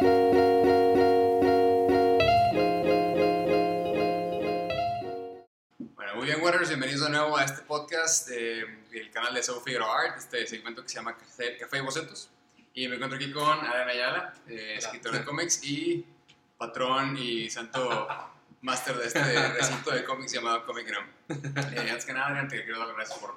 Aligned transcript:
Bueno, 0.00 0.26
muy 6.16 6.26
bien, 6.26 6.42
Waters, 6.42 6.68
bienvenidos 6.68 7.02
de 7.02 7.10
nuevo 7.10 7.36
a 7.36 7.44
este 7.44 7.62
podcast 7.62 8.28
del 8.28 9.10
canal 9.10 9.32
de 9.32 9.42
Soul 9.42 9.62
Figaro 9.64 9.90
Art, 9.90 10.18
este 10.18 10.46
segmento 10.46 10.82
que 10.82 10.88
se 10.88 10.96
llama 10.96 11.16
Café, 11.16 11.56
y 11.72 11.80
Bocetos. 11.80 12.28
Y 12.74 12.88
me 12.88 12.96
encuentro 12.96 13.16
aquí 13.16 13.32
con 13.32 13.58
Adrián 13.58 13.88
Ayala, 13.88 14.34
eh, 14.48 14.74
escritor 14.76 15.12
de 15.12 15.24
cómics 15.24 15.64
y 15.64 16.04
patrón 16.58 17.16
y 17.16 17.48
santo 17.48 18.06
máster 18.60 18.96
de 18.96 19.06
este 19.06 19.48
recinto 19.52 19.92
de 19.92 20.04
cómics 20.04 20.32
llamado 20.32 20.66
Comic 20.66 20.86
Gram. 20.88 21.06
Eh, 21.28 21.88
antes 21.90 22.04
que 22.04 22.12
nada, 22.12 22.26
Adrián, 22.28 22.48
te 22.48 22.62
quiero 22.64 22.78
dar 22.78 22.88
las 22.88 22.96
gracias 22.96 23.18
por, 23.18 23.36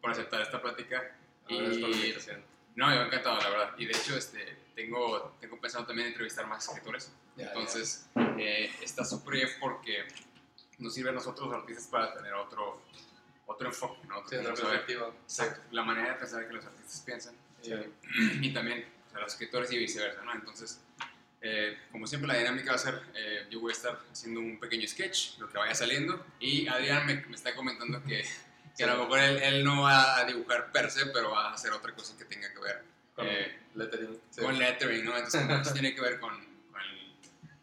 por 0.00 0.10
aceptar 0.10 0.40
esta 0.40 0.60
plática. 0.60 1.16
Gracias 1.48 1.78
por 1.78 1.88
la 1.90 1.96
invitación. 1.96 2.50
No, 2.74 2.94
yo 2.94 3.02
encantado, 3.02 3.38
la 3.38 3.50
verdad. 3.50 3.74
Y 3.78 3.86
de 3.86 3.92
hecho, 3.92 4.16
este, 4.16 4.56
tengo, 4.80 5.36
tengo 5.40 5.60
pensado 5.60 5.86
también 5.86 6.08
entrevistar 6.08 6.46
más 6.46 6.66
escritores. 6.66 7.12
Ya, 7.36 7.46
Entonces, 7.48 8.08
eh, 8.38 8.70
está 8.82 9.04
súper 9.04 9.48
porque 9.60 10.04
nos 10.78 10.94
sirve 10.94 11.10
a 11.10 11.12
nosotros 11.12 11.48
los 11.48 11.60
artistas 11.60 11.86
para 11.86 12.14
tener 12.14 12.32
otro, 12.34 12.82
otro 13.46 13.68
enfoque, 13.68 14.06
¿no? 14.08 14.26
Sí, 14.28 14.36
perspectiva. 14.36 15.12
Exacto, 15.22 15.60
la 15.70 15.82
manera 15.82 16.12
de 16.12 16.14
pensar 16.18 16.46
que 16.46 16.54
los 16.54 16.64
artistas 16.64 17.02
piensan. 17.04 17.34
Sí. 17.62 17.72
eh, 17.72 17.90
y 18.40 18.52
también 18.52 18.86
o 19.08 19.10
sea, 19.10 19.20
los 19.20 19.32
escritores 19.32 19.70
y 19.72 19.78
viceversa, 19.78 20.22
¿no? 20.22 20.32
Entonces, 20.34 20.80
eh, 21.42 21.78
como 21.92 22.06
siempre, 22.06 22.28
la 22.28 22.38
dinámica 22.38 22.70
va 22.70 22.76
a 22.76 22.78
ser, 22.78 23.02
eh, 23.14 23.46
yo 23.50 23.60
voy 23.60 23.70
a 23.70 23.74
estar 23.74 23.98
haciendo 24.10 24.40
un 24.40 24.58
pequeño 24.58 24.86
sketch, 24.86 25.38
lo 25.38 25.48
que 25.48 25.58
vaya 25.58 25.74
saliendo, 25.74 26.24
y 26.38 26.66
Adrián 26.68 27.06
me, 27.06 27.14
me 27.26 27.36
está 27.36 27.54
comentando 27.54 28.02
que, 28.04 28.24
que 28.76 28.84
a 28.84 28.94
lo 28.94 29.04
mejor 29.04 29.20
él, 29.20 29.42
él 29.42 29.64
no 29.64 29.82
va 29.82 30.18
a 30.18 30.24
dibujar 30.24 30.72
per 30.72 30.90
se, 30.90 31.06
pero 31.06 31.30
va 31.30 31.50
a 31.50 31.54
hacer 31.54 31.72
otra 31.72 31.94
cosa 31.94 32.16
que 32.16 32.24
tenga 32.24 32.52
que 32.52 32.60
ver 32.60 32.89
Con 33.20 33.28
eh, 33.28 33.58
lettering. 33.74 34.20
Sí. 34.30 34.40
con 34.42 34.58
lettering, 34.58 35.04
¿no? 35.04 35.16
Entonces, 35.16 35.46
como 35.46 35.62
que 35.62 35.70
tiene 35.70 35.94
que 35.94 36.00
ver 36.00 36.20
con, 36.20 36.30
con 36.72 36.80
el, 36.80 37.14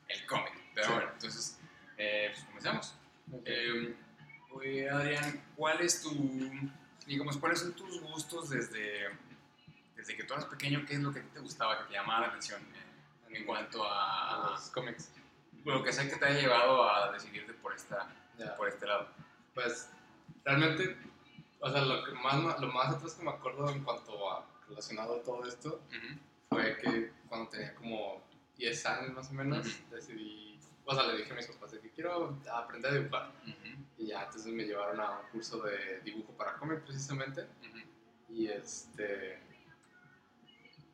el 0.09 0.25
cómic. 0.25 0.53
Pero 0.73 0.87
Sí. 0.87 0.93
bueno, 0.93 1.09
entonces, 1.13 1.59
eh, 1.97 2.31
pues 2.33 2.45
comencemos. 2.45 2.95
Ok. 3.33 3.41
Eh, 3.45 3.95
oye, 4.51 4.89
Adrián, 4.89 5.43
¿cuál 5.55 5.81
es 5.81 6.01
tu, 6.01 6.11
digamos, 7.05 7.37
cuáles 7.37 7.59
son 7.59 7.73
tus 7.73 7.99
gustos 8.01 8.49
desde, 8.49 9.09
desde 9.95 10.15
que 10.15 10.23
tú 10.23 10.33
eras 10.33 10.45
pequeño? 10.45 10.85
¿Qué 10.85 10.93
es 10.93 10.99
lo 11.01 11.11
que 11.11 11.21
te 11.21 11.39
gustaba, 11.39 11.79
que 11.79 11.85
te 11.85 11.93
llamaba 11.93 12.21
la 12.21 12.27
atención 12.27 12.61
eh, 12.61 13.35
en 13.37 13.45
cuanto 13.45 13.83
A 13.83 14.47
a, 14.47 14.51
los 14.51 14.69
cómics. 14.69 15.11
lo 15.65 15.83
que 15.83 15.91
sea 15.91 16.07
que 16.09 16.15
te 16.15 16.25
haya 16.25 16.39
llevado 16.41 16.89
a 16.89 17.11
decidirte 17.11 17.53
por, 17.53 17.73
esta, 17.75 18.07
Ya. 18.37 18.55
por 18.55 18.69
este 18.69 18.85
lado? 18.85 19.09
Pues 19.53 19.89
realmente, 20.45 20.95
o 21.59 21.69
sea, 21.71 21.81
lo, 21.81 22.03
que 22.05 22.11
más, 22.13 22.59
lo 22.61 22.67
más 22.71 22.93
atrás 22.95 23.15
que 23.15 23.23
me 23.23 23.31
acuerdo 23.31 23.67
en 23.69 23.83
cuanto 23.83 24.31
a 24.31 24.45
relacionado 24.67 25.19
a 25.19 25.23
todo 25.23 25.45
esto 25.45 25.81
fue 26.49 26.77
que 26.77 27.11
cuando 27.27 27.49
tenía 27.49 27.75
como 27.75 28.21
10 28.57 28.85
años 28.85 29.13
más 29.13 29.29
o 29.29 29.33
menos, 29.33 29.67
decidí, 29.89 30.59
o 30.85 30.93
sea, 30.93 31.03
le 31.07 31.17
dije 31.17 31.31
a 31.31 31.35
mis 31.35 31.47
papás 31.47 31.71
de 31.71 31.79
que 31.79 31.91
quiero 31.91 32.37
aprender 32.51 32.91
a 32.91 32.95
dibujar. 32.95 33.31
Y 33.97 34.07
ya, 34.07 34.23
entonces 34.23 34.51
me 34.53 34.63
llevaron 34.63 34.99
a 34.99 35.19
un 35.19 35.27
curso 35.31 35.61
de 35.61 36.01
dibujo 36.01 36.31
para 36.33 36.57
cómic 36.57 36.81
precisamente. 36.81 37.47
Y 38.29 38.47
este. 38.47 39.39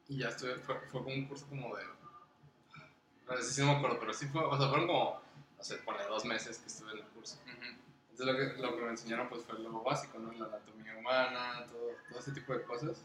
Y 0.07 0.17
ya 0.17 0.29
estuve, 0.29 0.55
fue, 0.55 0.79
fue 0.91 1.03
como 1.03 1.16
un 1.16 1.25
curso 1.25 1.47
como 1.47 1.75
de. 1.75 1.83
No 3.27 3.38
sé 3.38 3.53
si 3.53 3.61
no 3.61 3.67
me 3.67 3.77
acuerdo, 3.77 3.99
pero 3.99 4.13
sí 4.13 4.27
fue, 4.27 4.44
o 4.44 4.57
sea, 4.57 4.67
fueron 4.67 4.88
como, 4.88 5.21
no 5.57 5.63
sé, 5.63 5.77
ponle 5.77 6.03
dos 6.05 6.25
meses 6.25 6.57
que 6.57 6.67
estuve 6.67 6.91
en 6.91 6.97
el 6.99 7.05
curso. 7.05 7.39
Entonces 8.11 8.25
lo 8.25 8.38
que, 8.38 8.61
lo 8.61 8.75
que 8.75 8.81
me 8.83 8.89
enseñaron 8.89 9.29
pues 9.29 9.44
fue 9.44 9.57
lo 9.59 9.81
básico, 9.81 10.19
¿no? 10.19 10.31
La 10.33 10.45
anatomía 10.45 10.97
humana, 10.97 11.66
todo, 11.71 11.89
todo 12.09 12.19
ese 12.19 12.31
tipo 12.31 12.53
de 12.53 12.63
cosas. 12.63 13.01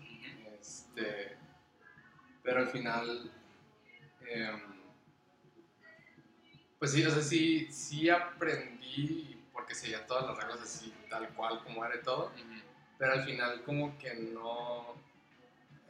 Este, 0.60 1.36
pero 2.42 2.60
al 2.60 2.68
final, 2.68 3.30
em, 4.28 4.60
pues 6.78 6.92
sí, 6.92 7.04
o 7.04 7.10
sea, 7.10 7.22
sí, 7.22 7.66
sí 7.70 8.08
aprendí 8.08 9.36
porque 9.52 9.74
seguía 9.74 10.06
todas 10.06 10.26
las 10.26 10.36
reglas 10.36 10.60
así, 10.62 10.92
tal 11.08 11.28
cual 11.34 11.62
como 11.64 11.84
era 11.84 11.96
y 11.96 12.02
todo, 12.02 12.30
pero 12.98 13.12
al 13.12 13.24
final 13.24 13.62
como 13.64 13.96
que 13.98 14.14
no, 14.14 14.94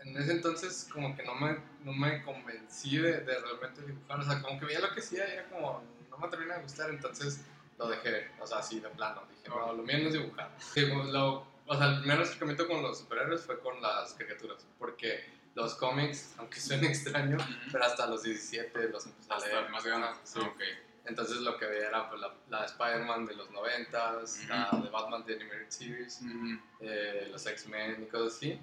en 0.05 0.17
ese 0.17 0.33
entonces 0.33 0.89
como 0.93 1.15
que 1.17 1.25
no 1.25 1.35
me, 1.35 1.59
no 1.85 1.93
me 1.93 2.23
convencí 2.23 2.97
de, 2.99 3.21
de 3.21 3.41
realmente 3.41 3.83
dibujar, 3.83 4.21
o 4.21 4.25
sea, 4.25 4.41
como 4.43 4.59
que 4.59 4.67
veía 4.67 4.81
lo 4.81 4.93
que 4.95 5.01
hacía 5.01 5.29
y 5.29 5.33
era 5.33 5.49
como, 5.49 5.83
no 6.11 6.19
me 6.19 6.29
termina 6.29 6.57
de 6.57 6.63
gustar, 6.63 6.91
entonces 6.91 7.41
lo 7.79 7.89
dejé, 7.89 8.29
o 8.41 8.47
sea, 8.47 8.59
así 8.59 8.81
de 8.81 8.89
plano, 8.91 9.23
dije, 9.31 9.49
no, 9.49 9.73
lo 9.75 9.83
mío 9.83 9.99
no 9.99 10.07
es 10.09 10.13
dibujar. 10.15 10.51
Sí, 10.75 10.87
lo- 10.87 11.47
o 11.69 11.77
sea, 11.77 11.87
el 11.89 11.99
primer 12.01 12.21
acercamiento 12.21 12.67
con 12.67 12.83
los 12.83 12.99
superhéroes 12.99 13.43
fue 13.43 13.59
con 13.61 13.81
las 13.81 14.15
caricaturas, 14.15 14.67
porque 14.79 15.25
los 15.55 15.75
cómics, 15.75 16.35
aunque 16.39 16.61
suene 16.61 16.89
extraño, 16.89 17.37
ujú. 17.37 17.53
pero 17.73 17.85
hasta 17.85 18.07
los 18.07 18.23
17 18.23 18.89
los 18.89 19.07
empecé 19.07 19.33
a 19.33 19.37
Hasta 19.37 19.49
leer. 19.49 19.71
más 19.71 19.85
grande. 19.85 20.09
Sí. 20.25 20.41
Ah, 20.43 20.47
ok. 20.49 20.61
Entonces 21.05 21.37
lo 21.39 21.57
que 21.57 21.65
veía 21.67 21.89
era 21.89 22.09
pues, 22.11 22.21
la, 22.21 22.35
la 22.51 22.61
de 22.61 22.67
Spider-Man 22.67 23.25
de 23.27 23.35
los 23.35 23.51
90s, 23.51 24.47
la 24.49 24.79
de 24.83 24.91
Batman 24.91 25.25
de 25.25 25.35
Animated 25.37 25.71
Series, 25.71 26.21
Ujú, 26.23 26.59
eh, 26.81 27.29
los 27.31 27.47
X-Men 27.47 28.03
y 28.03 28.07
cosas 28.07 28.37
así. 28.37 28.61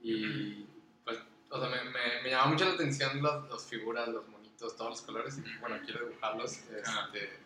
Y 0.00 0.64
pues, 1.04 1.18
o 1.50 1.58
sea, 1.60 1.68
me, 1.68 1.82
me, 1.90 2.22
me 2.22 2.30
llamaba 2.30 2.50
mucho 2.50 2.64
la 2.66 2.74
atención 2.74 3.20
las 3.22 3.48
las 3.50 3.66
figuras, 3.66 4.08
los 4.08 4.26
monitos, 4.28 4.76
todos 4.76 4.90
los 4.90 5.02
colores. 5.02 5.38
Y 5.38 5.58
bueno, 5.58 5.76
quiero 5.84 6.06
dibujarlos. 6.06 6.58
Este, 6.70 7.40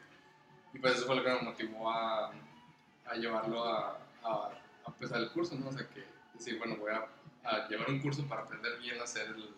y 0.75 0.79
pues 0.79 0.97
eso 0.97 1.07
fue 1.07 1.17
lo 1.17 1.25
que 1.25 1.31
me 1.31 1.41
motivó 1.41 1.91
a, 1.91 2.31
a 3.07 3.15
llevarlo 3.15 3.65
a, 3.65 3.99
a, 4.23 4.51
a 4.87 4.91
empezar 4.91 5.21
el 5.21 5.31
curso, 5.31 5.55
¿no? 5.57 5.69
O 5.69 5.73
sea, 5.73 5.89
que 5.89 6.05
decir, 6.35 6.59
bueno, 6.59 6.77
voy 6.77 6.93
a, 6.93 7.07
a 7.49 7.69
llevar 7.69 7.91
un 7.91 8.01
curso 8.01 8.27
para 8.27 8.43
aprender 8.43 8.79
bien 8.79 9.01
a 9.01 9.05
hacer 9.05 9.27
el- 9.29 9.55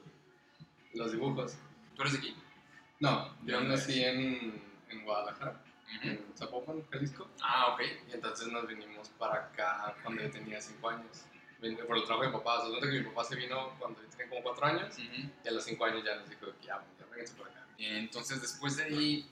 los 0.95 1.13
dibujos. 1.13 1.57
¿Tú 1.95 2.03
eres 2.03 2.13
de 2.15 2.19
aquí? 2.19 2.37
No, 3.01 3.35
¿De 3.43 3.53
yo 3.53 3.61
nací 3.61 4.03
en, 4.03 4.63
en 4.89 5.05
Guadalajara, 5.05 5.61
Ujú. 5.99 6.09
en 6.09 6.25
Zapopan, 6.37 6.83
Jalisco. 6.91 7.29
Ah, 7.43 7.75
ok. 7.75 7.81
Y 8.09 8.13
entonces 8.15 8.49
nos 8.49 8.67
vinimos 8.67 9.09
para 9.11 9.35
acá 9.47 9.95
cuando 10.03 10.23
yo 10.23 10.31
tenía 10.31 10.61
5 10.61 10.91
años. 10.91 11.25
Por 11.87 11.97
el 11.97 12.05
trabajo 12.05 12.23
de 12.23 12.29
mi 12.29 12.33
papá. 12.35 12.63
Nota 12.69 12.87
que 12.87 12.99
mi 13.01 13.05
papá 13.05 13.25
se 13.25 13.37
vino 13.37 13.71
cuando 13.79 14.01
yo 14.03 14.09
tenía 14.09 14.29
como 14.29 14.43
4 14.43 14.67
años. 14.67 14.95
Ujú. 14.99 15.31
Y 15.45 15.49
a 15.49 15.51
los 15.53 15.65
5 15.65 15.85
años 15.85 16.05
ya 16.05 16.17
nos 16.17 16.29
dijo 16.29 16.47
que 16.61 16.67
ya, 16.67 16.83
ya 16.99 17.07
vénganse 17.11 17.35
por 17.35 17.49
acá. 17.49 17.67
Y 17.77 17.87
entonces, 17.87 18.41
después 18.43 18.77
de 18.77 18.85
ahí, 18.85 19.31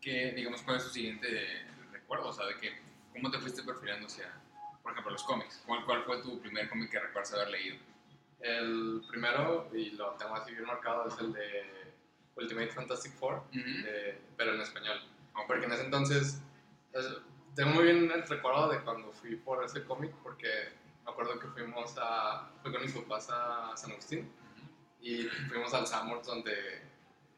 ¿qué, 0.00 0.32
digamos, 0.32 0.62
cuál 0.62 0.76
es 0.78 0.84
tu 0.84 0.90
siguiente 0.90 1.66
recuerdo? 1.92 2.28
O 2.28 2.32
sea, 2.32 2.46
de 2.46 2.56
que, 2.58 2.78
¿cómo 3.12 3.30
te 3.30 3.38
fuiste 3.38 3.62
perfilando 3.62 4.06
hacia, 4.06 4.32
por 4.86 4.92
ejemplo, 4.92 5.10
los 5.12 5.24
cómics? 5.24 5.62
¿Cuál, 5.66 5.84
cuál 5.84 6.04
fue 6.04 6.22
tu 6.22 6.40
primer 6.40 6.68
cómic 6.68 6.90
que 6.92 7.00
recuerdas 7.00 7.32
haber 7.34 7.50
leído? 7.50 7.76
El 8.38 9.02
primero, 9.08 9.68
y 9.74 9.90
lo 9.90 10.10
tengo 10.12 10.36
así 10.36 10.52
bien 10.52 10.64
marcado, 10.64 11.08
es 11.08 11.18
el 11.18 11.32
de 11.32 11.92
Ultimate 12.36 12.68
Fantastic 12.68 13.12
Four, 13.14 13.42
de- 13.50 14.20
pero 14.36 14.54
en 14.54 14.60
español. 14.60 15.00
Porque 15.48 15.64
en 15.66 15.72
ese 15.72 15.84
entonces, 15.84 16.40
es- 16.92 17.16
tengo 17.56 17.70
muy 17.70 17.84
bien 17.84 18.10
el 18.12 18.22
recuerdo 18.28 18.68
de 18.68 18.80
cuando 18.82 19.10
fui 19.12 19.34
por 19.34 19.64
ese 19.64 19.82
cómic, 19.84 20.12
porque 20.22 20.48
me 21.04 21.10
acuerdo 21.10 21.38
que 21.40 21.48
fuimos 21.48 21.96
a, 21.98 22.48
fui 22.62 22.70
con 22.70 22.82
mis 22.82 22.92
papás 22.92 23.28
a 23.30 23.76
San 23.76 23.90
Agustín. 23.90 24.30
y 25.00 25.24
fuimos 25.48 25.72
al 25.74 25.86
Summers 25.86 26.26
donde, 26.26 26.82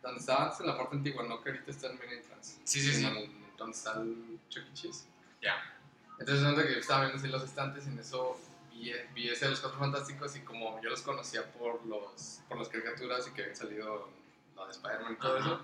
donde 0.02 0.20
estaba 0.20 0.44
antes 0.44 0.60
en 0.60 0.66
la 0.68 0.76
parte 0.76 0.96
antigua, 0.96 1.22
no 1.24 1.42
que 1.42 1.50
ahorita 1.50 1.70
está 1.70 1.88
en 1.88 1.98
Main 1.98 2.12
Entrance. 2.12 2.60
Sí, 2.64 2.80
sí, 2.80 2.92
sí. 2.94 3.04
En 3.06 3.16
el- 3.16 3.30
donde 3.56 3.76
está 3.76 3.92
el 4.00 4.38
Chuck 4.48 4.64
E. 4.68 4.72
Cheese. 4.74 5.06
Ya. 5.42 5.77
Entonces, 6.18 6.42
donde 6.42 6.66
que 6.66 6.74
yo 6.74 6.78
estaba 6.80 7.02
viendo 7.02 7.18
así 7.18 7.28
los 7.28 7.42
estantes 7.42 7.86
y 7.86 7.90
en 7.90 7.98
eso 7.98 8.40
vi, 8.70 8.92
vi 9.14 9.28
ese 9.28 9.46
de 9.46 9.52
los 9.52 9.60
Cuatro 9.60 9.78
Fantásticos 9.78 10.34
y 10.36 10.40
como 10.40 10.80
yo 10.82 10.90
los 10.90 11.02
conocía 11.02 11.44
por, 11.52 11.84
los, 11.86 12.40
por 12.48 12.58
las 12.58 12.68
caricaturas 12.68 13.26
y 13.28 13.30
que 13.32 13.42
habían 13.42 13.56
salido 13.56 14.10
la 14.56 14.64
de 14.66 14.72
Spider-Man 14.72 15.12
y 15.12 15.16
todo 15.16 15.38
Ajá. 15.38 15.46
eso, 15.46 15.60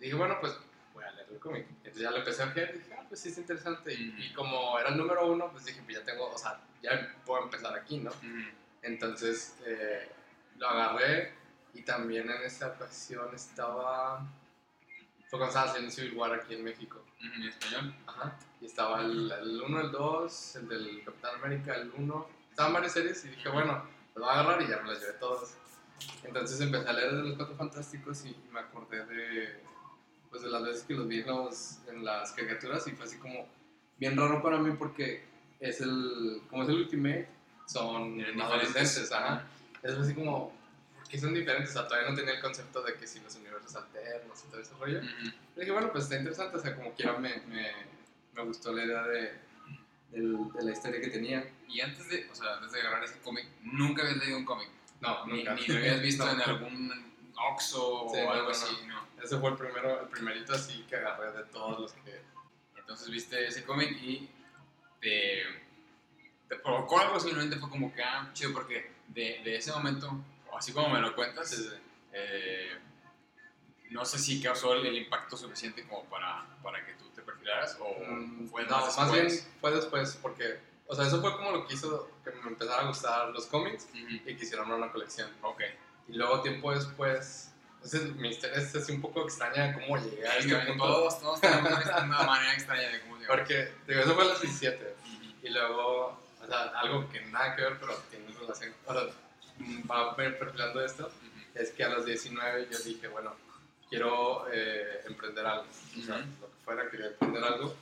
dije, 0.00 0.14
bueno, 0.14 0.38
pues 0.40 0.54
voy 0.94 1.04
a 1.04 1.10
leer 1.12 1.28
el 1.30 1.38
cómic. 1.38 1.66
Entonces 1.78 2.02
ya 2.02 2.10
lo 2.10 2.18
empecé 2.18 2.42
a 2.42 2.46
ver 2.46 2.74
y 2.74 2.78
dije, 2.78 2.94
ah, 2.98 3.04
pues 3.08 3.20
sí, 3.20 3.28
es 3.28 3.38
interesante. 3.38 3.92
Y, 3.92 4.32
como 4.34 4.78
era 4.78 4.90
el 4.90 4.96
número 4.96 5.26
uno, 5.26 5.50
pues 5.50 5.64
dije, 5.64 5.82
pues 5.84 5.98
ya 5.98 6.04
tengo, 6.04 6.30
o 6.30 6.38
sea, 6.38 6.60
ya 6.82 7.14
puedo 7.24 7.44
empezar 7.44 7.74
aquí, 7.74 7.98
¿no? 7.98 8.10
Entonces 8.82 9.56
eh, 9.66 10.08
lo 10.56 10.68
agarré 10.68 11.32
y 11.74 11.82
también 11.82 12.30
en 12.30 12.42
esa 12.42 12.68
ocasión 12.68 13.34
estaba. 13.34 14.26
Fue 15.28 15.38
cuando 15.38 15.48
estaba 15.48 15.66
haciendo 15.70 15.90
Civil 15.90 16.14
War 16.16 16.32
aquí 16.34 16.54
en 16.54 16.64
México. 16.64 17.04
En 17.20 17.42
español. 17.42 17.94
Ajá. 18.06 18.36
Y 18.60 18.66
estaba 18.66 19.02
el 19.02 19.62
1, 19.66 19.80
el 19.80 19.90
2, 19.92 20.56
el 20.56 20.68
del 20.68 21.04
Capitán 21.04 21.34
América, 21.42 21.74
el 21.76 21.92
1. 21.96 22.28
Estaban 22.50 22.72
varias 22.72 22.92
series 22.92 23.24
y 23.24 23.28
dije, 23.28 23.48
bueno, 23.50 23.82
lo 24.14 24.22
voy 24.24 24.30
a 24.30 24.40
agarrar 24.40 24.62
y 24.62 24.68
ya 24.68 24.80
me 24.80 24.88
las 24.90 25.00
llevé 25.00 25.12
todas. 25.14 25.56
Entonces 26.24 26.60
empecé 26.60 26.88
a 26.88 26.92
leer 26.92 27.14
de 27.16 27.22
los 27.24 27.36
Cuatro 27.36 27.54
Fantásticos 27.56 28.24
y 28.24 28.34
me 28.52 28.60
acordé 28.60 29.04
de, 29.04 29.60
pues, 30.30 30.42
de 30.42 30.48
las 30.48 30.62
veces 30.62 30.82
que 30.84 30.94
los 30.94 31.06
vi 31.06 31.20
en, 31.20 31.26
los- 31.26 31.78
en 31.88 32.04
las 32.04 32.32
caricaturas 32.32 32.86
y 32.86 32.92
fue 32.92 33.04
así 33.04 33.18
como 33.18 33.46
bien 33.98 34.16
raro 34.16 34.42
para 34.42 34.58
mí 34.58 34.74
porque 34.78 35.24
es 35.60 35.80
el, 35.80 36.40
como 36.48 36.62
es 36.62 36.68
el 36.68 36.76
Ultimate, 36.76 37.28
son 37.66 38.20
adolescentes, 38.40 39.12
ajá. 39.12 39.44
Es 39.82 39.92
así 39.92 40.14
como, 40.14 40.52
¿por 41.08 41.12
qué 41.12 41.18
son 41.20 41.32
diferentes? 41.34 41.70
O 41.70 41.72
sea, 41.72 41.88
todavía 41.88 42.10
no 42.10 42.16
tenía 42.16 42.34
el 42.34 42.40
concepto 42.42 42.82
de 42.82 42.94
que 42.96 43.06
si 43.06 43.18
los 43.20 43.34
universos 43.36 43.74
alternos 43.76 44.44
y 44.46 44.50
todo 44.50 44.60
ese 44.60 44.74
rollo. 44.74 44.98
Ujú. 44.98 45.26
Y 45.56 45.60
dije, 45.60 45.72
bueno, 45.72 45.90
pues 45.90 46.04
está 46.04 46.16
interesante, 46.16 46.56
o 46.56 46.60
sea, 46.60 46.76
como 46.76 46.92
quiera 46.92 47.14
me, 47.18 47.36
me, 47.46 47.72
me 48.34 48.42
gustó 48.42 48.72
la 48.72 48.84
idea 48.84 49.02
de, 49.04 49.32
del- 50.10 50.52
de 50.52 50.62
la 50.64 50.70
historia 50.72 51.00
que 51.00 51.08
tenía. 51.08 51.50
Y 51.66 51.80
antes 51.80 52.08
de, 52.10 52.28
o 52.30 52.34
sea, 52.34 52.54
antes 52.56 52.72
de 52.72 52.80
agarrar 52.80 53.04
ese 53.04 53.18
cómic, 53.20 53.46
nunca 53.62 54.02
habías 54.02 54.18
leído 54.18 54.36
un 54.38 54.44
cómic. 54.44 54.68
No, 55.00 55.24
Ni, 55.26 55.38
nunca. 55.38 55.54
ni 55.54 55.66
lo 55.66 55.76
habías 55.78 56.02
visto 56.02 56.24
No. 56.26 56.32
en 56.32 56.40
algún 56.42 57.12
Oxxo 57.52 57.82
o 58.02 58.30
algo 58.30 58.50
así, 58.50 58.76
¿no? 58.86 59.06
Ese 59.22 59.38
fue 59.38 59.50
el 59.50 59.56
primero, 59.56 60.02
el 60.02 60.08
primerito 60.08 60.52
así 60.54 60.84
que 60.88 60.96
agarré 60.96 61.32
de 61.32 61.44
todos 61.44 61.80
los 61.80 61.92
que... 61.92 62.20
Entonces 62.76 63.10
viste 63.10 63.46
ese 63.46 63.64
cómic 63.64 63.90
y 64.02 64.28
te, 65.00 65.42
te 66.48 66.56
provocó 66.56 66.98
algo, 67.00 67.20
simplemente 67.20 67.56
fue 67.56 67.68
como 67.70 67.94
que, 67.94 68.02
ah, 68.02 68.30
chido, 68.32 68.52
porque 68.52 68.90
de, 69.08 69.40
de 69.44 69.56
ese 69.56 69.70
momento, 69.72 70.20
así 70.58 70.72
como 70.72 70.88
me 70.88 71.00
lo 71.00 71.14
cuentas, 71.14 71.72
eh, 72.12 72.78
no 73.90 74.04
sé 74.04 74.18
si 74.18 74.42
causó 74.42 74.74
el, 74.74 74.96
impacto 74.96 75.36
suficiente 75.36 75.86
como 75.86 76.04
para, 76.04 76.46
para, 76.62 76.84
que 76.84 76.92
tú 76.94 77.08
te 77.10 77.22
perfilaras 77.22 77.78
o 77.80 77.96
mm, 78.06 78.48
fue 78.48 78.64
no, 78.66 78.78
más 78.78 79.12
bien 79.12 79.28
fue 79.60 79.70
después 79.70 80.18
porque, 80.20 80.60
o 80.86 80.94
sea, 80.94 81.06
eso 81.06 81.20
fue 81.20 81.32
como 81.36 81.52
lo 81.52 81.66
que 81.66 81.74
hizo 81.74 82.10
que 82.24 82.30
me 82.32 82.48
empezaran 82.48 82.84
a 82.84 82.88
gustar 82.88 83.28
los 83.28 83.46
cómics 83.46 83.88
y 83.94 84.34
quisieron 84.36 84.70
una 84.70 84.92
colección. 84.92 85.30
Ok. 85.42 85.62
Y 86.08 86.14
luego 86.14 86.40
tiempo 86.40 86.74
después, 86.74 87.52
entonces 87.74 88.14
mi 88.16 88.28
historia 88.30 88.56
es 88.56 88.74
así 88.74 88.92
un 88.92 89.00
poco 89.00 89.22
extraña 89.22 89.74
cómo 89.74 89.98
llegué 89.98 90.26
a 90.26 90.38
este 90.38 90.54
punto. 90.66 90.84
Todos, 90.84 91.20
todos 91.20 91.40
tenemos 91.42 91.70
una 91.70 92.22
manera 92.22 92.54
extraña 92.54 92.88
de 92.88 93.00
cómo 93.02 93.18
llegar. 93.18 93.38
Porque, 93.38 93.72
digo, 93.86 94.00
eso 94.00 94.14
fue 94.14 94.24
a 94.24 94.28
los 94.28 94.40
17. 94.40 94.96
Y 95.42 95.50
luego, 95.50 96.18
o 96.42 96.46
sea, 96.46 96.62
algo 96.80 97.08
que 97.10 97.20
nada 97.26 97.54
que 97.54 97.62
ver, 97.62 97.78
pero 97.78 97.94
tiene 98.10 98.26
relación, 98.32 98.74
o 98.86 98.92
sea, 98.92 99.02
va 99.90 100.14
perfilando 100.16 100.84
esto, 100.84 101.10
es 101.54 101.70
que 101.70 101.84
a 101.84 101.88
los 101.88 102.04
19 102.04 102.68
yo 102.70 102.78
dije, 102.80 103.08
bueno, 103.08 103.34
quiero 103.88 104.46
eh, 104.52 105.02
emprender 105.06 105.46
algo. 105.46 105.66
O 105.98 106.02
sea, 106.02 106.18
lo 106.18 106.46
que 106.48 106.64
fuera, 106.64 106.90
quería 106.90 107.06
emprender 107.08 107.44
algo. 107.44 107.74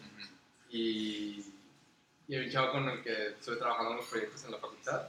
Y, 0.70 1.44
y 2.28 2.34
hay 2.34 2.46
un 2.46 2.50
chavo 2.50 2.72
con 2.72 2.88
el 2.88 3.02
que 3.02 3.28
estuve 3.28 3.56
trabajando 3.56 3.92
en 3.92 3.96
los 3.98 4.06
proyectos 4.06 4.44
en 4.44 4.52
la 4.52 4.58
facultad, 4.58 5.08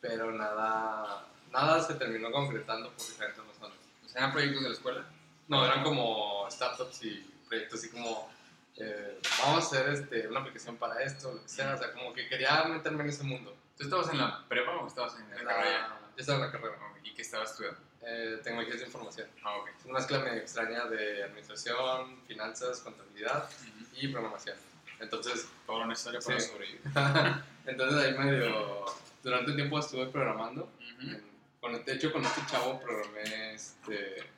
pero 0.00 0.32
nada, 0.32 1.26
nada 1.52 1.82
se 1.82 1.94
terminó 1.94 2.30
concretando 2.30 2.90
por 2.90 3.06
diferentes 3.06 3.44
razones. 3.44 3.78
¿O 4.04 4.08
sea, 4.08 4.22
eran 4.22 4.32
proyectos 4.32 4.62
de 4.62 4.68
la 4.68 4.74
escuela? 4.74 5.04
No, 5.48 5.64
eran 5.64 5.82
como 5.82 6.46
startups 6.50 7.04
y 7.04 7.26
proyectos 7.48 7.80
así 7.80 7.90
como, 7.90 8.30
eh, 8.76 9.18
vamos 9.40 9.64
a 9.64 9.66
hacer 9.66 9.88
este, 9.90 10.28
una 10.28 10.40
aplicación 10.40 10.76
para 10.76 11.02
esto, 11.02 11.32
lo 11.32 11.42
que 11.42 11.48
sea. 11.48 11.74
O 11.74 11.78
sea, 11.78 11.92
como 11.92 12.12
que 12.12 12.28
quería 12.28 12.64
meterme 12.64 13.04
en 13.04 13.10
ese 13.10 13.24
mundo. 13.24 13.54
¿Tú 13.78 13.84
estabas 13.84 14.10
en 14.10 14.18
la 14.18 14.44
prepa 14.48 14.72
o 14.72 14.88
estabas 14.88 15.14
en 15.20 15.30
la, 15.30 15.54
carrera? 15.54 16.00
Yo 16.16 16.20
estaba 16.20 16.38
en 16.38 16.46
la 16.46 16.50
carrera. 16.50 16.76
¿Y 17.04 17.14
qué 17.14 17.22
estabas 17.22 17.52
estudiando? 17.52 17.80
Eh, 18.02 18.40
tecnologías 18.42 18.80
de 18.80 18.86
información. 18.86 19.28
Ah, 19.44 19.56
ok. 19.56 19.68
Es 19.78 19.84
una 19.84 19.94
mezcla 19.94 20.18
medio 20.18 20.40
extraña 20.40 20.86
de 20.86 21.22
administración, 21.22 22.20
finanzas, 22.26 22.80
contabilidad 22.80 23.48
y 23.94 24.08
programación. 24.08 24.56
Entonces... 24.98 25.48
Todo 25.64 25.78
lo 25.78 25.86
necesario 25.86 26.18
para 26.20 26.40
sobrevivir. 26.40 26.80
Entonces 27.66 28.04
ahí 28.04 28.18
medio... 28.18 28.84
Durante 29.22 29.50
un 29.52 29.56
tiempo 29.56 29.78
estuve 29.78 30.06
programando. 30.06 30.68
con, 31.60 31.84
de 31.84 31.92
hecho, 31.92 32.12
con 32.12 32.24
este 32.24 32.40
chavo 32.46 32.80
programé 32.80 33.54
este... 33.54 34.28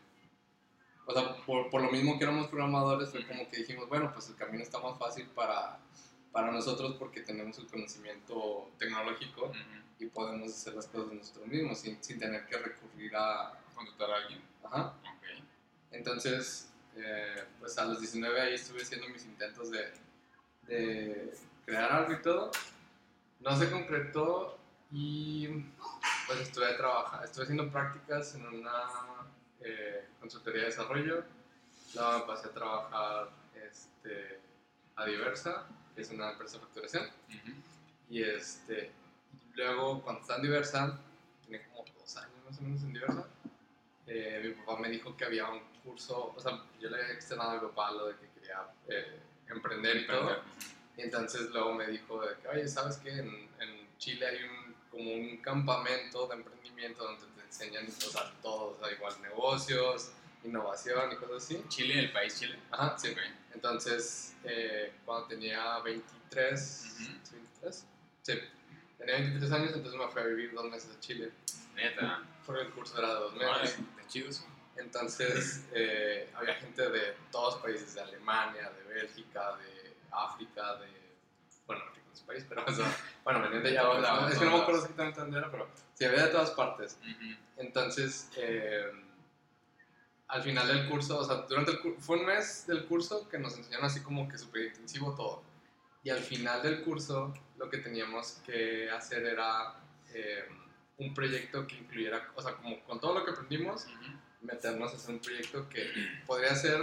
O 1.07 1.15
sea, 1.15 1.35
por, 1.47 1.71
por, 1.71 1.81
lo 1.81 1.91
mismo 1.91 2.19
que 2.19 2.25
éramos 2.25 2.49
programadores, 2.49 3.11
fue 3.11 3.27
como 3.27 3.49
que 3.49 3.57
dijimos, 3.57 3.89
bueno, 3.89 4.13
pues 4.13 4.29
el 4.29 4.37
camino 4.37 4.63
está 4.63 4.79
más 4.79 4.97
fácil 4.99 5.27
para, 5.35 5.81
para 6.33 6.51
nosotros 6.51 6.97
porque 6.99 7.21
tenemos 7.21 7.59
el 7.59 7.67
conocimiento 7.67 8.71
tecnológico 8.79 9.53
y 9.99 10.07
podemos 10.07 10.53
hacer 10.53 10.75
las 10.75 10.87
cosas 10.87 11.13
nosotros 11.13 11.47
mismos 11.47 11.79
sin, 11.79 12.03
sin 12.03 12.19
tener 12.19 12.47
que 12.47 12.57
recurrir 12.57 13.13
a 13.17 13.59
contratar 13.75 14.11
a 14.11 14.17
alguien. 14.17 14.41
Ajá. 14.65 14.95
Entonces, 15.91 16.71
eh, 16.97 17.45
pues 17.59 17.77
a 17.79 17.85
los 17.85 18.01
19 18.01 18.41
ahí 18.41 18.55
estuve 18.55 18.83
haciendo 18.83 19.09
mis 19.09 19.25
intentos 19.25 19.71
de, 19.71 19.93
de 20.67 21.35
crear 21.65 21.93
algo 21.93 22.13
y 22.13 22.23
todo. 22.23 22.51
No 23.41 23.57
se 23.57 23.71
concretó 23.71 24.59
y 24.93 25.49
pues 26.27 26.41
estuve, 26.41 26.75
trabajando, 26.75 27.25
estuve 27.25 27.45
haciendo 27.45 27.71
prácticas 27.71 28.35
en 28.35 28.47
una 28.47 28.87
eh, 29.61 30.07
consultoría 30.21 30.63
de 30.63 30.67
desarrollo. 30.67 31.25
Luego 31.95 32.27
pasé 32.27 32.49
a 32.49 32.53
trabajar 32.53 33.31
este, 33.55 34.41
a 34.97 35.07
Diversa, 35.07 35.67
que 36.01 36.05
es 36.05 36.11
una 36.13 36.31
empresa 36.31 36.57
de 36.57 36.61
facturación. 36.61 37.07
Y 38.09 38.23
este, 38.23 38.91
Luego, 39.55 40.01
cuando 40.03 40.23
estaba 40.23 40.39
en 40.39 40.47
Diversa, 40.47 40.99
tenía 41.45 41.63
como 41.69 41.85
dos 41.99 42.17
años 42.17 42.33
más 42.49 42.59
o 42.59 42.63
menos 42.63 42.83
en 42.83 42.93
Diversa, 42.95 43.27
eh, 44.07 44.41
mi 44.43 44.65
papá 44.65 44.81
me 44.81 44.89
dijo 44.89 45.15
que 45.15 45.27
había 45.27 45.49
un 45.51 45.61
curso, 45.85 46.33
o 46.35 46.41
sea, 46.41 46.63
yo 46.81 46.89
le 46.89 46.97
había 46.97 47.13
externado 47.13 47.51
a 47.51 47.55
mi 47.55 47.69
papá 47.69 47.93
lo 47.93 48.07
de 48.07 48.15
que 48.15 48.27
quería 48.41 48.63
eh, 48.89 49.21
emprender 49.49 49.97
y 49.99 50.07
todo. 50.07 50.41
Y 50.97 51.03
entonces 51.03 51.51
luego 51.51 51.75
me 51.75 51.87
dijo 51.89 52.21
de 52.25 52.37
que, 52.37 52.49
oye, 52.49 52.69
¿sabes 52.69 52.97
qué? 52.99 53.11
En, 53.11 53.29
en 53.29 53.99
Chile 53.99 54.27
hay 54.27 54.45
un, 54.45 54.75
como 54.91 55.13
un 55.13 55.37
campamento 55.39 56.27
de 56.27 56.37
emprendimiento 56.37 57.05
donde 57.05 57.27
te 57.27 57.43
enseñan 57.43 57.87
o 57.87 57.91
sea, 57.91 58.33
todo, 58.41 58.71
o 58.71 58.79
sea, 58.79 58.91
igual 58.93 59.13
negocios, 59.21 60.13
innovación 60.45 61.13
y 61.13 61.17
cosas 61.17 61.45
así. 61.45 61.65
¿Chile, 61.69 61.99
el 61.99 62.13
país 62.13 62.39
Chile? 62.39 62.59
Ajá, 62.71 62.97
sí. 62.99 63.15
Entonces, 63.55 64.37
eh, 64.45 64.93
cuando 65.05 65.27
tenía 65.27 65.79
23, 65.81 66.97
¿23? 67.63 67.85
Sí 68.23 68.33
Tenía 68.99 69.17
23 69.17 69.53
años, 69.53 69.73
entonces 69.75 69.99
me 69.99 70.09
fui 70.09 70.23
a 70.23 70.27
vivir 70.27 70.53
dos 70.53 70.67
meses 70.71 70.95
a 70.97 71.01
Chile. 71.01 71.33
Neta. 71.75 72.23
Porque 72.45 72.63
el 72.63 72.71
curso 72.71 72.99
era 72.99 73.09
de 73.09 73.15
dos 73.15 73.35
meses. 73.35 73.79
de 73.79 74.07
chidos. 74.07 74.45
Entonces, 74.77 75.67
eh, 75.73 76.31
había 76.35 76.55
gente 76.55 76.89
de 76.89 77.15
todos 77.31 77.55
los 77.55 77.63
países, 77.63 77.95
de 77.95 78.01
Alemania, 78.01 78.71
de 78.71 78.95
Bélgica, 78.95 79.57
de 79.57 79.97
África, 80.11 80.77
de... 80.77 80.89
Bueno, 81.67 81.85
no 81.85 82.13
es 82.13 82.21
país, 82.23 82.45
pero 82.49 82.65
bueno, 83.25 83.43
venían 83.43 83.63
de 83.63 83.79
allá. 83.79 84.29
es 84.29 84.39
que 84.39 84.45
no 84.45 84.53
me 84.53 84.63
acuerdo 84.63 84.81
exactamente 84.81 85.21
dónde 85.21 85.39
era, 85.39 85.51
pero 85.51 85.69
sí, 85.95 86.05
había 86.05 86.25
de 86.25 86.31
todas 86.31 86.51
partes. 86.51 86.99
Entonces, 87.57 88.31
eh, 88.37 88.91
al 90.31 90.43
final 90.43 90.69
del 90.69 90.89
curso, 90.89 91.19
o 91.19 91.25
sea, 91.25 91.37
durante 91.49 91.73
el 91.73 91.79
fue 91.99 92.19
un 92.19 92.27
mes 92.27 92.67
del 92.67 92.87
curso 92.87 93.29
que 93.29 93.39
nos 93.39 93.57
enseñaron 93.57 93.87
así 93.87 94.01
como 94.01 94.29
que 94.29 94.39
súper 94.39 94.67
intensivo 94.67 95.15
todo. 95.15 95.43
Y 96.03 96.11
al 96.11 96.21
final 96.21 96.63
del 96.63 96.83
curso 96.83 97.35
lo 97.59 97.69
que 97.69 97.79
teníamos 97.79 98.41
que 98.47 98.89
hacer 98.91 99.25
era 99.27 99.75
eh, 100.15 100.45
un 100.99 101.13
proyecto 101.13 101.67
que 101.67 101.77
incluyera, 101.77 102.31
o 102.35 102.43
sea, 102.43 102.55
como 102.55 102.81
con 102.85 103.01
todo 103.01 103.19
lo 103.19 103.25
que 103.25 103.33
aprendimos, 103.33 103.87
meternos 104.41 104.93
a 104.93 104.97
hacer 104.97 105.11
un 105.15 105.21
proyecto 105.21 105.69
que 105.69 105.91
podría 106.27 106.55
ser 106.55 106.81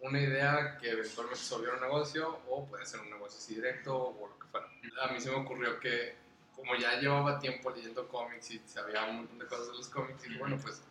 una 0.00 0.20
idea 0.20 0.78
que 0.78 0.90
eventualmente 0.90 1.42
se 1.42 1.54
volviera 1.54 1.76
un 1.76 1.82
negocio 1.82 2.40
o 2.48 2.66
puede 2.66 2.86
ser 2.86 3.00
un 3.00 3.10
negocio 3.10 3.38
así 3.38 3.54
directo 3.54 3.96
o 3.96 4.28
lo 4.28 4.38
que 4.38 4.46
fuera. 4.46 4.66
A 5.02 5.12
mí 5.12 5.20
se 5.20 5.30
me 5.30 5.36
ocurrió 5.36 5.78
que 5.80 6.16
como 6.54 6.74
ya 6.74 6.98
llevaba 6.98 7.38
tiempo 7.38 7.70
leyendo 7.70 8.08
cómics 8.08 8.50
y 8.50 8.58
sabía 8.66 9.04
un 9.04 9.16
montón 9.16 9.38
de 9.38 9.46
cosas 9.46 9.68
de 9.68 9.74
los 9.74 9.88
cómics, 9.88 10.22
dije, 10.22 10.38
bueno, 10.38 10.58
pues 10.60 10.82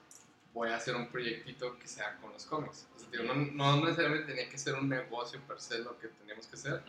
voy 0.56 0.70
a 0.70 0.78
hacer 0.78 0.96
un 0.96 1.08
proyectito 1.08 1.78
que 1.78 1.88
sea 1.88 2.18
con 2.22 2.32
los 2.32 2.46
cómics. 2.46 2.88
no, 3.54 3.82
necesariamente 3.82 4.34
tenía 4.34 4.50
que 4.50 4.58
ser 4.58 4.76
un 4.76 4.88
negocio 4.88 5.40
per 5.42 5.60
se 5.60 5.80
lo 5.80 6.00
que 6.00 6.08
teníamos 6.08 6.48
que 6.48 6.56
hacer, 6.56 6.82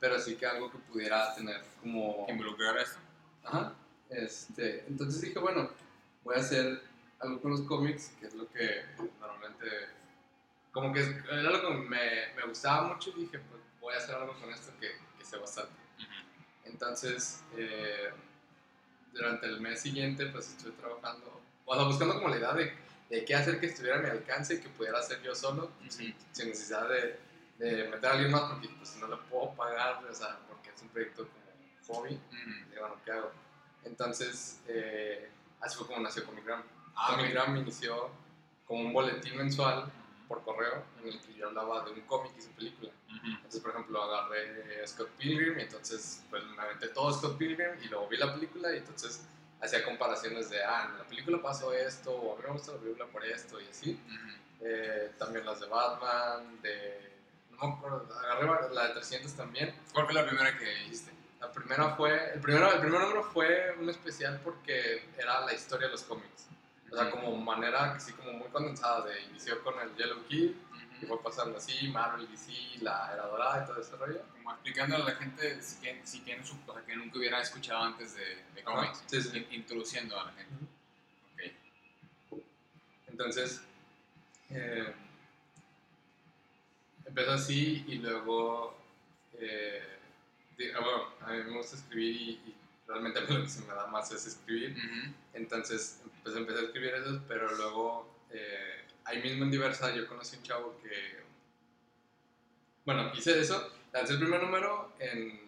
pero 0.00 0.18
sí 0.18 0.36
que 0.36 0.46
algo 0.46 0.72
que 0.72 0.78
pudiera 0.78 1.34
tener 1.34 1.62
como... 1.80 2.26
Involucrar 2.28 2.78
esto. 2.78 2.98
Ajá. 3.44 3.74
Este, 4.08 4.86
entonces 4.88 5.20
dije, 5.20 5.38
bueno, 5.38 5.70
voy 6.24 6.36
a 6.36 6.38
hacer 6.38 6.82
algo 7.20 7.42
con 7.42 7.50
los 7.50 7.60
cómics, 7.60 8.12
que 8.18 8.26
es 8.26 8.34
lo 8.34 8.50
que 8.50 8.86
normalmente... 9.20 9.66
Como 10.72 10.92
que 10.92 11.00
era 11.00 11.50
lo 11.50 11.60
que 11.60 11.74
me, 11.74 12.34
me 12.36 12.42
gustaba 12.48 12.88
mucho 12.88 13.10
y 13.10 13.22
dije, 13.22 13.38
pues 13.38 13.60
voy 13.80 13.92
a 13.94 13.98
hacer 13.98 14.14
algo 14.14 14.32
con 14.40 14.50
esto 14.50 14.72
que, 14.80 14.92
que 15.18 15.24
sea 15.26 15.40
bastante. 15.40 15.74
Entonces, 16.64 17.44
eh, 17.56 18.10
durante 19.12 19.46
el 19.46 19.60
mes 19.60 19.80
siguiente, 19.80 20.26
pues 20.26 20.48
estuve 20.48 20.72
trabajando, 20.72 21.42
o 21.66 21.74
sea, 21.74 21.84
buscando 21.84 22.14
como 22.14 22.28
la 22.28 22.38
idea 22.38 22.54
de 22.54 22.89
de 23.10 23.24
qué 23.24 23.34
hacer 23.34 23.58
que 23.58 23.66
estuviera 23.66 23.98
a 23.98 24.02
mi 24.02 24.08
alcance 24.08 24.54
y 24.54 24.60
que 24.60 24.68
pudiera 24.68 25.00
hacer 25.00 25.20
yo 25.20 25.34
solo, 25.34 25.72
sin, 25.88 26.14
necesidad 26.46 26.88
de, 26.88 27.18
de, 27.58 27.88
meter 27.88 28.06
a 28.06 28.12
alguien 28.12 28.30
más, 28.30 28.52
porque 28.52 28.68
pues, 28.68 28.96
no 28.96 29.08
le 29.08 29.16
puedo 29.28 29.52
pagar, 29.54 30.02
o 30.04 30.14
sea, 30.14 30.38
porque 30.48 30.70
es 30.70 30.80
un 30.80 30.88
proyecto 30.88 31.28
como 31.28 32.00
hobby, 32.00 32.12
y 32.14 32.78
bueno, 32.78 32.94
¿qué 33.04 33.10
hago? 33.10 33.32
Entonces, 33.84 34.60
eh, 34.68 35.28
así 35.60 35.76
fue 35.76 35.88
como 35.88 36.00
nació 36.00 36.24
Comigram. 36.24 36.62
Ah, 36.94 37.16
Comigram 37.16 37.56
inició 37.56 38.10
como 38.64 38.82
un 38.82 38.92
boletín 38.92 39.36
mensual 39.36 39.90
por 40.28 40.44
correo 40.44 40.84
en 41.00 41.08
el 41.08 41.20
que 41.20 41.34
yo 41.34 41.48
hablaba 41.48 41.84
de 41.84 41.90
un 41.90 42.02
cómic 42.02 42.32
y 42.38 42.42
su 42.42 42.50
película. 42.50 42.92
Entonces, 43.24 43.60
por 43.60 43.72
ejemplo, 43.72 44.02
agarré 44.02 44.86
Scott 44.86 45.08
Pilgrim 45.18 45.58
y 45.58 45.62
entonces 45.62 46.22
pues, 46.30 46.44
me 46.44 46.62
aventé 46.62 46.88
todo 46.88 47.12
Scott 47.12 47.36
Pilgrim 47.36 47.70
y 47.82 47.88
luego 47.88 48.06
vi 48.06 48.16
la 48.16 48.32
película 48.32 48.72
y 48.72 48.78
entonces 48.78 49.26
hacía 49.60 49.84
comparaciones 49.84 50.50
de, 50.50 50.62
ah, 50.64 50.88
en 50.90 50.98
la 50.98 51.04
película 51.04 51.40
pasó 51.42 51.72
esto, 51.72 52.12
o 52.12 52.34
a 52.34 52.36
mí 52.36 52.42
me 52.46 52.52
gusta 52.52 52.72
la 52.72 52.78
película 52.78 53.06
por 53.06 53.24
esto, 53.24 53.60
y 53.60 53.66
así. 53.68 54.00
Eh, 54.60 55.12
también 55.18 55.44
las 55.46 55.60
de 55.60 55.66
Batman, 55.66 56.60
de... 56.62 57.10
No 57.50 57.68
me 57.68 57.74
acuerdo, 57.74 58.08
agarré 58.18 58.74
la 58.74 58.88
de 58.88 58.94
300 58.94 59.32
también. 59.34 59.74
¿Cuál 59.92 60.06
fue 60.06 60.14
la 60.14 60.26
primera 60.26 60.56
que 60.56 60.84
hiciste? 60.84 61.12
La 61.40 61.50
primera 61.52 61.94
fue, 61.94 62.32
el, 62.34 62.40
primero, 62.40 62.72
el 62.72 62.80
primer 62.80 63.00
número 63.00 63.24
fue 63.24 63.74
un 63.78 63.88
especial 63.88 64.40
porque 64.42 65.08
era 65.18 65.40
la 65.40 65.52
historia 65.52 65.86
de 65.86 65.92
los 65.92 66.02
cómics. 66.02 66.48
O 66.90 66.96
sea, 66.96 67.10
como 67.10 67.36
manera, 67.36 67.92
así 67.94 68.12
como 68.12 68.32
muy 68.32 68.48
condensada, 68.48 69.06
de 69.06 69.22
inició 69.22 69.62
con 69.62 69.78
el 69.80 69.94
Yellow 69.94 70.24
Kid, 70.26 70.52
y 71.00 71.06
fue 71.06 71.22
pasando 71.22 71.58
así, 71.58 71.88
Marvel, 71.88 72.28
DC, 72.30 72.82
la 72.82 73.10
Era 73.12 73.26
Dorada 73.26 73.64
y 73.64 73.66
todo 73.66 73.80
ese 73.80 73.96
rollo. 73.96 74.22
Como 74.32 74.52
explicando 74.52 74.96
a 74.96 74.98
la 75.00 75.12
gente 75.12 75.62
si, 75.62 75.80
que, 75.80 76.00
si 76.04 76.20
tiene 76.20 76.44
su, 76.44 76.56
o 76.66 76.74
sea, 76.74 76.84
que 76.84 76.96
nunca 76.96 77.18
hubiera 77.18 77.40
escuchado 77.40 77.82
antes 77.84 78.14
de, 78.14 78.44
de 78.54 78.62
cómics, 78.62 79.02
introduciendo 79.50 80.18
a 80.18 80.26
la 80.26 80.32
gente. 80.32 80.54
Ok. 82.30 82.42
Entonces, 83.08 83.62
Eh, 84.52 84.92
empezó 87.06 87.32
así 87.32 87.84
y 87.86 87.96
luego, 87.96 88.76
eh, 89.38 89.98
ah, 90.74 90.80
bueno, 90.80 91.04
a 91.20 91.32
mí 91.32 91.50
me 91.50 91.56
gusta 91.58 91.76
escribir 91.76 92.16
y, 92.16 92.54
realmente 92.86 93.20
a 93.20 93.22
mí 93.22 93.28
lo 93.36 93.42
que 93.42 93.48
se 93.48 93.60
me 93.62 93.72
da 93.72 93.86
más 93.86 94.10
es 94.10 94.26
escribir. 94.26 94.76
Entonces, 95.32 96.02
pues 96.24 96.34
empecé 96.34 96.58
a 96.58 96.62
escribir 96.64 96.94
eso, 96.94 97.22
pero 97.28 97.54
luego, 97.56 98.12
eh, 98.32 98.79
ahí 99.10 99.22
mismo 99.22 99.44
en 99.44 99.50
Diversa, 99.50 99.94
yo 99.94 100.06
conocí 100.06 100.36
un 100.36 100.42
chavo 100.42 100.78
que, 100.82 101.20
bueno, 102.84 103.10
hice 103.14 103.40
eso, 103.40 103.72
lancé 103.92 104.14
el 104.14 104.20
primer 104.20 104.42
número 104.42 104.92
en, 104.98 105.40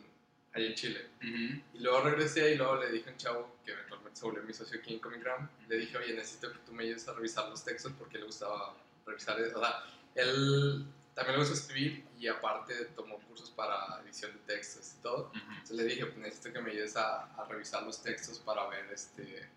ahí 0.53 0.67
en 0.67 0.75
Chile. 0.75 1.07
Y 1.21 1.79
luego 1.79 2.01
regresé 2.03 2.53
y 2.53 2.57
luego 2.57 2.77
le 2.77 2.91
dije 2.91 3.09
a 3.09 3.13
un 3.13 3.19
chavo 3.19 3.57
que 3.65 3.73
eventualmente 3.73 4.19
se 4.19 4.27
volvió 4.27 4.43
mi 4.43 4.53
socio 4.53 4.81
aquí 4.81 4.95
en 4.95 5.01
Comicgram, 5.01 5.49
le 5.69 5.77
dije, 5.77 5.97
oye, 5.97 6.15
necesito 6.15 6.53
que 6.53 6.59
tú 6.67 6.73
me 6.73 6.85
ayudes 6.85 7.07
a 7.09 7.15
revisar 7.15 7.49
los 7.49 7.65
textos 7.65 7.93
porque 7.99 8.19
le 8.19 8.25
gustaba 8.25 8.75
revisar, 9.07 9.41
o 9.41 9.61
sea, 9.61 9.85
él 10.15 10.85
también 11.15 11.35
le 11.35 11.45
gusta 11.45 11.55
escribir 11.55 12.05
y 12.19 12.27
aparte 12.27 12.75
tomó 12.97 13.19
cursos 13.21 13.51
para 13.51 14.01
edición 14.05 14.33
de 14.33 14.55
textos 14.55 14.95
y 14.99 15.03
todo. 15.03 15.31
Entonces 15.35 15.77
le 15.77 15.85
dije, 15.85 16.07
pues 16.07 16.19
necesito 16.19 16.53
que 16.53 16.61
me 16.61 16.71
ayudes 16.71 16.97
a, 16.97 17.25
a, 17.35 17.45
revisar 17.45 17.83
los 17.83 18.03
textos 18.03 18.39
para 18.39 18.67
ver, 18.69 18.87
este, 18.93 19.49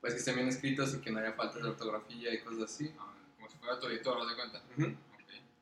pues 0.00 0.14
que 0.14 0.20
estén 0.20 0.36
bien 0.36 0.48
escritos 0.48 0.94
y 0.94 1.00
que 1.00 1.10
no 1.10 1.18
haya 1.18 1.32
falta 1.32 1.58
de 1.58 1.68
ortografía 1.68 2.32
y 2.32 2.40
cosas 2.40 2.62
así. 2.62 2.94
Ah, 2.98 3.12
si 3.50 3.58
fuera 3.58 3.78
tu 3.78 3.86
editor, 3.88 4.18
¿no 4.18 4.26
de 4.26 4.34
cuenta? 4.34 4.62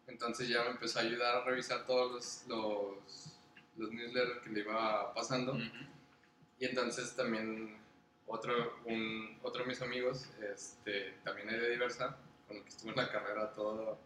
Entonces 0.07 0.49
ya 0.49 0.63
me 0.65 0.71
empezó 0.71 0.99
a 0.99 1.03
ayudar 1.03 1.37
a 1.37 1.45
revisar 1.45 1.87
todos 1.87 2.13
los, 2.13 2.47
los, 2.49 3.39
los 3.77 3.93
newsletters 3.93 4.41
que 4.43 4.51
le 4.51 4.61
iba 4.61 5.13
pasando. 5.15 5.57
Y 6.59 6.65
entonces 6.65 7.15
también 7.15 7.79
otro, 8.27 8.81
un, 8.85 9.39
otro 9.43 9.63
de 9.63 9.69
mis 9.69 9.81
amigos, 9.83 10.29
este, 10.53 11.15
también 11.25 11.51
es 11.51 11.61
de 11.61 11.71
Diversa, 11.71 12.17
con 12.47 12.57
el 12.57 12.63
que 12.63 12.69
estuve 12.69 12.91
en 12.91 12.97
la 12.97 13.11
carrera 13.11 13.53
todo 13.53 13.99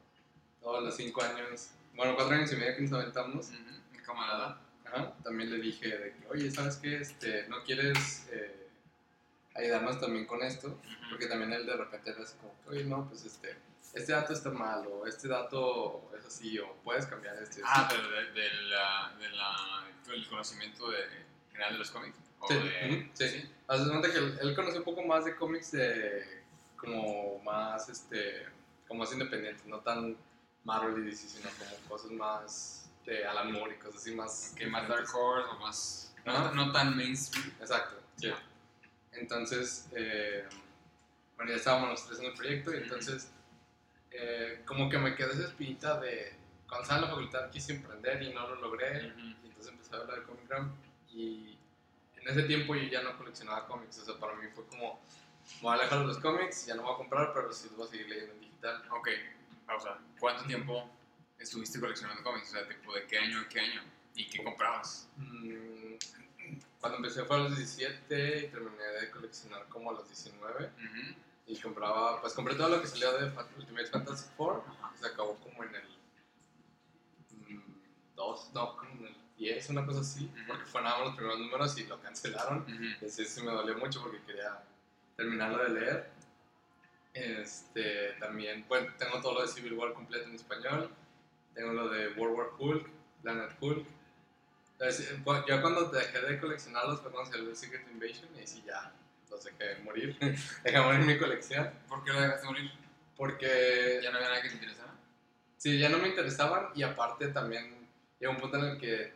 todos 0.62 0.82
los 0.82 0.96
cinco 0.96 1.22
años, 1.22 1.70
bueno, 1.94 2.14
cuatro 2.14 2.34
años 2.34 2.52
y 2.52 2.56
medio 2.56 2.76
que 2.76 2.82
nos 2.82 2.92
aventamos. 2.92 3.50
Mi 3.92 3.98
camarada. 3.98 4.60
Ajá, 4.84 5.14
también 5.22 5.50
le 5.50 5.58
dije 5.58 5.88
de 5.88 6.14
que, 6.14 6.26
oye, 6.28 6.50
¿sabes 6.50 6.76
qué? 6.76 6.96
Este, 6.96 7.48
¿No 7.48 7.62
quieres 7.64 8.28
eh, 8.30 8.68
ayudarnos 9.54 10.00
también 10.00 10.26
con 10.26 10.42
esto? 10.42 10.78
Porque 11.10 11.26
también 11.26 11.52
él 11.52 11.66
de 11.66 11.76
repente 11.76 12.10
era 12.10 12.22
así 12.22 12.36
como, 12.38 12.54
oye, 12.68 12.84
no, 12.84 13.08
pues 13.08 13.24
este, 13.24 13.56
este 13.92 14.12
dato 14.12 14.32
está 14.32 14.50
mal, 14.50 14.86
o 14.86 15.06
este 15.06 15.28
dato 15.28 16.10
es 16.18 16.24
así, 16.24 16.58
o 16.58 16.74
puedes 16.84 17.06
cambiar 17.06 17.36
este. 17.42 17.60
Ah, 17.64 17.86
pero 17.90 18.08
del 18.10 18.34
de, 18.34 18.50
la, 18.70 19.14
de 19.18 20.14
el 20.14 20.28
conocimiento 20.28 20.90
de, 20.90 20.98
general 21.50 21.72
de 21.74 21.78
los 21.78 21.90
cómics. 21.90 22.16
sí, 22.48 22.54
de, 22.54 23.10
sí. 23.12 23.28
sí. 23.28 23.50
que 23.68 24.18
él, 24.18 24.38
él 24.40 24.54
conoce 24.54 24.78
un 24.78 24.84
poco 24.84 25.02
más 25.02 25.24
de 25.24 25.36
cómics 25.36 25.72
de, 25.72 26.42
como 26.82 27.38
más, 27.40 27.88
este, 27.88 28.46
como 28.88 29.00
más 29.00 29.12
independientes, 29.12 29.64
no 29.66 29.78
tan 29.80 30.16
Marvel 30.64 31.02
y 31.02 31.10
DC, 31.10 31.28
sino 31.28 31.48
como 31.58 31.76
cosas 31.88 32.10
más 32.10 32.90
de 33.06 33.24
Alan 33.24 33.52
Moore 33.52 33.74
y 33.74 33.78
cosas 33.78 34.02
así 34.02 34.14
más... 34.14 34.52
Que 34.56 34.66
más 34.66 34.88
Dark 34.88 35.06
Horse 35.14 35.48
o 35.48 35.58
más... 35.60 36.14
No, 36.24 36.72
tan 36.72 36.96
mainstream. 36.96 37.52
Exacto, 37.60 37.96
sí. 38.16 38.32
Entonces, 39.12 39.88
eh, 39.94 40.44
bueno, 41.36 41.50
ya 41.50 41.56
estábamos 41.56 41.90
los 41.90 42.06
tres 42.06 42.20
en 42.20 42.26
el 42.26 42.32
proyecto 42.34 42.72
y 42.72 42.78
entonces 42.78 43.30
eh, 44.14 44.62
como 44.64 44.88
que 44.88 44.98
me 44.98 45.14
quedé 45.14 45.32
esa 45.32 45.44
espinita 45.44 46.00
de... 46.00 46.34
Cuando 46.66 46.82
estaba 46.82 47.00
en 47.00 47.04
la 47.04 47.10
facultad 47.10 47.50
quise 47.50 47.74
emprender 47.74 48.22
y 48.22 48.32
no 48.32 48.48
lo 48.48 48.56
logré, 48.56 49.12
y 49.18 49.36
entonces 49.44 49.72
empecé 49.72 49.94
a 49.94 49.98
hablar 50.00 50.20
de 50.20 50.24
Comic 50.24 50.42
y 51.12 51.58
en 52.16 52.28
ese 52.28 52.44
tiempo 52.44 52.74
yo 52.74 52.84
ya 52.84 53.02
no 53.02 53.16
coleccionaba 53.18 53.66
cómics, 53.66 53.98
o 53.98 54.04
sea, 54.04 54.18
para 54.18 54.34
mí 54.34 54.46
fue 54.54 54.64
como, 54.66 55.00
voy 55.60 55.72
a 55.72 55.74
alejar 55.74 56.00
de 56.00 56.06
los 56.06 56.18
cómics, 56.18 56.66
ya 56.66 56.74
no 56.74 56.82
voy 56.82 56.94
a 56.94 56.96
comprar, 56.96 57.32
pero 57.34 57.52
sí 57.52 57.68
voy 57.76 57.86
a 57.86 57.90
seguir 57.90 58.08
leyendo 58.08 58.32
en 58.34 58.40
digital. 58.40 58.82
Ok, 58.90 59.08
pausa. 59.66 59.98
¿Cuánto 60.18 60.44
tiempo 60.44 60.88
estuviste 61.38 61.80
coleccionando 61.80 62.22
cómics? 62.22 62.50
O 62.50 62.52
sea, 62.52 62.68
tipo, 62.68 62.94
¿de 62.94 63.06
qué 63.06 63.18
año 63.18 63.40
a 63.40 63.48
qué 63.48 63.60
año? 63.60 63.82
¿Y 64.14 64.28
qué 64.28 64.42
comprabas? 64.42 65.08
Mm, 65.16 65.94
cuando 66.80 66.98
empecé 66.98 67.24
fue 67.24 67.36
a 67.36 67.40
los 67.40 67.56
17 67.56 68.38
y 68.38 68.48
terminé 68.48 68.84
de 69.00 69.10
coleccionar 69.10 69.66
como 69.68 69.90
a 69.90 69.94
los 69.94 70.06
19. 70.06 70.70
Y 71.46 71.58
compraba, 71.58 72.20
pues 72.20 72.34
compré 72.34 72.54
todo 72.54 72.68
lo 72.68 72.80
que 72.80 72.86
salió 72.86 73.12
de 73.18 73.32
Ultimate 73.58 73.86
Fantasy 73.86 74.30
4. 74.36 74.64
Se 75.00 75.06
acabó 75.06 75.36
como 75.36 75.64
en 75.64 75.74
el 75.74 75.82
2, 78.14 78.50
mm, 78.50 78.54
no, 78.54 78.76
como 78.76 78.90
en 78.92 79.06
el 79.06 79.16
10, 79.36 79.70
una 79.70 79.84
cosa 79.84 80.00
así. 80.00 80.30
Porque 80.46 80.64
fue 80.64 80.82
nada 80.82 80.98
más 80.98 81.06
los 81.08 81.16
primeros 81.16 81.40
números 81.40 81.78
y 81.78 81.86
lo 81.86 82.00
cancelaron. 82.00 82.64
Y 83.00 83.04
así 83.04 83.24
sí 83.24 83.42
me 83.42 83.52
dolió 83.52 83.76
mucho 83.76 84.00
porque 84.02 84.22
quería 84.22 84.62
terminarlo 85.16 85.64
de 85.64 85.80
leer. 85.80 86.10
Este, 87.14 88.12
también, 88.20 88.64
bueno, 88.68 88.92
tengo 88.96 89.20
todo 89.20 89.34
lo 89.34 89.42
de 89.42 89.48
Civil 89.48 89.74
War 89.74 89.92
completo 89.92 90.28
en 90.28 90.36
español. 90.36 90.90
Tengo 91.54 91.72
lo 91.72 91.88
de 91.88 92.14
World 92.14 92.38
War 92.38 92.48
Hulk, 92.58 92.88
Planet 93.22 93.56
Hulk. 93.60 93.86
Entonces, 94.72 95.16
yo 95.48 95.60
cuando 95.60 95.90
dejé 95.90 96.20
de 96.20 96.40
coleccionarlos 96.40 97.00
fue 97.00 97.10
cuando 97.10 97.30
salió 97.30 97.54
Secret 97.54 97.86
Invasion 97.92 98.28
y 98.40 98.46
sí 98.46 98.62
ya 98.66 98.92
los 99.32 99.44
dejé 99.44 99.82
morir. 99.82 100.16
dejé 100.64 100.80
morir 100.80 101.00
mi 101.00 101.18
colección. 101.18 101.70
¿Por 101.88 102.04
qué 102.04 102.12
lo 102.12 102.20
dejaste 102.20 102.46
morir? 102.46 102.70
Porque... 103.16 104.00
¿Ya 104.02 104.10
no 104.10 104.18
había 104.18 104.28
nada 104.28 104.42
que 104.42 104.48
te 104.48 104.54
interesara? 104.54 104.94
Sí, 105.56 105.78
ya 105.78 105.88
no 105.88 105.98
me 105.98 106.08
interesaban 106.08 106.68
y 106.74 106.82
aparte 106.82 107.28
también 107.28 107.88
llegó 108.20 108.32
un 108.32 108.38
punto 108.38 108.58
en 108.58 108.64
el 108.64 108.78
que 108.78 109.12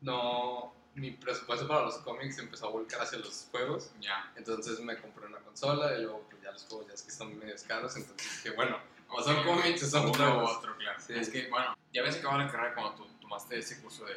no 0.00 0.74
mi 0.96 1.10
presupuesto 1.10 1.68
para 1.68 1.82
los 1.82 1.98
cómics 1.98 2.38
empezó 2.38 2.68
a 2.68 2.70
volcar 2.70 3.02
hacia 3.02 3.18
los 3.18 3.48
juegos. 3.50 3.90
Ya. 4.00 4.32
Entonces 4.36 4.80
me 4.80 4.98
compré 4.98 5.26
una 5.26 5.38
consola 5.38 5.94
y 5.96 6.02
luego 6.02 6.26
pues 6.30 6.42
ya 6.42 6.50
los 6.50 6.64
juegos 6.64 6.88
ya 6.88 6.94
es 6.94 7.02
que 7.02 7.10
son 7.10 7.38
medio 7.38 7.54
caros, 7.68 7.96
entonces 7.96 8.40
que 8.42 8.50
bueno, 8.50 8.78
o 9.08 9.22
son 9.22 9.44
cómics 9.44 9.82
o 9.82 9.86
son 9.86 10.08
uno 10.08 10.38
u 10.38 10.46
otro, 10.46 10.76
claro. 10.78 10.98
Sí. 11.00 11.12
Es 11.14 11.28
que 11.28 11.48
bueno, 11.48 11.76
ya 11.92 12.00
habías 12.00 12.16
acabado 12.16 12.42
la 12.42 12.50
carrera 12.50 12.74
cuando 12.74 12.94
tú 12.94 13.06
tomaste 13.20 13.58
ese 13.58 13.80
curso 13.82 14.04
de... 14.06 14.16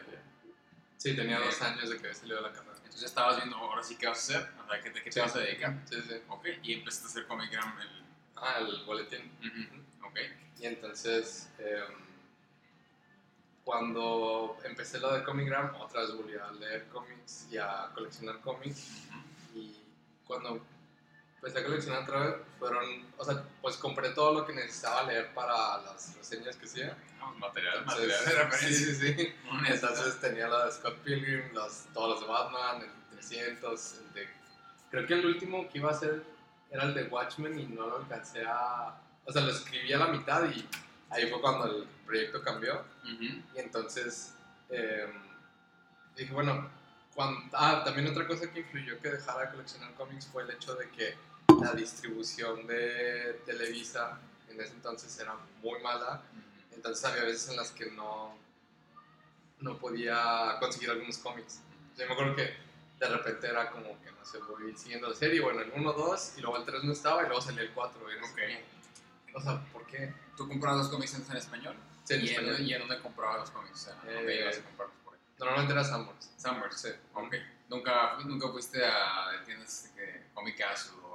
Sí, 0.97 1.15
tenía 1.15 1.39
dos 1.39 1.61
años 1.61 1.89
de 1.89 1.97
que 1.97 2.07
había 2.07 2.13
salido 2.13 2.37
de 2.37 2.43
la 2.43 2.53
carrera. 2.53 2.78
Entonces 2.89 3.03
estabas 3.03 3.37
viendo 3.37 3.55
ahora 3.57 3.81
sí 3.83 3.95
qué 3.95 4.07
vas 4.07 4.17
a 4.17 4.39
hacer, 4.39 4.49
o 4.63 4.69
sea, 4.69 4.81
¿qué, 4.81 4.91
qué 4.91 5.09
te 5.09 5.21
vas 5.21 5.35
a 5.35 5.39
dedicar? 5.39 5.75
Sí, 5.89 5.95
sí. 6.01 6.15
Ok, 6.27 6.45
y 6.63 6.73
empezaste 6.73 7.07
a 7.07 7.09
hacer 7.09 7.27
Comic 7.27 7.51
Gram 7.51 7.79
el... 7.79 8.03
Ah, 8.35 8.57
el 8.59 8.83
boletín. 8.85 9.31
Ok. 10.03 10.17
Y 10.59 10.65
entonces... 10.65 11.49
Eh, 11.59 11.83
cuando 13.69 14.57
empecé 14.63 14.99
lo 14.99 15.13
de 15.13 15.23
Comicgram, 15.23 15.75
otra 15.75 16.01
vez 16.01 16.15
volví 16.15 16.33
a 16.35 16.51
leer 16.53 16.87
cómics 16.87 17.45
y 17.51 17.57
a 17.59 17.91
coleccionar 17.93 18.39
cómics. 18.39 19.03
Y 19.53 19.75
cuando 20.25 20.59
empecé 21.41 21.59
a 21.59 21.63
coleccionar 21.65 22.03
otra 22.03 22.19
vez, 22.19 22.35
fueron, 22.59 22.85
o 23.17 23.23
sea, 23.23 23.43
pues 23.61 23.77
compré 23.77 24.09
todo 24.09 24.39
lo 24.39 24.45
que 24.45 24.53
necesitaba 24.53 25.03
leer 25.03 25.33
para 25.33 25.81
las 25.83 26.15
reseñas 26.17 26.57
que 26.57 26.65
hacía. 26.65 26.97
material, 27.37 27.85
material 27.85 28.25
de 28.25 28.31
referencia. 28.31 28.69
Sí, 28.69 28.95
sí, 28.95 29.15
sí. 29.15 29.33
Entonces 29.67 30.19
tenía 30.19 30.49
la 30.49 30.65
de 30.65 30.71
Scott 30.73 30.97
Pilgrim, 30.97 31.53
los, 31.53 31.85
todos 31.93 32.09
los 32.09 32.21
de 32.21 32.27
Batman, 32.27 32.81
el 32.81 33.17
300, 33.17 33.93
el 33.93 34.13
de... 34.13 34.29
Creo 34.91 35.07
que 35.07 35.13
el 35.13 35.25
último 35.25 35.69
que 35.69 35.77
iba 35.77 35.91
a 35.91 35.93
ser 35.93 36.23
era 36.71 36.83
el 36.83 36.93
de 36.93 37.03
Watchmen 37.03 37.57
y 37.57 37.67
no 37.67 37.87
lo 37.87 37.97
alcancé 37.97 38.43
a... 38.45 38.99
O 39.25 39.31
sea, 39.31 39.41
lo 39.43 39.51
escribí 39.51 39.93
a 39.93 39.97
la 39.97 40.07
mitad 40.07 40.43
y 40.49 40.67
ahí 41.09 41.29
fue 41.29 41.39
cuando 41.39 41.65
el 41.67 41.87
proyecto 42.05 42.41
cambió. 42.41 42.83
Y 43.05 43.43
entonces 43.55 44.33
em, 44.69 45.13
dije, 46.17 46.33
bueno, 46.33 46.69
cuando, 47.15 47.41
ah, 47.53 47.81
también 47.85 48.07
otra 48.07 48.27
cosa 48.27 48.51
que 48.51 48.59
influyó 48.59 48.99
que 48.99 49.09
dejara 49.09 49.45
de 49.45 49.51
coleccionar 49.51 49.93
cómics 49.93 50.27
fue 50.27 50.43
el 50.43 50.51
hecho 50.51 50.75
de 50.75 50.89
que 50.89 51.28
la 51.61 51.73
distribución 51.73 52.65
de 52.67 53.41
Televisa 53.45 54.19
en 54.49 54.59
ese 54.59 54.73
entonces 54.73 55.17
era 55.19 55.35
muy 55.61 55.81
mala. 55.81 56.21
Entonces 56.71 57.03
había 57.05 57.23
veces 57.23 57.49
en 57.49 57.57
las 57.57 57.71
que 57.71 57.91
no, 57.91 58.37
no 59.59 59.77
podía 59.77 60.57
conseguir 60.59 60.91
algunos 60.91 61.17
cómics. 61.17 61.59
Yo 61.97 62.05
me 62.07 62.13
acuerdo 62.13 62.35
que 62.35 62.53
de 62.99 63.07
repente 63.07 63.47
era 63.47 63.71
como 63.71 63.99
que 64.01 64.11
no 64.11 64.25
sé, 64.25 64.39
voy 64.39 64.75
siguiendo 64.75 65.09
la 65.09 65.15
serie, 65.15 65.41
bueno, 65.41 65.61
el 65.61 65.71
1, 65.75 65.93
2, 65.93 66.33
y 66.37 66.41
luego 66.41 66.57
el 66.57 66.65
3 66.65 66.83
no 66.83 66.93
estaba, 66.93 67.23
y 67.23 67.25
luego 67.27 67.41
salía 67.41 67.61
el 67.61 67.71
4. 67.71 68.01
Y 68.11 69.35
o 69.35 69.41
sea, 69.41 69.61
¿por 69.71 69.85
qué? 69.85 70.13
¿Tú 70.35 70.47
comprabas 70.47 70.79
los 70.79 70.89
cómics 70.89 71.13
en 71.13 71.37
español? 71.37 71.75
Sí, 72.03 72.15
en 72.15 72.21
¿Y, 72.21 72.29
español. 72.29 72.55
En, 72.55 72.65
¿Y 72.65 72.73
en 72.73 72.79
dónde 72.79 72.99
comprabas 73.01 73.41
los 73.41 73.51
cómics? 73.51 73.73
O 73.73 73.85
sea, 73.85 73.95
¿dónde 74.13 74.35
eh, 74.35 74.41
ibas 74.41 74.57
a 74.57 74.63
comprarlos 74.63 74.97
por 75.03 75.13
ahí? 75.13 75.19
Normalmente 75.37 75.73
era 75.73 75.83
Summers. 75.83 76.31
Summers, 76.37 76.81
sí. 76.81 76.89
Ok. 77.13 77.35
¿Nunca, 77.69 78.17
¿Nunca 78.25 78.49
fuiste 78.49 78.83
a 78.83 79.43
tiendas 79.45 79.91
que 79.95 80.25
Comicazo 80.33 80.99
o...? 81.03 81.08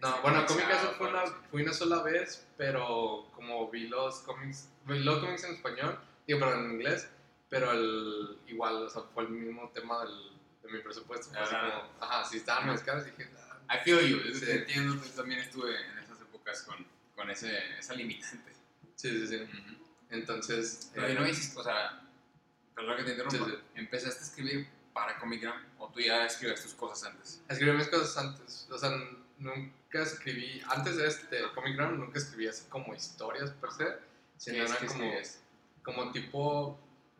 No, 0.00 0.20
bueno, 0.22 0.44
Comicazo 0.46 0.92
fue 0.92 1.08
una, 1.08 1.24
fui 1.50 1.62
una 1.62 1.72
sola 1.72 2.02
vez, 2.02 2.46
pero 2.56 3.28
como 3.34 3.70
vi 3.70 3.88
los 3.88 4.20
cómics, 4.20 4.68
vi 4.84 4.98
los 4.98 5.20
cómics 5.20 5.44
en 5.44 5.54
español, 5.54 5.98
digo, 6.26 6.40
pero 6.40 6.54
en 6.54 6.72
inglés, 6.72 7.08
pero 7.48 7.72
el, 7.72 8.38
igual, 8.46 8.76
o 8.84 8.90
sea, 8.90 9.02
fue 9.14 9.24
el 9.24 9.30
mismo 9.30 9.70
tema 9.70 10.04
del, 10.04 10.32
de 10.62 10.72
mi 10.72 10.80
presupuesto. 10.80 11.30
Fue 11.30 11.40
así 11.40 11.54
como, 11.54 11.90
ajá, 12.00 12.24
si 12.24 12.36
estaban 12.38 12.66
más 12.66 12.82
caros, 12.82 13.04
dije... 13.04 13.30
Ah, 13.68 13.76
I 13.76 13.84
feel 13.84 14.00
you, 14.00 14.34
sí. 14.34 14.50
entiendo, 14.50 15.02
también 15.16 15.40
estuve 15.40 15.74
en 15.74 15.98
esas 15.98 16.20
épocas 16.20 16.62
con, 16.62 16.86
con 17.14 17.30
ese, 17.30 17.78
esa 17.78 17.94
limitante. 17.94 18.52
Sí, 18.94 19.10
sí, 19.10 19.26
sí. 19.26 19.48
Entonces. 20.10 20.90
Pero 20.94 21.06
eh, 21.08 21.14
no 21.14 21.26
hiciste, 21.26 21.58
o 21.58 21.62
sea, 21.62 22.02
perdón 22.74 22.96
que 22.96 23.02
te 23.04 23.10
interrumpa. 23.12 23.60
¿Empezaste 23.74 24.20
a 24.20 24.26
escribir 24.26 24.68
para 24.92 25.18
Comic 25.18 25.52
o 25.78 25.88
tú 25.88 26.00
ya 26.00 26.26
escribías 26.26 26.62
tus 26.62 26.74
cosas 26.74 27.10
antes? 27.10 27.42
Escribí 27.48 27.76
mis 27.76 27.88
cosas 27.88 28.16
antes. 28.16 28.68
O 28.70 28.78
sea, 28.78 28.90
nunca 29.38 30.02
escribí, 30.02 30.62
antes 30.68 30.96
de 30.96 31.06
este 31.06 31.42
Comic 31.54 31.76
Gram, 31.76 31.98
nunca 31.98 32.18
escribí 32.18 32.48
así 32.48 32.64
como 32.68 32.94
historias 32.94 33.50
per 33.50 33.70
se, 33.72 33.96
sino 34.36 34.64
que 34.66 34.86
como, 34.86 34.90
escribes? 35.04 35.40
como 35.82 36.12
tipo, 36.12 36.78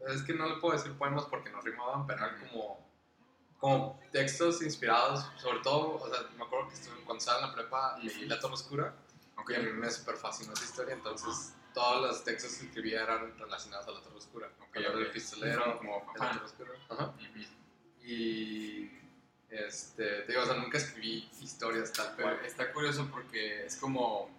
es 0.08 0.22
que 0.22 0.34
no 0.34 0.48
le 0.48 0.56
puedo 0.56 0.76
decir 0.76 0.92
poemas 0.92 1.24
porque 1.26 1.50
no 1.50 1.60
rimaban, 1.60 2.06
pero 2.06 2.24
eran 2.24 2.40
como, 2.40 2.78
como 3.58 4.00
textos 4.12 4.62
inspirados, 4.62 5.30
sobre 5.36 5.60
todo, 5.60 5.96
o 5.96 6.08
sea, 6.10 6.22
me 6.36 6.44
acuerdo 6.44 6.68
que 6.68 6.74
estuve, 6.74 6.96
cuando 7.04 7.18
estaba 7.18 7.40
en 7.40 7.46
la 7.48 7.54
prepa 7.54 7.98
leí 7.98 8.26
La 8.26 8.38
Torre 8.40 8.54
Oscura, 8.54 8.94
Ok. 9.38 9.50
y 9.50 9.54
a 9.54 9.58
mí 9.60 9.70
me 9.72 9.90
super 9.90 10.16
fascinó 10.16 10.52
esa 10.54 10.64
historia, 10.64 10.94
entonces 10.94 11.52
todos 11.74 12.00
los 12.06 12.24
textos 12.24 12.54
que 12.54 12.66
escribía 12.66 13.02
eran 13.02 13.38
relacionados 13.38 13.86
a 13.88 13.90
La 13.92 14.00
Torre 14.00 14.16
Oscura, 14.16 14.48
Ok, 14.60 14.76
el 14.76 14.86
orden 14.86 14.98
del 15.00 15.08
ok. 15.08 15.12
pistolero, 15.14 15.78
Como 15.78 16.12
el 16.14 16.20
La. 16.20 16.32
Torre 16.32 16.44
Oscura, 16.46 16.70
ajá. 16.88 17.14
Y 18.02 18.90
este, 19.50 20.22
te 20.22 20.32
digo, 20.32 20.42
o 20.42 20.46
sea, 20.46 20.54
nunca 20.56 20.78
escribí 20.78 21.28
historias 21.40 21.92
tal 21.92 22.12
Pero 22.16 22.34
cual. 22.36 22.44
está 22.46 22.72
curioso 22.72 23.08
porque 23.10 23.66
es 23.66 23.76
como, 23.76 24.30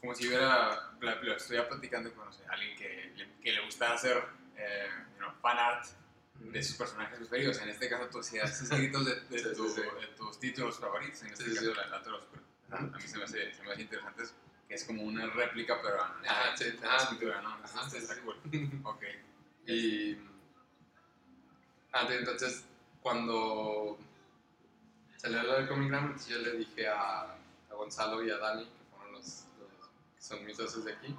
como 0.00 0.14
si 0.14 0.26
hubiera, 0.28 0.92
la- 1.00 1.14
lo 1.22 1.36
estuviera 1.36 1.68
platicando 1.68 2.12
con 2.14 2.24
no 2.26 2.32
sé, 2.32 2.42
alguien 2.48 2.76
que 2.76 3.12
le, 3.16 3.28
que 3.40 3.52
le 3.52 3.64
gusta 3.64 3.92
hacer 3.94 4.22
eh, 4.56 4.88
you 5.14 5.18
know, 5.18 5.32
fan 5.40 5.58
art 5.58 5.84
de 6.40 6.62
sus 6.62 6.76
personajes 6.76 7.18
preferidos. 7.18 7.58
En 7.60 7.68
este 7.68 7.88
caso, 7.88 8.06
tú 8.08 8.18
hacías 8.18 8.60
escritos 8.62 9.04
de, 9.06 9.14
de, 9.20 9.38
Sí, 9.38 9.44
tu- 9.54 9.68
sí. 9.68 9.80
de 9.80 10.06
tus 10.16 10.38
títulos 10.40 10.78
favoritos. 10.78 11.22
En 11.22 11.32
este 11.32 11.44
Sí, 11.44 11.54
caso, 11.54 11.74
la, 11.74 11.86
la 11.86 12.02
Torre 12.02 12.16
Oscura. 12.16 12.42
A 12.72 12.80
mí 12.80 13.02
se 13.06 13.18
me, 13.18 13.24
hace, 13.24 13.54
se 13.54 13.62
me 13.62 13.72
hace 13.72 13.82
interesante 13.82 14.22
eso, 14.24 14.32
que 14.66 14.74
es 14.74 14.84
como 14.84 15.02
una 15.02 15.26
réplica, 15.26 15.80
pero 15.82 15.96
en 15.96 16.28
Ah, 16.28 16.54
en 16.58 16.78
ah, 16.84 16.96
escritura, 17.00 17.42
¿no? 17.42 17.50
ajá, 17.62 17.96
Está- 17.96 18.16
cool. 18.22 18.36
Ok. 18.84 19.02
Y. 19.66 20.18
Ah, 21.92 22.06
sí, 22.08 22.14
entonces, 22.14 22.64
cuando 23.02 23.98
salió 25.22 25.42
lo 25.44 25.54
del 25.54 25.68
Comic 25.68 25.88
Gram, 25.88 26.04
entonces 26.06 26.28
yo 26.28 26.38
le 26.38 26.52
dije 26.58 26.88
a, 26.88 27.20
a 27.22 27.74
Gonzalo 27.74 28.24
y 28.24 28.30
a 28.30 28.38
Dani, 28.38 28.64
que 28.64 28.84
fueron 28.96 29.12
los, 29.12 29.44
los- 29.58 29.88
que 30.16 30.22
son 30.22 30.44
mis 30.44 30.56
socios 30.56 30.84
de 30.84 30.92
aquí, 30.94 31.16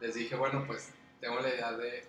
les 0.00 0.14
dije, 0.14 0.34
bueno, 0.36 0.64
pues 0.66 0.92
tengo 1.20 1.38
la 1.40 1.48
idea 1.48 1.72
de 1.72 2.06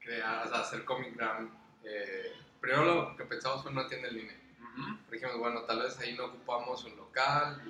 crear, 0.00 0.46
o 0.46 0.50
sea, 0.50 0.60
hacer 0.60 0.84
Comic 0.84 1.14
Gram. 1.16 1.48
Eh, 1.84 2.32
primero 2.60 2.84
lo 2.84 3.16
que 3.16 3.24
pensamos 3.24 3.62
fue 3.62 3.70
una 3.70 3.86
tienda 3.86 4.08
en 4.08 4.14
línea. 4.16 4.36
Ujú. 4.60 4.96
dijimos, 5.10 5.38
bueno, 5.38 5.62
tal 5.62 5.80
vez 5.80 5.98
ahí 6.00 6.14
no 6.16 6.26
ocupamos 6.26 6.84
un 6.84 6.96
local, 6.96 7.60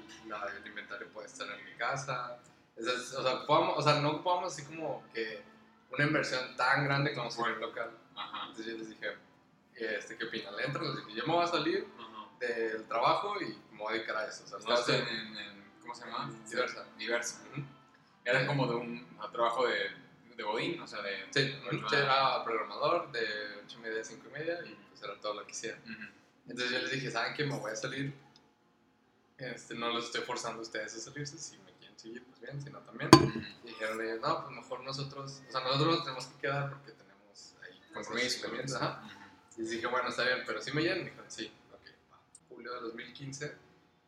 el 0.57 0.67
inventario 0.67 1.09
puede 1.13 1.27
estar 1.27 1.47
en 1.51 1.65
mi 1.65 1.73
casa. 1.77 2.39
Entonces, 2.77 3.13
o, 3.15 3.23
sea, 3.23 3.35
ocupamos- 3.35 3.75
o 3.79 3.83
sea, 3.83 4.01
no 4.01 4.11
ocupamos 4.13 4.53
así 4.53 4.65
como 4.65 5.03
que 5.13 5.43
una 5.91 6.05
inversión 6.05 6.57
tan 6.57 6.85
grande 6.85 7.15
como 7.15 7.31
si 7.31 7.39
fuera 7.39 7.55
un 7.55 7.61
local. 7.61 7.91
Entonces 8.49 8.67
yo 8.67 8.79
les 8.79 8.89
dije, 8.91 9.17
este, 9.75 10.17
¿qué 10.17 10.25
opinan? 10.27 10.57
¿Le 10.57 10.65
entran? 10.65 10.85
Les 10.95 11.07
dije, 11.07 11.19
yo 11.21 11.27
me 11.27 11.33
voy 11.35 11.45
a 11.45 11.49
salir 11.49 11.87
Ajá. 11.99 12.08
Del 12.39 12.85
trabajo 12.87 13.41
y 13.41 13.47
me 13.73 13.79
voy 13.79 13.91
a 13.95 13.97
dedicar 13.97 14.17
a 14.17 14.27
eso. 14.29 14.45
O 14.45 14.49
sea, 14.49 14.59
Estás 14.59 14.81
estaba 14.89 14.99
en, 14.99 15.09
en- 15.09 15.37
en- 15.39 15.65
¿cómo 15.81 15.95
se 15.95 16.05
llama? 16.05 16.33
Diversa. 16.49 16.87
Diversa. 16.97 17.43
Ujú. 17.53 17.63
Era 18.25 18.47
como 18.47 18.67
de 18.67 18.75
un 18.75 19.07
trabajo 19.33 19.67
de, 19.67 19.91
de 20.37 20.43
Godín, 20.43 20.81
o 20.81 20.87
sea, 20.87 21.01
de... 21.03 21.27
Sí, 21.31 21.51
sí, 21.71 21.97
era 21.97 22.45
programador 22.45 23.11
de 23.11 23.25
8 23.65 23.79
y 23.79 23.83
media 23.83 24.01
a 24.03 24.05
5 24.05 24.27
y 24.29 24.33
media 24.33 24.59
y 24.67 24.75
pues 24.91 25.03
era 25.03 25.19
todo 25.21 25.35
lo 25.35 25.45
que 25.47 25.53
hiciera. 25.53 25.79
Ujú. 25.85 26.03
Entonces 26.49 26.71
yo 26.71 26.79
les 26.81 26.91
dije, 26.91 27.11
¿saben 27.11 27.35
qué? 27.35 27.45
Me 27.45 27.57
voy 27.59 27.73
a 27.73 27.77
salir. 27.77 28.15
Este, 29.39 29.75
no 29.75 29.89
los 29.91 30.07
estoy 30.07 30.23
forzando 30.23 30.59
a 30.59 30.63
ustedes 30.63 30.95
a 30.97 30.99
salirse. 31.01 31.39
Si 31.39 31.57
me 31.59 31.73
quieren 31.75 31.99
seguir, 31.99 32.25
pues 32.25 32.41
bien, 32.41 32.61
si 32.61 32.71
no, 32.71 32.81
también. 32.81 33.09
Ujú. 33.15 33.39
Y 33.65 33.69
dijeron 33.69 34.01
ellos, 34.03 34.21
no, 34.21 34.43
pues 34.45 34.57
mejor 34.57 34.81
nosotros, 34.81 35.43
o 35.49 35.53
sea, 35.53 35.61
nosotros 35.63 35.95
nos 35.97 36.05
tenemos 36.05 36.27
que 36.27 36.39
quedar 36.41 36.71
porque 36.71 36.93
tenemos 36.93 37.55
ahí 37.63 37.81
Compromiso. 37.95 38.41
compromisos. 38.43 38.83
Ajá. 38.83 39.03
Y 39.57 39.61
les 39.63 39.71
dije, 39.71 39.87
bueno, 39.87 40.09
está 40.09 40.25
bien, 40.25 40.43
pero 40.47 40.61
si 40.61 40.73
me 40.73 40.83
llenan. 40.83 41.05
Dijeron, 41.05 41.25
sí. 41.31 41.53
Julio 42.59 42.75
de 42.75 42.81
2015 42.81 43.57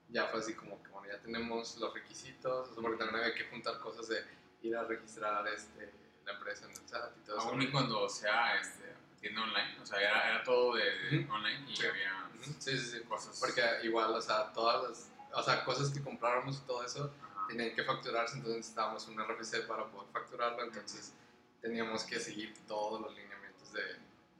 ya 0.09 0.27
fue 0.27 0.41
así 0.41 0.55
como 0.55 0.83
que, 0.83 0.89
bueno, 0.89 1.07
ya 1.07 1.21
tenemos 1.21 1.77
los 1.77 1.95
requisitos, 1.95 2.69
o 2.69 2.75
sea, 2.75 2.83
porque 2.83 2.99
también 2.99 3.21
había 3.23 3.33
que 3.33 3.45
juntar 3.45 3.79
cosas 3.79 4.09
de 4.09 4.25
ir 4.63 4.77
a 4.77 4.83
registrar 4.83 5.47
este, 5.47 5.93
la 6.27 6.33
empresa 6.33 6.65
en 6.65 6.73
el 6.73 6.79
y 6.79 7.25
todo 7.25 7.39
eso. 7.39 7.49
Aún 7.49 7.63
y 7.63 7.71
cuando 7.71 8.09
sea 8.09 8.57
este, 8.57 8.93
tienda 9.21 9.43
online, 9.43 9.79
o 9.81 9.87
sea, 9.87 10.01
era, 10.01 10.31
era 10.31 10.43
todo 10.43 10.75
de, 10.75 10.83
de 10.83 11.19
Ujú. 11.21 11.33
online 11.33 11.65
y 11.71 11.77
Sí. 11.77 11.87
había 11.87 12.29
Ujú, 12.41 12.53
Sí, 12.59 12.77
sí, 12.77 12.79
sí. 12.79 13.01
cosas... 13.05 13.39
Porque 13.39 13.63
igual, 13.85 14.11
o 14.11 14.21
sea, 14.21 14.53
todas 14.53 14.83
las, 14.89 15.13
o 15.33 15.43
sea, 15.45 15.65
cosas 15.65 15.91
que 15.91 16.03
compráramos 16.03 16.57
y 16.59 16.67
todo 16.67 16.83
eso, 16.85 17.15
Ajá. 17.23 17.47
tenían 17.47 17.73
que 17.73 17.85
facturarse, 17.85 18.35
entonces 18.35 18.57
necesitábamos 18.59 19.07
un 19.07 19.21
RFC 19.21 19.61
para 19.69 19.87
poder 19.87 20.11
facturarlo, 20.13 20.65
entonces 20.65 21.13
teníamos 21.61 22.03
que 22.03 22.19
seguir 22.19 22.53
todos 22.67 23.01
los 23.01 23.15
lineamientos 23.15 23.73
de, 23.73 23.83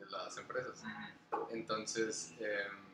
de 0.05 0.11
las 0.11 0.37
empresas. 0.37 0.83
Entonces, 1.51 2.33
em, 2.41 2.90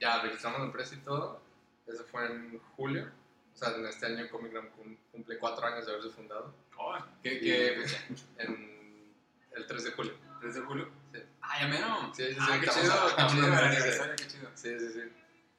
ya 0.00 0.22
registramos 0.22 0.60
la 0.60 0.66
empresa 0.66 0.94
y 0.94 0.98
todo, 0.98 1.40
eso 1.86 2.04
fue 2.04 2.26
en 2.26 2.58
julio, 2.76 3.10
o 3.54 3.56
sea, 3.56 3.74
en 3.76 3.86
este 3.86 4.06
año 4.06 4.28
Comic 4.30 4.52
Gram 4.52 4.68
cum- 4.70 4.96
cumple 5.12 5.38
cuatro 5.38 5.66
años 5.66 5.86
de 5.86 5.92
haberse 5.92 6.10
fundado, 6.10 6.54
Oh, 6.78 6.94
¿Qué, 7.22 7.40
qué 7.40 7.80
fecha? 7.82 8.04
en 8.38 9.14
el 9.52 9.66
3 9.66 9.84
de 9.84 9.90
julio. 9.92 10.12
¿3 10.42 10.52
de 10.52 10.60
julio? 10.60 10.88
Sí. 11.12 11.20
Ya 11.58 11.66
menos. 11.68 12.14
Sí, 12.16 12.24
sí, 12.26 12.34
sí, 12.34 12.38
Ah, 12.38 12.58
qué 12.60 12.66
chido, 12.68 12.92
a- 12.92 13.16
qué 13.16 13.26
chido, 13.32 14.16
qué 14.16 14.26
chido. 14.28 14.50
Sí, 14.54 14.78
sí, 14.78 14.88
sí. 14.92 15.00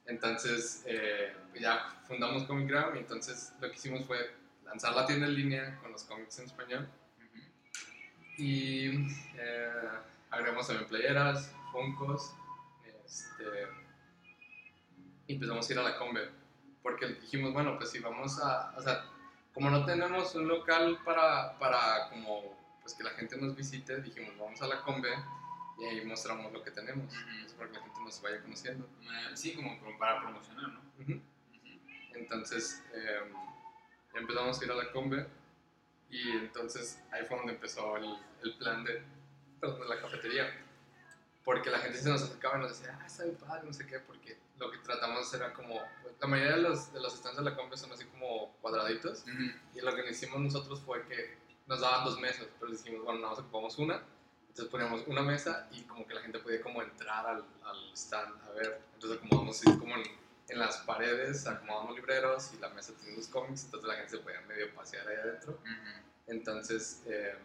Entonces, 0.05 0.83
eh, 0.85 1.35
ya 1.59 1.99
fundamos 2.07 2.43
Comic 2.43 2.69
Gram 2.69 2.95
y 2.95 2.99
entonces 2.99 3.51
lo 3.59 3.67
que 3.71 3.75
hicimos 3.77 4.05
fue 4.05 4.31
lanzar 4.63 4.93
la 4.95 5.07
tienda 5.07 5.25
en 5.25 5.33
línea 5.33 5.79
con 5.81 5.91
los 5.91 6.03
cómics 6.03 6.37
en 6.37 6.45
español 6.45 6.87
y 8.37 8.89
eh, 9.37 9.71
agregamos 10.29 10.67
también 10.67 10.87
playeras, 10.87 11.51
funcos, 11.71 12.33
este, 13.05 13.43
y 15.27 15.33
empezamos 15.33 15.69
a 15.69 15.73
ir 15.73 15.79
a 15.79 15.83
la 15.83 15.97
Combe 15.97 16.29
porque 16.81 17.07
dijimos, 17.07 17.53
bueno, 17.53 17.77
pues 17.77 17.91
si 17.91 17.99
vamos 17.99 18.39
a, 18.41 18.73
o 18.77 18.81
sea, 18.81 19.05
como 19.53 19.69
no 19.69 19.85
tenemos 19.85 20.33
un 20.35 20.47
local 20.47 20.99
para, 21.03 21.57
para 21.59 22.09
como, 22.09 22.57
pues 22.81 22.93
que 22.93 23.03
la 23.03 23.09
gente 23.11 23.35
nos 23.37 23.55
visite, 23.55 24.01
dijimos, 24.01 24.37
vamos 24.37 24.61
a 24.61 24.67
la 24.67 24.81
Combe 24.81 25.09
y 25.79 25.85
ahí 25.85 26.05
mostramos 26.05 26.51
lo 26.53 26.63
que 26.63 26.71
tenemos, 26.71 27.13
Ujú. 27.13 27.57
para 27.57 27.69
que 27.69 27.75
la 27.77 27.83
gente 27.83 27.99
nos 28.01 28.21
vaya 28.21 28.41
conociendo. 28.41 28.87
Eh, 29.01 29.35
Sí, 29.35 29.53
como, 29.53 29.77
para 29.99 30.21
promocionar, 30.21 30.69
¿no? 30.69 30.79
Ujú. 30.99 31.11
Ujú. 31.13 31.19
Entonces 32.15 32.81
em, 32.93 33.33
empezamos 34.13 34.59
a 34.61 34.65
ir 34.65 34.71
a 34.71 34.75
la 34.75 34.91
Combe 34.91 35.27
y 36.09 36.31
entonces 36.31 37.03
ahí 37.11 37.25
fue 37.25 37.37
donde 37.37 37.53
empezó 37.53 37.97
el, 37.97 38.17
el 38.43 38.53
plan 38.55 38.83
de, 38.85 39.03
perdón, 39.59 39.81
de 39.81 39.87
la 39.89 40.01
cafetería. 40.01 40.63
Porque 41.43 41.69
la 41.69 41.79
gente 41.79 41.97
se 41.97 42.09
nos 42.09 42.21
acercaba 42.23 42.57
y 42.57 42.61
nos 42.61 42.77
decía, 42.77 42.97
ah, 43.01 43.05
está 43.05 43.23
bien 43.23 43.35
padre, 43.37 43.63
no 43.65 43.73
sé 43.73 43.85
qué, 43.87 43.99
porque 43.99 44.37
lo 44.59 44.71
que 44.71 44.77
tratamos 44.79 45.31
era 45.33 45.53
como, 45.53 45.81
pues, 46.01 46.15
la 46.19 46.27
mayoría 46.27 46.55
de 46.55 46.61
los, 46.61 46.91
de 46.93 46.99
los 46.99 47.13
stands 47.15 47.37
de 47.37 47.43
la 47.43 47.55
Combe 47.55 47.77
son 47.77 47.91
así 47.91 48.05
como 48.05 48.53
cuadraditos 48.61 49.23
Ujú. 49.23 49.51
y 49.75 49.81
lo 49.81 49.95
que 49.95 50.09
hicimos 50.09 50.39
nosotros 50.39 50.81
fue 50.81 51.05
que 51.07 51.37
nos 51.67 51.81
daban 51.81 52.05
dos 52.05 52.19
mesas, 52.19 52.47
pero 52.59 52.71
dijimos, 52.71 53.03
bueno, 53.03 53.19
nada 53.19 53.31
más 53.31 53.39
ocupamos 53.39 53.77
una. 53.77 54.01
Entonces 54.49 54.71
poníamos 54.71 55.05
una 55.05 55.21
mesa 55.21 55.67
y 55.71 55.81
como 55.83 56.07
que 56.07 56.15
la 56.15 56.21
gente 56.21 56.39
podía 56.39 56.59
como 56.61 56.81
entrar 56.81 57.27
al, 57.27 57.45
al 57.63 57.93
stand 57.93 58.41
a 58.43 58.51
ver. 58.51 58.81
Entonces 58.95 59.19
acomodamos 59.19 59.59
así 59.59 59.77
como 59.77 59.95
en, 59.95 60.03
en 60.49 60.59
las 60.59 60.77
paredes, 60.77 61.45
acomodamos 61.45 61.95
libreros 61.95 62.51
y 62.53 62.57
la 62.57 62.69
mesa 62.69 62.93
tenía 62.99 63.15
los 63.17 63.27
cómics, 63.27 63.65
entonces 63.65 63.87
la 63.87 63.95
gente 63.95 64.11
se 64.11 64.17
podía 64.17 64.41
medio 64.41 64.73
pasear 64.73 65.07
ahí 65.07 65.15
adentro. 65.17 65.59
Ujú. 65.61 66.01
Entonces 66.25 67.03
eh, 67.05 67.35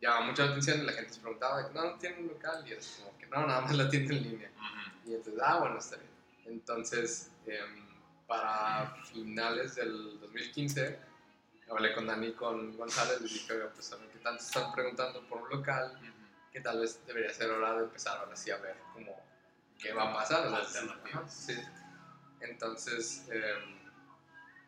llamaba 0.00 0.26
mucha 0.26 0.44
atención 0.44 0.80
y 0.82 0.84
la 0.84 0.92
gente 0.92 1.14
se 1.14 1.20
preguntaba, 1.20 1.68
no, 1.74 1.82
no 1.84 1.98
tienen 1.98 2.20
un 2.20 2.28
local 2.28 2.62
y 2.66 2.72
era 2.72 2.80
como 2.98 3.18
que 3.18 3.26
no, 3.26 3.46
nada 3.46 3.62
más 3.62 3.74
la 3.74 3.88
tienda 3.88 4.14
en 4.14 4.22
línea. 4.22 4.50
Ujú. 4.56 5.10
Y 5.10 5.14
entonces, 5.14 5.42
ah, 5.44 5.58
bueno, 5.58 5.78
está 5.78 5.96
bien. 5.96 6.09
Entonces, 6.46 7.30
em, 7.46 7.86
para 8.26 8.94
finales 9.12 9.74
del 9.76 10.20
2015, 10.20 10.98
hablé 11.70 11.92
con 11.94 12.06
Dani 12.06 12.28
y 12.28 12.32
con 12.32 12.76
González, 12.76 13.20
les 13.20 13.32
dije, 13.32 13.52
oiga, 13.54 13.70
pues 13.72 13.86
saben 13.86 14.08
que 14.10 14.18
tanto 14.18 14.42
están 14.42 14.72
preguntando 14.72 15.26
por 15.28 15.42
un 15.42 15.50
local, 15.50 15.98
que 16.52 16.60
tal 16.60 16.80
vez 16.80 17.04
debería 17.06 17.32
ser 17.32 17.50
hora 17.50 17.76
de 17.76 17.84
empezar 17.84 18.18
ahora 18.18 18.36
sí 18.36 18.50
a 18.50 18.56
ver 18.58 18.76
cómo, 18.92 19.16
qué 19.78 19.92
va 19.92 20.10
a 20.10 20.14
pasar. 20.14 20.46
o 20.46 20.50
sea, 20.50 20.58
Alternativas. 20.58 21.14
ajá, 21.14 21.28
Sí. 21.28 21.54
Entonces, 22.40 23.26
em, 23.30 23.78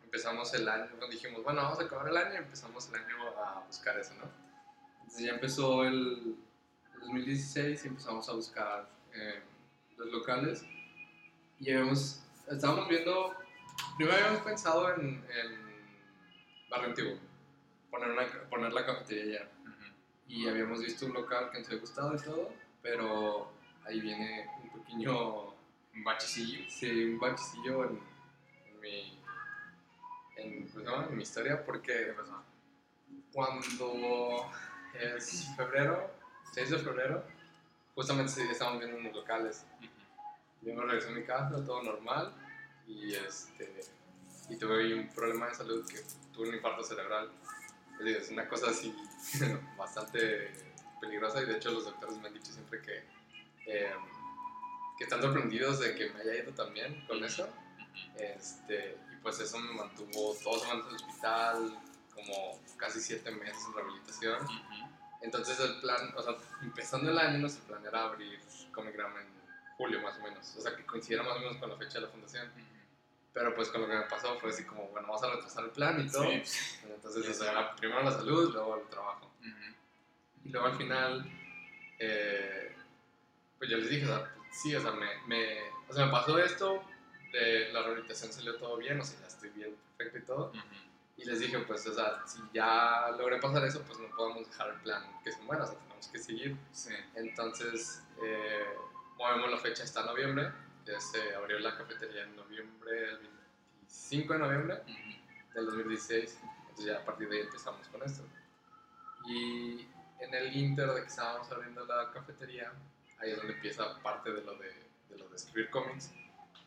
empezamos 0.05 0.53
el 0.55 0.69
año, 0.69 0.91
dijimos, 1.11 1.43
bueno, 1.43 1.63
vamos 1.63 1.81
a 1.81 1.85
acabar 1.85 2.09
el 2.09 2.17
año, 2.17 2.35
empezamos 2.37 2.89
el 2.91 2.97
año 2.97 3.17
a 3.39 3.65
buscar 3.67 3.99
eso, 3.99 4.13
¿no? 4.15 4.31
Entonces 5.01 5.25
ya 5.25 5.33
empezó 5.33 5.85
el 5.85 6.37
2016 7.01 7.85
y 7.85 7.89
empezamos 7.89 8.29
a 8.29 8.33
buscar 8.33 8.89
em, 9.13 9.43
los 9.97 10.09
locales 10.09 10.65
y 11.63 11.71
habíamos, 11.71 12.21
estábamos 12.51 12.89
viendo, 12.89 13.37
primero 13.97 14.19
habíamos 14.19 14.43
pensado 14.43 14.93
en, 14.95 15.25
en 15.31 16.69
Barrio 16.69 16.89
Antiguo, 16.89 17.13
poner, 17.89 18.11
una, 18.11 18.27
poner 18.51 18.73
la 18.73 18.85
cafetería 18.85 19.43
allá. 19.43 19.49
Y 20.27 20.49
habíamos 20.49 20.81
visto 20.81 21.07
un 21.07 21.13
local 21.13 21.51
que 21.53 21.59
nos 21.59 21.69
había 21.69 21.81
gustado 21.81 22.17
y 22.17 22.19
todo, 22.19 22.53
pero 22.83 23.53
ahí 23.87 24.01
viene 24.01 24.51
un 24.61 24.81
pequeño, 24.81 25.55
Un 25.95 26.05
bachecillo. 26.05 26.69
sí, 26.69 27.13
un 27.13 27.21
bachecillo 27.21 27.85
en, 27.85 28.01
en 28.67 28.81
mi, 28.81 29.19
en, 30.37 31.17
mi 31.17 31.23
historia, 31.23 31.65
porque 31.65 32.13
cuando 33.33 34.51
es 34.95 35.47
febrero, 35.57 36.11
6 36.55 36.71
de 36.71 36.79
febrero, 36.79 37.25
justamente 37.95 38.51
estábamos 38.51 38.81
viendo 38.81 38.99
unos 38.99 39.15
locales. 39.15 39.65
Me 40.63 40.83
regresé 40.83 41.09
a 41.09 41.13
mi 41.13 41.25
casa, 41.25 41.65
todo 41.65 41.83
normal, 41.83 42.35
y 42.87 43.15
este, 43.15 43.81
y 44.49 44.57
tuve 44.57 44.95
un 44.95 45.09
problema 45.09 45.49
de 45.49 45.55
salud 45.55 45.87
que 45.87 46.03
tuve 46.33 46.49
un 46.49 46.55
infarto 46.55 46.83
cerebral. 46.83 47.31
Es 48.05 48.31
una 48.31 48.49
cosa 48.49 48.71
así 48.71 48.95
bastante 49.77 50.51
peligrosa 51.01 51.43
y 51.43 51.47
de 51.47 51.57
hecho 51.57 51.71
los 51.71 51.85
doctores 51.85 52.19
me 52.19 52.29
han 52.29 52.35
dicho 52.35 52.53
siempre 52.53 52.81
que, 52.81 53.05
eh, 53.67 53.95
que 54.99 55.05
están 55.05 55.23
sorprendidos 55.23 55.81
de 55.81 55.95
que 55.95 56.11
me 56.11 56.21
haya 56.21 56.43
ido 56.43 56.53
también 56.53 57.05
con 57.07 57.23
eso. 57.25 57.49
Este, 58.17 58.97
y 59.13 59.17
pues 59.23 59.39
eso 59.41 59.59
me 59.59 59.73
mantuvo 59.73 60.37
dos 60.43 60.63
semanas 60.63 60.87
en 60.87 60.91
el 60.91 60.97
hospital, 60.97 61.79
como 62.15 62.61
casi 62.77 63.01
siete 63.01 63.31
meses 63.31 63.63
en 63.69 63.75
rehabilitación. 63.75 64.39
Entonces 65.21 65.61
el 65.61 65.81
plan, 65.81 66.13
o 66.17 66.23
sea, 66.23 66.37
empezando 66.63 67.11
el 67.11 67.19
año, 67.19 67.39
nuestro 67.39 67.65
plan 67.65 67.85
era 67.87 68.05
abrir 68.05 68.41
Comic 68.73 68.95
en 68.95 69.42
julio 69.77 70.01
más 70.01 70.19
o 70.19 70.23
menos, 70.23 70.55
o 70.57 70.61
sea, 70.61 70.75
que 70.77 70.85
coincidiera 70.85 71.23
más 71.23 71.37
o 71.37 71.41
menos 71.41 71.57
con 71.57 71.71
la 71.71 71.77
fecha 71.77 71.95
de 71.95 72.07
la 72.07 72.09
fundación. 72.09 72.51
Pero 73.33 73.55
pues 73.55 73.69
con 73.69 73.81
lo 73.81 73.87
que 73.89 73.95
me 73.95 74.03
pasó 74.03 74.39
fue 74.39 74.51
así 74.51 74.65
como, 74.65 74.89
bueno, 74.89 75.09
vamos 75.09 75.23
a 75.23 75.35
retrasar 75.35 75.65
el 75.65 75.71
plan 75.71 76.01
y 76.01 76.11
todo. 76.11 76.25
Entonces, 76.31 77.29
o 77.29 77.35
sea, 77.35 77.75
primero 77.77 78.03
la 78.03 78.11
salud, 78.11 78.53
luego 78.53 78.77
el 78.77 78.89
trabajo. 78.89 79.31
Y 80.45 80.49
luego 80.51 80.67
al 80.67 80.77
final, 80.77 81.25
eh, 81.99 82.75
pues 83.59 83.71
yo 83.71 83.79
les 83.79 83.89
dije, 83.89 84.05
o 84.05 84.09
sea, 84.09 84.35
sí, 84.51 84.75
o 84.75 84.81
sea, 84.81 84.93
me, 84.93 85.07
me, 85.27 85.61
o 85.89 85.93
sea, 85.93 86.07
me 86.07 86.13
pasó 86.13 86.39
esto, 86.39 86.83
de 87.33 87.73
la 87.73 87.83
rehabilitación 87.83 88.33
salió 88.33 88.57
todo 88.57 88.77
bien, 88.77 89.01
o 89.01 89.05
sea, 89.05 89.21
ya 89.21 89.27
estoy 89.27 89.51
bien, 89.51 89.75
perfecto 89.97 90.19
y 90.19 90.23
todo. 90.27 90.53
Y 91.17 91.25
les 91.25 91.41
dije, 91.41 91.59
pues, 91.61 91.87
o 91.87 91.95
sea, 91.95 92.23
si 92.27 92.41
ya 92.53 93.11
logré 93.17 93.39
pasar 93.39 93.65
eso, 93.65 93.83
pues 93.83 93.99
no 93.99 94.09
podemos 94.15 94.49
dejar 94.49 94.71
el 94.71 94.81
plan 94.81 95.03
que 95.23 95.33
se 95.33 95.41
muera, 95.43 95.65
o 95.65 95.67
sea, 95.67 95.79
tenemos 95.79 96.09
que 96.09 96.19
seguir. 96.19 96.57
Entonces, 97.15 98.03
eh, 98.23 98.77
movemos 99.17 99.51
la 99.51 99.59
fecha 99.59 99.85
hasta 99.85 100.05
noviembre 100.05 100.53
ya 100.85 101.01
se 101.01 101.35
abrió 101.35 101.59
la 101.61 101.77
cafetería 101.77 102.25
en 102.25 102.37
noviembre, 102.37 103.11
el 103.11 103.19
25 103.81 104.33
de 104.33 104.39
noviembre 104.39 104.83
del 105.55 105.67
2016. 105.67 106.39
Entonces 106.61 106.85
ya 106.87 106.99
a 106.99 107.05
partir 107.05 107.29
de 107.29 107.37
ahí 107.37 107.43
empezamos 107.43 107.87
con 107.89 108.03
esto. 108.03 108.25
Y 109.27 109.87
en 110.21 110.35
el 110.35 110.57
inter 110.57 110.89
de 110.89 111.03
que 111.03 111.07
estábamos 111.07 111.51
abriendo 111.53 111.85
la 111.87 112.11
cafetería, 112.13 112.73
ahí 113.19 113.31
es 113.31 113.37
donde 113.37 113.55
empieza 113.55 113.99
parte 114.03 114.33
de 114.33 114.43
lo 114.43 114.55
de, 114.57 114.73
de 115.09 115.19
lo 115.19 115.29
de 115.29 115.37
escribir 115.37 115.71
cómics, 115.71 116.11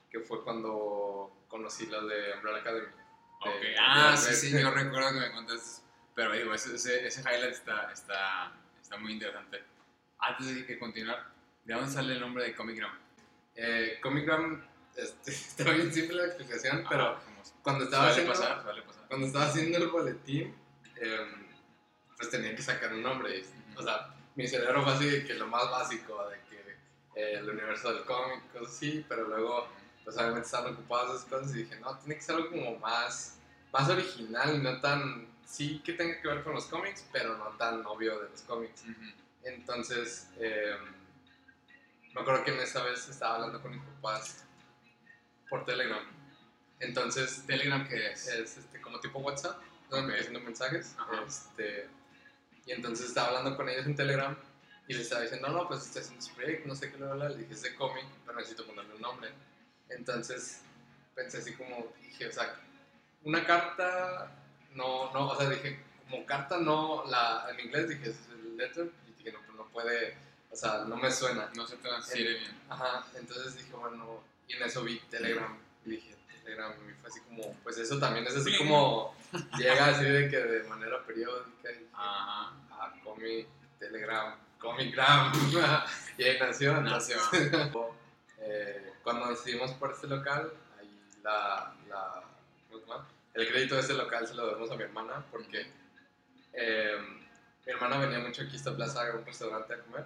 que 0.09 0.19
fue 0.21 0.43
cuando 0.43 1.45
conocí 1.47 1.87
lo 1.87 2.05
de 2.07 2.33
Umbrella 2.33 2.59
Academy. 2.59 2.87
Okay. 3.41 3.75
ah, 3.79 4.15
sí, 4.17 4.33
sí, 4.33 4.51
yo 4.51 4.71
recuerdo 4.71 5.13
que 5.13 5.19
me 5.19 5.31
contaste. 5.31 5.83
Pero 6.15 6.31
digo, 6.31 6.53
ese, 6.53 6.75
ese, 6.75 7.05
ese 7.05 7.19
highlight 7.21 7.51
está, 7.51 7.91
está, 7.91 8.53
está 8.81 8.97
muy 8.97 9.11
interesante. 9.11 9.61
Antes 10.17 10.55
de 10.55 10.65
que 10.65 10.79
continuar, 10.79 11.34
¿de 11.65 11.73
dónde 11.73 11.91
sale 11.91 12.13
el 12.13 12.21
nombre 12.21 12.43
de 12.43 12.55
Comic 12.55 12.77
Gram? 12.77 12.97
Eh, 13.55 13.99
Comic 14.01 14.29
este, 14.95 15.31
está 15.31 15.71
bien 15.71 15.91
simple 15.91 16.17
la 16.17 16.25
explicación, 16.27 16.83
ah, 16.85 16.87
pero 16.89 17.19
cuando 17.61 17.85
estaba 17.85 18.09
haciendo, 18.09 18.31
pasar, 18.31 18.63
cuando 19.07 19.27
estaba 19.27 19.45
haciendo 19.45 19.77
el 19.77 19.87
boletín, 19.87 20.55
em, 20.97 21.47
pues 22.15 22.29
tenía 22.29 22.55
que 22.55 22.61
sacar 22.61 22.93
un 22.93 23.01
nombre. 23.01 23.43
O 23.75 23.83
sea, 23.83 24.13
mi 24.35 24.47
cerebro 24.47 24.83
fue 24.83 24.93
así 24.93 25.09
de 25.09 25.25
que 25.25 25.33
lo 25.33 25.47
más 25.47 25.69
básico, 25.69 26.29
de 26.29 26.39
que 26.49 26.55
eh, 27.19 27.39
el 27.39 27.49
universo 27.49 27.93
del 27.93 28.03
cómic, 28.03 28.51
cosas 28.51 28.75
así, 28.75 29.05
pero 29.07 29.27
luego, 29.27 29.67
pues 30.03 30.15
obviamente 30.17 30.45
estaban 30.45 30.73
ocupadas 30.73 31.15
esas 31.15 31.25
cosas 31.25 31.55
y 31.55 31.63
dije, 31.63 31.79
no, 31.79 31.97
tiene 31.97 32.15
que 32.15 32.21
ser 32.21 32.35
algo 32.35 32.49
como 32.51 32.77
más, 32.77 33.39
más 33.73 33.89
original 33.89 34.55
y 34.55 34.59
no 34.59 34.79
tan, 34.79 35.27
sí 35.45 35.81
que 35.83 35.93
tenga 35.93 36.21
que 36.21 36.27
ver 36.27 36.43
con 36.43 36.53
los 36.53 36.65
cómics, 36.65 37.05
pero 37.11 37.37
no 37.37 37.45
tan 37.57 37.85
obvio 37.85 38.19
de 38.19 38.29
los 38.29 38.41
cómics. 38.41 38.83
Entonces, 39.43 40.29
eh, 40.39 40.75
me 42.15 42.21
acuerdo 42.21 42.45
que 42.45 42.51
en 42.51 42.59
esa 42.61 42.81
vez 42.81 43.09
estaba 43.09 43.35
hablando 43.35 43.61
con 43.61 43.71
mis 43.71 43.83
papás 43.83 44.45
por 45.49 45.65
Telegram. 45.65 46.01
Entonces, 46.79 47.43
¿Telegram 47.45 47.85
qué 47.87 48.11
es? 48.11 48.27
Es 48.27 48.57
este, 48.57 48.79
como 48.79 49.01
tipo 49.01 49.19
WhatsApp, 49.19 49.61
donde 49.89 50.13
me 50.13 50.19
haciendo 50.19 50.39
mensajes. 50.39 50.95
Este, 51.27 51.89
y 52.65 52.71
entonces 52.71 53.07
estaba 53.07 53.27
hablando 53.27 53.57
con 53.57 53.67
ellos 53.67 53.85
en 53.85 53.95
Telegram 53.97 54.35
y 54.87 54.93
les 54.93 55.03
estaba 55.03 55.23
diciendo, 55.23 55.49
no, 55.49 55.63
no, 55.63 55.67
pues 55.67 55.85
estoy 55.85 56.03
haciendo 56.03 56.25
un 56.25 56.35
proyecto, 56.35 56.67
no 56.69 56.75
sé 56.75 56.91
qué, 56.91 56.97
le 56.97 57.29
le 57.29 57.37
dije, 57.37 57.53
es 57.53 57.61
de 57.63 57.75
cómic, 57.75 58.05
pero 58.25 58.37
necesito 58.37 58.65
ponerle 58.65 58.95
un 58.95 59.01
nombre. 59.01 59.29
Entonces 59.89 60.61
pensé 61.15 61.39
así 61.39 61.53
como, 61.53 61.93
dije, 62.01 62.27
o 62.27 62.31
sea, 62.31 62.55
una 63.23 63.45
carta, 63.45 64.31
no, 64.73 65.11
no, 65.11 65.31
o 65.31 65.37
sea, 65.37 65.49
dije, 65.49 65.83
como 66.03 66.25
carta 66.25 66.57
no, 66.59 67.03
la, 67.07 67.47
en 67.51 67.59
inglés 67.59 67.89
dije, 67.89 68.09
es 68.09 68.17
el 68.29 68.55
letter, 68.55 68.89
y 69.07 69.11
dije, 69.17 69.33
no, 69.33 69.39
pues 69.45 69.57
no 69.57 69.65
puede 69.69 70.15
o 70.55 70.57
sea, 70.57 70.85
no 70.85 70.95
me 70.95 71.11
suena. 71.11 71.49
No 71.53 71.67
se 71.67 71.75
transfiere 71.75 72.39
bien. 72.39 72.61
Ajá, 72.69 73.05
entonces 73.13 73.57
dije, 73.57 73.73
bueno, 73.73 74.23
y 74.47 74.53
en 74.53 74.63
eso 74.63 74.83
vi 74.83 74.99
Telegram. 75.09 75.53
Y 75.85 75.89
dije, 75.89 76.15
Telegram, 76.45 76.71
y 76.71 76.93
fue 76.93 77.09
así 77.09 77.19
como, 77.27 77.53
pues 77.61 77.77
eso 77.77 77.99
también 77.99 78.25
es 78.25 78.37
así 78.37 78.57
como, 78.57 79.13
llega 79.57 79.87
así 79.87 80.05
de 80.05 80.29
que 80.29 80.37
de 80.37 80.63
manera 80.63 81.05
periódica. 81.05 81.71
Y 81.71 81.89
Ajá. 81.91 82.53
Ah, 82.71 82.93
comi, 83.03 83.45
Telegram, 83.77 84.33
Comigram. 84.57 85.33
y 86.17 86.23
ahí 86.23 86.39
nació. 86.39 86.79
Nació. 86.79 87.17
eh, 88.39 88.93
cuando 89.03 89.27
decidimos 89.27 89.71
por 89.71 89.91
este 89.91 90.07
local, 90.07 90.53
ahí 90.79 91.01
la, 91.21 91.73
la 91.89 92.23
el 93.33 93.47
crédito 93.49 93.75
de 93.75 93.81
este 93.81 93.93
local 93.93 94.25
se 94.25 94.33
lo 94.33 94.49
damos 94.49 94.71
a 94.71 94.75
mi 94.77 94.83
hermana 94.83 95.25
porque 95.29 95.69
eh, 96.53 96.95
mi 97.65 97.71
hermana 97.73 97.97
venía 97.97 98.19
mucho 98.19 98.43
aquí 98.43 98.53
a 98.53 98.55
esta 98.55 98.73
plaza 98.73 99.05
a 99.05 99.15
un 99.15 99.25
restaurante 99.25 99.73
a 99.73 99.79
comer 99.79 100.05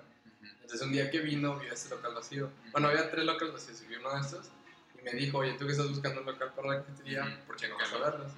entonces 0.69 0.86
un 0.86 0.93
día 0.93 1.10
que 1.10 1.17
vino, 1.21 1.58
vio 1.58 1.73
ese 1.73 1.89
local 1.89 2.13
vacío. 2.13 2.51
Bueno, 2.71 2.89
había 2.89 3.10
tres 3.10 3.25
locales 3.25 3.55
vacíos 3.55 3.82
y 3.82 3.88
vio 3.88 4.01
uno 4.01 4.13
de 4.13 4.21
estos 4.21 4.51
y 4.99 5.01
me 5.01 5.13
dijo, 5.13 5.39
oye, 5.39 5.53
tú 5.53 5.65
que 5.65 5.71
estás 5.71 5.89
buscando 5.89 6.19
un 6.19 6.27
local 6.27 6.53
para 6.55 6.67
la 6.67 6.84
cafetería, 6.84 7.43
¿por 7.47 7.55
qué 7.55 7.69
no 7.69 7.75
vas 7.75 7.91
a 7.91 7.97
verlos? 7.97 8.32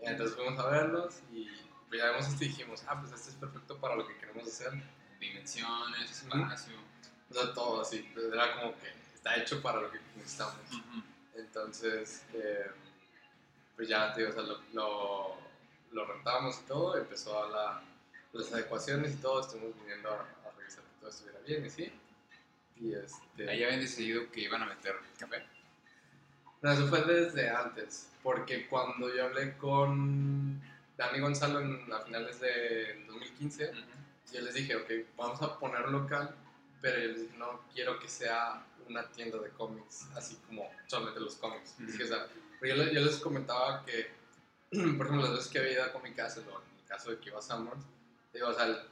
Y 0.00 0.06
entonces 0.06 0.36
fuimos 0.36 0.56
a 0.60 0.70
verlos 0.70 1.14
y 1.32 1.48
pues 1.88 2.00
ya 2.00 2.10
vemos 2.12 2.28
esto 2.28 2.44
y 2.44 2.48
dijimos, 2.48 2.84
ah, 2.86 3.00
pues 3.00 3.12
este 3.12 3.30
es 3.30 3.34
perfecto 3.34 3.78
para 3.78 3.96
lo 3.96 4.06
que 4.06 4.16
queremos 4.16 4.46
hacer. 4.46 4.80
Dimensiones, 5.18 6.08
espacio. 6.08 6.76
O 7.30 7.34
sea, 7.34 7.52
todo 7.52 7.80
así. 7.80 8.08
Pues, 8.14 8.26
era 8.26 8.60
como 8.60 8.78
que 8.78 8.86
está 9.12 9.34
hecho 9.34 9.60
para 9.60 9.80
lo 9.80 9.90
que 9.90 9.98
necesitamos. 10.14 10.54
Entonces, 11.34 12.22
eh, 12.32 12.70
pues 13.74 13.88
ya, 13.88 14.12
o 14.12 14.14
sea, 14.14 14.42
lo, 14.42 14.60
lo, 14.72 15.36
lo, 15.90 16.04
rentamos 16.06 16.60
y 16.60 16.68
todo, 16.68 16.96
empezó 16.96 17.42
a 17.42 17.48
la, 17.48 17.82
las 18.34 18.52
adecuaciones 18.52 19.14
y 19.14 19.16
todo, 19.16 19.40
estuvimos 19.40 19.74
viniendo 19.80 20.10
a, 20.10 20.35
estuviera 21.08 21.38
bien 21.40 21.66
y 21.66 21.70
sí. 21.70 21.92
Y 22.80 22.94
este... 22.94 23.48
Ahí 23.48 23.64
habían 23.64 23.80
decidido 23.80 24.30
que 24.30 24.42
iban 24.42 24.62
a 24.62 24.66
meter 24.66 24.94
café. 25.18 25.44
No, 26.62 26.72
eso 26.72 26.86
fue 26.88 27.02
desde 27.02 27.48
antes, 27.50 28.10
porque 28.22 28.66
cuando 28.66 29.14
yo 29.14 29.24
hablé 29.24 29.56
con 29.56 30.60
Dani 30.96 31.20
Gonzalo 31.20 31.60
en, 31.60 31.92
a 31.92 32.00
finales 32.00 32.40
de 32.40 33.04
2015, 33.06 33.72
yo 34.32 34.40
les 34.40 34.54
dije, 34.54 34.76
ok, 34.76 34.90
vamos 35.16 35.40
a 35.42 35.58
poner 35.58 35.88
local, 35.88 36.34
pero 36.80 36.98
yo 36.98 37.08
les 37.08 37.22
dije, 37.22 37.36
no 37.38 37.60
quiero 37.72 37.98
que 37.98 38.08
sea 38.08 38.64
una 38.88 39.06
tienda 39.10 39.38
de 39.38 39.50
cómics, 39.50 40.06
así 40.16 40.36
como 40.46 40.70
solamente 40.86 41.20
los 41.20 41.36
cómics. 41.36 41.76
o 41.80 42.06
sea, 42.06 42.26
yo, 42.62 42.74
yo, 42.74 43.00
les 43.00 43.16
comentaba 43.18 43.84
que, 43.84 44.10
por 44.70 45.06
ejemplo, 45.06 45.22
las 45.22 45.32
veces 45.32 45.48
que 45.48 45.58
había 45.58 45.72
ido 45.72 45.84
a 45.84 45.92
Comic 45.92 46.16
Castle, 46.16 46.44
o 46.52 46.60
en 46.60 46.78
el 46.80 46.84
caso 46.86 47.10
de 47.10 47.18
que 47.18 47.28
iba 47.28 47.38
a 47.38 47.42
Summers, 47.42 47.84
digo, 48.32 48.48
o 48.48 48.54
sea, 48.54 48.82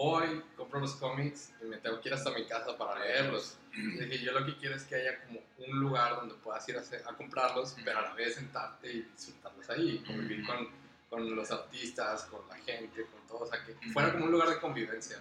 voy, 0.00 0.42
compro 0.56 0.80
los 0.80 0.94
cómics 0.94 1.52
y 1.60 1.66
me 1.66 1.76
tengo 1.76 2.00
que 2.00 2.08
ir 2.08 2.14
hasta 2.14 2.30
mi 2.30 2.46
casa 2.46 2.76
para 2.78 2.98
leerlos. 3.00 3.58
Dije, 3.72 4.18
yo 4.24 4.32
lo 4.32 4.46
que 4.46 4.56
quiero 4.56 4.74
es 4.74 4.84
que 4.84 4.94
haya 4.94 5.22
como 5.24 5.40
un 5.58 5.78
lugar 5.78 6.16
donde 6.16 6.34
puedas 6.36 6.66
ir 6.70 6.78
a, 6.78 7.12
comprarlos, 7.14 7.76
pero 7.84 7.98
a 7.98 8.02
la 8.02 8.14
vez 8.14 8.36
sentarte 8.36 8.90
y 8.90 9.02
disfrutarlos 9.02 9.68
ahí, 9.68 10.02
convivir 10.06 10.46
con, 10.46 10.68
con, 11.10 11.36
los 11.36 11.50
artistas, 11.50 12.24
con 12.24 12.48
la 12.48 12.56
gente, 12.56 13.06
con 13.12 13.26
todo, 13.28 13.40
o 13.40 13.46
sea, 13.46 13.62
que 13.62 13.74
fuera 13.92 14.10
como 14.12 14.24
un 14.24 14.32
lugar 14.32 14.48
de 14.48 14.58
convivencia. 14.58 15.18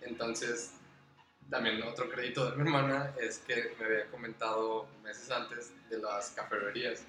Entonces, 0.00 0.72
también 1.50 1.82
otro 1.82 2.08
crédito 2.08 2.50
de 2.50 2.56
mi 2.56 2.62
hermana 2.62 3.12
es 3.20 3.38
que 3.40 3.76
me 3.78 3.84
había 3.84 4.06
comentado 4.10 4.88
meses 5.02 5.30
antes 5.30 5.72
de 5.90 5.98
las 5.98 6.30
cafeterías, 6.30 7.02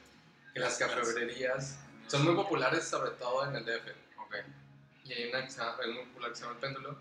que 0.53 0.59
las 0.59 0.77
cafeterías 0.77 1.79
son 2.07 2.25
muy 2.25 2.35
populares 2.35 2.83
sobre 2.83 3.11
todo 3.11 3.47
en 3.47 3.55
el 3.55 3.65
DF. 3.65 3.87
Okay 4.25 4.58
y 5.09 5.13
hay 5.13 5.29
una 5.29 5.43
que 5.43 5.51
se 5.51 5.59
llama, 5.59 5.77
muy 5.87 6.05
popular 6.05 6.29
que 6.29 6.35
se 6.35 6.41
llama 6.43 6.53
El 6.53 6.59
Péndulo, 6.59 6.97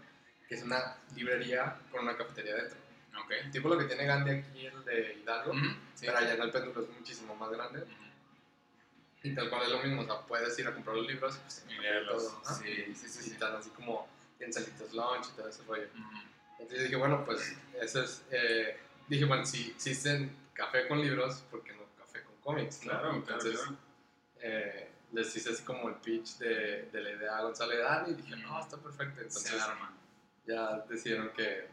que 0.48 0.54
es 0.54 0.62
una 0.62 0.96
librería 1.14 1.76
con 1.90 2.04
una 2.04 2.16
cafetería 2.16 2.54
dentro. 2.56 2.78
Okay. 3.24 3.50
Tipo 3.50 3.68
lo 3.68 3.78
que 3.78 3.84
tiene 3.84 4.06
Gandhi 4.06 4.30
aquí, 4.30 4.66
el 4.66 4.84
de 4.84 5.18
Hidalgo, 5.22 5.52
pero 6.00 6.16
allá 6.16 6.34
en 6.34 6.40
el 6.40 6.50
péndulo 6.50 6.82
es 6.82 6.88
muchísimo 6.90 7.34
más 7.34 7.50
grande. 7.50 7.84
Y 9.22 9.34
tal 9.34 9.50
cual 9.50 9.62
es 9.62 9.70
lo 9.70 9.82
mismo, 9.82 10.02
o 10.02 10.04
sea, 10.04 10.20
puedes 10.20 10.56
ir 10.58 10.68
a 10.68 10.72
comprar 10.72 10.96
los 10.96 11.06
libros 11.06 11.36
pues, 11.36 11.64
y 11.68 11.74
leerlos. 11.80 12.32
Sí, 12.62 12.94
sí, 12.94 13.08
sí, 13.08 13.22
sí. 13.22 13.30
Están 13.32 13.56
así 13.56 13.70
como 13.70 14.08
en 14.38 14.52
salitas 14.52 14.92
lunch 14.92 15.26
y 15.32 15.36
todo 15.36 15.48
ese 15.48 15.64
rollo. 15.64 15.88
Entonces 16.52 16.84
dije, 16.84 16.96
bueno, 16.96 17.24
pues 17.24 17.56
eso 17.80 18.02
es. 18.02 18.22
Eh, 18.30 18.78
dije, 19.08 19.24
bueno, 19.24 19.44
si 19.44 19.70
existen 19.70 20.34
café 20.54 20.86
con 20.86 21.00
libros, 21.00 21.42
¿por 21.50 21.64
qué 21.64 21.72
no 21.72 21.82
café 21.98 22.22
con 22.22 22.36
cómics? 22.36 22.78
Claro, 22.78 23.16
Entonces, 23.16 23.60
Eh, 24.40 24.88
les 25.12 25.34
hice 25.34 25.50
así 25.50 25.62
como 25.62 25.88
el 25.88 25.96
pitch 25.96 26.38
de, 26.38 26.88
de 26.92 27.00
la 27.00 27.10
idea 27.10 27.38
a 27.38 27.42
Gonzalo 27.42 27.74
y 27.74 27.78
Dani 27.78 28.10
y 28.10 28.14
dije, 28.14 28.36
no, 28.36 28.60
está 28.60 28.76
perfecto. 28.76 29.20
Entonces 29.20 29.62
ya 30.46 30.78
decidieron 30.88 31.30
que, 31.32 31.68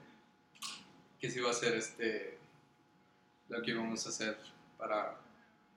que 1.19 1.30
se 1.30 1.39
iba 1.39 1.50
a 1.50 1.52
hacer 1.52 1.76
este, 1.76 2.38
lo 3.50 3.62
que 3.62 3.71
íbamos 3.71 4.06
a 4.06 4.10
hacer 4.10 4.38
para, 4.78 5.17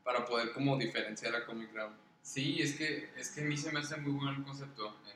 para 0.04 0.24
poder 0.24 0.52
como 0.52 0.76
diferenciar 0.76 1.34
a 1.34 1.46
Comic 1.46 1.72
Gram. 1.72 1.92
Sí, 2.22 2.60
es 2.60 2.74
que, 2.76 3.10
es 3.16 3.30
que 3.30 3.40
a 3.40 3.44
mí 3.44 3.56
se 3.56 3.72
me 3.72 3.80
hace 3.80 3.96
muy 3.96 4.12
bueno 4.12 4.38
el 4.38 4.44
concepto. 4.44 4.88
Eh, 5.06 5.14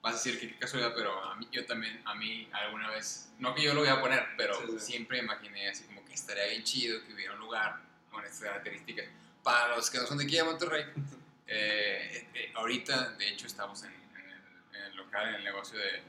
vas 0.00 0.14
a 0.14 0.16
decir 0.16 0.40
que 0.40 0.48
qué 0.48 0.58
casualidad, 0.58 0.92
pero 0.94 1.22
a 1.24 1.34
mí, 1.36 1.48
yo 1.52 1.64
también, 1.66 2.00
a 2.04 2.14
mí 2.14 2.48
alguna 2.52 2.90
vez, 2.90 3.32
no 3.38 3.54
que 3.54 3.62
yo 3.62 3.74
lo 3.74 3.80
voy 3.80 3.88
a 3.88 4.00
poner, 4.00 4.24
pero 4.36 4.54
siempre 4.78 5.18
imaginé 5.18 5.68
así 5.68 5.84
como 5.84 6.04
que 6.04 6.14
estaría 6.14 6.46
bien 6.46 6.64
chido 6.64 7.04
que 7.06 7.14
hubiera 7.14 7.34
un 7.34 7.40
lugar 7.40 7.80
con 8.10 8.24
estas 8.24 8.40
características. 8.40 9.06
Para 9.42 9.76
los 9.76 9.90
que 9.90 9.98
no 9.98 10.06
son 10.06 10.18
de 10.18 10.24
aquí 10.24 10.36
de 10.36 10.44
Monterrey, 10.44 10.84
eh, 11.46 12.28
eh, 12.34 12.52
ahorita 12.54 13.10
de 13.12 13.28
hecho 13.28 13.46
estamos 13.46 13.82
en, 13.82 13.92
el, 13.92 14.96
local, 14.96 15.28
en 15.28 15.34
el 15.36 15.44
negocio 15.44 15.78
de, 15.78 16.02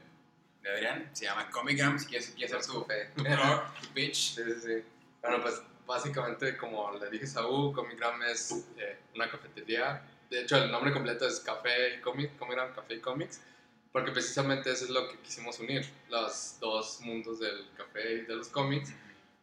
de 0.62 0.70
Adrián, 0.70 1.10
se 1.12 1.24
llama 1.24 1.50
Comic 1.50 1.78
Gram, 1.78 1.98
si 1.98 2.06
quieres, 2.06 2.30
quieres 2.30 2.54
hacer 2.54 2.72
tu, 2.72 2.86
tu 3.16 3.24
tu 3.24 3.94
pitch. 3.94 4.36
Sí, 4.36 4.42
sí, 4.44 4.60
sí. 4.62 4.84
Bueno, 5.20 5.42
pues 5.42 5.62
básicamente, 5.86 6.56
como 6.56 6.92
le 6.98 7.10
dije 7.10 7.24
a 7.24 7.28
Saúl, 7.28 7.74
Comic 7.74 7.98
Gram 7.98 8.22
es 8.22 8.64
eh, 8.78 8.98
una 9.14 9.30
cafetería. 9.30 10.02
De 10.30 10.42
hecho, 10.42 10.56
el 10.56 10.70
nombre 10.70 10.92
completo 10.92 11.26
es 11.26 11.40
Café 11.40 11.96
y 11.96 12.00
Comic, 12.00 12.36
Comic 12.38 12.54
Gram 12.54 12.74
Café 12.74 12.94
y 12.94 13.00
Comics, 13.00 13.40
porque 13.92 14.10
precisamente 14.10 14.72
eso 14.72 14.84
es 14.84 14.90
lo 14.90 15.08
que 15.08 15.18
quisimos 15.18 15.58
unir, 15.60 15.86
los 16.08 16.58
dos 16.60 17.00
mundos 17.02 17.40
del 17.40 17.66
café 17.76 18.14
y 18.14 18.20
de 18.22 18.36
los 18.36 18.48
cómics. 18.48 18.92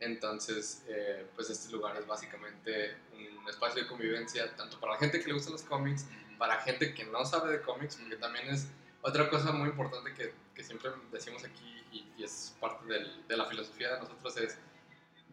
Entonces, 0.01 0.83
eh, 0.87 1.27
pues 1.35 1.49
este 1.49 1.71
lugar 1.71 1.95
es 1.95 2.07
básicamente 2.07 2.97
un 3.13 3.47
espacio 3.47 3.83
de 3.83 3.87
convivencia, 3.87 4.53
tanto 4.55 4.79
para 4.79 4.93
la 4.93 4.99
gente 4.99 5.19
que 5.19 5.27
le 5.27 5.33
gusta 5.33 5.51
los 5.51 5.61
cómics, 5.61 6.07
para 6.39 6.59
gente 6.61 6.93
que 6.93 7.05
no 7.05 7.23
sabe 7.23 7.51
de 7.51 7.61
cómics, 7.61 7.95
porque 7.95 8.15
también 8.15 8.49
es 8.49 8.67
otra 9.03 9.29
cosa 9.29 9.51
muy 9.51 9.69
importante 9.69 10.13
que, 10.13 10.33
que 10.55 10.63
siempre 10.63 10.91
decimos 11.11 11.43
aquí 11.43 11.85
y, 11.91 12.11
y 12.17 12.23
es 12.23 12.55
parte 12.59 12.85
del, 12.91 13.27
de 13.27 13.37
la 13.37 13.45
filosofía 13.45 13.93
de 13.93 13.99
nosotros 13.99 14.37
es 14.37 14.57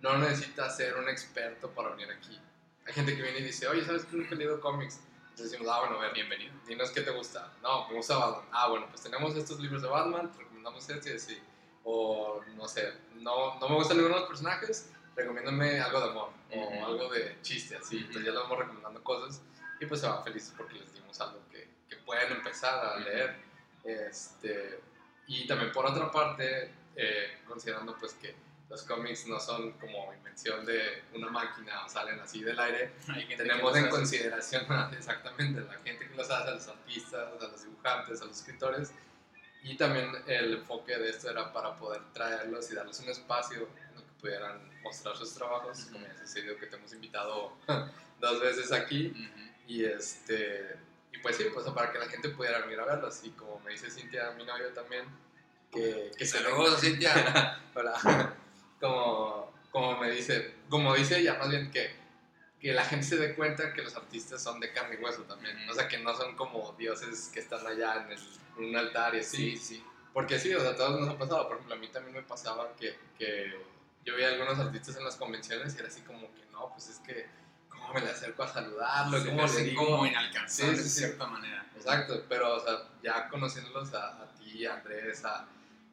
no 0.03 0.19
necesitas 0.19 0.77
ser 0.77 0.97
un 0.97 1.09
experto 1.09 1.71
para 1.71 1.91
venir 1.91 2.11
aquí. 2.11 2.39
Hay 2.87 2.93
gente 2.93 3.17
que 3.17 3.23
viene 3.23 3.39
y 3.39 3.45
dice, 3.45 3.67
oye, 3.69 3.85
¿sabes 3.85 4.05
que 4.05 4.17
nunca 4.17 4.35
he 4.35 4.39
leído 4.39 4.61
cómics? 4.61 5.01
Entonces 5.31 5.51
decimos, 5.51 5.73
ah, 5.73 5.81
bueno, 5.81 6.13
bienvenido. 6.13 6.55
Dinos 6.67 6.91
qué 6.91 7.01
te 7.01 7.11
gusta. 7.11 7.53
No, 7.63 7.89
me 7.89 7.95
gusta 7.95 8.17
Batman. 8.17 8.49
Ah, 8.53 8.69
bueno, 8.69 8.87
pues 8.89 9.03
tenemos 9.03 9.35
estos 9.35 9.61
libros 9.61 9.83
de 9.83 9.89
Batman, 9.89 10.31
te 10.31 10.39
recomendamos 10.39 10.89
este 10.89 11.13
y 11.13 11.17
así. 11.17 11.43
O, 11.91 12.45
no 12.55 12.69
sé, 12.69 12.93
no, 13.15 13.59
no 13.59 13.69
me 13.69 13.77
gustan 13.77 13.97
ninguno 13.97 14.17
de 14.17 14.21
los 14.21 14.29
personajes, 14.29 14.91
recomiéndame 15.17 15.81
algo 15.81 16.01
de 16.01 16.11
amor 16.11 16.31
o 16.55 16.87
algo 16.87 17.09
de 17.11 17.41
chiste, 17.41 17.77
así. 17.77 17.97
Entonces 17.97 18.27
ya 18.27 18.33
le 18.33 18.39
vamos 18.39 18.59
recomendando 18.59 19.03
cosas 19.03 19.41
y 19.81 19.87
pues 19.87 20.03
se 20.03 20.07
van 20.07 20.23
felices 20.23 20.53
porque 20.55 20.75
les 20.75 20.93
dimos 20.93 21.19
algo 21.19 21.41
que, 21.51 21.67
que 21.89 21.97
pueden 21.97 22.31
empezar 22.33 22.85
a 22.85 22.99
leer. 22.99 23.37
Este, 23.85 24.81
y 25.29 25.47
también 25.47 25.73
por 25.73 25.87
otra 25.87 26.11
parte, 26.11 26.71
eh, 26.95 27.39
considerando 27.47 27.97
pues 27.97 28.13
que 28.13 28.37
los 28.69 28.83
cómics 28.83 29.27
no 29.27 29.41
son 29.41 29.73
como 29.79 30.13
invención 30.13 30.67
de 30.67 31.05
una 31.15 31.31
máquina 31.31 31.87
o 31.87 31.89
salen 31.89 32.21
así 32.21 32.43
del 32.43 32.61
aire. 32.61 32.93
Tenemos 33.35 33.75
en 33.77 33.89
consideración 33.89 34.67
exactamente 34.93 35.63
la 35.63 35.79
gente 35.79 36.07
que 36.07 36.15
los 36.15 36.31
hace, 36.31 36.51
a 36.51 36.55
los 36.55 36.69
artistas, 36.69 37.29
a 37.41 37.47
los 37.47 37.65
dibujantes, 37.65 38.21
a 38.21 38.27
los 38.27 38.37
escritores. 38.37 38.93
Y 39.63 39.77
también 39.77 40.11
el 40.27 40.55
enfoque 40.55 40.97
de 40.97 41.11
esto 41.11 41.31
era 41.31 41.53
para 41.53 41.77
poder 41.77 42.01
traerlos 42.13 42.71
y 42.71 42.75
darles 42.75 43.01
un 43.01 43.09
espacio 43.09 43.69
en 43.91 43.97
el 43.97 44.03
que 44.05 44.13
pudieran 44.21 44.81
mostrar 44.83 45.17
sus 45.17 45.35
trabajos, 45.35 45.89
como 45.93 46.07
ya 46.07 46.17
sucedido 46.17 46.57
que 46.57 46.67
te 46.67 46.77
hemos 46.77 46.93
invitado 46.93 47.53
dos 48.21 48.41
veces 48.41 48.73
aquí. 48.73 49.13
Y 49.67 49.85
este 49.85 50.79
y 51.13 51.19
pues 51.19 51.37
sí, 51.37 51.45
pues 51.53 51.67
para 51.71 51.93
que 51.93 51.99
la 51.99 52.07
gente 52.07 52.29
pudiera 52.31 52.61
venir 52.61 52.81
a 52.81 52.85
verlos. 52.85 53.21
Y 53.25 53.31
como 53.31 53.61
me 53.61 53.73
dice 53.73 53.91
Cintia, 53.91 54.31
mi 54.33 54.45
novio 54.45 54.69
también, 54.69 55.05
que, 55.71 56.11
que 56.17 56.27
se 56.27 56.41
lo 56.41 56.77
Cintia. 56.77 57.61
Hola 57.75 58.35
como, 58.81 59.53
como 59.71 59.99
me 59.99 60.11
dice, 60.11 60.55
como 60.69 60.95
dice 60.95 61.19
ella, 61.19 61.39
más 61.39 61.51
bien 61.51 61.71
que, 61.71 61.91
que 62.61 62.73
la 62.73 62.85
gente 62.85 63.07
se 63.07 63.17
dé 63.17 63.35
cuenta 63.35 63.73
que 63.73 63.83
los 63.83 63.95
artistas 63.97 64.43
son 64.43 64.59
de 64.61 64.73
carne 64.73 64.97
y 64.99 65.03
hueso 65.03 65.23
también. 65.23 65.57
O 65.71 65.75
sea, 65.75 65.87
que 65.87 65.99
no 65.99 66.17
son 66.17 66.35
como 66.37 66.75
dioses 66.79 67.31
que 67.33 67.41
están 67.41 67.67
allá 67.67 68.07
en, 68.09 68.65
un 68.65 68.77
altar 68.77 69.15
y 69.15 69.21
así. 69.21 69.57
Sí, 69.57 69.57
sí. 69.57 69.85
Porque 70.13 70.39
sí, 70.39 70.53
o 70.55 70.61
sea, 70.61 70.71
a 70.71 70.77
todos 70.77 71.01
nos 71.01 71.09
ha 71.09 71.19
pasado. 71.19 71.47
Por 71.47 71.57
ejemplo, 71.57 71.77
a 71.77 71.79
mí 71.79 71.89
también 71.89 72.17
me 72.17 72.23
pasaba 72.23 72.73
que, 72.77 72.99
que 73.17 73.55
yo 74.05 74.15
veía 74.15 74.29
a 74.29 74.33
algunos 74.33 74.59
artistas 74.59 74.97
en 74.97 75.05
las 75.05 75.17
convenciones 75.17 75.75
y 75.75 75.79
era 75.79 75.89
así 75.89 76.01
como 76.01 76.33
que 76.35 76.45
no, 76.51 76.71
pues 76.73 76.89
es 76.89 76.99
que, 76.99 77.27
¿cómo 77.69 77.95
me 77.95 78.01
le 78.01 78.11
acerco 78.11 78.43
a 78.43 78.49
saludarlo? 78.49 79.25
¿Cómo 79.25 79.47
le 79.47 79.63
digo? 79.63 79.85
Como 79.85 80.07
inalcanzable 80.07 80.79
de 80.79 80.83
cierta 80.83 81.27
manera. 81.27 81.71
Exacto, 81.77 82.25
pero, 82.29 82.57
o 82.57 82.61
sea, 82.61 82.89
ya 83.03 83.29
conociéndolos 83.29 83.95
a, 83.95 84.23
a 84.23 84.35
ti, 84.35 84.67
a 84.67 84.75
Andrés, 84.75 85.25
a 85.25 85.47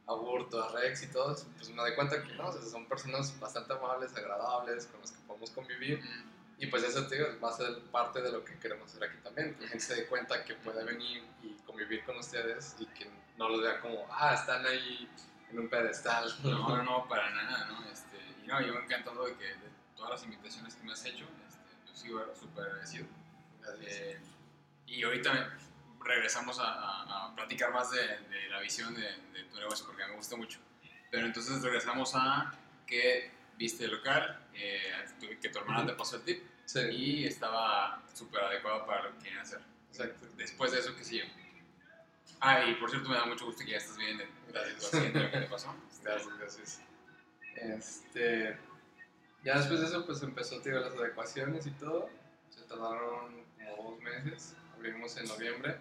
a 0.08 0.14
Burto, 0.14 0.64
a 0.64 0.72
Rex 0.72 1.04
y 1.04 1.08
todos, 1.08 1.48
pues 1.58 1.70
me 1.70 1.78
doy 1.78 1.96
cuenta 1.96 2.22
que 2.22 2.34
no, 2.36 2.52
son 2.52 2.86
personas 2.86 3.38
bastante 3.40 3.74
amables, 3.74 4.16
agradables, 4.16 4.86
con 4.86 5.02
las 5.02 5.12
que 5.12 5.20
podemos 5.26 5.50
convivir. 5.52 6.00
Y 6.58 6.68
pues 6.68 6.84
eso 6.84 7.06
te 7.08 7.22
va 7.38 7.50
a 7.50 7.54
ser 7.54 7.80
parte 7.92 8.22
de 8.22 8.32
lo 8.32 8.44
que 8.46 8.58
queremos 8.60 8.90
hacer 8.90 9.10
aquí 9.10 9.18
también. 9.24 9.56
Que 9.56 9.64
la 9.64 9.70
gente 9.70 9.84
se 9.84 9.96
dé 9.96 10.06
cuenta 10.06 10.44
que 10.44 10.56
puede 10.56 10.84
venir 10.84 11.24
y 11.44 11.54
convivir 11.66 12.04
con 12.06 12.18
ustedes 12.18 12.76
y 12.80 12.86
que 12.88 13.10
no 13.38 13.50
los 13.50 13.62
vea 13.62 13.80
como, 13.82 14.08
ah, 14.10 14.34
están 14.34 14.66
ahí 14.66 15.10
en 15.52 15.60
un 15.60 15.70
pedestal. 15.70 16.34
No, 16.44 16.70
no, 16.70 16.84
no, 16.84 17.08
para 17.08 17.30
nada, 17.32 17.66
¿no? 17.68 17.86
Este, 17.92 18.18
y 18.44 18.48
no, 18.48 18.62
yo 18.62 18.74
encantado 18.80 19.26
de 19.26 19.36
que 19.36 19.46
de 19.46 19.70
todas 19.96 20.12
las 20.12 20.24
invitaciones 20.24 20.76
que 20.76 20.84
me 20.84 20.94
has 20.94 21.06
hecho, 21.06 21.26
este, 21.48 21.88
yo 21.88 21.96
sigo 21.96 22.36
súper 22.36 22.66
agradecido. 22.66 23.08
Eh, 23.82 24.20
y 24.86 25.04
ahorita 25.04 25.58
regresamos 26.04 26.58
a, 26.62 27.34
platicar 27.36 27.74
más 27.74 27.92
de, 27.92 28.48
la 28.50 28.60
visión 28.60 28.94
de, 28.96 29.44
tu 29.52 29.58
negocio 29.58 29.86
porque 29.86 30.06
me 30.06 30.16
gusta 30.16 30.36
mucho. 30.38 30.60
Pero 31.12 31.26
entonces 31.26 31.62
regresamos 31.62 32.14
a 32.16 32.54
que 32.88 33.32
viste 33.58 33.86
el 33.86 33.92
local, 33.92 34.48
eh, 34.54 35.06
que 35.42 35.50
tu 35.50 35.60
hermana 35.60 35.86
te 35.86 35.94
pasó 35.94 36.18
el 36.18 36.24
tip 36.24 36.44
y 36.92 37.26
estaba 37.26 38.04
súper 38.14 38.42
adecuado 38.42 38.86
para 38.86 39.04
lo 39.04 39.12
que 39.14 39.24
querían 39.26 39.42
hacer. 39.42 39.60
Exacto. 39.90 40.28
Después 40.36 40.72
de 40.72 40.80
eso, 40.80 40.96
¿qué 40.96 41.04
siguió? 41.04 41.26
Ah, 42.42 42.66
y 42.66 42.76
por 42.76 42.90
cierto, 42.90 43.10
me 43.10 43.16
da 43.16 43.26
mucho 43.26 43.46
gusto 43.46 43.64
que 43.64 43.72
ya 43.72 43.78
estás 43.78 43.98
bien 43.98 44.18
de, 44.18 44.26
lo 44.26 45.32
que 45.32 45.38
te 45.40 45.48
pasó. 45.48 45.76
Gracias, 46.04 46.38
gracias. 46.38 46.82
Este, 47.56 48.58
ya 49.44 49.58
después 49.58 49.80
de 49.80 49.88
eso, 49.88 50.06
pues 50.06 50.22
empezó 50.22 50.62
tío, 50.62 50.80
las 50.80 50.94
adecuaciones 50.94 51.66
y 51.66 51.72
todo. 51.72 52.10
Se 52.52 52.62
tardaron 52.62 53.44
como 53.58 53.92
dos 53.92 54.00
meses. 54.02 54.56
Abrimos 54.76 55.18
en 55.18 55.26
noviembre 55.26 55.80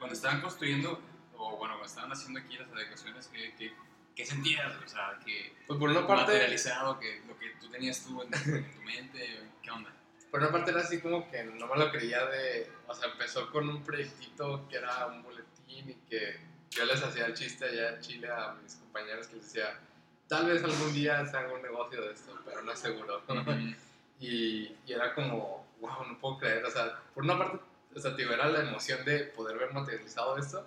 cuando 0.00 0.14
estaban 0.14 0.40
construyendo, 0.40 0.98
o 1.36 1.58
bueno, 1.58 1.74
cuando 1.74 1.84
estaban 1.84 2.10
haciendo 2.10 2.40
aquí 2.40 2.56
las 2.56 2.72
adecuaciones, 2.72 3.28
¿qué, 3.28 3.54
qué, 3.56 3.72
qué 4.20 4.26
sentías? 4.26 4.72
O 4.84 4.88
sea, 4.88 5.18
que 5.24 5.52
pues 5.66 5.78
por 5.78 5.88
una 5.88 6.06
parte, 6.06 6.32
materializado, 6.32 6.98
que 6.98 7.22
lo 7.26 7.38
que 7.38 7.50
tú 7.60 7.68
tenías 7.68 8.02
tú 8.04 8.22
en, 8.22 8.30
tu 8.30 8.82
mente, 8.82 9.48
¿qué 9.62 9.70
onda? 9.70 9.90
Por 10.30 10.40
una 10.40 10.52
parte 10.52 10.70
era 10.70 10.80
así 10.80 11.00
como 11.00 11.28
que 11.30 11.42
no 11.42 11.66
me 11.66 11.76
lo 11.76 11.90
creía 11.90 12.24
de, 12.26 12.70
o 12.86 12.94
sea, 12.94 13.10
empezó 13.10 13.50
con 13.50 13.68
un 13.68 13.82
proyectito 13.82 14.68
que 14.68 14.76
era 14.76 15.06
un 15.06 15.22
boletín 15.22 15.90
y 15.90 15.94
que 16.08 16.38
yo 16.70 16.84
les 16.84 17.02
hacía 17.02 17.26
el 17.26 17.34
chiste 17.34 17.64
allá 17.64 17.96
en 17.96 18.00
Chile 18.00 18.28
a 18.30 18.54
mis 18.62 18.74
compañeros 18.76 19.26
que 19.26 19.36
les 19.36 19.46
decía, 19.46 19.80
tal 20.28 20.46
vez 20.46 20.62
algún 20.62 20.92
día 20.92 21.26
se 21.26 21.36
haga 21.36 21.52
un 21.52 21.62
negocio 21.62 22.00
de 22.02 22.12
esto, 22.12 22.38
pero 22.44 22.62
no 22.62 22.72
es 22.72 22.78
seguro. 22.78 23.22
y, 24.20 24.76
y, 24.86 24.92
era 24.92 25.14
como, 25.14 25.66
wow, 25.80 26.04
no 26.06 26.18
puedo 26.18 26.38
creer, 26.38 26.64
o 26.64 26.70
sea, 26.70 27.00
por 27.14 27.24
una 27.24 27.38
parte 27.38 27.58
o 27.92 27.98
sea, 27.98 28.14
era 28.16 28.48
la 28.48 28.60
emoción 28.60 29.04
de 29.04 29.24
poder 29.24 29.58
ver 29.58 29.72
materializado 29.72 30.38
esto. 30.38 30.64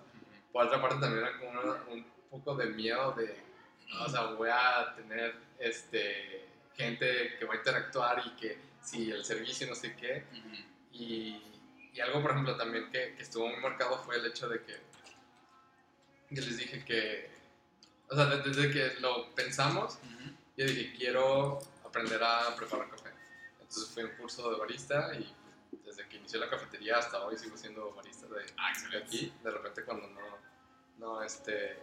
Por 0.51 0.65
otra 0.65 0.81
parte, 0.81 0.99
también 0.99 1.25
era 1.25 1.39
como 1.39 1.51
un 1.93 2.05
poco 2.33 2.55
de 2.55 2.67
miedo 2.67 3.11
de, 3.13 3.37
o 3.99 4.09
sea, 4.09 4.25
voy 4.31 4.49
a 4.51 4.93
tener 4.95 5.35
este, 5.59 6.45
gente 6.75 7.35
que 7.37 7.45
va 7.45 7.53
a 7.53 7.57
interactuar 7.57 8.23
y 8.25 8.29
que 8.31 8.57
si 8.81 9.11
el 9.11 9.23
servicio 9.23 9.67
no 9.67 9.75
sé 9.75 9.95
qué. 9.95 10.23
y, 10.91 11.41
y, 11.93 11.99
algo, 11.99 12.21
por 12.21 12.31
ejemplo, 12.31 12.57
también 12.57 12.89
que, 12.91 13.13
que, 13.15 13.21
estuvo 13.21 13.47
muy 13.47 13.59
marcado 13.59 13.97
fue 13.99 14.17
el 14.17 14.25
hecho 14.25 14.49
de 14.49 14.61
que 14.63 14.73
yo 16.31 16.41
les 16.43 16.57
dije 16.57 16.83
que, 16.83 17.29
o 18.09 18.15
sea, 18.15 18.25
desde 18.25 18.71
que 18.71 18.99
lo 18.99 19.29
pensamos, 19.35 19.99
yo 20.57 20.65
dije, 20.65 20.93
quiero 20.95 21.59
aprender 21.85 22.21
a 22.23 22.55
preparar 22.55 22.89
café. 22.89 23.09
Entonces 23.59 23.89
fui 23.89 24.03
a 24.03 24.05
un 24.07 24.11
curso 24.13 24.51
de 24.51 24.57
barista 24.57 25.13
y 25.13 25.31
desde 25.85 26.07
que 26.07 26.17
inicié 26.17 26.39
la 26.39 26.49
cafetería 26.49 26.97
hasta 26.97 27.23
hoy 27.23 27.37
sigo 27.37 27.55
siendo 27.57 27.93
barista 27.93 28.27
de, 28.27 28.45
ah, 28.57 28.73
aquí. 29.03 29.31
De 29.43 29.51
repente 29.51 29.83
cuando 29.83 30.07
no, 30.07 30.37
no, 30.97 31.21
este, 31.21 31.77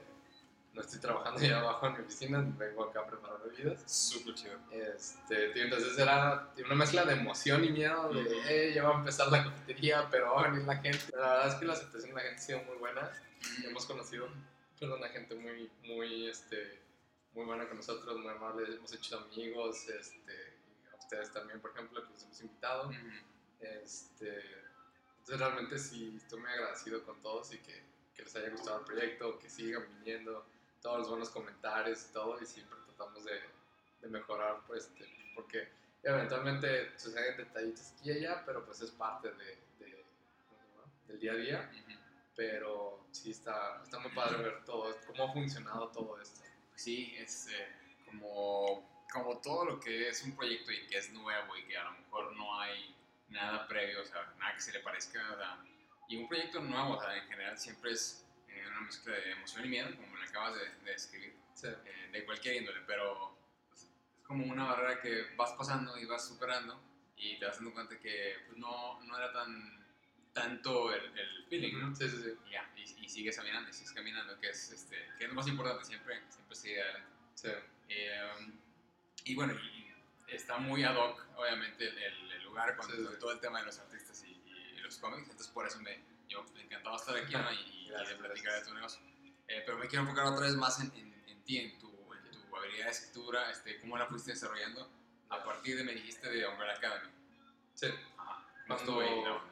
no 0.73 0.81
estoy 0.81 1.01
trabajando 1.01 1.41
ya 1.41 1.59
abajo 1.59 1.87
en 1.87 1.93
mi 1.95 1.99
oficina, 2.01 2.47
vengo 2.57 2.85
acá 2.85 3.01
a 3.01 3.07
preparar 3.07 3.39
bebidas. 3.45 3.83
Súper 3.91 4.35
chido. 4.35 4.59
Este, 4.71 5.61
entonces 5.63 5.99
era 5.99 6.49
una 6.65 6.75
mezcla 6.75 7.05
de 7.05 7.15
emoción 7.15 7.65
y 7.65 7.71
miedo 7.71 8.11
de, 8.13 8.73
ya 8.73 8.85
va 8.85 8.97
a 8.97 8.99
empezar 8.99 9.31
la 9.33 9.45
cafetería, 9.45 10.09
pero 10.11 10.35
va 10.35 10.45
a 10.45 10.49
venir 10.49 10.67
la 10.67 10.77
gente. 10.77 11.01
La 11.13 11.33
verdad 11.33 11.49
es 11.49 11.55
que 11.57 11.65
la 11.65 11.73
aceptación 11.73 12.11
de 12.11 12.17
la 12.17 12.23
gente 12.23 12.37
ha 12.37 12.45
sido 12.45 12.63
muy 12.65 12.77
buena. 12.77 13.11
Hemos 13.65 13.87
conocido 13.87 14.29
una 14.81 15.09
gente 15.09 15.35
muy, 15.35 15.71
muy, 15.85 16.29
este, 16.29 16.81
muy 17.35 17.45
buena 17.45 17.67
con 17.69 17.77
nosotros, 17.77 18.19
muy 18.19 18.29
amable. 18.29 18.75
Hemos 18.75 18.93
hecho 18.93 19.19
amigos, 19.19 19.89
este, 19.89 20.55
a 20.93 20.97
ustedes 20.97 21.33
también, 21.33 21.61
por 21.61 21.73
ejemplo, 21.73 22.03
que 22.03 22.13
los 22.13 22.23
hemos 22.23 22.41
invitado. 22.41 22.91
Este, 23.61 24.29
entonces 25.19 25.39
realmente 25.39 25.79
sí 25.79 26.15
estoy 26.17 26.41
muy 26.41 26.51
agradecido 26.51 27.05
con 27.05 27.21
todos 27.21 27.53
y 27.53 27.59
que, 27.59 27.83
que, 28.15 28.23
les 28.23 28.35
haya 28.37 28.51
gustado 28.51 28.79
el 28.79 28.85
proyecto, 28.87 29.39
que 29.39 29.51
sigan 29.51 29.83
viniendo, 29.99 30.47
todos 30.81 30.99
los 30.99 31.09
buenos 31.09 31.31
comentarios 31.31 32.07
y 32.09 32.13
todo, 32.13 32.41
y 32.41 32.47
siempre 32.47 32.79
tratamos 32.87 33.25
de, 33.25 33.41
de 34.01 34.09
mejorar, 34.09 34.61
pues, 34.67 34.87
este, 34.87 35.07
porque 35.35 35.69
eventualmente 36.03 36.99
suceden 36.99 37.37
detallitos 37.37 37.93
aquí 37.93 38.11
y 38.11 38.13
allá, 38.13 38.43
pero 38.47 38.65
pues 38.65 38.81
es 38.81 38.91
parte 38.91 39.31
de, 39.33 39.59
de 39.79 40.05
del 41.07 41.21
día 41.21 41.33
a 41.33 41.37
día. 41.37 41.71
Pero 42.37 43.05
sí 43.11 43.33
está, 43.33 43.83
está 43.83 43.99
muy 43.99 44.13
padre 44.13 44.43
ver 44.43 44.65
todo, 44.65 44.97
cómo 45.07 45.25
ha 45.25 45.33
funcionado 45.33 45.89
todo 45.89 46.21
esto. 46.21 46.41
Sí, 46.75 47.15
es 47.19 47.49
eh, 47.49 47.69
como, 48.07 49.05
como 49.13 49.39
todo 49.39 49.67
lo 49.67 49.81
que 49.81 50.09
es 50.09 50.23
un 50.23 50.35
proyecto 50.35 50.73
y 50.73 50.87
que 50.87 50.99
es 50.99 51.13
nuevo 51.13 51.57
y 51.57 51.65
que 51.65 51.77
a 51.77 51.85
lo 51.85 51.93
mejor 51.93 52.35
no 52.37 52.59
hay 52.59 52.97
nada 53.29 53.67
previo, 53.69 54.01
o 54.01 54.05
sea, 54.05 54.33
nada 54.39 54.55
que 54.55 54.61
se 54.63 54.73
le 54.73 54.81
parezca. 54.81 55.21
y 56.09 56.17
un 56.17 56.29
proyecto 56.29 56.61
nuevo, 56.61 56.97
o 56.97 57.01
sea, 57.01 57.15
en 57.17 57.29
general 57.29 57.59
siempre 57.59 57.93
es 57.93 58.25
una 58.81 58.87
mezcla 58.87 59.15
de 59.15 59.33
emoción 59.33 59.65
y 59.65 59.69
miedo, 59.69 59.95
como 59.97 60.09
me 60.09 60.25
acabas 60.25 60.55
de, 60.55 60.91
describir, 60.91 61.35
eh, 61.63 62.09
de 62.13 62.25
cualquier 62.25 62.57
índole, 62.57 62.81
pero 62.87 63.39
pues, 63.69 63.83
es 63.83 63.91
como 64.27 64.45
una 64.45 64.65
barrera 64.65 65.01
que 65.01 65.35
vas 65.37 65.53
pasando 65.53 65.97
y 65.99 66.07
vas 66.07 66.27
superando 66.27 66.81
y 67.17 67.39
te 67.39 67.45
vas 67.45 67.57
dando 67.57 67.73
cuenta 67.73 67.99
que 67.99 68.37
pues, 68.47 68.59
no, 68.59 69.01
no 69.03 69.17
era 69.17 69.33
tan 69.33 69.81
tanto 70.33 70.95
el, 70.95 71.19
el 71.19 71.45
feeling, 71.49 71.79
¿no? 71.79 71.95
Sí, 71.95 72.09
sí, 72.09 72.17
sí. 72.23 72.31
Y, 72.47 72.51
ya, 72.53 72.73
y, 72.77 73.09
sigues 73.09 73.37
caminando, 73.37 73.69
y 73.69 73.73
sigues 73.73 73.93
caminando, 73.93 74.39
que 74.39 74.51
es, 74.51 74.71
este, 74.71 74.97
que 75.19 75.25
es 75.25 75.29
lo 75.29 75.35
más 75.35 75.49
importante, 75.49 75.85
siempre, 75.85 76.23
siempre 76.29 76.57
sigue 76.57 76.81
adelante. 76.81 77.11
Sí. 77.35 77.49
Eh, 77.89 78.31
y 79.25 79.35
bueno, 79.35 79.55
y 79.55 79.93
está 80.29 80.59
muy 80.59 80.85
ad 80.85 80.97
hoc, 80.97 81.27
obviamente, 81.37 81.89
el, 81.89 82.33
el 82.33 82.45
lugar 82.45 82.77
con 82.77 82.89
todo 83.19 83.33
el 83.33 83.41
tema 83.41 83.61
de 83.61 83.67
los 83.67 83.79
artistas 83.79 84.25
y, 84.25 84.37
los 84.81 84.97
cómics, 84.99 85.29
entonces 85.29 85.49
por 85.49 85.67
eso 85.67 85.79
me, 85.81 86.01
yo 86.31 86.45
me 86.55 86.63
encantaba 86.63 86.97
estar 86.97 87.17
aquí 87.17 87.35
¿no? 87.35 87.53
y, 87.53 87.91
de 87.91 88.15
platicar 88.17 88.55
de 88.61 88.67
tu 88.67 88.75
negocio. 88.75 89.01
Eh, 89.49 89.63
pero 89.67 89.79
me 89.79 89.89
quiero 89.89 90.05
enfocar 90.05 90.27
otra 90.27 90.47
vez 90.47 90.55
más 90.55 90.81
en, 90.81 90.93
en, 91.27 91.45
ti, 91.45 91.59
en 91.59 91.79
tu, 91.79 91.89
en 92.15 92.31
tu, 92.31 92.57
habilidad 92.57 92.87
de 92.87 92.91
escritura, 92.93 93.51
este, 93.51 93.81
cómo 93.81 93.99
la 93.99 94.07
fuiste 94.07 94.31
desarrollando 94.31 94.89
a 95.29 95.45
partir 95.45 95.77
de, 95.77 95.85
me 95.85 95.93
dijiste, 95.93 96.31
de 96.31 96.47
Umbrella 96.47 96.75
Academy. 96.75 97.11
Sí. 97.75 97.89
Ajá. 98.17 98.47
Cuando, 98.67 99.43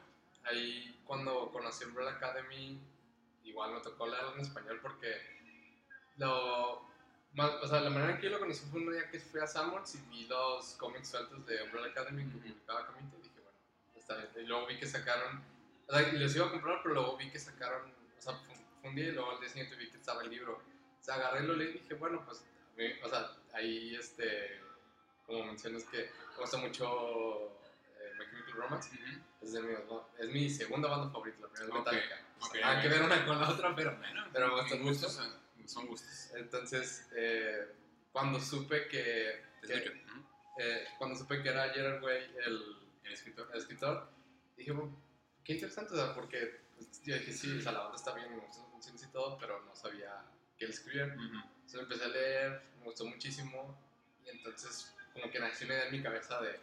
ahí, 0.45 1.01
cuando 1.05 1.51
conocí 1.51 1.83
Umbrella 1.83 2.11
Academy, 2.11 2.79
igual 3.43 3.73
me 3.73 3.81
tocó 3.81 4.07
leerlo 4.07 4.35
en 4.35 4.41
español 4.41 4.79
porque 4.81 5.39
lo, 6.17 6.89
o 7.37 7.67
sea, 7.67 7.81
la 7.81 7.89
manera 7.89 8.13
en 8.13 8.17
que 8.17 8.25
yo 8.25 8.31
lo 8.31 8.39
conocí 8.39 8.65
fue 8.69 8.81
un 8.81 8.91
día 8.91 9.09
que 9.09 9.19
fui 9.19 9.39
a 9.39 9.47
Summers 9.47 9.95
y 9.95 10.01
vi 10.09 10.25
los 10.27 10.73
cómics 10.73 11.09
sueltos 11.09 11.45
de 11.45 11.61
Umbrella 11.63 11.87
Academy 11.91 12.25
que 12.25 12.37
publicaba 12.37 12.87
Camito 12.87 13.17
y 13.17 13.23
dije, 13.23 13.39
bueno, 13.41 13.57
está 13.95 14.15
bien. 14.15 14.29
Y 14.35 14.47
luego 14.47 14.67
vi 14.67 14.77
que 14.77 14.87
sacaron, 14.87 15.43
o 15.89 15.97
sea, 15.97 16.11
los 16.13 16.35
iba 16.35 16.45
a 16.45 16.51
comprar, 16.51 16.79
pero 16.83 16.95
luego 16.95 17.17
vi 17.17 17.31
que 17.31 17.39
sacaron, 17.39 17.91
o 18.17 18.21
sea, 18.21 18.33
fue 18.35 18.89
un 18.89 18.95
día 18.95 19.07
y 19.07 19.11
luego 19.11 19.31
al 19.31 19.39
día 19.39 19.49
siguiente 19.49 19.75
vi 19.75 19.89
que 19.89 19.97
estaba 19.97 20.21
el 20.21 20.29
libro. 20.29 20.61
O 20.99 21.03
sea, 21.03 21.15
agarré 21.15 21.43
lo 21.43 21.55
leí 21.55 21.69
y 21.69 21.79
dije, 21.79 21.95
bueno, 21.95 22.23
pues, 22.25 22.43
o 23.03 23.09
sea, 23.09 23.31
ahí, 23.53 23.95
este, 23.95 24.61
como 25.25 25.45
mencionas 25.45 25.83
que 25.85 26.09
me 26.35 26.41
gusta 26.41 26.57
mucho 26.57 27.59
eh, 27.99 28.13
My 28.19 28.25
Chemical 28.25 28.53
Romance, 28.53 28.89
es, 29.41 29.53
mi, 29.53 29.73
es, 30.19 30.29
mi, 30.29 30.49
segunda 30.49 30.89
banda 30.89 31.09
favorita, 31.09 31.41
la 31.41 31.47
primera 31.47 31.67
es 31.67 31.73
Metallica. 31.73 32.25
Okay, 32.41 32.61
okay, 32.61 32.81
que 32.81 32.87
ver 32.87 33.01
una 33.01 33.25
con 33.25 33.39
la 33.39 33.49
otra, 33.49 33.75
pero, 33.75 33.97
bueno, 33.97 34.25
pero 34.31 34.47
me 34.47 34.61
gusta 34.61 34.75
mucho 34.75 35.09
son 35.69 35.87
gustos. 35.87 36.31
Entonces, 36.35 37.07
eh, 37.15 37.67
cuando 38.11 38.39
supe 38.39 38.87
que, 38.87 39.41
eh, 40.57 40.87
cuando 40.97 41.15
supe 41.15 41.41
que 41.41 41.49
era 41.49 41.69
Gerard 41.69 42.03
Way 42.03 42.35
el, 42.45 42.77
el, 43.03 43.13
escritor. 43.13 43.49
el 43.53 43.59
escritor, 43.59 44.09
dije, 44.57 44.71
bueno, 44.71 44.95
qué 45.49 45.55
interesante, 45.55 45.95
porque 46.13 46.61
pues, 46.77 47.01
yo 47.03 47.15
dije, 47.15 47.33
sí, 47.33 47.59
o 47.59 47.71
la 47.71 47.79
banda 47.79 47.95
está 47.95 48.13
bien, 48.13 48.29
me 48.29 48.37
gustó 48.37 48.69
y 49.03 49.11
todo, 49.11 49.35
pero 49.39 49.59
no 49.65 49.75
sabía 49.75 50.23
que 50.55 50.65
él 50.65 50.71
escribía. 50.71 51.05
Entonces 51.05 51.79
empecé 51.79 52.03
a 52.03 52.07
leer, 52.09 52.61
me 52.77 52.85
gustó 52.85 53.05
muchísimo, 53.05 53.75
y 54.23 54.29
entonces 54.29 54.93
como 55.11 55.31
que 55.31 55.39
nació 55.39 55.65
una 55.65 55.73
idea 55.73 55.85
en 55.87 55.91
mi 55.91 56.03
cabeza 56.03 56.39
de, 56.39 56.59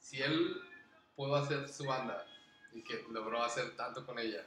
si 0.00 0.22
él 0.22 0.58
pudo 1.16 1.36
hacer 1.36 1.68
su 1.68 1.84
banda 1.84 2.26
y 2.72 2.82
que 2.82 3.04
logró 3.10 3.44
hacer 3.44 3.76
tanto 3.76 4.06
con 4.06 4.18
ella, 4.18 4.42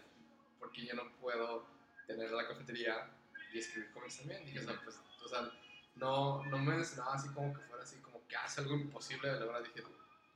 porque 0.60 0.84
yo 0.84 0.96
no 0.96 1.12
puedo 1.22 1.64
tener 2.08 2.32
la 2.32 2.48
cafetería 2.48 3.12
y 3.54 3.60
escribir 3.60 3.92
cómics 3.92 4.18
también. 4.18 4.44
Dije, 4.44 4.62
o 4.62 4.64
sea, 4.64 4.82
pues, 4.84 5.00
o 5.24 5.30
sea, 5.30 5.52
no, 5.98 6.44
no 6.46 6.58
me 6.58 6.78
nada 6.78 7.14
así 7.14 7.30
como 7.30 7.54
que 7.54 7.62
fuera 7.66 7.84
así, 7.84 7.98
como 7.98 8.28
que 8.28 8.36
hace 8.36 8.62
algo 8.62 8.74
imposible 8.74 9.32
de 9.32 9.40
lograr. 9.40 9.62
Dije, 9.62 9.84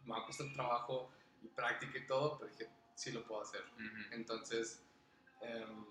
me 0.04 0.12
va 0.12 0.20
a 0.20 0.26
costar 0.28 0.54
trabajo 0.54 1.12
y 1.42 1.48
práctica 1.48 1.98
y 1.98 2.06
todo, 2.06 2.38
pero 2.38 2.52
dije, 2.52 2.70
sí 2.96 3.12
lo 3.12 3.24
puedo 3.24 3.42
hacer. 3.42 3.64
Entonces, 4.12 4.82
em, 5.42 5.86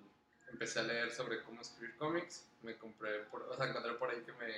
empecé 0.48 0.80
a 0.80 0.82
leer 0.82 1.12
sobre 1.12 1.42
cómo 1.44 1.60
escribir 1.60 1.96
cómics. 1.96 2.46
Me 2.62 2.76
compré, 2.76 3.20
por, 3.24 3.42
o 3.42 3.56
sea, 3.56 3.66
encontré 3.66 3.94
por 3.94 4.10
ahí 4.10 4.22
que 4.22 4.32
me, 4.32 4.52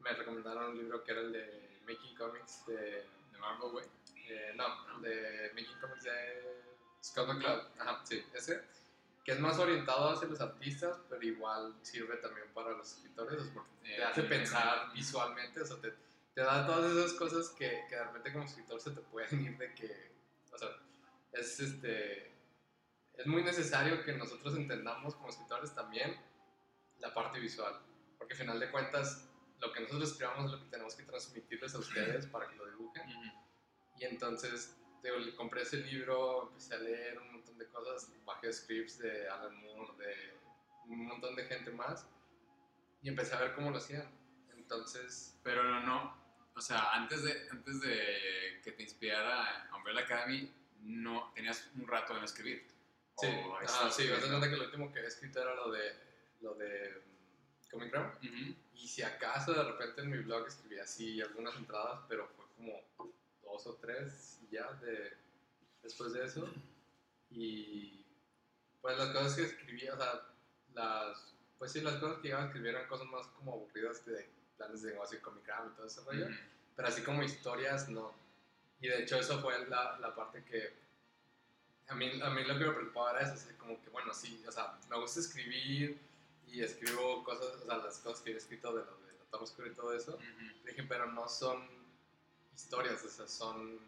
me 0.00 0.12
recomendaron 0.12 0.70
un 0.70 0.78
libro 0.78 1.04
que 1.04 1.12
era 1.12 1.20
el 1.20 1.32
de 1.32 1.80
Making 1.86 2.16
Comics 2.16 2.66
de, 2.66 3.04
de 3.32 3.38
Marvel 3.38 3.72
Way. 3.72 3.86
Eh, 4.28 4.52
no, 4.56 5.00
de 5.00 5.52
Making 5.54 5.78
Comics 5.80 6.04
de 6.04 6.62
Scott 7.02 7.28
McCloud. 7.28 7.62
Ajá, 7.78 8.00
sí, 8.04 8.24
ese 8.34 8.62
que 9.24 9.32
es 9.32 9.40
más 9.40 9.58
orientado 9.58 10.10
hacia 10.10 10.28
los 10.28 10.40
artistas, 10.40 10.98
pero 11.08 11.22
igual 11.22 11.74
sirve 11.82 12.16
también 12.16 12.48
para 12.52 12.70
los 12.72 12.92
escritores, 12.92 13.44
porque 13.54 13.70
te 13.82 13.96
eh, 13.96 14.04
hace 14.04 14.22
pensar 14.22 14.92
visualmente, 14.92 15.60
o 15.60 15.64
sea, 15.64 15.76
te, 15.76 15.94
te, 16.34 16.40
da 16.40 16.66
todas 16.66 16.92
esas 16.92 17.12
cosas 17.12 17.50
que, 17.50 17.84
que 17.88 17.94
de 17.94 18.04
repente 18.04 18.32
como 18.32 18.44
escritor 18.44 18.80
se 18.80 18.90
te 18.90 19.00
pueden 19.00 19.42
ir 19.42 19.58
de 19.58 19.74
que, 19.74 20.10
o 20.52 20.58
sea, 20.58 20.68
es, 21.32 21.60
este, 21.60 22.32
es 23.14 23.26
muy 23.26 23.42
necesario 23.42 24.02
que 24.04 24.12
nosotros 24.12 24.56
entendamos 24.56 25.14
como 25.14 25.28
escritores 25.28 25.74
también 25.74 26.16
la 26.98 27.12
parte 27.12 27.40
visual, 27.40 27.80
porque 28.18 28.34
al 28.34 28.40
final 28.40 28.60
de 28.60 28.70
cuentas 28.70 29.28
lo 29.60 29.72
que 29.72 29.80
nosotros 29.80 30.10
escribamos 30.10 30.46
es 30.46 30.52
lo 30.52 30.64
que 30.64 30.70
tenemos 30.70 30.94
que 30.94 31.04
transmitirles 31.04 31.74
a 31.74 31.78
ustedes 31.78 32.26
para 32.26 32.48
que 32.48 32.56
lo 32.56 32.66
dibujen, 32.66 33.08
y 33.98 34.04
entonces 34.04 34.76
te, 35.02 35.10
compré 35.34 35.62
ese 35.62 35.78
libro, 35.78 36.48
empecé 36.48 36.74
a 36.74 36.78
leer 36.78 37.18
un 37.18 37.32
montón 37.32 37.58
de 37.58 37.66
cosas, 37.66 38.12
bajé 38.24 38.52
scripts 38.52 38.98
de 38.98 39.28
Alan 39.28 39.60
Moore, 39.60 39.92
de 39.98 40.38
un 40.86 41.06
montón 41.06 41.34
de 41.34 41.44
gente 41.44 41.70
más, 41.70 42.08
y 43.02 43.08
empecé 43.08 43.34
a 43.34 43.40
ver 43.40 43.54
cómo 43.54 43.70
lo 43.70 43.78
hacían. 43.78 44.08
Entonces... 44.56 45.36
Pero 45.42 45.64
no, 45.64 45.80
no, 45.80 46.22
o 46.54 46.60
sea, 46.60 46.92
antes 46.92 47.24
de, 47.24 47.48
antes 47.50 47.80
de 47.80 48.60
que 48.62 48.72
te 48.72 48.82
inspirara 48.82 49.68
Umbrella 49.76 50.02
Academy, 50.02 50.52
no, 50.82 51.32
tenías 51.34 51.70
un 51.74 51.86
rato 51.86 52.16
en 52.16 52.24
escribir. 52.24 52.66
Sí, 53.18 53.26
ah, 53.26 53.90
sí, 53.90 54.04
me 54.04 54.18
cuenta 54.18 54.48
que 54.48 54.56
lo 54.56 54.64
último 54.64 54.92
que 54.92 55.00
he 55.00 55.06
escrito 55.06 55.40
era 55.40 55.54
lo 55.54 55.70
de, 55.70 55.92
lo 56.40 56.54
de 56.54 57.02
mm, 57.04 57.70
Comic 57.70 57.90
Gram. 57.90 58.12
Y 58.74 58.88
si 58.88 59.02
acaso 59.02 59.52
de 59.52 59.62
repente 59.62 60.00
en 60.00 60.10
mi 60.10 60.18
blog 60.18 60.46
escribí 60.46 60.78
así 60.78 61.20
algunas 61.20 61.54
entradas, 61.56 62.00
pero 62.08 62.26
fue 62.28 62.44
como 62.56 62.82
dos 63.42 63.66
o 63.66 63.74
tres 63.74 64.40
ya 64.50 64.72
de, 64.74 65.12
después 65.82 66.12
de 66.12 66.24
eso. 66.24 66.48
Y 67.30 68.04
pues 68.80 68.98
las 68.98 69.10
cosas 69.10 69.36
que 69.36 69.42
escribía, 69.42 69.94
o 69.94 69.96
sea, 69.96 70.26
las, 70.74 71.34
pues 71.58 71.72
sí, 71.72 71.80
las 71.80 71.94
cosas 71.96 72.18
que 72.20 72.28
iba 72.28 72.42
a 72.42 72.46
escribir 72.46 72.70
eran 72.70 72.88
cosas 72.88 73.06
más 73.06 73.26
como 73.28 73.52
aburridas 73.52 74.04
de 74.06 74.28
planes 74.56 74.82
de 74.82 74.92
negocio 74.92 75.18
y 75.18 75.20
comic 75.20 75.44
y 75.44 75.76
todo 75.76 75.86
ese 75.86 76.00
rollo. 76.02 76.26
Pero 76.74 76.88
así 76.88 77.02
como 77.02 77.22
historias, 77.22 77.88
no. 77.88 78.21
Y 78.82 78.88
de 78.88 79.02
hecho 79.02 79.16
eso 79.16 79.40
fue 79.40 79.66
la, 79.68 79.96
la 80.00 80.14
parte 80.14 80.44
que 80.44 80.74
a 81.88 81.94
mí, 81.94 82.20
a 82.20 82.30
mí 82.30 82.44
lo 82.44 82.58
que 82.58 82.64
me 82.64 82.72
preocupaba 82.72 83.12
era 83.12 83.32
eso, 83.32 83.48
como 83.58 83.80
que 83.80 83.90
bueno, 83.90 84.12
sí, 84.12 84.42
o 84.46 84.52
sea, 84.52 84.78
me 84.90 84.98
gusta 84.98 85.20
escribir 85.20 85.98
y 86.48 86.62
escribo 86.62 87.22
cosas, 87.22 87.54
o 87.62 87.64
sea, 87.64 87.76
las 87.78 87.98
cosas 87.98 88.20
que 88.20 88.32
he 88.32 88.36
escrito 88.36 88.72
de 88.74 88.84
lo 88.84 88.96
de 89.06 89.12
la 89.12 89.24
Tom 89.30 89.42
Oscuro 89.42 89.68
y 89.68 89.74
todo 89.74 89.94
eso. 89.94 90.18
Dije, 90.66 90.82
pero 90.82 91.06
no 91.12 91.28
son 91.28 91.66
historias, 92.54 93.02
o 93.04 93.08
sea, 93.08 93.28
son 93.28 93.78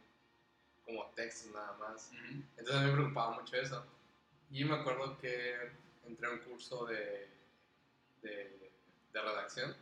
como 0.87 1.07
textos 1.17 1.53
nada 1.53 1.77
más. 1.79 2.11
Entonces 2.57 2.75
a 2.77 2.81
mí 2.81 2.87
me 2.87 2.95
preocupaba 2.95 3.41
mucho 3.41 3.57
eso. 3.57 3.85
Y 4.51 4.65
me 4.65 4.77
acuerdo 4.77 5.19
que 5.19 5.73
entré 6.07 6.29
a 6.29 6.31
un 6.31 6.39
curso 6.39 6.87
de, 6.87 7.29
de, 8.23 8.73
de 9.13 9.21
redacción, 9.21 9.75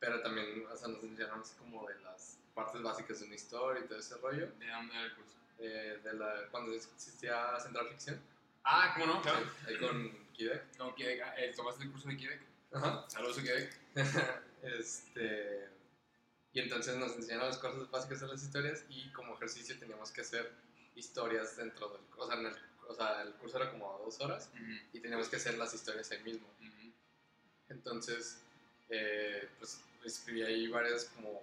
pero 0.00 0.20
también 0.22 0.66
o 0.70 0.76
sea, 0.76 0.88
nos 0.88 1.02
enseñaron 1.02 1.40
así 1.40 1.54
como 1.56 1.86
de 1.86 2.00
las 2.00 2.38
partes 2.54 2.82
básicas 2.82 3.20
de 3.20 3.26
una 3.26 3.34
historia 3.34 3.84
y 3.84 3.88
todo 3.88 3.98
ese 3.98 4.16
rollo. 4.18 4.48
¿De 4.58 4.66
dónde 4.68 4.94
era 4.94 5.04
el 5.04 5.14
curso? 5.14 5.36
Eh, 5.58 6.00
de 6.02 6.12
la, 6.14 6.48
cuando 6.50 6.72
existía 6.72 7.58
Central 7.60 7.88
Ficción. 7.88 8.20
Ah, 8.64 8.94
¿cómo 8.94 9.14
no? 9.14 9.22
Claro. 9.22 9.46
ahí 9.66 9.78
con 9.78 10.26
Kidek. 10.32 10.76
Con 10.76 10.94
Kidek. 10.94 11.22
Ah, 11.22 11.34
¿Tomaste 11.56 11.84
el 11.84 11.90
curso 11.90 12.08
de 12.08 12.16
Kidek? 12.16 12.40
Ajá. 12.72 13.04
Saludos 13.08 13.38
a 13.38 13.42
Kidek. 13.42 13.76
este 14.62 15.68
y 16.52 16.60
entonces 16.60 16.96
nos 16.96 17.14
enseñaron 17.14 17.46
las 17.46 17.58
cosas 17.58 17.90
básicas 17.90 18.20
de 18.20 18.26
las 18.28 18.42
historias 18.42 18.84
y 18.88 19.10
como 19.12 19.34
ejercicio 19.34 19.78
teníamos 19.78 20.10
que 20.10 20.22
hacer 20.22 20.50
historias 20.96 21.56
dentro 21.56 21.88
del... 21.90 22.00
O 22.16 22.26
sea, 22.26 22.40
el, 22.40 22.56
o 22.88 22.94
sea, 22.94 23.22
el 23.22 23.32
curso 23.34 23.58
era 23.58 23.70
como 23.70 24.00
dos 24.04 24.20
horas 24.20 24.50
y 24.92 25.00
teníamos 25.00 25.28
que 25.28 25.36
hacer 25.36 25.58
las 25.58 25.74
historias 25.74 26.10
ahí 26.10 26.22
mismo. 26.22 26.48
Entonces, 27.68 28.40
eh, 28.88 29.48
pues 29.58 29.80
escribí 30.04 30.42
ahí 30.42 30.68
varias 30.68 31.06
como... 31.06 31.42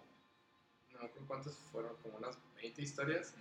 No 0.91 0.99
me 0.99 1.05
acuerdo 1.07 1.27
cuántas 1.27 1.55
fueron, 1.71 1.95
como 1.97 2.17
unas 2.17 2.37
20 2.55 2.81
historias. 2.81 3.33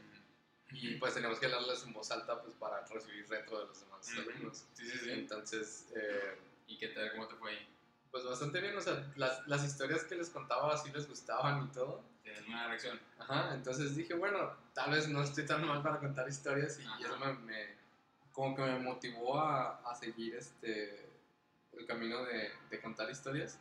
Y 0.73 0.97
pues 0.97 1.15
teníamos 1.15 1.39
que 1.39 1.49
leerlas 1.49 1.85
en 1.85 1.93
voz 1.93 2.11
alta 2.11 2.43
pues 2.43 2.55
para 2.55 2.85
recibir 2.87 3.29
retro 3.29 3.61
de 3.61 3.67
los 3.67 3.81
demás 3.81 4.09
alumnos. 4.11 4.65
Sí, 4.75 4.85
sí, 4.85 4.99
sí. 4.99 5.11
Entonces... 5.11 5.87
Eh, 5.95 6.39
¿Y 6.67 6.79
qué 6.79 6.89
tal? 6.89 7.12
¿Cómo 7.12 7.29
te 7.29 7.35
fue 7.37 7.51
ahí? 7.51 7.69
Pues 8.11 8.25
bastante 8.25 8.61
bien, 8.61 8.77
o 8.77 8.81
sea, 8.81 9.12
las, 9.17 9.47
las 9.49 9.65
historias 9.65 10.05
que 10.05 10.15
les 10.15 10.31
contaba 10.31 10.73
así 10.73 10.91
les 10.93 11.09
gustaban 11.09 11.65
y 11.65 11.69
todo. 11.73 12.03
Tienes 12.23 12.47
buena 12.47 12.69
reacción. 12.69 13.01
Ajá, 13.19 13.55
entonces 13.55 13.97
dije, 13.97 14.15
bueno, 14.15 14.53
tal 14.73 14.93
vez 14.93 15.09
no 15.09 15.23
estoy 15.23 15.45
tan 15.47 15.67
mal 15.67 15.83
para 15.83 15.99
contar 15.99 16.29
historias 16.29 16.79
y, 16.79 17.03
eso 17.03 17.19
me, 17.19 17.33
me, 17.35 17.75
como 18.33 18.55
que 18.55 18.62
me 18.62 18.79
motivó 18.79 19.41
a, 19.41 19.81
a 19.91 19.95
seguir 19.95 20.37
este, 20.37 21.11
el 21.73 21.87
camino 21.87 22.25
de, 22.25 22.53
de 22.71 22.81
contar 22.81 23.11
historias. 23.11 23.59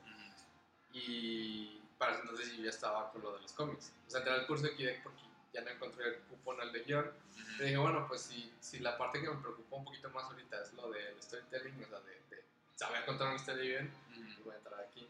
Y 0.94 1.82
para 1.98 2.20
entonces 2.20 2.56
yo 2.56 2.64
ya 2.64 2.70
estaba 2.70 3.12
con 3.12 3.22
lo 3.22 3.34
de 3.34 3.42
los 3.42 3.52
cómics. 3.54 3.92
O 4.08 4.10
sea, 4.10 4.20
entré 4.20 4.34
al 4.34 4.48
curso 4.48 4.64
de 4.64 5.00
porque 5.04 5.22
ya 5.54 5.62
no 5.62 5.70
encontré 5.70 6.08
el 6.08 6.20
cupón 6.22 6.60
al 6.62 6.72
de 6.72 6.84
guion. 6.84 7.12
Y 7.60 7.64
dije, 7.64 7.78
bueno, 7.78 8.08
pues 8.08 8.22
si, 8.22 8.52
si 8.60 8.80
la 8.80 8.98
parte 8.98 9.22
que 9.22 9.30
me 9.30 9.42
preocupa 9.42 9.78
un 9.78 9.86
poquito 9.86 10.10
más 10.10 10.26
ahorita 10.26 10.62
es 10.62 10.74
lo 10.74 10.90
del 10.92 11.22
storytelling, 11.22 11.84
o 11.84 11.88
sea, 11.88 12.00
de, 12.02 12.36
de 12.36 12.44
saber 12.76 13.06
contar 13.06 13.28
una 13.28 13.36
historia 13.36 13.64
bien, 13.64 13.94
pues 14.08 14.44
voy 14.44 14.54
a 14.54 14.58
entrar 14.58 14.80
aquí. 14.82 15.08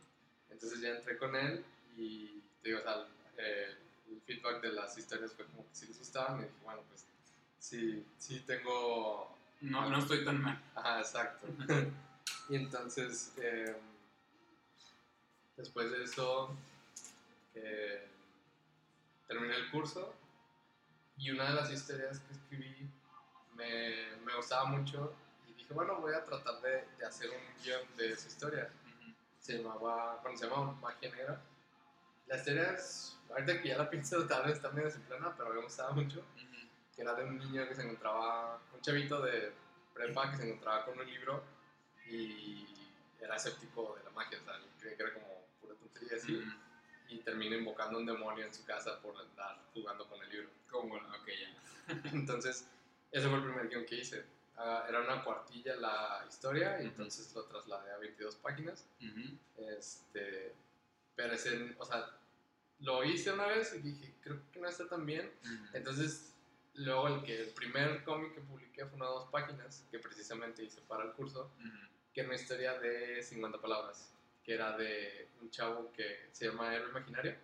Entonces 0.49 0.81
ya 0.81 0.89
entré 0.89 1.17
con 1.17 1.35
él 1.35 1.65
y 1.97 2.41
te 2.61 2.69
digo, 2.69 2.79
o 2.79 2.83
sea, 2.83 3.07
eh, 3.37 3.75
el 4.09 4.21
feedback 4.21 4.61
de 4.61 4.73
las 4.73 4.97
historias 4.97 5.31
fue 5.33 5.45
como 5.45 5.67
que 5.67 5.75
sí 5.75 5.87
les 5.87 5.97
gustaban 5.97 6.39
y 6.39 6.43
dije, 6.43 6.55
bueno, 6.63 6.81
pues 6.89 7.05
sí, 7.59 8.05
sí 8.17 8.39
tengo... 8.41 9.37
No, 9.61 9.89
no 9.89 9.99
estoy 9.99 10.25
tan 10.25 10.41
mal. 10.41 10.61
Ajá, 10.75 10.99
exacto. 10.99 11.47
y 12.49 12.55
entonces, 12.55 13.31
eh, 13.37 13.75
después 15.57 15.91
de 15.91 16.03
eso, 16.03 16.55
eh, 17.55 18.07
terminé 19.27 19.55
el 19.55 19.69
curso 19.71 20.13
y 21.17 21.31
una 21.31 21.49
de 21.49 21.53
las 21.53 21.71
historias 21.71 22.19
que 22.19 22.33
escribí 22.33 22.89
me, 23.55 24.17
me 24.25 24.35
gustaba 24.35 24.65
mucho 24.65 25.13
y 25.47 25.53
dije, 25.53 25.73
bueno, 25.73 25.99
voy 25.99 26.13
a 26.13 26.23
tratar 26.25 26.59
de, 26.61 26.85
de 26.97 27.05
hacer 27.05 27.29
un 27.29 27.63
guion 27.63 27.81
de 27.97 28.11
esa 28.11 28.27
historia. 28.27 28.69
Se 29.39 29.57
llamaba, 29.57 30.19
bueno, 30.23 30.37
se 30.37 30.47
llama 30.47 30.71
Magia 30.81 31.11
Negra. 31.11 31.41
La 32.27 32.37
historia 32.37 32.71
es, 32.71 33.17
ahorita 33.29 33.61
que 33.61 33.69
ya 33.69 33.77
la 33.77 33.89
pienso, 33.89 34.25
tal 34.25 34.43
vez 34.43 34.53
está 34.53 34.69
medio 34.71 34.89
simplona, 34.89 35.33
pero 35.37 35.53
me 35.53 35.61
gustaba 35.61 35.91
mucho. 35.91 36.23
Que 36.95 37.01
era 37.01 37.13
de 37.13 37.25
un 37.25 37.37
niño 37.37 37.67
que 37.67 37.75
se 37.75 37.83
encontraba, 37.83 38.59
un 38.73 38.81
chavito 38.81 39.21
de 39.21 39.51
prepa 39.93 40.31
que 40.31 40.37
se 40.37 40.47
encontraba 40.47 40.85
con 40.85 40.97
un 40.99 41.05
libro 41.05 41.43
y 42.07 42.67
era 43.19 43.35
escéptico 43.35 43.95
de 43.95 44.03
la 44.03 44.09
magia, 44.11 44.37
o 44.41 44.43
sea, 44.43 44.59
creía 44.79 44.97
que 44.97 45.03
era 45.03 45.13
como 45.13 45.42
tontería 46.03 46.17
así. 46.17 46.43
Y 47.09 47.17
termina 47.19 47.55
invocando 47.55 47.99
un 47.99 48.05
demonio 48.05 48.45
en 48.45 48.53
su 48.53 48.63
casa 48.65 48.99
por 49.01 49.15
andar 49.17 49.61
jugando 49.73 50.07
con 50.07 50.21
el 50.23 50.29
libro. 50.29 50.49
Como, 50.69 50.95
ok, 50.95 51.27
ya. 51.27 51.93
entonces, 52.13 52.67
ese 53.11 53.27
fue 53.27 53.37
el 53.37 53.43
primer 53.43 53.69
guion 53.69 53.85
que 53.85 53.95
hice. 53.95 54.25
Uh, 54.57 54.87
era 54.87 55.01
una 55.01 55.23
cuartilla 55.23 55.75
la 55.75 56.25
historia, 56.27 56.81
y 56.81 56.85
entonces 56.85 57.33
lo 57.35 57.43
trasladé 57.45 57.91
a 57.91 57.97
22 57.97 58.35
páginas. 58.35 58.85
este, 59.57 60.53
pero 61.15 61.33
ese, 61.33 61.75
o 61.77 61.85
sea, 61.85 62.09
lo 62.79 63.03
hice 63.03 63.31
una 63.31 63.47
vez 63.47 63.73
y 63.75 63.79
dije, 63.79 64.13
creo 64.21 64.39
que 64.51 64.59
no 64.59 64.67
está 64.67 64.87
tan 64.87 65.05
bien. 65.05 65.31
Entonces, 65.73 66.33
luego 66.75 67.07
el, 67.07 67.23
que, 67.23 67.41
el 67.41 67.49
primer 67.49 68.03
cómic 68.03 68.33
que 68.33 68.41
publiqué 68.41 68.85
fue 68.85 68.95
una 68.95 69.05
de 69.05 69.11
dos 69.11 69.29
páginas, 69.29 69.85
que 69.91 69.99
precisamente 69.99 70.63
hice 70.63 70.81
para 70.81 71.03
el 71.03 71.11
curso, 71.13 71.51
que 72.13 72.21
era 72.21 72.29
una 72.29 72.39
historia 72.39 72.79
de 72.79 73.21
50 73.21 73.59
palabras, 73.59 74.11
que 74.43 74.53
era 74.53 74.77
de 74.77 75.29
un 75.41 75.49
chavo 75.49 75.91
que 75.95 76.27
se 76.31 76.47
llama 76.47 76.73
Héroe 76.73 76.89
Imaginario. 76.89 77.35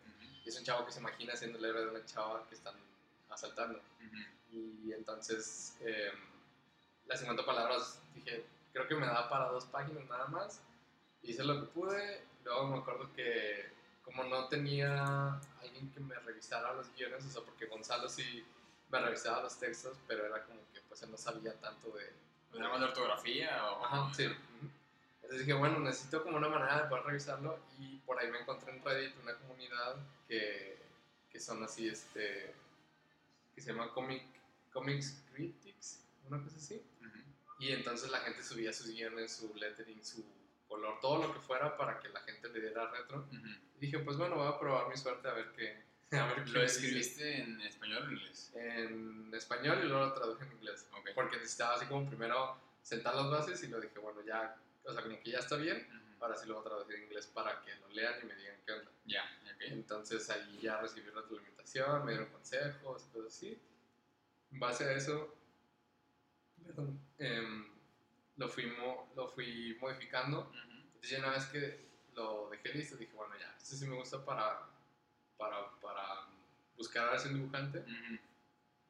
Y 0.44 0.50
es 0.50 0.58
un 0.58 0.64
chavo 0.64 0.86
que 0.86 0.92
se 0.92 1.00
imagina 1.00 1.36
siendo 1.36 1.58
el 1.58 1.66
héroe 1.66 1.86
de 1.86 1.90
una 1.92 2.06
chava 2.06 2.46
que 2.48 2.56
están 2.56 2.76
asaltando. 3.30 3.80
Y 4.52 4.92
entonces, 4.94 5.78
eh, 5.82 6.12
las 7.08 7.20
50 7.20 7.46
palabras, 7.46 8.02
dije, 8.16 8.46
creo 8.74 8.88
que 8.88 8.96
me 8.96 9.06
da 9.06 9.30
para 9.30 9.46
dos 9.50 9.66
páginas 9.66 10.06
nada 10.10 10.28
más. 10.28 10.62
Hice 11.24 11.44
lo 11.44 11.62
que 11.62 11.68
pude. 11.68 12.24
Luego 12.44 12.68
me 12.68 12.78
acuerdo 12.80 13.12
que, 13.14 13.72
como 14.04 14.24
no 14.24 14.48
tenía 14.48 15.40
alguien 15.62 15.92
que 15.92 16.00
me 16.00 16.16
revisara 16.16 16.74
los 16.74 16.92
guiones, 16.96 17.26
o 17.26 17.30
sea, 17.30 17.42
porque 17.44 17.68
Gonzalo 17.68 18.10
sí 18.10 18.46
me 18.90 19.00
revisaba 19.00 19.44
los 19.44 19.58
textos, 19.60 19.98
pero 20.08 20.26
era 20.26 20.44
como 20.46 20.60
que 20.74 20.82
pues 20.88 21.02
él 21.04 21.12
no 21.12 21.18
sabía 21.18 21.54
tanto 21.60 21.92
de... 21.92 22.12
¿Nada 22.58 22.72
más 22.72 22.80
de 22.80 22.86
ortografía? 22.88 23.72
O... 23.72 23.86
Ajá, 23.86 24.14
sí. 24.16 24.26
Entonces 25.30 25.46
dije, 25.46 25.60
bueno, 25.60 25.78
necesito 25.78 26.24
como 26.24 26.38
una 26.38 26.50
manera 26.50 26.82
de 26.82 26.90
poder 26.90 27.04
revisarlo 27.04 27.60
y 27.78 27.98
por 27.98 28.18
ahí 28.18 28.32
me 28.32 28.40
encontré 28.40 28.72
en 28.74 28.84
Reddit 28.84 29.16
una 29.22 29.36
comunidad 29.36 29.98
que, 30.28 30.76
que 31.32 31.40
son 31.40 31.62
así, 31.62 31.88
este, 31.88 32.52
que 33.54 33.62
se 33.62 33.72
llama 33.72 33.94
Comic, 33.94 34.24
Comics 34.74 35.22
Critics, 35.32 36.04
una 36.28 36.42
cosa 36.42 36.58
así. 36.58 36.82
Y 37.60 37.72
entonces 37.74 38.10
la 38.10 38.22
gente 38.22 38.42
subía 38.42 38.74
sus 38.74 38.88
guiones, 38.88 39.32
su 39.34 39.54
lettering, 39.54 40.04
su 40.04 40.26
color, 40.68 41.00
todo 41.00 41.28
lo 41.28 41.32
que 41.32 41.40
fuera 41.42 41.78
para 41.78 42.00
que 42.00 42.10
la 42.10 42.22
gente 42.22 42.50
le 42.50 42.62
diera 42.62 42.90
retro. 42.90 43.28
Y 43.78 43.82
dije, 43.82 44.00
pues 44.00 44.18
bueno, 44.18 44.36
voy 44.36 44.48
a 44.48 44.58
probar 44.58 44.90
mi 44.90 44.98
suerte 44.98 45.28
a 45.28 45.34
ver 45.34 45.52
qué. 45.56 45.90
A 46.18 46.26
ver 46.26 46.50
¿Lo 46.50 46.64
escribiste 46.64 47.42
en 47.42 47.62
español 47.62 48.02
o 48.02 48.06
en 48.08 48.14
inglés? 48.14 48.52
En 48.56 49.32
español 49.32 49.78
y 49.84 49.88
luego 49.90 50.08
lo 50.08 50.14
traduje 50.14 50.44
en 50.44 50.54
inglés. 50.54 50.88
Okay. 51.02 51.14
Porque 51.14 51.38
necesitaba 51.38 51.76
así 51.76 51.86
como 51.86 52.08
primero 52.08 52.58
sentar 52.82 53.14
las 53.14 53.30
bases 53.30 53.62
y 53.62 53.68
lo 53.68 53.80
dije, 53.80 54.00
bueno, 54.00 54.24
ya, 54.26 54.58
o 54.84 54.94
sea, 54.94 55.04
como 55.04 55.20
que 55.20 55.32
ya 55.32 55.40
está 55.40 55.56
bien, 55.56 55.88
ahora 56.20 56.36
sí 56.36 56.48
lo 56.48 56.56
voy 56.56 56.62
a 56.62 56.70
traducir 56.70 56.96
en 56.96 57.04
inglés 57.04 57.28
para 57.28 57.62
que 57.62 57.76
lo 57.76 57.90
lean 57.90 58.16
y 58.22 58.26
me 58.26 58.36
digan 58.36 58.56
qué 58.66 58.74
onda. 58.74 58.92
Ya, 59.06 59.24
ok. 59.56 59.62
Entonces 59.62 60.30
ahí 60.30 60.60
ya 60.62 60.80
recibí 60.82 61.10
retroalimentación, 61.10 62.06
me 62.06 62.12
dieron 62.12 62.30
consejos, 62.30 63.04
cosas 63.14 63.28
así. 63.28 63.60
En 64.52 64.60
base 64.60 64.86
a 64.86 64.94
eso, 64.94 65.36
perdón, 66.64 67.00
eh, 67.18 67.66
lo, 68.38 68.50
fui 68.50 68.74
lo 69.16 69.30
fui 69.30 69.78
modificando. 69.80 70.52
Entonces 70.86 71.12
ya 71.12 71.20
una 71.20 71.32
vez 71.32 71.46
que 71.46 71.90
lo 72.16 72.50
dejé 72.50 72.74
listo, 72.74 72.98
dije, 72.98 73.14
bueno, 73.16 73.36
ya, 73.40 73.56
esto 73.58 73.76
sí 73.76 73.86
me 73.86 73.96
gusta 73.96 74.24
para, 74.24 74.68
para, 75.38 75.72
para 75.80 76.28
buscar 76.76 77.16
a 77.16 77.22
un 77.22 77.36
dibujante. 77.36 77.84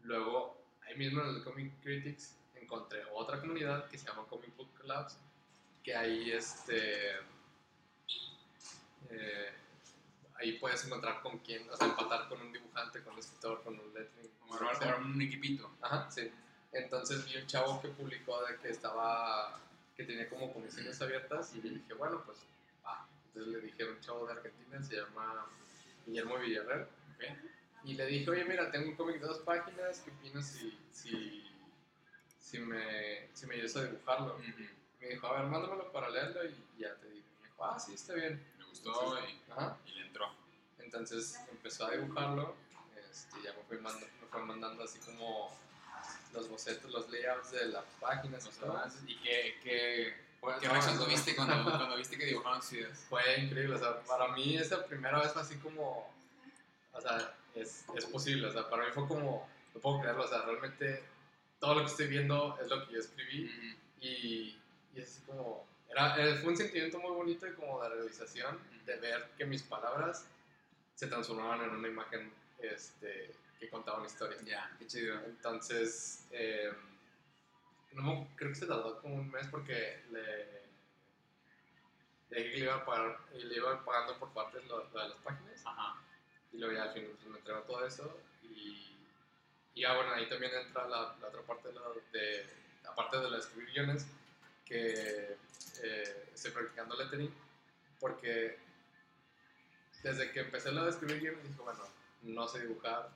Luego, 0.01 0.63
ahí 0.81 0.95
mismo 0.97 1.21
en 1.21 1.35
el 1.35 1.43
Comic 1.43 1.81
Critics 1.81 2.35
encontré 2.55 3.03
otra 3.13 3.39
comunidad 3.39 3.87
que 3.89 3.97
se 3.97 4.07
llama 4.07 4.27
Comic 4.27 4.55
Book 4.55 4.69
Labs, 4.83 5.17
que 5.83 5.95
ahí 5.95 6.31
este... 6.31 7.17
Eh, 9.09 9.51
ahí 10.35 10.53
puedes 10.53 10.85
encontrar 10.85 11.21
con 11.21 11.39
quién, 11.39 11.69
o 11.69 11.75
sea, 11.75 11.87
empatar 11.87 12.29
con 12.29 12.41
un 12.41 12.51
dibujante, 12.51 13.01
con 13.03 13.13
un 13.13 13.19
escritor, 13.19 13.63
con 13.63 13.79
un 13.79 13.93
lettering. 13.93 14.31
Como 14.39 14.55
armar 14.55 15.01
un 15.01 15.21
equipito. 15.21 15.71
Ajá, 15.81 16.09
sí. 16.09 16.31
Entonces 16.71 17.25
vi 17.25 17.37
un 17.37 17.47
chavo 17.47 17.81
que 17.81 17.89
publicó 17.89 18.45
de 18.45 18.57
que 18.57 18.69
estaba, 18.69 19.59
que 19.95 20.03
tenía 20.03 20.29
como 20.29 20.53
comisiones 20.53 21.01
abiertas 21.01 21.53
y 21.55 21.61
le 21.61 21.69
dije, 21.71 21.93
bueno, 21.93 22.23
pues 22.25 22.37
va. 22.85 23.07
Entonces 23.27 23.53
le 23.53 23.61
dije 23.61 23.83
a 23.83 23.87
un 23.87 23.99
chavo 24.01 24.25
de 24.27 24.33
Argentina, 24.33 24.81
se 24.81 24.95
llama 24.95 25.47
Guillermo 26.05 26.37
Villarreal. 26.37 26.87
Okay. 27.15 27.37
Y 27.83 27.93
le 27.93 28.05
dije, 28.05 28.29
oye, 28.29 28.45
mira, 28.45 28.71
tengo 28.71 28.89
un 28.89 28.95
cómic 28.95 29.19
de 29.19 29.27
dos 29.27 29.39
páginas, 29.39 29.99
¿qué 29.99 30.11
opinas 30.11 30.47
si, 30.47 30.77
si, 30.91 31.47
si, 32.39 32.59
me, 32.59 33.29
si 33.33 33.47
me 33.47 33.55
ayudas 33.55 33.75
a 33.77 33.83
dibujarlo? 33.85 34.35
Uh 34.35 34.39
-huh. 34.39 34.69
Me 34.99 35.07
dijo, 35.07 35.27
a 35.27 35.39
ver, 35.39 35.49
mándamelo 35.49 35.91
para 35.91 36.09
leerlo 36.09 36.45
y 36.45 36.81
ya 36.81 36.95
te 36.95 37.07
digo. 37.09 37.25
Me 37.41 37.47
dijo, 37.47 37.65
ah, 37.65 37.79
sí, 37.79 37.93
está 37.93 38.13
bien. 38.13 38.43
Me 38.57 38.65
gustó 38.65 38.89
Entonces, 38.89 39.35
y, 39.47 39.51
ajá. 39.51 39.77
y, 39.85 39.91
le 39.91 40.01
entró. 40.07 40.31
Entonces 40.79 41.39
empezó 41.51 41.85
a 41.85 41.91
dibujarlo, 41.91 42.55
este, 43.09 43.41
ya 43.43 43.53
me 43.53 43.63
fue, 43.63 43.77
mandando, 43.79 44.07
me 44.21 44.27
fue 44.27 44.41
mandando 44.43 44.83
así 44.83 44.99
como 44.99 45.55
los 46.33 46.49
bocetos, 46.49 46.91
los 46.91 47.09
layouts 47.09 47.51
de 47.51 47.67
las 47.67 47.85
páginas 47.99 48.45
y 48.45 48.59
todo. 48.59 48.81
¿Y 49.07 49.17
qué, 49.17 49.55
qué, 49.63 50.13
qué 50.59 50.67
no, 50.67 51.05
tuviste 51.05 51.35
cuando, 51.35 51.63
cuando, 51.77 51.95
viste 51.97 52.17
que 52.17 52.25
dibujaban 52.25 52.61
sus 52.61 52.73
ideas? 52.73 53.05
Fue 53.09 53.21
increíble, 53.39 53.75
o 53.75 53.79
sea, 53.79 54.01
para 54.03 54.29
mí 54.29 54.57
esa 54.57 54.85
primera 54.85 55.19
vez 55.19 55.31
fue 55.31 55.41
así 55.41 55.57
como, 55.57 56.11
o 56.93 57.01
sea, 57.01 57.35
es, 57.55 57.85
es 57.95 58.05
posible, 58.05 58.47
o 58.47 58.51
sea, 58.51 58.69
para 58.69 58.85
mí 58.85 58.91
fue 58.93 59.07
como, 59.07 59.47
no 59.73 59.81
puedo 59.81 60.01
creerlo, 60.01 60.23
o 60.23 60.27
sea, 60.27 60.41
realmente 60.43 61.03
todo 61.59 61.75
lo 61.75 61.81
que 61.81 61.91
estoy 61.91 62.07
viendo 62.07 62.57
es 62.61 62.67
lo 62.67 62.85
que 62.87 62.93
yo 62.93 62.99
escribí 62.99 63.45
uh 63.45 63.49
-huh. 63.49 63.77
y, 64.01 64.59
y, 64.93 64.99
es 65.01 65.09
así 65.09 65.21
como, 65.25 65.65
era, 65.89 66.15
fue 66.41 66.51
un 66.51 66.57
sentimiento 66.57 66.99
muy 66.99 67.11
bonito 67.11 67.47
y 67.47 67.53
como 67.53 67.81
de 67.81 67.89
realización, 67.89 68.59
de 68.85 68.95
ver 68.97 69.29
que 69.37 69.45
mis 69.45 69.63
palabras 69.63 70.25
se 70.95 71.07
transformaban 71.07 71.61
en 71.61 71.69
una 71.71 71.87
imagen, 71.87 72.31
este 72.59 73.31
que 73.59 73.69
contaba 73.69 73.97
una 73.97 74.07
historia. 74.07 74.37
Ya, 74.39 74.45
yeah, 74.45 74.75
qué 74.79 74.87
chido. 74.87 75.19
Entonces, 75.25 76.25
eh, 76.31 76.71
no, 77.93 78.27
creo 78.35 78.49
que 78.49 78.55
se 78.55 78.65
tardó 78.65 79.01
como 79.01 79.15
un 79.15 79.29
mes 79.29 79.47
porque 79.47 80.01
le, 80.11 80.63
le 82.29 82.37
dije 82.37 82.51
que 82.51 82.57
le 82.57 82.65
iban, 82.65 82.79
a 82.79 82.85
pagar, 82.85 83.19
le 83.33 83.55
iban 83.55 83.83
pagando 83.83 84.17
por 84.17 84.29
partes 84.29 84.65
lo, 84.67 84.85
lo, 84.85 85.01
de 85.01 85.09
las 85.09 85.17
páginas. 85.17 85.61
Ajá. 85.65 86.01
Y 86.53 86.57
luego 86.57 86.73
ya 86.73 86.83
al 86.83 86.93
final 86.93 87.11
pues, 87.11 87.31
me 87.31 87.37
entregó 87.39 87.59
todo 87.61 87.85
eso. 87.85 88.17
Y, 88.43 88.95
y 89.75 89.81
ya 89.81 89.95
bueno, 89.95 90.13
ahí 90.13 90.27
también 90.29 90.53
entra 90.53 90.87
la, 90.87 91.15
la 91.19 91.27
otra 91.27 91.41
parte 91.41 91.67
de, 91.67 91.75
la, 91.75 91.81
de, 92.13 92.45
aparte 92.87 93.19
de 93.19 93.29
la 93.29 93.37
escribir 93.37 93.71
guiones, 93.73 94.07
que 94.69 95.35
eh, 95.83 96.29
estoy 96.33 96.51
practicando 96.51 96.95
lettering. 96.95 97.33
Porque 97.99 98.57
desde 100.03 100.31
que 100.31 100.41
empecé 100.41 100.71
lo 100.71 100.85
de 100.85 100.91
escribir 100.91 101.19
guiones 101.19 101.43
dije, 101.43 101.59
bueno, 101.61 101.83
no 102.21 102.47
sé 102.47 102.61
dibujar, 102.61 103.09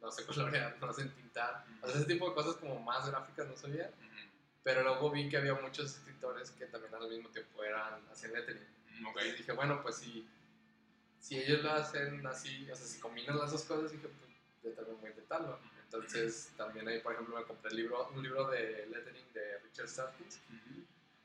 no 0.00 0.10
sé 0.10 0.26
colorear, 0.26 0.76
no 0.80 0.92
sé 0.92 1.04
pintar. 1.04 1.64
Uh 1.68 1.70
-huh. 1.70 1.84
O 1.84 1.86
sea, 1.88 1.96
ese 1.98 2.06
tipo 2.06 2.28
de 2.28 2.34
cosas 2.34 2.56
como 2.56 2.80
más 2.80 3.08
gráficas 3.08 3.46
no 3.46 3.56
sabía. 3.56 3.92
Uh 3.96 4.02
-huh. 4.02 4.28
Pero 4.64 4.82
luego 4.82 5.10
vi 5.10 5.28
que 5.28 5.36
había 5.36 5.54
muchos 5.54 5.94
escritores 5.94 6.50
que 6.50 6.66
también 6.66 6.94
al 6.94 7.08
mismo 7.08 7.28
tiempo 7.28 7.62
eran 7.62 8.04
hacían 8.10 8.32
lettering. 8.32 8.66
Uh 9.02 9.12
-huh. 9.12 9.28
Y 9.28 9.32
dije, 9.36 9.52
bueno, 9.52 9.80
pues 9.82 9.96
si, 9.96 10.28
si 11.20 11.38
ellos 11.38 11.62
lo 11.62 11.72
hacen 11.72 12.26
así, 12.26 12.68
o 12.70 12.74
sea, 12.74 12.86
si 12.86 12.98
combinan 12.98 13.38
las 13.38 13.52
dos 13.52 13.64
cosas, 13.64 13.92
dije, 13.92 14.08
pues 14.08 14.30
yo 14.64 14.72
también 14.72 15.00
voy 15.00 15.06
a 15.06 15.10
intentarlo. 15.10 15.60
Entonces, 15.90 16.50
también 16.56 16.86
ahí, 16.86 17.00
por 17.00 17.14
ejemplo, 17.14 17.36
me 17.38 17.44
compré 17.44 17.70
el 17.70 17.76
libro, 17.76 18.08
un 18.14 18.22
libro 18.22 18.48
de 18.50 18.86
lettering 18.90 19.32
de 19.32 19.58
Richard 19.60 19.88
Starkins. 19.88 20.38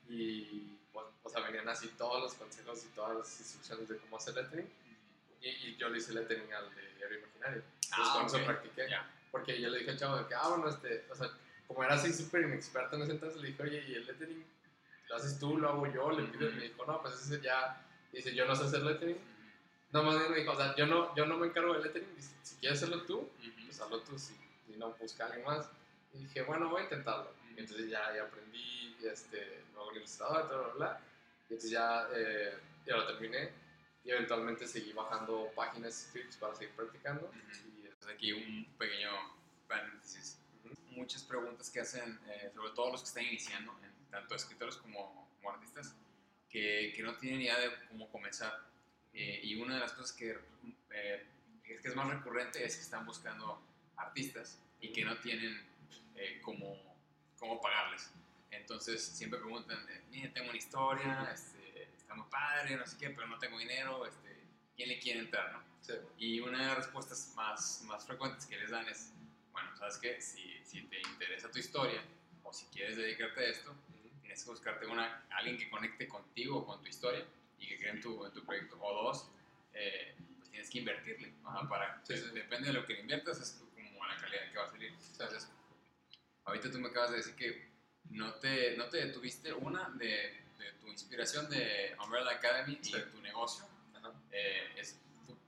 Y, 0.08 0.78
bueno, 0.92 1.10
o 1.22 1.28
sea, 1.28 1.42
venían 1.42 1.68
así 1.68 1.88
todos 1.98 2.22
los 2.22 2.34
consejos 2.34 2.82
y 2.84 2.88
todas 2.94 3.16
las 3.18 3.40
instrucciones 3.40 3.88
de 3.88 3.98
cómo 3.98 4.16
hacer 4.16 4.34
lettering. 4.34 4.68
Y, 5.42 5.76
yo 5.76 5.90
le 5.90 5.98
hice 5.98 6.14
lettering 6.14 6.50
al 6.54 6.74
de 6.74 6.94
Diario 6.96 7.18
Imaginario. 7.18 7.62
Entonces, 7.62 7.90
Ah, 7.92 8.14
con 8.16 8.26
eso 8.26 8.36
ok. 8.38 8.44
practiqué. 8.44 8.88
Ya. 8.88 9.10
Porque 9.30 9.60
yo 9.60 9.68
le 9.68 9.80
dije 9.80 9.90
al 9.90 9.98
chavo 9.98 10.16
de 10.16 10.26
que, 10.26 10.34
ah, 10.34 10.48
bueno, 10.48 10.68
este, 10.70 11.04
o 11.10 11.14
sea, 11.14 11.28
como 11.66 11.84
era 11.84 11.94
así 11.94 12.12
súper 12.12 12.42
inexperto 12.42 12.96
en 12.96 13.02
ese 13.02 13.12
entonces, 13.12 13.42
le 13.42 13.48
dije, 13.48 13.62
oye, 13.62 13.84
¿y 13.86 13.94
el 13.94 14.06
lettering 14.06 14.44
lo 15.10 15.16
haces 15.16 15.38
tú, 15.38 15.58
lo 15.58 15.68
hago 15.68 15.92
yo? 15.92 16.10
Le 16.10 16.22
pido, 16.28 16.50
y 16.50 16.54
me 16.54 16.62
dijo, 16.62 16.86
no, 16.86 17.02
pues 17.02 17.14
ese 17.16 17.40
ya, 17.42 17.84
dice, 18.12 18.34
yo 18.34 18.46
no 18.46 18.56
sé 18.56 18.64
hacer 18.64 18.82
lettering. 18.82 19.18
No, 19.92 20.02
más 20.02 20.18
bien 20.18 20.30
me 20.30 20.38
dijo, 20.38 20.52
o 20.52 20.56
sea, 20.56 20.74
yo 20.74 20.86
no, 20.86 21.14
yo 21.14 21.26
no 21.26 21.36
me 21.36 21.48
encargo 21.48 21.74
del 21.74 21.82
lettering, 21.82 22.16
dice, 22.16 22.34
si 22.42 22.56
quieres 22.56 22.82
hacerlo 22.82 23.02
tú, 23.04 23.28
pues 23.64 23.80
hazlo 23.80 24.00
tú, 24.00 24.16
si, 24.18 24.34
si 24.66 24.76
no, 24.76 24.92
busca 24.94 25.24
a 25.24 25.26
alguien 25.28 25.44
más. 25.46 25.68
Y 26.12 26.18
dije, 26.18 26.42
bueno, 26.42 26.68
voy 26.68 26.82
a 26.82 26.84
intentarlo. 26.84 27.32
Y 27.56 27.60
entonces 27.60 27.88
ya, 27.90 28.14
ya 28.14 28.22
aprendí, 28.24 28.96
este, 29.04 29.62
luego 29.72 29.90
el 29.90 29.98
ilustrador, 29.98 30.48
bla, 30.48 30.56
bla, 30.58 30.72
bla. 30.74 31.00
Y 31.48 31.52
entonces 31.54 31.70
ya, 31.70 32.08
eh, 32.14 32.58
ya 32.86 32.96
lo 32.96 33.06
terminé. 33.06 33.50
Y 34.04 34.10
eventualmente 34.10 34.66
seguí 34.66 34.92
bajando 34.92 35.50
páginas, 35.56 36.08
scripts 36.08 36.36
para 36.36 36.54
seguir 36.54 36.74
practicando. 36.74 37.30
Y, 37.34 37.86
Entonces 37.86 38.10
aquí 38.16 38.32
un 38.32 38.66
pequeño 38.78 39.10
paréntesis. 39.66 40.38
Ujú. 40.64 40.74
Muchas 41.00 41.22
preguntas 41.22 41.70
que 41.70 41.80
hacen, 41.80 42.18
eh, 42.28 42.50
sobre 42.54 42.70
todo 42.72 42.92
los 42.92 43.02
que 43.02 43.08
están 43.08 43.24
iniciando, 43.24 43.72
en- 43.82 43.94
tanto 44.10 44.34
escritores 44.34 44.76
como, 44.76 45.28
como 45.36 45.50
artistas, 45.50 45.94
que, 46.50 46.92
que 46.94 47.02
no 47.02 47.16
tienen 47.16 47.40
idea 47.42 47.58
de 47.58 47.70
cómo 47.88 48.08
comenzar. 48.10 48.60
Eh, 49.12 49.40
y 49.42 49.56
una 49.60 49.74
de 49.74 49.80
las 49.80 49.92
cosas 49.92 50.12
que, 50.12 50.38
eh, 50.90 51.26
es 51.66 51.80
que 51.80 51.88
es 51.88 51.96
más 51.96 52.08
recurrente 52.08 52.64
es 52.64 52.76
que 52.76 52.82
están 52.82 53.04
buscando 53.06 53.60
artistas 53.96 54.58
y 54.80 54.92
que 54.92 55.04
no 55.04 55.16
tienen 55.18 55.60
eh, 56.16 56.40
cómo, 56.42 56.76
cómo 57.38 57.60
pagarles. 57.60 58.10
Entonces 58.50 59.04
siempre 59.04 59.38
preguntan, 59.40 59.78
mira, 60.10 60.32
tengo 60.32 60.48
una 60.48 60.58
historia, 60.58 61.30
este, 61.32 61.88
está 61.96 62.14
muy 62.14 62.26
padre, 62.30 62.76
no 62.76 62.86
sé 62.86 62.96
qué, 62.98 63.10
pero 63.10 63.26
no 63.26 63.38
tengo 63.38 63.58
dinero, 63.58 64.06
este, 64.06 64.36
¿quién 64.76 64.88
le 64.88 64.98
quiere 64.98 65.20
entrar? 65.20 65.52
No? 65.52 65.62
sí. 65.80 65.92
Y 66.18 66.40
una 66.40 66.58
de 66.58 66.66
las 66.66 66.76
respuestas 66.78 67.32
más, 67.36 67.82
más 67.84 68.06
frecuentes 68.06 68.46
que 68.46 68.56
les 68.56 68.70
dan 68.70 68.86
es, 68.88 69.12
bueno, 69.52 69.76
¿sabes 69.76 69.98
qué? 69.98 70.20
Si, 70.20 70.60
si 70.64 70.82
te 70.82 71.00
interesa 71.00 71.50
tu 71.50 71.58
historia 71.58 72.02
o 72.42 72.52
si 72.52 72.66
quieres 72.66 72.96
dedicarte 72.96 73.40
a 73.40 73.48
esto, 73.48 73.74
tienes 74.22 74.42
que 74.42 74.50
buscarte 74.50 74.86
una, 74.86 75.24
alguien 75.30 75.58
que 75.58 75.68
conecte 75.68 76.08
contigo 76.08 76.64
con 76.64 76.80
tu 76.82 76.88
historia 76.88 77.24
y 77.58 77.68
que 77.68 77.78
cree 77.78 77.90
en 77.90 78.00
tu, 78.00 78.24
en 78.24 78.32
tu 78.32 78.44
proyecto. 78.44 78.76
O 78.80 79.04
dos, 79.04 79.30
eh, 79.72 80.14
pues 80.38 80.50
tienes 80.50 80.70
que 80.70 80.78
invertirle. 80.78 81.32
Ajá, 81.44 81.68
para, 81.68 82.00
Sí, 82.04 82.16
sí. 82.16 82.30
Depende 82.32 82.68
de 82.68 82.74
lo 82.74 82.86
que 82.86 82.98
inviertas, 82.98 83.40
es 83.40 83.52
como 83.52 83.73
que 84.52 84.58
va 84.58 84.64
a 84.64 84.70
salir. 84.70 84.92
Entonces, 85.12 85.48
ahorita 86.44 86.70
tú 86.70 86.78
me 86.78 86.88
acabas 86.88 87.10
de 87.10 87.16
decir 87.18 87.34
que 87.36 87.68
no 88.10 88.34
te, 88.34 88.76
no 88.76 88.86
te 88.86 88.98
detuviste, 89.06 89.52
una, 89.52 89.88
de, 89.90 90.40
de 90.58 90.72
tu 90.80 90.88
inspiración 90.88 91.48
de 91.48 91.96
Umbrella 92.02 92.30
Academy 92.32 92.78
Sí. 92.82 92.94
y 92.96 93.10
tu 93.10 93.20
negocio. 93.20 93.64
Eh, 94.32 94.72
es, 94.76 94.98
tú, 95.26 95.38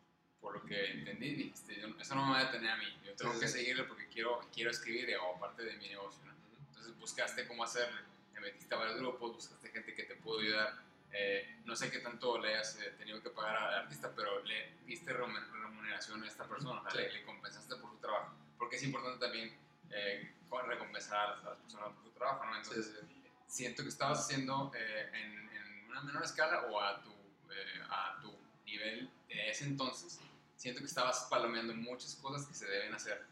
por 0.41 0.55
lo 0.55 0.65
que 0.65 0.93
entendí, 0.93 1.35
dijiste, 1.35 1.81
yo- 1.81 1.89
eso 2.01 2.15
no 2.15 2.25
me 2.27 2.33
va 2.33 2.39
a 2.41 2.45
detener 2.45 2.71
a 2.71 2.77
mí, 2.77 2.87
yo 3.05 3.15
tengo 3.17 3.35
Sí, 3.35 3.41
que 3.41 3.49
sí. 3.49 3.59
seguirle 3.59 3.83
porque 3.85 4.07
quiero, 4.09 4.49
quiero 4.55 4.71
escribir 4.71 5.11
eh, 5.11 5.17
o 5.19 5.39
parte 5.41 5.65
de 5.65 5.77
mi 5.77 5.89
negocio. 5.89 6.25
¿no? 6.25 6.33
Entonces 6.69 6.97
buscaste 6.99 7.47
cómo 7.49 7.65
hacerle, 7.65 8.01
te 8.33 8.41
metiste 8.41 8.73
a 8.75 8.79
varios 8.79 8.99
grupos, 8.99 9.35
buscaste 9.35 9.69
gente 9.71 9.93
que 9.95 10.05
te 10.05 10.15
pudo 10.17 10.39
ayudar. 10.41 10.79
Eh, 11.13 11.61
no 11.65 11.75
sé 11.75 11.91
qué 11.91 11.99
tanto 11.99 12.39
le 12.39 12.57
has 12.57 12.77
eh, 12.81 12.95
tenido 12.99 13.21
que 13.23 13.31
pagar 13.31 13.57
al 13.57 13.75
artista, 13.75 14.13
pero 14.15 14.43
le 14.45 14.71
diste 14.87 15.13
remun- 15.13 15.51
remuneración 15.51 16.23
a 16.23 16.27
esta 16.29 16.45
persona, 16.47 16.83
Sí. 16.91 16.99
le, 16.99 17.13
le 17.13 17.25
compensaste 17.25 17.75
por 17.77 17.91
su 17.91 17.97
trabajo. 17.99 18.35
Porque 18.59 18.77
es 18.77 18.83
importante 18.83 19.19
también 19.19 19.57
eh, 19.91 20.33
recompensar 20.67 21.19
a 21.19 21.43
las, 21.43 21.59
personas 21.59 21.93
por 21.95 22.05
su 22.05 22.11
trabajo, 22.11 22.45
¿no? 22.47 22.57
Entonces, 22.57 22.93
sí. 23.01 23.31
siento 23.47 23.83
que 23.83 23.89
estabas 23.89 24.21
haciendo 24.21 24.73
eh, 24.75 25.11
en, 25.13 25.49
en 25.51 25.91
una 25.91 26.03
menor 26.03 26.25
escala 26.25 26.63
o 26.71 26.81
a 26.81 27.03
tu, 27.03 27.11
eh, 27.11 27.83
a 27.89 28.19
tu 28.21 28.33
nivel 28.65 29.11
de 29.29 29.51
ese 29.51 29.65
entonces, 29.65 30.21
siento 30.57 30.81
que 30.81 30.87
estabas 30.87 31.27
palomeando 31.31 31.75
muchas 31.75 32.15
cosas 32.17 32.47
que 32.47 32.55
se 32.55 32.67
deben 32.67 32.95
hacer 32.95 33.25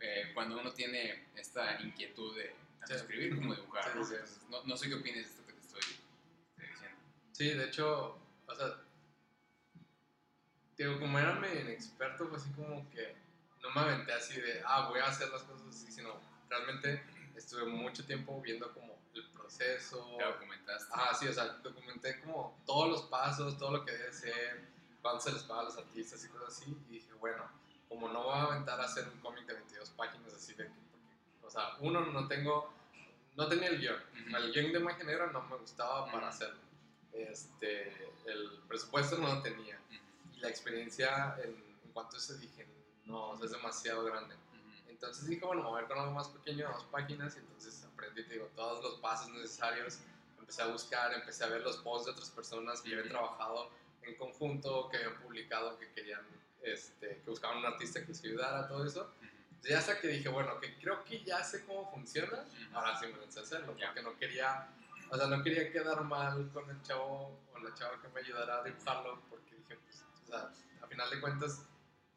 eh, 0.00 0.30
cuando 0.34 0.58
uno 0.58 0.72
tiene 0.72 1.26
esta 1.36 1.80
inquietud 1.80 2.36
de 2.36 2.54
tanto 2.80 2.94
Sí. 2.94 2.94
escribir 2.94 3.36
como 3.36 3.54
dibujar. 3.54 3.84
¿no? 3.94 4.02
Entonces, 4.02 4.40
no, 4.50 4.64
no 4.64 4.76
sé 4.76 4.88
qué 4.88 4.94
opinas 4.96 5.16
de 5.16 5.22
esto 5.22 5.46
que 5.46 5.52
te 5.52 5.60
estoy, 5.60 5.80
diciendo. 6.56 6.98
Sí, 7.32 7.50
de 7.50 7.64
hecho, 7.66 8.18
o 8.46 8.54
sea, 8.54 8.82
digo, 10.76 10.98
como 10.98 11.18
era 11.18 11.34
medio 11.34 11.60
inexperto, 11.60 12.26
fue 12.26 12.38
así 12.38 12.50
como 12.50 12.90
que 12.90 13.14
no 13.62 13.70
me 13.70 13.80
aventé 13.80 14.12
así 14.12 14.40
de, 14.40 14.62
ah, 14.66 14.88
voy 14.88 15.00
a 15.00 15.06
hacer 15.06 15.28
las 15.30 15.42
cosas 15.42 15.66
así, 15.68 15.90
sino 15.90 16.20
realmente 16.48 17.02
estuve 17.36 17.64
mucho 17.64 18.04
tiempo 18.04 18.40
viendo 18.40 18.72
como 18.72 18.98
el 19.14 19.26
proceso. 19.30 20.16
Te 20.18 20.24
documentaste. 20.24 20.88
Ah, 20.92 21.14
sí, 21.18 21.28
o 21.28 21.32
sea, 21.32 21.44
documenté 21.62 22.20
como 22.20 22.60
todos 22.66 22.88
los 22.88 23.02
pasos, 23.02 23.56
todo 23.58 23.70
lo 23.72 23.84
que 23.84 23.92
debe 23.92 24.12
ser, 24.12 24.64
cuánto 25.00 25.20
se 25.20 25.32
les 25.32 25.42
paga 25.44 25.60
a 25.62 25.64
los 25.64 25.76
artistas 25.76 26.24
y 26.24 26.28
cosas 26.28 26.48
así, 26.48 26.76
y 26.88 26.92
dije, 26.92 27.12
bueno, 27.14 27.48
como 27.88 28.08
no 28.08 28.24
voy 28.24 28.34
a 28.34 28.42
aventar 28.42 28.80
a 28.80 28.84
hacer 28.84 29.08
un 29.08 29.18
cómic 29.20 29.46
de 29.46 29.54
22 29.54 29.90
páginas 29.90 30.32
así 30.34 30.54
de 30.54 30.64
que, 30.64 30.70
porque, 30.90 31.46
o 31.46 31.50
sea, 31.50 31.76
uno, 31.80 32.00
no 32.06 32.26
tengo, 32.28 32.72
no 33.34 33.48
tenía 33.48 33.68
el 33.68 33.78
guion, 33.78 33.96
Ujú. 33.96 34.36
el 34.36 34.52
guion 34.52 34.72
de 34.72 34.80
Magia 34.80 35.04
Negra 35.04 35.26
no 35.26 35.42
me 35.42 35.56
gustaba 35.56 36.06
para 36.06 36.18
Ujú. 36.18 36.26
hacerlo, 36.26 36.60
este, 37.12 38.12
el 38.26 38.60
presupuesto 38.68 39.18
no 39.18 39.34
lo 39.34 39.42
tenía, 39.42 39.78
Ujú, 39.90 40.34
y 40.34 40.40
la 40.40 40.48
experiencia 40.48 41.36
en, 41.42 41.50
en 41.50 41.92
cuanto 41.92 42.16
a 42.16 42.18
eso 42.18 42.34
dije, 42.34 42.66
no, 43.12 43.30
o 43.30 43.36
sea, 43.36 43.46
es 43.46 43.52
demasiado 43.52 44.04
grande. 44.04 44.34
Entonces 44.88 45.26
dije, 45.26 45.44
bueno, 45.44 45.62
me 45.62 45.68
voy 45.68 45.78
a 45.78 45.80
ver 45.82 45.88
con 45.90 45.98
algo 45.98 46.12
más 46.12 46.28
pequeño, 46.28 46.68
dos 46.72 46.84
páginas, 46.84 47.36
y 47.36 47.40
entonces 47.40 47.84
aprendí, 47.92 48.24
te 48.24 48.34
digo, 48.34 48.46
todos 48.56 48.82
los 48.82 48.94
pasos 49.00 49.28
necesarios. 49.30 49.98
Empecé 50.38 50.62
a 50.62 50.66
buscar, 50.68 51.12
empecé 51.12 51.44
a 51.44 51.48
ver 51.48 51.62
los 51.62 51.76
posts 51.78 52.06
de 52.06 52.12
otras 52.12 52.30
personas 52.30 52.80
que 52.80 52.90
ya 52.90 52.96
habían 52.96 53.10
trabajado 53.10 53.70
en 54.02 54.14
conjunto, 54.16 54.88
que 54.88 54.96
habían 54.98 55.20
publicado, 55.20 55.78
que 55.78 55.90
querían, 55.92 56.20
este, 56.62 57.20
que 57.24 57.30
buscaban 57.30 57.58
un 57.58 57.66
artista 57.66 58.00
que 58.00 58.08
les 58.08 58.24
ayudara, 58.24 58.68
todo 58.68 58.84
eso. 58.84 59.02
Ujú. 59.02 59.68
Y 59.68 59.72
hasta 59.72 60.00
que 60.00 60.08
dije, 60.08 60.28
bueno, 60.28 60.58
que 60.60 60.76
creo 60.78 61.04
que 61.04 61.22
ya 61.22 61.42
sé 61.44 61.64
cómo 61.64 61.90
funciona, 61.90 62.44
ahora 62.72 62.98
sí 62.98 63.06
me 63.06 63.18
lancé 63.20 63.40
a 63.40 63.42
hacerlo, 63.42 63.76
Ya. 63.76 63.86
porque 63.88 64.02
no 64.02 64.16
quería, 64.18 64.68
o 65.10 65.16
sea, 65.16 65.26
no 65.28 65.42
quería 65.42 65.70
quedar 65.70 66.02
mal 66.02 66.50
con 66.52 66.68
el 66.70 66.80
chavo 66.82 67.38
o 67.54 67.58
la 67.58 67.72
chava 67.74 68.00
que 68.00 68.08
me 68.08 68.20
ayudara 68.20 68.58
a 68.60 68.64
dibujarlo, 68.64 69.20
porque 69.30 69.54
dije, 69.56 69.76
pues, 69.84 70.04
o 70.24 70.26
sea, 70.26 70.50
a 70.82 70.86
final 70.86 71.10
de 71.10 71.20
cuentas, 71.20 71.62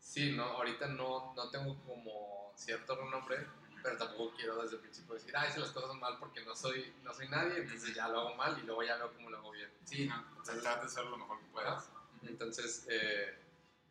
sí, 0.06 0.32
¿no? 0.32 0.44
Ahorita 0.44 0.88
no, 0.88 1.34
no 1.36 1.50
tengo 1.50 1.76
como 1.84 2.54
cierto 2.56 2.96
renombre, 2.96 3.48
pero 3.84 3.98
tampoco 3.98 4.34
quiero 4.36 4.62
desde 4.62 4.76
el 4.76 4.82
principio 4.82 5.16
decir, 5.16 5.36
ah, 5.36 5.48
hice 5.50 5.60
las 5.60 5.72
cosas 5.72 5.96
mal 5.96 6.18
porque 6.20 6.46
no 6.46 6.56
soy, 6.56 6.94
no 7.04 7.14
soy 7.14 7.28
nadie, 7.28 7.58
entonces 7.58 7.94
ya 7.94 8.08
lo 8.08 8.20
hago 8.20 8.36
mal 8.36 8.58
y 8.58 8.66
luego 8.66 8.84
ya 8.84 8.96
veo 8.98 9.12
cómo 9.14 9.30
lo 9.30 9.38
hago 9.38 9.52
bien. 9.52 9.70
Sí, 9.84 10.08
no, 10.08 10.24
trata 10.44 10.80
de 10.80 10.86
hacer 10.86 11.06
lo 11.06 11.18
mejor 11.18 11.40
que 11.40 11.48
puedas. 11.48 11.90
Entonces, 12.24 12.86
eh, 12.88 13.36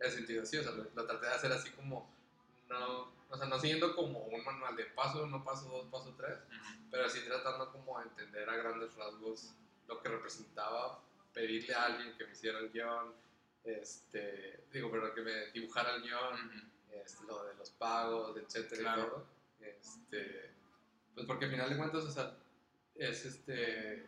en 0.01 0.07
ese 0.07 0.17
sentido, 0.19 0.47
sí, 0.47 0.57
o 0.59 0.63
sea, 0.63 0.73
lo, 0.73 0.85
lo 0.95 1.07
traté 1.07 1.27
de 1.27 1.33
hacer 1.33 1.53
así 1.53 1.71
como, 1.73 2.09
no, 2.69 3.13
o 3.29 3.37
sea, 3.37 3.47
no 3.47 3.59
siguiendo 3.59 3.95
como 3.95 4.21
un 4.21 4.45
manual 4.45 4.77
de 4.77 4.85
paso 4.85 5.25
uno, 5.25 5.45
paso 5.45 5.69
dos, 5.69 5.87
paso 5.91 6.15
tres, 6.17 6.39
pero 6.91 7.09
sí 7.09 7.21
tratando 7.27 7.71
como 7.73 7.99
de 7.99 8.07
entender 8.07 8.49
a 8.49 8.57
grandes 8.57 8.95
rasgos 8.95 9.53
lo 9.89 10.01
que 10.01 10.09
representaba, 10.09 11.01
pedirle 11.33 11.75
a 11.75 11.87
alguien 11.87 12.17
que 12.17 12.25
me 12.25 12.33
hiciera 12.33 12.61
el 12.61 12.71
guion, 12.71 13.13
este, 13.65 14.65
digo, 14.73 14.91
pero 14.91 15.15
que 15.15 15.23
me 15.23 15.47
dibujara 15.53 15.95
el 15.97 16.03
guion, 16.03 16.73
este, 16.93 17.25
lo 17.27 17.45
de 17.45 17.55
los 17.55 17.71
pagos, 17.71 18.37
etcétera 18.37 18.81
Claro. 18.83 19.03
y 19.03 19.07
todo. 19.11 19.27
Este, 19.61 20.51
pues 21.15 21.27
porque 21.27 21.47
al 21.47 21.51
final 21.51 21.71
de 21.71 21.77
cuentas, 21.77 22.05
o 22.05 22.11
sea, 22.11 22.37
es 22.95 23.25
este, 23.25 24.07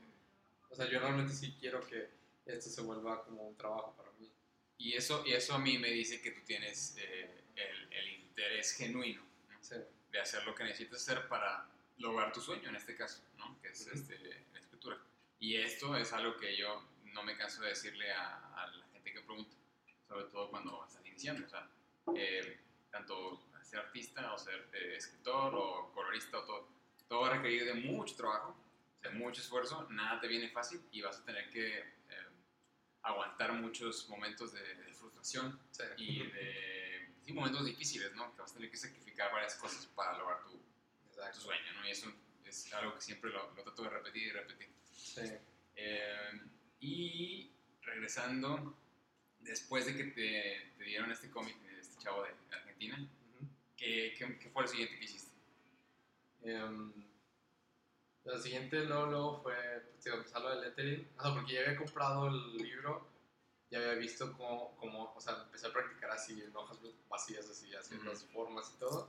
o 0.70 0.74
sea, 0.74 0.86
yo 0.88 1.00
realmente 1.00 1.32
sí 1.32 1.56
quiero 1.58 1.80
que 1.86 2.08
esto 2.46 2.68
se 2.70 2.80
vuelva 2.82 3.24
como 3.24 3.48
un 3.48 3.56
trabajo 3.56 3.94
para 3.96 4.10
mí. 4.12 4.30
Y 4.78 4.94
eso, 4.94 5.24
y 5.26 5.32
eso 5.32 5.54
a 5.54 5.58
mí 5.58 5.78
me 5.78 5.90
dice 5.90 6.20
que 6.20 6.30
tú 6.32 6.40
tienes 6.44 6.94
eh, 6.98 7.44
el, 7.56 7.92
el 7.92 8.08
interés 8.20 8.72
genuino 8.76 9.22
¿no? 9.48 9.58
Sí, 9.64 9.76
de 10.12 10.20
hacer 10.20 10.44
lo 10.44 10.54
que 10.54 10.64
necesitas 10.64 11.00
hacer 11.02 11.26
para 11.28 11.66
lograr 11.98 12.32
tu 12.32 12.40
sueño, 12.40 12.68
en 12.68 12.76
este 12.76 12.94
caso, 12.94 13.22
¿no? 13.38 13.58
que 13.62 13.68
es 13.68 13.86
Ujú. 13.86 13.94
este, 13.96 14.18
la 14.52 14.58
escritura. 14.60 14.98
Y 15.40 15.56
esto 15.56 15.96
es 15.96 16.12
algo 16.12 16.36
que 16.36 16.56
yo 16.56 16.86
no 17.14 17.22
me 17.22 17.36
canso 17.36 17.62
de 17.62 17.70
decirle 17.70 18.12
a, 18.12 18.36
a 18.54 18.66
la 18.66 18.85
que 19.12 19.20
pregunta, 19.20 19.56
sobre 20.08 20.24
todo 20.26 20.50
cuando 20.50 20.84
estás 20.86 21.04
iniciando. 21.06 21.46
O 21.46 21.48
sea, 21.48 21.68
eh, 22.14 22.60
tanto 22.90 23.40
ser 23.62 23.80
artista 23.80 24.32
o 24.32 24.38
ser 24.38 24.68
eh, 24.72 24.96
escritor 24.96 25.54
o 25.54 25.90
colorista 25.92 26.38
o 26.38 26.44
todo, 26.44 26.68
todo 27.08 27.20
va 27.22 27.28
a 27.28 27.34
requerir 27.34 27.64
de 27.64 27.74
mucho 27.74 28.14
trabajo, 28.14 28.56
de 29.02 29.10
mucho 29.10 29.40
esfuerzo, 29.40 29.86
nada 29.90 30.20
te 30.20 30.28
viene 30.28 30.48
fácil 30.50 30.80
y 30.92 31.02
vas 31.02 31.18
a 31.18 31.24
tener 31.24 31.50
que 31.50 31.78
eh, 31.78 31.84
aguantar 33.02 33.52
muchos 33.52 34.08
momentos 34.08 34.52
de, 34.52 34.74
de 34.74 34.92
frustración 34.94 35.58
sí. 35.70 35.82
y 35.96 36.18
de 36.26 37.08
sí, 37.22 37.32
momentos 37.32 37.64
difíciles, 37.64 38.14
¿no? 38.14 38.32
Que 38.34 38.42
vas 38.42 38.52
a 38.52 38.54
tener 38.54 38.70
que 38.70 38.76
sacrificar 38.76 39.32
varias 39.32 39.56
cosas 39.56 39.86
para 39.86 40.16
lograr 40.16 40.44
tu, 40.44 40.52
tu 40.52 41.40
sueño, 41.40 41.72
¿no? 41.74 41.86
Y 41.86 41.90
eso 41.90 42.12
es 42.44 42.72
algo 42.72 42.94
que 42.94 43.00
siempre 43.00 43.30
lo, 43.30 43.52
lo 43.54 43.62
trato 43.62 43.82
de 43.82 43.90
repetir 43.90 44.28
y 44.28 44.30
repetir. 44.30 44.68
Sí. 44.92 45.22
Eh, 45.74 46.40
y 46.80 47.50
regresando, 47.82 48.76
después 49.46 49.86
de 49.86 49.96
que 49.96 50.04
te, 50.04 50.74
te 50.78 50.84
dieron 50.84 51.10
este 51.10 51.30
cómic 51.30 51.56
de 51.62 51.80
este 51.80 52.02
chavo 52.02 52.22
de 52.22 52.30
Argentina, 52.50 53.08
¿qué, 53.76 54.14
qué, 54.18 54.50
fue 54.50 54.62
lo 54.62 54.68
siguiente 54.68 54.98
que 54.98 55.04
hiciste? 55.04 55.32
Um, 56.42 56.92
lo 58.24 58.38
siguiente 58.38 58.84
luego, 58.84 59.06
luego 59.06 59.42
fue, 59.42 59.54
pues, 59.90 60.04
digo, 60.04 60.16
empezar 60.16 60.42
lo 60.42 60.50
del 60.50 60.60
lettering, 60.62 61.08
o 61.16 61.22
sea, 61.22 61.34
porque 61.34 61.52
ya 61.54 61.60
había 61.60 61.76
comprado 61.76 62.28
el 62.28 62.56
libro, 62.56 63.06
ya 63.70 63.78
había 63.78 63.94
visto 63.94 64.32
cómo, 64.36 64.76
cómo, 64.76 65.12
o 65.14 65.20
sea, 65.20 65.42
empecé 65.44 65.68
a 65.68 65.72
practicar 65.72 66.10
así 66.10 66.42
en 66.42 66.54
hojas 66.56 66.78
vacías, 67.08 67.48
así, 67.48 67.74
haciendo 67.74 68.04
las 68.10 68.24
formas 68.24 68.72
y 68.74 68.78
todo, 68.78 69.08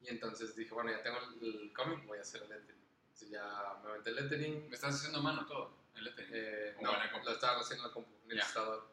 y 0.00 0.08
entonces 0.08 0.54
dije, 0.54 0.72
bueno, 0.72 0.90
ya 0.90 1.02
tengo 1.02 1.18
el, 1.40 1.72
cómic, 1.72 2.06
voy 2.06 2.18
a 2.18 2.22
hacer 2.22 2.42
el 2.42 2.48
lettering. 2.48 2.80
Entonces 3.02 3.30
ya 3.30 3.78
me 3.82 3.90
aventé 3.90 4.10
el 4.10 4.16
lettering. 4.16 4.68
¿Me 4.68 4.74
estás 4.74 4.94
haciendo 4.94 5.18
a 5.18 5.22
mano 5.22 5.46
todo? 5.46 5.72
¿El 5.94 6.04
lettering? 6.04 6.32
Eh, 6.34 6.76
no, 6.80 6.92
lo 6.92 7.30
estaba 7.32 7.60
haciendo 7.60 7.92
en 7.96 8.30
el 8.30 8.36
ilustrador. 8.36 8.88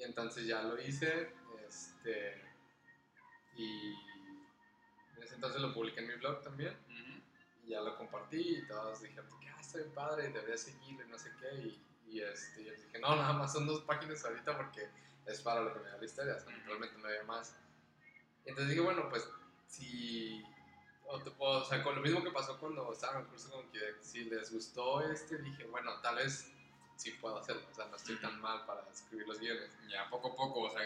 Y 0.00 0.04
entonces 0.04 0.46
ya 0.46 0.62
lo 0.62 0.80
hice, 0.80 1.30
este, 1.68 2.42
y 3.54 3.92
en 5.16 5.22
ese 5.22 5.34
entonces 5.34 5.60
lo 5.60 5.74
publiqué 5.74 6.00
en 6.00 6.08
mi 6.08 6.14
blog 6.14 6.42
también. 6.42 6.74
Y 7.64 7.68
ya 7.68 7.82
lo 7.82 7.96
compartí 7.96 8.56
y 8.56 8.66
todos 8.66 9.02
dijeron 9.02 9.28
que 9.40 9.48
ah, 9.48 9.60
estoy 9.60 9.84
padre, 9.94 10.30
debería 10.30 10.56
seguirlo 10.56 11.04
y 11.04 11.08
no 11.10 11.18
sé 11.18 11.30
qué. 11.38 11.54
Y, 11.54 11.86
y 12.06 12.20
este, 12.22 12.64
yo 12.64 12.72
dije, 12.72 12.98
no, 12.98 13.14
nada 13.14 13.34
más 13.34 13.52
son 13.52 13.66
dos 13.66 13.82
páginas 13.82 14.24
ahorita 14.24 14.56
porque 14.56 14.88
es 15.26 15.40
para 15.42 15.60
lo 15.60 15.74
que 15.74 15.80
me 15.80 15.90
da 15.90 15.98
la 15.98 16.04
historia, 16.04 16.38
realmente 16.64 16.96
me 16.96 17.08
había 17.08 17.24
más. 17.24 17.54
Entonces 18.46 18.70
dije, 18.70 18.80
bueno, 18.80 19.06
pues 19.10 19.28
si 19.66 20.42
o, 21.38 21.64
sea, 21.64 21.82
con 21.82 21.96
lo 21.96 22.00
mismo 22.00 22.22
que 22.22 22.30
pasó 22.30 22.58
cuando 22.58 22.92
estaba 22.92 23.14
en 23.14 23.20
el 23.20 23.26
curso 23.26 23.50
con 23.50 23.70
que 23.70 23.80
si 24.00 24.24
les 24.24 24.52
gustó 24.52 25.00
este, 25.02 25.38
dije, 25.38 25.64
bueno, 25.64 26.00
tal 26.00 26.16
vez 26.16 26.50
sí 27.00 27.12
puedo 27.12 27.38
hacerlo, 27.38 27.62
o 27.70 27.74
sea, 27.74 27.86
no 27.86 27.96
estoy 27.96 28.16
tan 28.16 28.38
mal 28.42 28.66
para 28.66 28.86
escribir 28.92 29.26
los 29.26 29.40
guiones. 29.40 29.70
Ya, 29.88 30.08
poco 30.10 30.32
a 30.32 30.36
poco, 30.36 30.60
o 30.60 30.70
sea, 30.70 30.82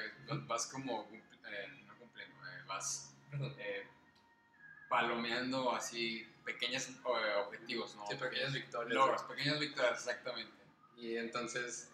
vas 0.46 0.68
como, 0.68 1.08
eh, 1.12 1.82
no 1.86 1.98
cumpliendo, 1.98 2.36
eh, 2.46 2.62
vas 2.68 3.16
eh, 3.58 3.84
palomeando 4.88 5.72
así 5.74 6.24
pequeños 6.44 6.88
objetivos, 7.46 7.96
¿no? 7.96 8.06
Sí, 8.06 8.14
pequeñas 8.14 8.52
victorias. 8.52 8.94
Logros, 8.94 9.22
pequeñas 9.24 9.58
victorias, 9.58 9.98
exactamente. 9.98 10.52
Y 10.96 11.16
entonces, 11.16 11.90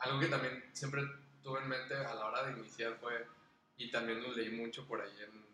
algo 0.00 0.18
que 0.18 0.26
también 0.26 0.64
siempre 0.72 1.02
tuve 1.44 1.60
en 1.60 1.68
mente 1.68 1.94
a 1.94 2.14
la 2.14 2.26
hora 2.26 2.46
de 2.46 2.58
iniciar 2.58 2.96
fue, 2.96 3.28
y 3.76 3.92
también 3.92 4.24
lo 4.24 4.32
leí 4.32 4.50
mucho 4.50 4.84
por 4.88 5.00
ahí 5.00 5.16
en 5.20 5.46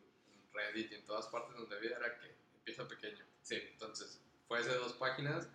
Reddit 0.55 0.93
y 0.93 0.95
en 0.95 1.05
todas 1.05 1.27
partes 1.27 1.55
donde 1.55 1.79
vi 1.79 1.89
era 1.89 2.19
que 2.19 2.35
empieza 2.57 2.89
pequeño. 2.89 3.23
Sí. 3.43 3.57
Entonces, 3.73 4.23
fue 4.49 4.63
de 4.65 4.75
dos 4.77 4.95
páginas 4.95 5.51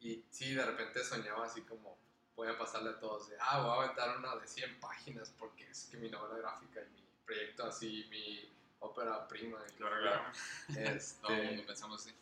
y 0.00 0.24
sí, 0.30 0.54
de 0.54 0.64
repente 0.64 1.02
soñaba 1.04 1.46
así 1.46 1.62
como, 1.62 1.96
voy 2.34 2.48
a 2.48 2.58
pasarle 2.58 2.90
a 2.90 3.00
todos 3.00 3.28
de, 3.28 3.36
ah, 3.40 3.60
voy 3.60 3.70
a 3.70 3.82
aventar 3.84 4.18
una 4.18 4.36
de 4.36 4.46
100 4.46 4.80
páginas 4.80 5.32
porque 5.38 5.68
es 5.70 5.88
que 5.90 5.96
mi 5.96 6.10
novela 6.10 6.38
gráfica 6.38 6.80
y 6.82 6.90
mi 6.90 7.02
proyecto 7.24 7.66
así, 7.66 8.06
mi 8.10 8.50
ópera 8.80 9.26
prima. 9.26 9.58
Y 9.68 9.72
claro, 9.72 9.96
claro. 10.00 10.24
Este, 10.68 11.22
Todo 11.22 11.32
el 11.32 11.46
mundo 11.46 11.66
pensamos 11.66 12.00
así. 12.00 12.14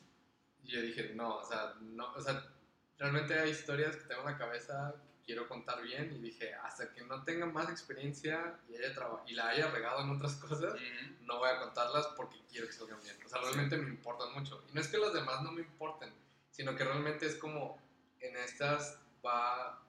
Y 0.62 0.72
yo 0.72 0.82
dije, 0.82 1.12
no, 1.14 1.36
o 1.36 1.44
sea, 1.44 1.74
no, 1.80 2.12
o 2.12 2.20
sea, 2.20 2.46
realmente 2.98 3.38
hay 3.38 3.50
historias 3.50 3.96
que 3.96 4.04
tengo 4.04 4.22
en 4.22 4.32
la 4.32 4.38
cabeza 4.38 4.94
quiero 5.24 5.48
contar 5.48 5.82
bien 5.82 6.12
y 6.14 6.18
dije, 6.18 6.54
hasta 6.54 6.92
que 6.92 7.02
no 7.02 7.22
tenga 7.24 7.46
más 7.46 7.68
experiencia 7.70 8.58
y, 8.68 8.76
haya 8.76 8.94
y 9.26 9.34
la 9.34 9.48
haya 9.48 9.70
regado 9.70 10.02
en 10.02 10.10
otras 10.10 10.34
cosas, 10.48 10.74
no 11.22 11.38
voy 11.38 11.48
a 11.48 11.58
contarlas 11.58 12.06
porque 12.16 12.38
quiero 12.50 12.66
que 12.66 12.72
salgan 12.72 13.00
bien. 13.02 13.16
O 13.24 13.28
sea, 13.28 13.40
realmente 13.40 13.76
me 13.76 13.88
importan 13.88 14.32
mucho. 14.34 14.62
Y 14.70 14.74
no 14.74 14.80
es 14.80 14.88
que 14.88 14.98
las 14.98 15.12
demás 15.12 15.42
no 15.42 15.52
me 15.52 15.62
importen, 15.62 16.12
sino 16.54 16.76
que 16.76 16.84
realmente 16.84 17.26
es 17.26 17.34
como 17.34 17.82
en 18.20 18.36
estas 18.36 19.00
va 19.26 19.82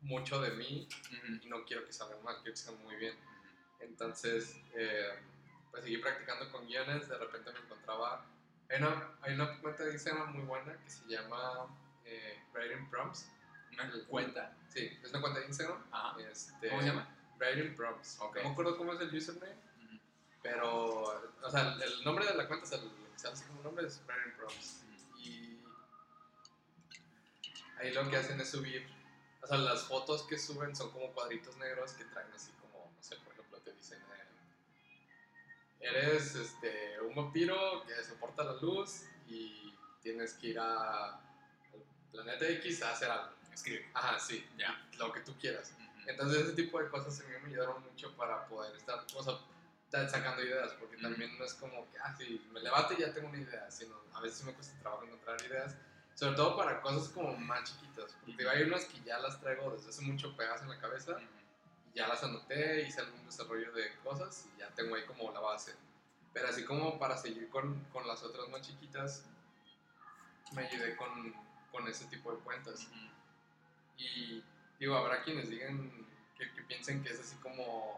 mucho 0.00 0.40
de 0.40 0.52
mí 0.52 0.88
y 1.42 1.46
no 1.46 1.64
quiero 1.66 1.84
que 1.84 1.92
salgan 1.92 2.22
mal, 2.24 2.36
quiero 2.36 2.52
que 2.52 2.56
salgan 2.56 2.82
muy 2.84 2.96
bien. 2.96 3.14
Entonces, 3.80 4.56
eh, 4.74 5.10
pues 5.70 5.84
seguí 5.84 5.98
practicando 5.98 6.50
con 6.50 6.66
guiones, 6.66 7.06
de 7.08 7.18
repente 7.18 7.52
me 7.52 7.58
encontraba... 7.58 8.24
Hay 8.70 8.78
una, 8.78 9.12
hay 9.20 9.34
una 9.34 9.60
cuenta 9.60 9.84
de 9.84 9.92
Instagram 9.92 10.32
muy 10.32 10.44
buena 10.44 10.72
que 10.82 10.88
se 10.88 11.06
llama 11.06 11.68
eh, 12.06 12.42
Writing 12.54 12.88
Prompts. 12.88 13.30
¿Una 13.72 13.92
cuenta? 14.08 14.56
Sí, 14.70 14.98
es 15.02 15.10
una 15.10 15.20
cuenta 15.20 15.40
de 15.40 15.46
Instagram. 15.46 15.84
Este, 16.30 16.70
¿Cómo 16.70 16.80
se 16.80 16.88
llama? 16.88 17.14
Writing 17.38 17.76
Prompts. 17.76 18.18
No 18.20 18.32
me 18.32 18.48
acuerdo 18.48 18.78
cómo 18.78 18.94
es 18.94 19.00
el 19.02 19.14
username, 19.14 19.54
pero, 20.42 21.02
o 21.42 21.50
sea, 21.50 21.76
el 21.84 22.04
nombre 22.04 22.24
de 22.24 22.34
la 22.36 22.48
cuenta, 22.48 22.74
el, 22.74 22.84
el 22.84 23.46
como 23.48 23.62
nombre 23.62 23.86
es 23.86 24.02
Writing 24.06 24.32
Prompts. 24.38 24.85
Ahí 27.78 27.92
lo 27.92 28.08
que 28.08 28.16
hacen 28.16 28.40
es 28.40 28.50
subir, 28.50 28.86
o 29.42 29.46
sea, 29.46 29.58
las 29.58 29.84
fotos 29.84 30.22
que 30.22 30.38
suben 30.38 30.74
son 30.74 30.90
como 30.90 31.12
cuadritos 31.12 31.56
negros 31.58 31.92
que 31.92 32.04
traen 32.04 32.32
así 32.34 32.52
como, 32.52 32.90
no 32.94 33.02
sé, 33.02 33.16
por 33.16 33.32
ejemplo, 33.32 33.58
te 33.60 33.72
dicen, 33.72 34.00
eh, 34.00 34.26
eres 35.80 36.34
este, 36.34 37.00
un 37.00 37.14
vampiro 37.14 37.84
que 37.86 38.02
soporta 38.02 38.44
la 38.44 38.54
luz 38.54 39.02
y 39.28 39.74
tienes 40.02 40.34
que 40.34 40.48
ir 40.48 40.58
a, 40.58 41.16
al 41.16 41.82
planeta 42.10 42.48
X 42.48 42.82
a 42.82 42.92
hacer 42.92 43.10
algo 43.10 43.36
escribe. 43.56 43.86
Ajá, 43.94 44.18
sí, 44.18 44.46
ya, 44.56 44.86
lo 44.98 45.12
que 45.12 45.20
tú 45.20 45.34
quieras. 45.38 45.74
Entonces 46.06 46.42
ese 46.42 46.52
tipo 46.52 46.80
de 46.80 46.88
cosas 46.88 47.20
a 47.20 47.24
mí 47.24 47.34
me 47.42 47.48
ayudaron 47.48 47.82
mucho 47.82 48.14
para 48.16 48.46
poder 48.46 48.76
estar, 48.76 49.04
o 49.14 49.22
sea, 49.22 50.08
sacando 50.08 50.42
ideas, 50.42 50.72
porque 50.78 50.96
también 50.98 51.36
no 51.38 51.44
es 51.44 51.54
como 51.54 51.90
que, 51.90 51.98
ah, 51.98 52.14
sí, 52.16 52.46
me 52.52 52.60
levanto 52.60 52.94
y 52.94 53.00
ya 53.00 53.12
tengo 53.12 53.28
una 53.28 53.40
idea, 53.40 53.68
sino 53.70 53.96
a 54.12 54.20
veces 54.20 54.44
me 54.44 54.52
cuesta 54.52 54.78
trabajo 54.80 55.04
encontrar 55.04 55.40
ideas, 55.44 55.74
sobre 56.16 56.34
todo 56.34 56.56
para 56.56 56.80
cosas 56.80 57.10
como 57.10 57.36
más 57.36 57.62
chiquitas, 57.64 58.16
porque 58.24 58.48
hay 58.48 58.62
unas 58.62 58.86
que 58.86 59.00
ya 59.02 59.18
las 59.18 59.38
traigo 59.38 59.70
desde 59.70 59.90
hace 59.90 60.02
mucho 60.02 60.34
pegadas 60.34 60.62
en 60.62 60.70
la 60.70 60.80
cabeza, 60.80 61.18
y 61.92 61.98
ya 61.98 62.08
las 62.08 62.24
anoté, 62.24 62.82
hice 62.82 63.00
algún 63.00 63.24
desarrollo 63.26 63.70
de 63.72 63.94
cosas 64.02 64.48
y 64.54 64.58
ya 64.58 64.68
tengo 64.70 64.96
ahí 64.96 65.04
como 65.04 65.30
la 65.30 65.40
base. 65.40 65.74
Pero 66.32 66.48
así 66.48 66.64
como 66.64 66.98
para 66.98 67.18
seguir 67.18 67.50
con, 67.50 67.84
con 67.92 68.06
las 68.06 68.22
otras 68.22 68.48
más 68.48 68.62
chiquitas, 68.62 69.24
me 70.52 70.66
ayudé 70.66 70.96
con, 70.96 71.34
con 71.70 71.86
ese 71.86 72.06
tipo 72.06 72.32
de 72.32 72.38
cuentas. 72.38 72.88
Y 73.98 74.42
digo, 74.78 74.96
habrá 74.96 75.22
quienes 75.22 75.50
digan 75.50 75.90
que, 76.36 76.46
piensen 76.62 77.02
que 77.02 77.10
es 77.10 77.20
así 77.20 77.36
como 77.36 77.94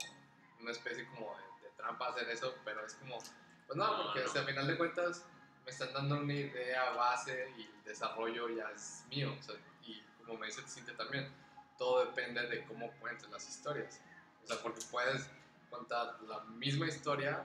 una 0.61 0.73
especie 0.73 1.07
como 1.11 1.37
de, 1.63 1.69
trampa 1.77 2.09
hacer 2.09 2.29
eso, 2.31 2.53
pero 2.65 2.85
es 2.85 2.95
como, 2.95 3.19
pues 3.19 3.77
no, 3.77 4.03
porque 4.03 4.23
al 4.23 4.45
final 4.45 4.67
de 4.67 4.77
cuentas 4.77 5.25
me 5.69 5.73
están 5.73 5.93
dando 5.93 6.17
una 6.17 6.33
idea 6.33 6.93
base 6.93 7.53
y 7.59 7.63
el 7.65 7.85
desarrollo 7.85 8.49
ya 8.49 8.71
es 8.71 9.05
mío. 9.11 9.37
y 9.83 10.03
como 10.25 10.39
me 10.39 10.47
dice 10.47 10.63
Cintia 10.67 10.97
también, 10.97 11.31
todo 11.77 12.07
depende 12.07 12.41
de 12.47 12.65
cómo 12.65 12.91
cuentes 12.93 13.29
las 13.29 13.47
historias. 13.47 14.01
O 14.43 14.47
sea, 14.47 14.57
porque 14.63 14.81
puedes 14.91 15.29
contar 15.69 16.19
la 16.23 16.41
misma 16.45 16.87
historia, 16.87 17.45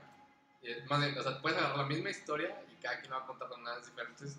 más 0.87 1.01
bien, 1.01 1.17
o 1.17 1.21
sea, 1.21 1.41
puedes 1.41 1.57
agarrar 1.57 1.79
la 1.79 1.85
misma 1.85 2.11
historia 2.11 2.63
y 2.71 2.81
cada 2.81 3.01
quien 3.01 3.11
va 3.11 3.17
a 3.17 3.25
contar 3.25 3.49
maneras 3.49 3.85
diferentes 3.87 4.37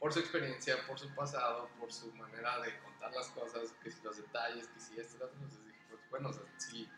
por 0.00 0.12
su 0.12 0.18
experiencia, 0.18 0.84
por 0.88 0.98
su 0.98 1.08
pasado, 1.14 1.70
por 1.78 1.92
su 1.92 2.12
manera 2.14 2.58
de 2.58 2.76
contar 2.80 3.12
las 3.14 3.28
cosas, 3.28 3.72
que 3.80 3.92
si 3.92 4.02
los 4.02 4.16
detalles, 4.16 4.66
que 4.66 4.80
si 4.80 4.98
esto, 4.98 5.30
entonces 5.32 5.64
dije, 5.66 5.78
pues 5.88 6.00
bueno, 6.10 6.30
o 6.30 6.32
sea, 6.32 6.42
sí, 6.56 6.88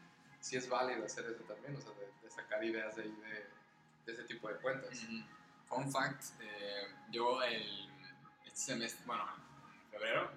sí 0.40 0.56
es 0.56 0.66
válido 0.66 1.04
hacer 1.04 1.26
eso 1.26 1.44
también, 1.44 1.76
o 1.76 1.80
sea, 1.82 1.92
de, 1.92 2.30
sacar 2.30 2.64
ideas 2.64 2.96
de, 2.96 3.02
de, 3.02 3.46
de, 4.06 4.12
ese 4.14 4.24
tipo 4.24 4.48
de 4.48 4.54
cuentas. 4.54 4.98
Fun 5.72 5.90
fact, 5.90 6.22
eh, 6.42 6.94
yo 7.10 7.42
el, 7.42 7.88
este 8.44 8.58
semestre, 8.58 9.06
bueno, 9.06 9.26
en 9.72 9.90
febrero, 9.90 10.30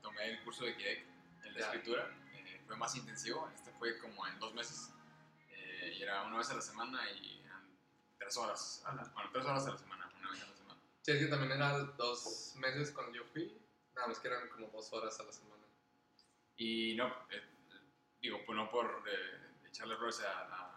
tomé 0.00 0.30
el 0.30 0.42
curso 0.44 0.64
de 0.64 0.74
Quebec, 0.78 1.04
el 1.44 1.52
de 1.52 1.60
escritura, 1.60 2.10
eh, 2.32 2.62
fue 2.66 2.74
más 2.74 2.96
intensivo, 2.96 3.50
este 3.54 3.70
fue 3.72 3.98
como 3.98 4.26
en 4.26 4.38
dos 4.38 4.54
meses, 4.54 4.90
eh, 5.50 5.94
y 5.94 6.02
era 6.02 6.22
una 6.22 6.38
vez 6.38 6.48
a 6.48 6.54
la 6.54 6.62
semana 6.62 7.10
y 7.10 7.44
tres 8.18 8.34
horas, 8.38 8.82
a 8.86 8.94
la, 8.94 9.02
bueno, 9.12 9.28
tres 9.30 9.44
horas 9.44 9.66
a 9.66 9.72
la 9.72 9.78
semana, 9.78 10.10
una 10.20 10.30
vez 10.30 10.42
a 10.42 10.46
la 10.46 10.56
semana. 10.56 10.80
Sí, 11.02 11.12
es 11.12 11.18
que 11.18 11.26
también 11.26 11.52
era 11.52 11.78
dos 11.80 12.54
meses 12.56 12.90
cuando 12.90 13.12
yo 13.12 13.24
fui, 13.24 13.60
nada 13.94 14.08
más 14.08 14.18
que 14.20 14.28
eran 14.28 14.48
como 14.48 14.68
dos 14.68 14.90
horas 14.94 15.20
a 15.20 15.24
la 15.24 15.32
semana. 15.32 15.64
Y 16.56 16.94
no, 16.96 17.08
eh, 17.28 17.42
digo, 18.22 18.38
pues 18.46 18.56
no 18.56 18.70
por 18.70 19.04
eh, 19.06 19.66
echarle 19.66 19.94
errores 19.96 20.20
a, 20.22 20.40
a, 20.40 20.67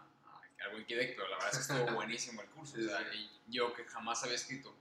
a 0.62 0.70
algo 0.70 0.84
pero 0.86 1.28
la 1.28 1.36
verdad 1.36 1.50
es 1.52 1.66
que 1.66 1.74
estuvo 1.74 1.94
buenísimo 1.94 2.42
el 2.42 2.48
curso. 2.48 2.76
o 2.80 2.82
sea, 2.82 3.14
y 3.14 3.30
yo 3.48 3.72
que 3.74 3.84
jamás 3.84 4.22
había 4.22 4.36
escrito, 4.36 4.74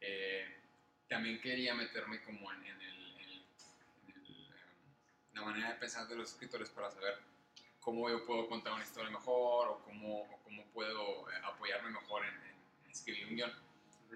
eh, 0.00 0.60
también 1.08 1.40
quería 1.40 1.74
meterme 1.74 2.22
como 2.22 2.52
en, 2.52 2.64
el, 2.66 3.44
la 5.34 5.42
manera 5.42 5.72
de 5.72 5.74
pensar 5.76 6.06
de 6.06 6.16
los 6.16 6.30
escritores 6.30 6.70
para 6.70 6.90
saber 6.90 7.18
cómo 7.80 8.08
yo 8.08 8.24
puedo 8.24 8.48
contar 8.48 8.74
una 8.74 8.84
historia 8.84 9.10
mejor 9.10 9.68
o 9.68 9.82
cómo, 9.82 10.40
cómo 10.44 10.64
puedo 10.72 11.26
apoyarme 11.44 11.90
mejor 11.90 12.24
en, 12.24 12.34
en 12.84 12.90
escribir 12.90 13.26
un 13.26 13.36
guion 13.36 13.52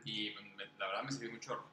y 0.05 0.35
la 0.79 0.87
verdad 0.87 1.03
me 1.03 1.13
sirvió 1.13 1.33
mucho. 1.33 1.65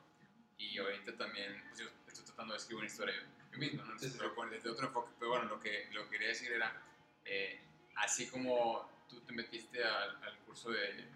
Y 0.57 0.77
ahorita 0.77 1.17
también, 1.17 1.61
pues 1.67 1.79
yo 1.79 1.85
estoy 2.07 2.25
tratando 2.25 2.53
de 2.53 2.59
escribir 2.59 2.83
una 2.83 2.87
historia 2.87 3.15
yo 3.51 3.59
mismo, 3.59 3.83
¿no? 3.83 3.95
pero 3.99 4.49
desde 4.49 4.69
otro 4.69 4.87
enfoque. 4.87 5.11
Pero 5.19 5.31
bueno, 5.31 5.45
lo 5.45 5.59
que, 5.59 5.89
lo 5.91 6.03
que 6.05 6.09
quería 6.11 6.29
decir 6.29 6.51
era, 6.51 6.81
eh, 7.25 7.61
así 7.95 8.27
como 8.29 8.89
tú 9.13 9.21
te 9.21 9.33
metiste 9.33 9.83
al, 9.83 10.37
curso 10.45 10.71
de, 10.71 11.07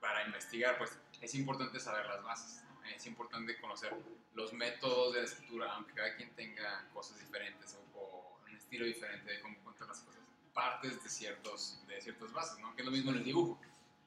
para 0.00 0.24
investigar, 0.26 0.78
pues 0.78 0.98
es 1.20 1.34
importante 1.34 1.78
saber 1.78 2.06
las 2.06 2.22
bases, 2.22 2.62
es 2.94 3.06
importante 3.06 3.58
conocer 3.60 3.94
los 4.34 4.52
métodos 4.52 5.14
de 5.14 5.20
la 5.20 5.26
escritura, 5.26 5.72
aunque 5.72 5.92
cada 5.94 6.16
quien 6.16 6.30
tenga 6.34 6.88
cosas 6.92 7.18
diferentes 7.18 7.76
o, 7.94 8.38
un 8.44 8.56
estilo 8.56 8.84
diferente 8.84 9.32
de 9.32 9.40
cómo 9.40 9.58
cuentan 9.64 9.88
las 9.88 10.00
cosas, 10.00 10.20
partes 10.52 11.02
de, 11.02 11.08
ciertos, 11.08 11.80
de 11.86 12.00
ciertas 12.00 12.32
bases, 12.32 12.58
¿no? 12.58 12.74
Que 12.74 12.82
es 12.82 12.86
lo 12.86 12.92
mismo 12.92 13.10
en 13.10 13.18
el 13.18 13.24
dibujo. 13.24 13.58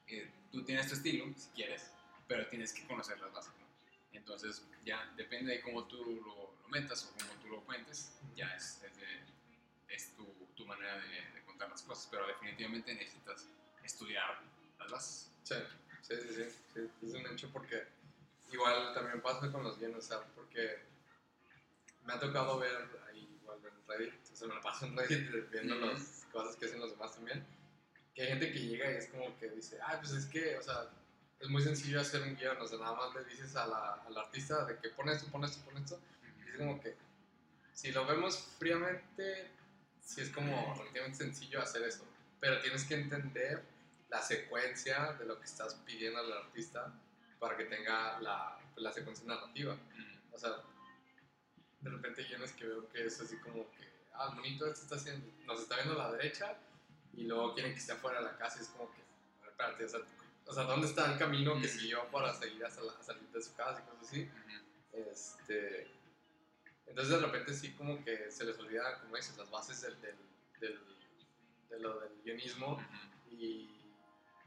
Eh, 0.06 0.30
tú 0.50 0.64
tienes 0.64 0.88
tu 0.88 0.94
estilo, 0.94 1.26
si 1.36 1.48
quieres, 1.50 1.90
pero 2.26 2.46
tienes 2.48 2.72
que 2.72 2.86
conocer 2.86 3.18
las 3.20 3.32
bases, 3.32 3.52
¿no? 3.58 3.66
Entonces, 4.12 4.66
ya 4.84 5.12
depende 5.16 5.52
de 5.52 5.60
cómo 5.60 5.84
tú 5.84 6.22
lo, 6.24 6.68
metas 6.68 7.04
o 7.04 7.18
cómo 7.18 7.40
tú 7.40 7.48
lo 7.48 7.60
cuentes, 7.62 8.12
ya 8.36 8.54
es, 8.54 8.82
es, 8.82 8.92
es 9.88 10.14
tu, 10.14 10.24
tu, 10.54 10.66
manera 10.66 10.96
de, 10.98 11.08
de, 11.08 11.42
las 11.66 11.82
cosas, 11.82 12.08
pero 12.10 12.26
definitivamente 12.26 12.94
necesitas 12.94 13.46
estudiar 13.82 14.40
las 14.78 14.90
bases. 14.90 15.30
Sí, 15.42 15.54
sí, 16.02 16.14
sí, 16.20 16.44
sí, 16.74 16.90
es 17.06 17.14
un 17.14 17.26
hecho 17.26 17.50
porque 17.52 17.86
igual 18.52 18.94
también 18.94 19.20
pasa 19.20 19.50
con 19.50 19.62
los 19.62 19.76
o 19.76 20.02
sea, 20.02 20.20
porque 20.34 20.78
me 22.04 22.12
ha 22.12 22.20
tocado 22.20 22.58
ver 22.58 22.88
ahí 23.08 23.28
igual 23.40 23.58
en 23.64 23.86
Reddit, 23.86 24.24
se 24.24 24.46
me 24.46 24.54
lo 24.54 24.60
paso 24.60 24.86
en 24.86 24.96
Reddit 24.96 25.50
viendo 25.50 25.74
las 25.74 26.26
cosas 26.32 26.56
que 26.56 26.66
hacen 26.66 26.80
los 26.80 26.90
demás 26.90 27.14
también, 27.14 27.44
que 28.14 28.22
hay 28.22 28.28
gente 28.28 28.52
que 28.52 28.60
llega 28.60 28.90
y 28.90 28.96
es 28.96 29.08
como 29.08 29.36
que 29.38 29.50
dice, 29.50 29.78
ay, 29.84 29.98
pues 30.00 30.12
es 30.12 30.26
que, 30.26 30.56
o 30.56 30.62
sea, 30.62 30.90
es 31.40 31.48
muy 31.48 31.62
sencillo 31.62 32.00
hacer 32.00 32.22
un 32.22 32.36
guion, 32.36 32.60
o 32.60 32.66
sea, 32.66 32.78
nada 32.78 32.94
más 32.94 33.14
le 33.14 33.24
dices 33.24 33.54
a 33.56 33.66
la, 33.66 33.94
al 34.06 34.16
artista 34.16 34.64
de 34.64 34.78
que 34.78 34.88
pone 34.90 35.12
esto, 35.12 35.30
pone 35.30 35.46
esto, 35.46 35.64
pone 35.64 35.80
esto, 35.80 36.00
y 36.44 36.50
es 36.50 36.56
como 36.56 36.80
que, 36.80 36.96
si 37.72 37.92
lo 37.92 38.06
vemos 38.06 38.38
fríamente, 38.58 39.50
sí 40.08 40.22
es 40.22 40.30
como 40.30 40.74
relativamente 40.74 41.18
sencillo 41.18 41.60
hacer 41.60 41.82
eso, 41.82 42.02
pero 42.40 42.60
tienes 42.62 42.84
que 42.84 42.94
entender 42.94 43.62
la 44.08 44.22
secuencia 44.22 45.12
de 45.18 45.26
lo 45.26 45.38
que 45.38 45.44
estás 45.44 45.74
pidiendo 45.84 46.18
al 46.18 46.32
artista 46.32 46.94
para 47.38 47.56
que 47.58 47.64
tenga 47.64 48.18
la, 48.20 48.58
la 48.76 48.92
secuencia 48.92 49.26
narrativa. 49.26 49.76
O 50.32 50.38
sea, 50.38 50.62
de 51.80 51.90
repente 51.90 52.24
guiones 52.24 52.52
que 52.52 52.66
veo 52.66 52.88
que 52.88 53.04
es 53.04 53.20
así 53.20 53.36
como 53.36 53.70
que, 53.72 53.86
ah, 54.14 54.32
bonito, 54.34 54.66
esto 54.66 54.84
está 54.84 54.96
haciendo, 54.96 55.30
nos 55.44 55.60
está 55.60 55.76
viendo 55.76 56.00
a 56.00 56.08
la 56.08 56.16
derecha 56.16 56.56
y 57.12 57.24
luego 57.24 57.52
quieren 57.52 57.72
que 57.72 57.78
esté 57.78 57.92
afuera 57.92 58.20
de 58.20 58.24
la 58.24 58.36
casa 58.38 58.58
y 58.58 58.62
es 58.62 58.68
como 58.68 58.90
que, 58.90 59.02
espérate, 59.46 59.84
o 59.84 59.88
sea, 59.88 60.00
o 60.46 60.54
sea, 60.54 60.64
¿dónde 60.64 60.86
está 60.86 61.12
el 61.12 61.18
camino 61.18 61.60
que 61.60 61.68
siguió 61.68 62.10
para 62.10 62.32
seguir 62.32 62.64
hasta 62.64 62.80
la 62.80 63.02
salida 63.02 63.28
de 63.34 63.42
su 63.42 63.54
casa 63.54 63.82
y 63.82 63.90
cosas 63.90 64.08
así? 64.08 64.30
este, 64.92 65.86
entonces 66.88 67.14
de 67.14 67.26
repente 67.26 67.54
sí 67.54 67.72
como 67.72 68.02
que 68.04 68.30
se 68.30 68.44
les 68.44 68.58
olvida, 68.58 69.00
como 69.00 69.16
dices, 69.16 69.36
las 69.36 69.50
bases 69.50 69.80
del, 69.82 70.00
del, 70.00 70.16
del 70.60 70.78
de 71.70 71.78
lo 71.80 72.00
del 72.00 72.10
guionismo 72.24 72.78
y, 73.30 73.70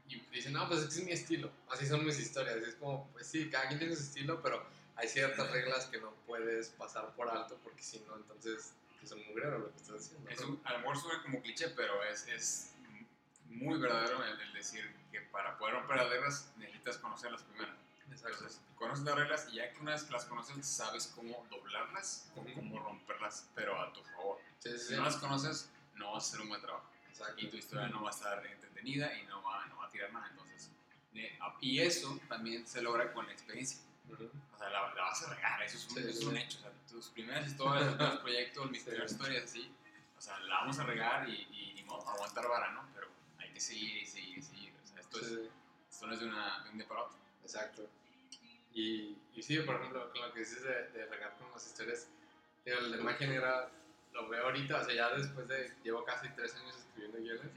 y, 0.08 0.20
dicen, 0.32 0.52
no, 0.52 0.68
pues 0.68 0.80
ese 0.80 1.00
es 1.00 1.04
mi 1.04 1.12
estilo, 1.12 1.50
así 1.70 1.86
son 1.86 2.04
mis 2.04 2.18
historias. 2.18 2.58
Y 2.60 2.70
es 2.70 2.74
como, 2.76 3.08
pues 3.12 3.26
sí, 3.26 3.48
cada 3.50 3.68
quien 3.68 3.78
tiene 3.78 3.96
su 3.96 4.02
estilo, 4.02 4.42
pero 4.42 4.64
hay 4.96 5.08
ciertas 5.08 5.50
reglas 5.50 5.86
que 5.86 6.00
no 6.00 6.12
puedes 6.26 6.68
pasar 6.70 7.14
por 7.14 7.28
alto 7.28 7.58
porque 7.62 7.82
si 7.82 8.00
no, 8.00 8.16
entonces 8.16 8.72
es 9.02 9.12
un 9.12 9.26
mugrero 9.26 9.58
lo 9.58 9.70
que 9.70 9.76
estás 9.76 9.96
haciendo. 9.96 10.30
Es 10.30 10.40
un, 10.40 10.60
a 10.64 10.72
lo 10.74 10.78
mejor 10.80 10.98
suena 10.98 11.22
como 11.22 11.40
cliché, 11.42 11.68
pero 11.70 12.04
es, 12.04 12.26
es 12.28 12.74
muy 13.46 13.78
verdadero 13.78 14.22
el, 14.24 14.52
decir 14.52 14.84
que 15.10 15.20
para 15.20 15.58
poder 15.58 15.74
romper 15.74 15.96
las 15.96 16.08
reglas 16.08 16.52
necesitas 16.56 16.98
conocerlas 16.98 17.42
primero. 17.42 17.72
Entonces, 18.14 18.60
conoces 18.76 19.04
las 19.04 19.14
reglas 19.14 19.48
y 19.50 19.56
ya 19.56 19.72
que 19.72 19.80
una 19.80 19.92
vez 19.92 20.04
que 20.04 20.12
las 20.12 20.24
conoces, 20.24 20.66
sabes 20.66 21.12
cómo 21.14 21.46
doblarlas 21.50 22.30
o 22.36 22.44
cómo 22.54 22.78
romperlas, 22.80 23.48
pero 23.54 23.80
a 23.80 23.92
tu 23.92 24.02
favor. 24.02 24.38
si 24.60 24.94
no 24.94 25.04
las 25.04 25.16
conoces, 25.16 25.70
no 25.94 26.12
vas 26.12 26.24
a 26.24 26.28
hacer 26.28 26.40
un 26.40 26.48
buen 26.48 26.60
trabajo. 26.60 26.86
Y 27.36 27.46
tu 27.48 27.56
historia 27.56 27.88
no 27.88 28.02
va 28.02 28.08
a 28.08 28.12
estar 28.12 28.44
entretenida 28.44 29.16
y 29.18 29.24
no 29.26 29.42
va, 29.42 29.66
no 29.66 29.76
va 29.76 29.86
a 29.86 29.90
tirar 29.90 30.12
nada. 30.12 30.28
Entonces, 30.30 30.70
y 31.60 31.80
eso 31.80 32.18
también 32.28 32.66
se 32.66 32.82
logra 32.82 33.12
con 33.12 33.26
la 33.26 33.32
experiencia. 33.32 33.78
O 34.52 34.58
sea, 34.58 34.68
la, 34.70 34.80
vas 34.94 35.22
a 35.22 35.34
regar, 35.34 35.62
eso 35.62 35.76
es 35.76 35.88
un, 35.88 35.98
es 36.08 36.24
un 36.24 36.36
hecho. 36.36 36.58
O 36.58 36.60
sea, 36.62 36.72
tus 36.88 37.08
primeras 37.10 37.46
historias, 37.46 37.86
tus 37.86 37.96
primeros 37.96 38.20
proyectos, 38.22 38.70
mis 38.70 38.82
primeras 38.82 39.12
historias 39.12 39.44
así, 39.44 39.72
o 40.18 40.20
sea, 40.20 40.38
la 40.40 40.56
vamos 40.56 40.78
a 40.78 40.84
regar 40.84 41.28
y, 41.28 41.32
y, 41.32 41.80
y 41.80 41.86
aguantar 41.88 42.48
vara, 42.48 42.72
¿no? 42.72 42.88
Pero 42.94 43.08
hay 43.38 43.52
que 43.52 43.60
seguir 43.60 44.02
y 44.02 44.06
seguir 44.06 44.38
y 44.38 44.42
seguir. 44.42 44.74
O 44.82 44.86
sea, 44.86 45.00
esto, 45.00 45.20
es, 45.20 45.50
esto 45.90 46.06
no 46.06 46.14
es 46.14 46.20
de, 46.20 46.26
una, 46.26 46.62
de 46.64 46.70
un 46.70 46.78
día 46.78 46.88
para 46.88 47.02
otro. 47.02 47.18
Exacto. 47.42 47.88
Y, 48.74 49.16
y 49.34 49.42
sí, 49.42 49.58
por 49.60 49.76
ejemplo, 49.76 50.10
con 50.10 50.22
lo 50.22 50.32
que 50.32 50.40
dices 50.40 50.62
de, 50.62 50.88
de 50.88 51.06
regar 51.06 51.36
con 51.38 51.50
las 51.52 51.66
historias, 51.66 52.08
el 52.64 52.92
de 52.92 52.98
imagen 52.98 53.32
era, 53.32 53.68
lo 54.12 54.28
veo 54.28 54.44
ahorita, 54.44 54.80
o 54.80 54.84
sea, 54.84 54.94
ya 54.94 55.10
después 55.10 55.48
de, 55.48 55.72
llevo 55.82 56.04
casi 56.04 56.28
tres 56.30 56.54
años 56.56 56.76
escribiendo 56.76 57.18
guiones, 57.18 57.52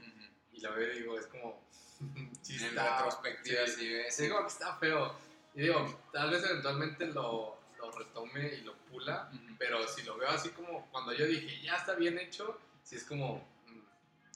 y 0.52 0.60
lo 0.60 0.74
veo 0.74 0.92
y 0.92 0.98
digo, 1.00 1.18
es 1.18 1.26
como, 1.26 1.62
sí 2.42 2.56
en 2.64 2.76
retrospectiva, 2.76 3.66
sí, 3.66 3.92
ves. 3.92 4.16
Digo 4.18 4.40
que 4.42 4.48
está 4.48 4.76
feo. 4.76 5.14
Y 5.54 5.62
digo, 5.62 6.02
tal 6.12 6.30
vez 6.30 6.44
eventualmente 6.44 7.06
lo, 7.06 7.58
lo 7.78 7.90
retome 7.90 8.54
y 8.54 8.60
lo 8.60 8.74
pula, 8.90 9.30
pero 9.58 9.86
si 9.88 10.02
lo 10.02 10.18
veo 10.18 10.28
así 10.28 10.50
como 10.50 10.86
cuando 10.90 11.14
yo 11.14 11.26
dije, 11.26 11.62
ya 11.62 11.76
está 11.76 11.94
bien 11.94 12.18
hecho, 12.18 12.58
sí 12.82 12.96
es 12.96 13.04
como, 13.04 13.42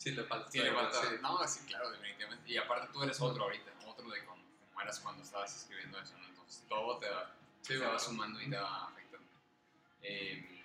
Sí, 0.00 0.12
le 0.12 0.24
falta. 0.24 0.50
Sí, 0.50 0.58
le 0.60 0.72
falta. 0.72 0.98
No, 1.20 1.46
sí, 1.46 1.60
claro, 1.66 1.90
definitivamente. 1.90 2.50
Y 2.50 2.56
aparte 2.56 2.88
tú 2.90 3.02
eres 3.02 3.20
otro 3.20 3.44
ahorita, 3.44 3.70
otro 3.86 4.08
de 4.08 4.24
como, 4.24 4.42
eras 4.82 4.98
cuando 5.00 5.22
estabas 5.22 5.54
escribiendo 5.54 6.00
eso, 6.00 6.14
¿no? 6.16 6.29
Entonces 6.50 6.68
todo 6.68 6.98
te 6.98 7.08
va, 7.08 7.32
sí, 7.62 7.76
va 7.76 7.96
sumando 7.96 8.40
y 8.40 8.50
te 8.50 8.56
va 8.56 8.88
afectando. 8.88 9.28
Eh, 10.02 10.64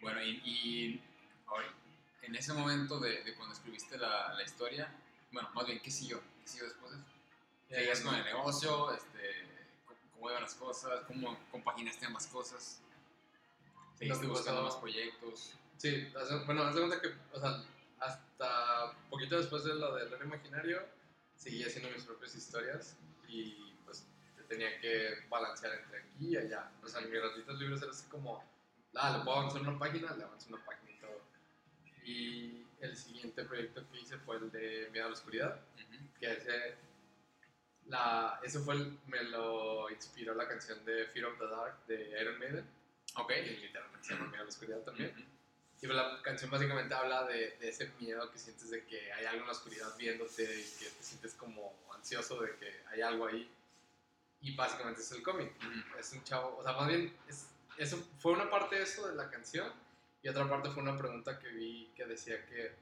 bueno, 0.00 0.22
y, 0.22 0.30
y 0.44 1.02
ahora, 1.48 1.66
en 2.22 2.36
ese 2.36 2.52
momento 2.52 3.00
de, 3.00 3.24
de 3.24 3.34
cuando 3.34 3.54
escribiste 3.54 3.98
la, 3.98 4.32
la, 4.34 4.42
historia, 4.44 4.88
bueno, 5.32 5.50
más 5.52 5.66
bien, 5.66 5.80
¿qué 5.80 5.90
siguió? 5.90 6.20
¿Qué 6.42 6.48
siguió 6.48 6.68
después 6.68 6.92
de 6.92 6.98
eso? 6.98 7.06
¿Seguías 7.68 8.00
con 8.02 8.14
el 8.14 8.24
negocio? 8.24 8.94
Este, 8.94 9.48
¿Cómo 10.14 10.30
iban 10.30 10.42
las 10.42 10.54
cosas? 10.54 11.00
¿Cómo 11.08 11.36
compaginaste 11.50 12.06
ambas 12.06 12.28
cosas? 12.28 12.80
¿Seguiste 13.98 14.26
buscando 14.26 14.62
más 14.62 14.76
proyectos? 14.76 15.54
Sí, 15.76 16.08
bueno, 16.46 16.62
haz 16.62 16.74
de 16.76 16.80
cuenta 16.82 17.00
que, 17.00 17.08
o 17.32 17.40
sea, 17.40 17.64
hasta 17.98 18.92
poquito 19.10 19.38
después 19.38 19.64
de 19.64 19.74
lo 19.74 19.92
del 19.96 20.22
imaginario, 20.22 20.86
seguí 21.36 21.64
haciendo 21.64 21.90
mis 21.90 22.04
propias 22.04 22.36
historias 22.36 22.96
y 23.26 23.71
pues 23.71 23.71
tenía 24.52 24.78
que 24.78 25.24
balancear 25.30 25.72
entre 25.74 25.98
aquí 26.00 26.28
y 26.28 26.36
allá. 26.36 26.70
O 26.82 26.88
sea, 26.88 27.00
mis 27.00 27.20
ratitos 27.20 27.58
libres 27.58 27.82
era 27.82 27.90
así 27.90 28.06
como, 28.08 28.44
ah, 28.94 29.16
le 29.16 29.24
puedo 29.24 29.38
avanzar 29.38 29.62
una 29.62 29.78
página, 29.78 30.14
le 30.14 30.24
avanzo 30.24 30.48
una 30.54 30.64
página 30.64 30.90
y 30.90 31.00
todo. 31.00 31.20
Y 32.04 32.66
el 32.80 32.96
siguiente 32.96 33.44
proyecto 33.44 33.82
que 33.90 34.00
hice 34.00 34.18
fue 34.18 34.36
el 34.36 34.50
de 34.50 34.88
Miedo 34.92 35.06
a 35.06 35.08
la 35.08 35.14
Oscuridad, 35.14 35.60
que 36.20 36.32
ese, 36.32 36.76
la, 37.86 38.40
ese 38.42 38.60
fue 38.60 38.74
el, 38.74 38.98
me 39.06 39.22
lo 39.24 39.90
inspiró 39.90 40.34
la 40.34 40.46
canción 40.46 40.84
de 40.84 41.06
Fear 41.06 41.26
of 41.26 41.38
the 41.38 41.46
Dark 41.46 41.86
de 41.86 42.20
Iron 42.20 42.38
Maiden. 42.38 42.68
Ok. 43.16 43.28
Que 43.28 43.42
literalmente 43.42 44.06
se 44.06 44.14
llama 44.14 44.26
Miedo 44.26 44.42
a 44.42 44.44
la 44.44 44.50
Oscuridad 44.50 44.80
también. 44.80 45.32
Y 45.80 45.86
la 45.88 46.22
canción 46.22 46.48
básicamente 46.48 46.94
habla 46.94 47.24
de, 47.24 47.56
de, 47.58 47.68
ese 47.68 47.90
miedo 47.98 48.30
que 48.30 48.38
sientes 48.38 48.70
de 48.70 48.84
que 48.84 49.12
hay 49.12 49.24
algo 49.24 49.40
en 49.40 49.46
la 49.46 49.52
oscuridad 49.52 49.96
viéndote 49.96 50.44
y 50.44 50.78
que 50.78 50.88
te 50.90 51.02
sientes 51.02 51.34
como 51.34 51.74
ansioso 51.92 52.40
de 52.40 52.54
que 52.56 52.82
hay 52.86 53.00
algo 53.00 53.26
ahí. 53.26 53.50
Y 54.42 54.54
básicamente 54.54 55.00
es 55.00 55.12
el 55.12 55.22
cómic. 55.22 55.52
Es 55.98 56.12
un 56.12 56.22
chavo, 56.24 56.58
o 56.58 56.62
sea, 56.62 56.72
más 56.72 56.88
bien, 56.88 57.16
es, 57.28 57.46
eso 57.78 57.96
fue 58.18 58.32
una 58.32 58.50
parte 58.50 58.76
de 58.76 58.82
eso 58.82 59.08
de 59.08 59.14
la 59.14 59.30
canción 59.30 59.72
y 60.22 60.28
otra 60.28 60.48
parte 60.48 60.70
fue 60.70 60.82
una 60.82 60.98
pregunta 60.98 61.38
que 61.38 61.48
vi 61.48 61.90
que 61.96 62.04
decía 62.06 62.44
que 62.46 62.72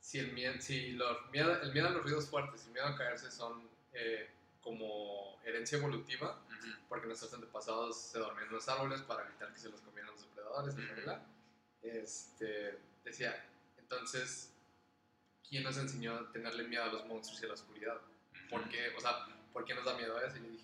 si 0.00 0.18
el 0.18 0.32
miedo, 0.32 0.54
si 0.60 0.92
los 0.92 1.30
miedo, 1.30 1.60
el 1.62 1.72
miedo 1.72 1.88
a 1.88 1.90
los 1.90 2.02
ruidos 2.02 2.28
fuertes 2.28 2.62
y 2.64 2.66
el 2.68 2.72
miedo 2.74 2.86
a 2.86 2.96
caerse 2.96 3.30
son 3.30 3.68
eh, 3.92 4.30
como 4.62 5.38
herencia 5.44 5.78
evolutiva, 5.78 6.38
porque 6.88 7.06
nuestros 7.06 7.32
antepasados 7.34 7.98
se 7.98 8.18
dormían 8.18 8.46
en 8.48 8.54
los 8.54 8.68
árboles 8.68 9.02
para 9.02 9.26
evitar 9.26 9.52
que 9.52 9.58
se 9.58 9.68
los 9.68 9.80
comieran 9.80 10.10
los 10.12 10.22
depredadores, 10.22 10.76
¿verdad? 10.76 11.22
este, 11.84 12.78
decía, 13.04 13.46
entonces, 13.78 14.52
¿quién 15.48 15.62
nos 15.62 15.76
enseñó 15.76 16.14
a 16.14 16.32
tenerle 16.32 16.64
miedo 16.64 16.84
a 16.84 16.88
los 16.92 17.06
monstruos 17.06 17.42
y 17.42 17.44
a 17.44 17.48
la 17.48 17.54
oscuridad? 17.54 18.00
¿Por 18.50 18.68
qué, 18.68 18.94
o 18.96 19.00
sea, 19.00 19.26
¿por 19.52 19.64
qué 19.64 19.74
nos 19.74 19.84
da 19.84 19.96
miedo 19.96 20.16
a 20.16 20.24
eso? 20.24 20.38
Y 20.38 20.42
yo 20.42 20.48
dije, 20.48 20.63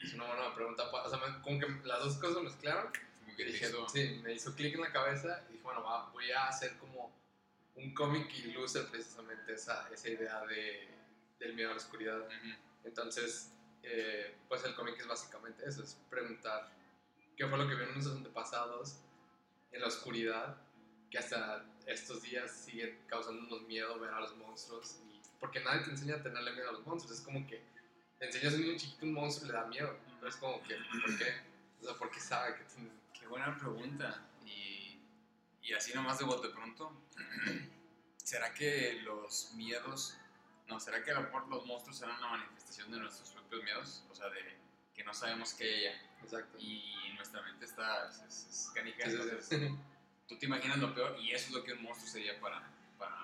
es 0.00 0.14
una 0.14 0.26
buena 0.26 0.54
pregunta. 0.54 0.84
O 0.90 1.08
sea, 1.08 1.18
como 1.42 1.58
que 1.58 1.66
las 1.84 2.00
dos 2.00 2.16
cosas 2.16 2.42
mezclaron. 2.42 2.92
Como 3.20 3.36
que 3.36 3.44
dije, 3.44 3.70
sí, 3.92 4.20
me 4.22 4.32
hizo 4.32 4.54
clic 4.54 4.74
en 4.74 4.80
la 4.80 4.92
cabeza 4.92 5.44
y 5.48 5.52
dije, 5.52 5.64
bueno, 5.64 5.82
va, 5.82 6.10
voy 6.10 6.30
a 6.30 6.48
hacer 6.48 6.76
como 6.78 7.12
un 7.76 7.94
cómic 7.94 8.28
que 8.28 8.48
ilustre 8.48 8.82
precisamente 8.84 9.54
esa, 9.54 9.88
esa 9.92 10.08
idea 10.08 10.44
de, 10.46 10.88
del 11.38 11.54
miedo 11.54 11.70
a 11.70 11.72
la 11.72 11.78
oscuridad. 11.78 12.28
Entonces, 12.84 13.52
eh, 13.82 14.36
pues 14.48 14.64
el 14.64 14.74
cómic 14.74 14.98
es 14.98 15.06
básicamente 15.06 15.64
eso, 15.66 15.82
es 15.82 15.98
preguntar 16.08 16.70
qué 17.36 17.46
fue 17.46 17.56
lo 17.56 17.68
que 17.68 17.74
vieron 17.74 17.94
nuestros 17.94 18.16
antepasados 18.16 18.96
en 19.72 19.80
la 19.80 19.86
oscuridad 19.86 20.56
que 21.10 21.18
hasta 21.18 21.64
estos 21.86 22.22
días 22.22 22.50
sigue 22.50 22.98
causándonos 23.08 23.62
miedo 23.62 23.98
ver 23.98 24.10
a 24.10 24.20
los 24.20 24.36
monstruos. 24.36 25.00
Y, 25.08 25.20
porque 25.38 25.60
nadie 25.60 25.84
te 25.84 25.90
enseña 25.90 26.16
a 26.16 26.22
tenerle 26.22 26.52
miedo 26.52 26.68
a 26.68 26.72
los 26.72 26.86
monstruos. 26.86 27.18
Es 27.18 27.24
como 27.24 27.46
que 27.46 27.62
te 28.20 28.26
enseñas 28.26 28.52
a 28.52 28.56
un 28.58 28.76
chiquito 28.76 29.06
un 29.06 29.14
monstruo 29.14 29.48
y 29.48 29.52
le 29.52 29.58
da 29.58 29.66
miedo. 29.66 29.98
Pero 30.18 30.28
es 30.28 30.36
como 30.36 30.62
que, 30.62 30.76
¿por 30.76 31.18
qué? 31.18 31.40
O 31.80 31.84
sea, 31.84 31.94
¿por 31.94 32.10
qué 32.10 32.20
sabe 32.20 32.54
que 32.54 32.64
tiene... 32.64 32.90
Qué 33.18 33.26
buena 33.26 33.56
pregunta. 33.56 34.22
Y, 34.44 35.00
y 35.62 35.72
así 35.72 35.94
nomás 35.94 36.18
de 36.18 36.26
bote 36.26 36.50
pronto, 36.50 36.92
¿será 38.22 38.52
que 38.52 39.00
los 39.02 39.52
miedos... 39.54 40.18
No, 40.68 40.78
¿será 40.78 41.02
que 41.02 41.10
a 41.10 41.14
lo 41.14 41.22
mejor 41.22 41.48
los 41.48 41.66
monstruos 41.66 41.98
serán 41.98 42.18
una 42.18 42.28
manifestación 42.28 42.92
de 42.92 42.98
nuestros 42.98 43.30
propios 43.30 43.64
miedos? 43.64 44.04
O 44.10 44.14
sea, 44.14 44.28
de 44.28 44.56
que 44.94 45.02
no 45.02 45.14
sabemos 45.14 45.54
qué 45.54 45.80
ella. 45.80 46.00
Exacto. 46.22 46.58
Y 46.60 47.14
nuestra 47.16 47.42
mente 47.42 47.64
está, 47.64 48.08
es, 48.08 48.20
es, 48.28 48.72
entonces 48.76 49.72
tú 50.28 50.38
te 50.38 50.46
imaginas 50.46 50.78
lo 50.78 50.94
peor 50.94 51.18
y 51.18 51.32
eso 51.32 51.48
es 51.48 51.52
lo 51.54 51.64
que 51.64 51.72
un 51.72 51.82
monstruo 51.82 52.08
sería 52.08 52.38
para, 52.38 52.62
para 52.98 53.16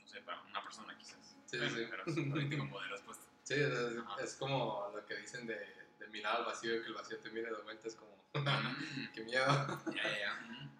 no 0.00 0.06
sé, 0.06 0.20
para 0.22 0.40
una 0.42 0.62
persona 0.62 0.96
quizás. 0.96 1.36
Sí, 1.46 1.58
sí. 1.58 1.86
Pero 1.90 2.04
ahorita 2.06 2.56
como 2.56 2.80
de 2.80 2.88
respuesta. 2.88 3.31
Sí, 3.42 3.54
es, 3.54 4.34
como 4.34 4.90
lo 4.94 5.04
que 5.04 5.16
dicen 5.16 5.46
de, 5.46 5.56
de, 5.98 6.06
mirar 6.08 6.36
al 6.36 6.44
vacío 6.44 6.76
y 6.76 6.82
que 6.82 6.88
el 6.88 6.94
vacío 6.94 7.18
te 7.18 7.30
mire 7.30 7.50
de 7.50 7.62
vuelta, 7.62 7.88
es 7.88 7.96
como, 7.96 8.16
qué 9.14 9.24
miedo. 9.24 9.82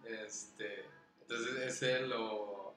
Este, 0.05 0.87
entonces 1.21 1.57
ese 1.59 2.07
lo, 2.07 2.75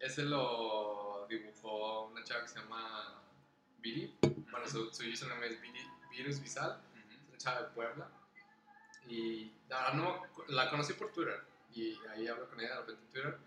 ese 0.00 0.22
lo 0.22 1.26
dibujó 1.28 2.06
una 2.06 2.24
chava 2.24 2.42
que 2.42 2.48
se 2.48 2.60
llama 2.60 3.22
Viri. 3.80 4.16
Bueno, 4.50 4.66
su, 4.66 4.92
su 4.92 5.04
username 5.04 5.48
es 5.48 5.60
Viri, 5.60 5.80
Virus 6.10 6.40
Visal, 6.40 6.80
es 6.96 7.28
una 7.28 7.38
chava 7.38 7.62
de 7.62 7.68
Puebla. 7.68 8.10
Y 9.08 9.52
la 9.68 9.78
verdad 9.78 9.94
no, 9.94 10.22
la 10.48 10.70
conocí 10.70 10.94
por 10.94 11.12
Twitter 11.12 11.42
y 11.74 11.98
ahí 12.10 12.28
hablo 12.28 12.48
con 12.48 12.60
ella 12.60 12.70
de 12.70 12.80
repente 12.80 13.02
en 13.02 13.10
Twitter. 13.10 13.38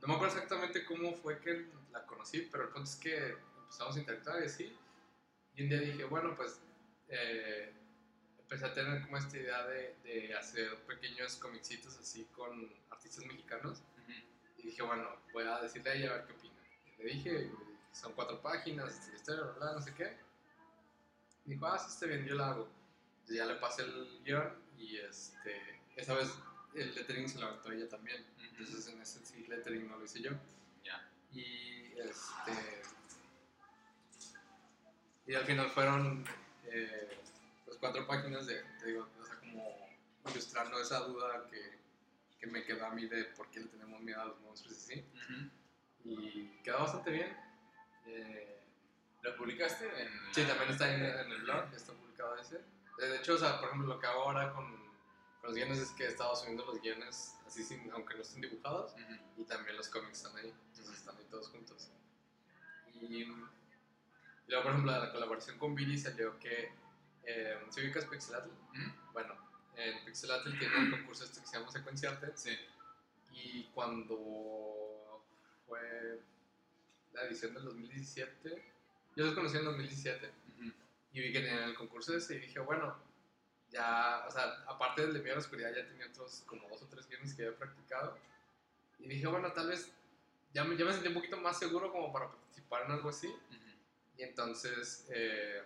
No 0.00 0.08
me 0.08 0.14
acuerdo 0.14 0.34
exactamente 0.34 0.84
cómo 0.84 1.14
fue 1.14 1.38
que 1.38 1.66
la 1.92 2.04
conocí, 2.06 2.48
pero 2.50 2.64
el 2.64 2.70
punto 2.70 2.90
es 2.90 2.96
que 2.96 3.36
empezamos 3.62 3.96
a 3.96 3.98
interactuar 4.00 4.42
y 4.42 4.46
así. 4.46 4.76
Y 5.56 5.62
un 5.64 5.68
día 5.68 5.80
dije, 5.80 6.04
bueno, 6.04 6.34
pues 6.34 6.60
eh, 7.08 7.72
empecé 8.38 8.66
a 8.66 8.74
tener 8.74 9.02
como 9.02 9.16
esta 9.16 9.36
idea 9.36 9.66
de, 9.66 9.94
de 10.04 10.34
hacer 10.34 10.76
pequeños 10.84 11.36
comicitos 11.36 11.96
así 11.98 12.24
con 12.34 12.70
artistas 12.90 13.24
mexicanos. 13.26 13.82
Y 14.58 14.62
dije, 14.68 14.82
bueno, 14.82 15.08
voy 15.32 15.44
a 15.44 15.60
decirle 15.60 15.90
a 15.90 15.94
ella 15.94 16.10
a 16.10 16.16
ver 16.16 16.26
qué 16.26 16.32
opina. 16.32 16.54
Y 16.98 17.02
le 17.02 17.08
dije, 17.14 17.50
son 17.92 18.12
cuatro 18.14 18.40
páginas, 18.40 19.10
historia, 19.14 19.44
bla, 19.58 19.72
no 19.72 19.80
sé 19.80 19.94
qué. 19.94 20.16
Y 21.44 21.50
dijo, 21.50 21.66
ah, 21.66 21.78
sí, 21.78 21.88
está 21.90 22.06
bien, 22.06 22.24
yo 22.24 22.34
la 22.34 22.48
hago. 22.48 22.68
Y 23.28 23.36
ya 23.36 23.46
le 23.46 23.56
pasé 23.56 23.82
el 23.82 24.20
guion 24.24 24.52
y 24.78 24.96
este, 24.98 25.80
esa 25.96 26.14
vez 26.14 26.28
el 26.74 26.94
lettering 26.94 27.28
se 27.28 27.38
lo 27.38 27.46
aventó 27.46 27.72
ella 27.72 27.88
también. 27.88 28.24
Entonces 28.50 28.86
en 28.88 29.00
ese 29.00 29.24
sí, 29.24 29.46
lettering 29.46 29.88
no 29.88 29.98
lo 29.98 30.04
hice 30.04 30.20
yo. 30.20 30.30
Ya. 30.84 31.08
Y 31.32 31.92
este. 31.98 32.82
Y 35.26 35.34
al 35.34 35.44
final 35.44 35.70
fueron 35.70 36.24
eh, 36.66 37.18
pues 37.64 37.76
cuatro 37.78 38.06
páginas 38.06 38.46
de, 38.46 38.62
te 38.80 38.86
digo, 38.86 39.08
o 39.20 39.24
sea, 39.24 39.36
como 39.38 39.88
ilustrando 40.30 40.80
esa 40.80 41.00
duda 41.00 41.46
que, 41.50 41.78
que, 42.38 42.46
me 42.46 42.64
quedó 42.64 42.86
a 42.86 42.90
mí 42.90 43.06
de 43.06 43.24
por 43.36 43.50
qué 43.50 43.60
le 43.60 43.66
tenemos 43.66 44.00
miedo 44.00 44.20
a 44.20 44.26
los 44.26 44.40
monstruos 44.40 44.76
y 44.76 44.94
así. 44.94 45.06
Y 46.04 46.46
quedó 46.64 46.80
bastante 46.80 47.10
bien. 47.10 47.36
Eh, 48.06 48.60
¿Lo 49.22 49.36
publicaste? 49.36 49.86
En 50.02 50.08
sí, 50.32 50.42
también 50.44 50.70
está 50.70 50.92
en, 50.92 51.04
en 51.04 51.30
el 51.30 51.42
blog, 51.42 51.72
está 51.74 51.92
publicado 51.92 52.36
ese. 52.38 52.60
De 52.98 53.16
hecho, 53.16 53.34
o 53.34 53.38
sea, 53.38 53.58
por 53.58 53.68
ejemplo, 53.68 53.94
lo 53.94 54.00
que 54.00 54.06
hago 54.06 54.22
ahora 54.22 54.52
con 54.52 54.82
los 55.42 55.54
guiones 55.54 55.78
es 55.78 55.90
que 55.90 56.04
he 56.04 56.08
estado 56.08 56.34
subiendo 56.36 56.64
los 56.64 56.80
guiones 56.80 57.36
así 57.46 57.64
sin, 57.64 57.90
aunque 57.92 58.14
no 58.14 58.22
estén 58.22 58.42
dibujados 58.42 58.94
y 59.36 59.44
también 59.44 59.76
los 59.76 59.88
cómics 59.88 60.18
están 60.18 60.36
ahí, 60.36 60.54
entonces 60.70 60.96
están 60.96 61.16
ahí 61.16 61.26
todos 61.30 61.48
juntos. 61.48 61.90
Y, 62.94 63.26
luego, 64.48 64.62
por 64.62 64.72
ejemplo, 64.72 64.92
la 64.92 65.12
colaboración 65.12 65.58
con 65.58 65.74
Billy 65.74 65.98
salió 65.98 66.38
que, 66.38 66.72
eh, 67.24 67.58
¿se 67.70 67.80
ubicas 67.80 68.04
Pixelatl? 68.06 68.50
Bueno, 69.12 69.34
en 69.76 70.04
Pixelatl 70.04 70.58
tiene 70.58 70.76
un 70.76 70.90
concurso 70.90 71.24
este 71.24 71.40
que 71.40 71.46
se 71.46 71.58
llama 71.58 71.70
Secuenciarte. 71.70 72.32
Sí. 72.36 72.56
Y 73.32 73.64
cuando 73.74 75.24
fue 75.66 76.20
la 77.12 77.22
edición 77.24 77.54
del 77.54 77.64
2017, 77.64 78.72
yo 79.16 79.24
los 79.24 79.34
conocí 79.34 79.54
en 79.54 79.60
el 79.60 79.66
2017 79.66 80.32
y 81.12 81.20
vi 81.20 81.32
que 81.32 81.40
tenían 81.40 81.64
el 81.64 81.74
concurso 81.74 82.16
ese 82.16 82.36
y 82.36 82.40
dije, 82.40 82.58
bueno, 82.60 82.96
ya, 83.70 84.24
o 84.26 84.30
sea, 84.30 84.64
aparte 84.66 85.02
del 85.02 85.14
de 85.14 85.20
Miedo 85.20 85.34
a 85.34 85.36
la 85.36 85.42
Oscuridad, 85.42 85.74
ya 85.74 85.86
tenía 85.86 86.06
otros 86.06 86.42
como 86.46 86.68
dos 86.68 86.82
o 86.82 86.86
tres 86.86 87.06
guiones 87.08 87.34
que 87.34 87.44
había 87.44 87.58
practicado. 87.58 88.18
Y 88.98 89.08
dije, 89.08 89.26
bueno, 89.26 89.52
tal 89.52 89.68
vez 89.68 89.92
ya 90.54 90.64
me, 90.64 90.76
ya 90.76 90.84
me 90.84 90.92
sentí 90.92 91.08
un 91.08 91.14
poquito 91.14 91.36
más 91.38 91.58
seguro 91.58 91.92
como 91.92 92.12
para 92.12 92.28
participar 92.28 92.84
en 92.86 92.92
algo 92.92 93.08
así. 93.10 93.34
Y 94.16 94.22
entonces 94.22 95.06
eh, 95.10 95.62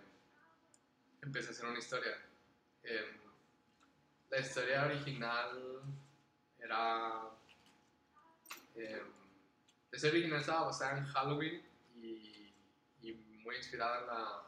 empecé 1.21 1.49
a 1.49 1.51
hacer 1.51 1.65
una 1.65 1.79
historia. 1.79 2.17
Em, 2.83 3.17
la 4.29 4.39
historia 4.39 4.85
original 4.85 5.81
era. 6.59 7.29
Eh, 8.75 9.03
la 9.91 9.95
historia 9.95 10.19
original 10.19 10.39
estaba 10.41 10.65
basada 10.65 10.97
en 10.97 11.05
Halloween 11.05 11.63
y, 11.95 12.53
y 13.01 13.13
muy 13.43 13.55
inspirada 13.55 14.01
en 14.01 14.07
la 14.07 14.47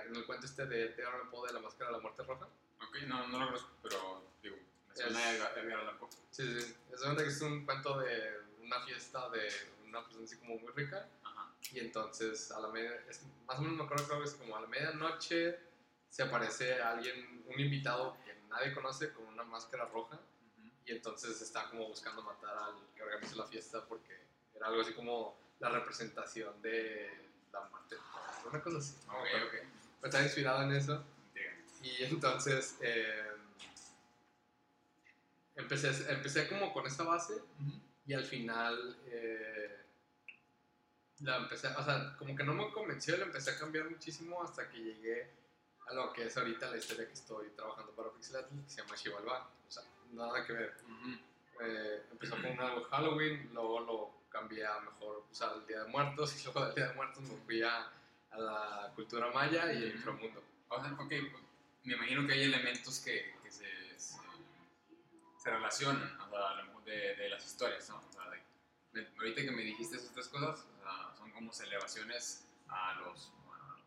en 0.00 0.16
el 0.16 0.24
cuento 0.24 0.46
este 0.46 0.66
de 0.66 0.84
Edgar 0.84 1.14
Allan 1.14 1.30
Poe 1.30 1.48
de 1.48 1.54
la 1.54 1.60
máscara 1.60 1.90
de 1.90 1.96
la 1.96 2.02
muerte 2.02 2.22
roja. 2.22 2.46
Ok, 2.80 2.96
no, 3.06 3.28
no 3.28 3.38
lo 3.38 3.46
conozco, 3.46 3.70
pero 3.82 4.24
digo, 4.42 4.56
me 4.88 4.96
suena 4.96 5.30
es, 5.32 5.40
Edgar 5.40 5.80
Allan 5.80 5.98
Poe. 5.98 6.08
Sí, 6.30 6.60
sí, 6.60 6.74
es 6.92 7.00
que 7.00 7.26
es 7.26 7.40
un 7.42 7.64
cuento 7.64 7.98
de 7.98 8.40
una 8.62 8.80
fiesta 8.84 9.28
de 9.30 9.48
una 9.86 10.02
persona 10.02 10.24
así 10.24 10.36
como 10.36 10.58
muy 10.58 10.72
rica. 10.72 11.08
Y 11.72 11.80
entonces, 11.80 12.50
a 12.52 12.60
la 12.60 12.68
media, 12.68 12.92
es, 13.08 13.22
más 13.46 13.58
o 13.58 13.62
menos 13.62 13.76
me 13.76 13.84
acuerdo, 13.84 14.18
que 14.18 14.24
es 14.24 14.34
como 14.34 14.56
a 14.56 14.60
la 14.60 14.66
medianoche 14.66 15.58
se 16.08 16.22
aparece 16.22 16.80
alguien, 16.80 17.42
un 17.46 17.58
invitado 17.58 18.18
que 18.22 18.34
nadie 18.50 18.74
conoce 18.74 19.12
con 19.12 19.26
una 19.26 19.44
máscara 19.44 19.86
roja. 19.86 20.20
Y 20.84 20.92
entonces 20.92 21.40
está 21.40 21.70
como 21.70 21.88
buscando 21.88 22.22
matar 22.22 22.56
al 22.56 22.74
que 22.94 23.02
organizó 23.02 23.36
la 23.36 23.46
fiesta 23.46 23.84
porque 23.86 24.20
era 24.54 24.66
algo 24.66 24.82
así 24.82 24.92
como 24.92 25.36
la 25.60 25.70
representación 25.70 26.60
de 26.60 27.10
la 27.52 27.60
muerte. 27.62 27.96
Una 28.50 28.60
cosa 28.60 28.78
así. 28.78 28.96
Ok, 29.08 29.46
ok 29.46 29.82
está 30.02 30.22
inspirado 30.22 30.62
en 30.62 30.72
eso. 30.72 31.04
Y 31.82 32.04
entonces 32.04 32.76
eh, 32.80 33.32
empecé, 35.56 35.88
empecé 36.12 36.48
como 36.48 36.72
con 36.72 36.86
esa 36.86 37.02
base 37.02 37.34
y 38.06 38.14
al 38.14 38.24
final 38.24 38.98
eh, 39.06 39.81
la 41.22 41.36
empecé, 41.36 41.68
o 41.68 41.84
sea, 41.84 42.16
como 42.18 42.36
que 42.36 42.44
no 42.44 42.54
me 42.54 42.70
convenció, 42.70 43.16
la 43.16 43.24
empecé 43.24 43.50
a 43.50 43.58
cambiar 43.58 43.88
muchísimo 43.88 44.42
hasta 44.42 44.68
que 44.68 44.78
llegué 44.78 45.30
a 45.86 45.94
lo 45.94 46.12
que 46.12 46.26
es 46.26 46.36
ahorita 46.36 46.70
la 46.70 46.76
historia 46.76 47.06
que 47.06 47.14
estoy 47.14 47.50
trabajando 47.50 47.92
para 47.92 48.10
Pixelatl, 48.10 48.62
que 48.64 48.70
se 48.70 48.82
llama 48.82 48.94
Chivalba. 48.94 49.50
O 49.66 49.70
sea, 49.70 49.82
nada 50.12 50.44
que 50.44 50.52
ver. 50.52 50.76
Eh, 51.60 52.02
empezó 52.10 52.36
con 52.36 52.58
algo 52.58 52.84
Halloween, 52.84 53.50
luego 53.52 53.80
lo 53.80 54.22
cambié 54.28 54.66
a 54.66 54.80
mejor 54.80 55.24
usar 55.30 55.54
el 55.56 55.66
Día 55.66 55.84
de 55.84 55.90
Muertos 55.90 56.34
y 56.40 56.44
luego 56.44 56.66
del 56.66 56.74
Día 56.74 56.88
de 56.88 56.94
Muertos 56.94 57.22
me 57.22 57.36
fui 57.44 57.62
a 57.62 57.92
a 58.32 58.38
la 58.38 58.92
cultura 58.94 59.30
maya 59.30 59.72
y 59.72 59.84
el 59.84 59.96
inframundo. 59.96 60.42
ok, 60.68 61.12
me 61.84 61.94
imagino 61.94 62.26
que 62.26 62.32
hay 62.32 62.42
elementos 62.44 63.00
que, 63.00 63.34
que 63.42 63.50
se, 63.50 63.66
se, 63.98 65.50
relacionan 65.50 66.18
de, 66.84 67.14
de, 67.14 67.28
las 67.28 67.44
historias, 67.44 67.88
¿no? 67.90 67.96
O 67.96 68.12
sea, 68.12 68.22
ahorita 69.18 69.42
que 69.42 69.50
me 69.50 69.62
dijiste 69.62 69.96
esas 69.96 70.12
tres 70.12 70.28
cosas, 70.28 70.66
como 71.32 71.52
elevaciones 71.52 72.46
a 72.68 73.00
los, 73.00 73.32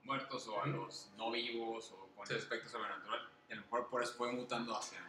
muertos 0.03 0.47
o 0.47 0.61
a 0.61 0.67
los 0.67 1.09
no 1.17 1.31
vivos 1.31 1.91
o 1.91 2.09
con 2.15 2.25
sí. 2.27 2.35
aspecto 2.35 2.69
sobrenatural. 2.69 3.27
Y 3.49 3.53
a 3.53 3.55
lo 3.55 3.61
mejor 3.63 3.89
por 3.89 4.03
eso 4.03 4.13
fue 4.13 4.31
mutando 4.31 4.77
hacia 4.77 4.99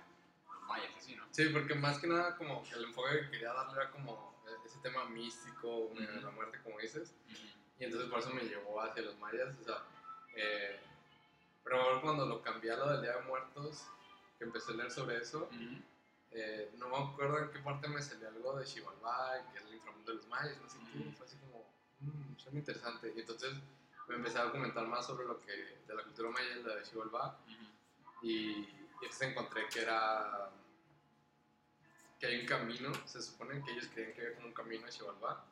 los 0.49 0.62
mayas, 0.62 0.91
así, 0.97 1.14
¿no? 1.14 1.24
Sí, 1.30 1.49
porque 1.51 1.74
más 1.74 1.99
que 1.99 2.07
nada 2.07 2.37
como 2.37 2.64
el 2.74 2.84
enfoque 2.84 3.20
que 3.20 3.30
quería 3.30 3.53
darle 3.53 3.74
era 3.74 3.91
como 3.91 4.34
ese 4.64 4.78
tema 4.78 5.05
místico, 5.07 5.91
de 5.95 6.20
la 6.20 6.30
muerte, 6.30 6.59
como 6.62 6.78
dices. 6.78 7.14
Y 7.78 7.84
entonces 7.84 8.09
por 8.09 8.20
eso 8.20 8.30
me 8.30 8.43
llevó 8.43 8.80
hacia 8.80 9.03
los 9.03 9.18
mayas. 9.18 9.55
O 9.61 9.64
sea, 9.64 9.82
eh, 10.34 10.80
pero 11.62 12.01
cuando 12.01 12.26
lo 12.26 12.43
cambié 12.43 12.72
a 12.72 12.76
lo 12.76 12.93
del 12.93 13.03
Día 13.03 13.16
de 13.16 13.22
Muertos, 13.22 13.87
que 14.39 14.45
empecé 14.45 14.72
a 14.72 14.76
leer 14.76 14.91
sobre 14.91 15.16
eso, 15.18 15.49
eh, 16.30 16.70
no 16.76 16.89
me 16.89 16.97
acuerdo 16.97 17.39
en 17.39 17.51
qué 17.51 17.59
parte 17.61 17.89
me 17.89 18.03
salió 18.03 18.28
algo 18.28 18.57
de 18.59 18.66
Xibalbá, 18.66 19.51
que 19.53 19.59
es 19.59 19.64
el 19.64 19.74
inframundo 19.74 20.12
de 20.12 20.16
los 20.18 20.26
mayas, 20.28 20.57
no 20.61 20.68
sé 20.68 20.78
qué. 20.93 21.12
Fue 21.16 21.26
así 21.26 21.37
como, 21.39 21.56
mmm, 22.01 22.37
suena 22.37 22.59
interesante. 22.59 23.13
Y 23.17 23.21
entonces 23.21 23.53
me 24.09 24.17
empecé 24.17 24.39
a 24.39 24.45
documentar 24.45 24.87
más 24.87 25.07
sobre 25.07 25.27
lo 25.27 25.41
que, 25.41 25.53
de 25.87 25.95
la 25.95 26.03
cultura 26.03 26.31
maya, 26.31 26.57
la 26.65 26.77
de 26.77 26.85
Xibalbá. 26.85 27.39
y, 28.23 28.29
y 28.29 28.69
entonces 29.03 29.29
encontré 29.29 29.69
que 29.69 29.83
era 29.83 30.51
que 32.19 32.27
hay 32.27 32.41
un 32.41 32.47
camino, 32.47 32.93
se 33.05 33.21
supone 33.21 33.63
que 33.63 33.73
ellos 33.73 33.89
creían 33.93 34.15
que 34.15 34.23
había 34.23 34.35
como 34.37 34.47
un 34.47 34.55
camino 34.55 34.87
a 34.87 34.91
Xibalbá, 34.91 35.45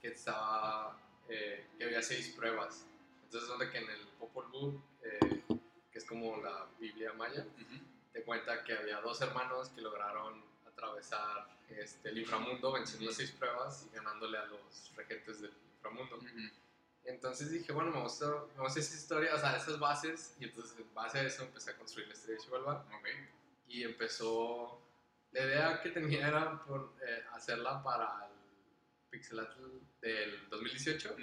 que 0.00 0.08
estaba 0.08 0.96
eh, 1.28 1.66
que 1.76 1.84
había 1.84 2.02
seis 2.02 2.28
pruebas. 2.30 2.86
Entonces, 3.24 3.48
donde 3.48 3.70
que 3.70 3.78
en 3.78 3.90
el 3.90 4.06
Popol 4.18 4.46
Vuh, 4.48 4.80
eh, 5.02 5.42
que 5.90 5.98
es 5.98 6.04
como 6.04 6.36
la 6.40 6.66
Biblia 6.78 7.12
maya, 7.14 7.44
te 8.12 8.22
cuenta 8.22 8.62
que 8.62 8.74
había 8.74 9.00
dos 9.00 9.20
hermanos 9.20 9.70
que 9.70 9.80
lograron 9.80 10.42
atravesar 10.66 11.48
este, 11.68 12.10
el 12.10 12.18
inframundo 12.18 12.72
venciendo 12.72 13.10
seis 13.10 13.30
pruebas 13.32 13.86
y 13.90 13.94
ganándole 13.94 14.38
a 14.38 14.44
los 14.46 14.92
regentes 14.94 15.40
del 15.40 15.52
inframundo. 15.82 16.18
Entonces 17.04 17.50
dije, 17.50 17.72
bueno, 17.72 17.90
me 17.90 18.00
gusta, 18.00 18.26
me 18.56 18.62
gusta 18.62 18.78
esa 18.78 18.94
historia, 18.94 19.34
o 19.34 19.38
sea, 19.38 19.56
esas 19.56 19.78
bases, 19.78 20.36
y 20.38 20.44
entonces 20.44 20.78
en 20.78 20.94
base 20.94 21.18
a 21.18 21.22
eso 21.24 21.42
empecé 21.42 21.72
a 21.72 21.76
construir 21.76 22.06
la 22.08 22.14
historia 22.14 22.36
de 22.36 22.42
Chivalba. 22.42 22.86
Y 23.66 23.82
empezó, 23.82 24.80
la 25.32 25.44
idea 25.44 25.80
que 25.82 25.90
tenía 25.90 26.28
era 26.28 26.62
por, 26.64 26.94
eh, 27.06 27.24
hacerla 27.32 27.82
para 27.82 28.26
el 28.26 29.10
Pixelatl 29.10 29.80
del 30.00 30.48
2018. 30.48 31.16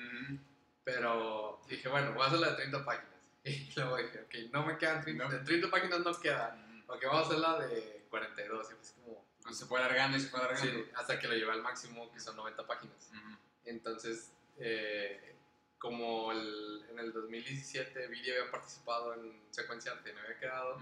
Pero 0.83 1.61
dije, 1.69 1.87
bueno, 1.87 2.13
voy 2.13 2.23
a 2.23 2.27
hacer 2.27 2.39
la 2.39 2.49
de 2.51 2.55
30 2.55 2.85
páginas. 2.85 3.09
Y 3.45 3.71
luego 3.73 3.97
dije, 3.97 4.19
ok, 4.19 4.51
no 4.51 4.65
me 4.65 4.77
quedan 4.77 5.01
30, 5.01 5.29
de 5.29 5.39
30 5.39 5.71
páginas 5.71 5.99
no 6.01 6.19
queda. 6.19 6.83
Ok, 6.87 7.03
vamos 7.05 7.23
a 7.23 7.25
hacer 7.27 7.39
la 7.39 7.59
de 7.59 8.05
42. 8.09 8.71
Y 8.71 8.75
pues 8.75 8.91
como... 8.91 9.29
Se 9.53 9.65
fue 9.65 9.79
alargando 9.79 10.17
y 10.17 10.19
se 10.19 10.27
fue 10.27 10.39
alargando. 10.39 10.71
Sí, 10.71 10.91
hasta 10.95 11.17
que 11.17 11.27
lo 11.27 11.33
llevé 11.33 11.51
al 11.51 11.61
máximo, 11.61 12.11
que 12.11 12.19
son 12.19 12.35
90 12.35 12.67
páginas. 12.67 13.09
Entonces, 13.63 14.31
eh, 14.59 15.35
como 15.77 16.31
el, 16.31 16.85
en 16.89 16.99
el 16.99 17.13
2017 17.13 18.07
Viri 18.07 18.31
había 18.31 18.51
participado 18.51 19.13
en 19.13 19.41
Secuencia 19.51 19.93
Arte 19.93 20.11
y 20.11 20.13
me 20.13 20.21
había 20.21 20.37
quedado, 20.37 20.79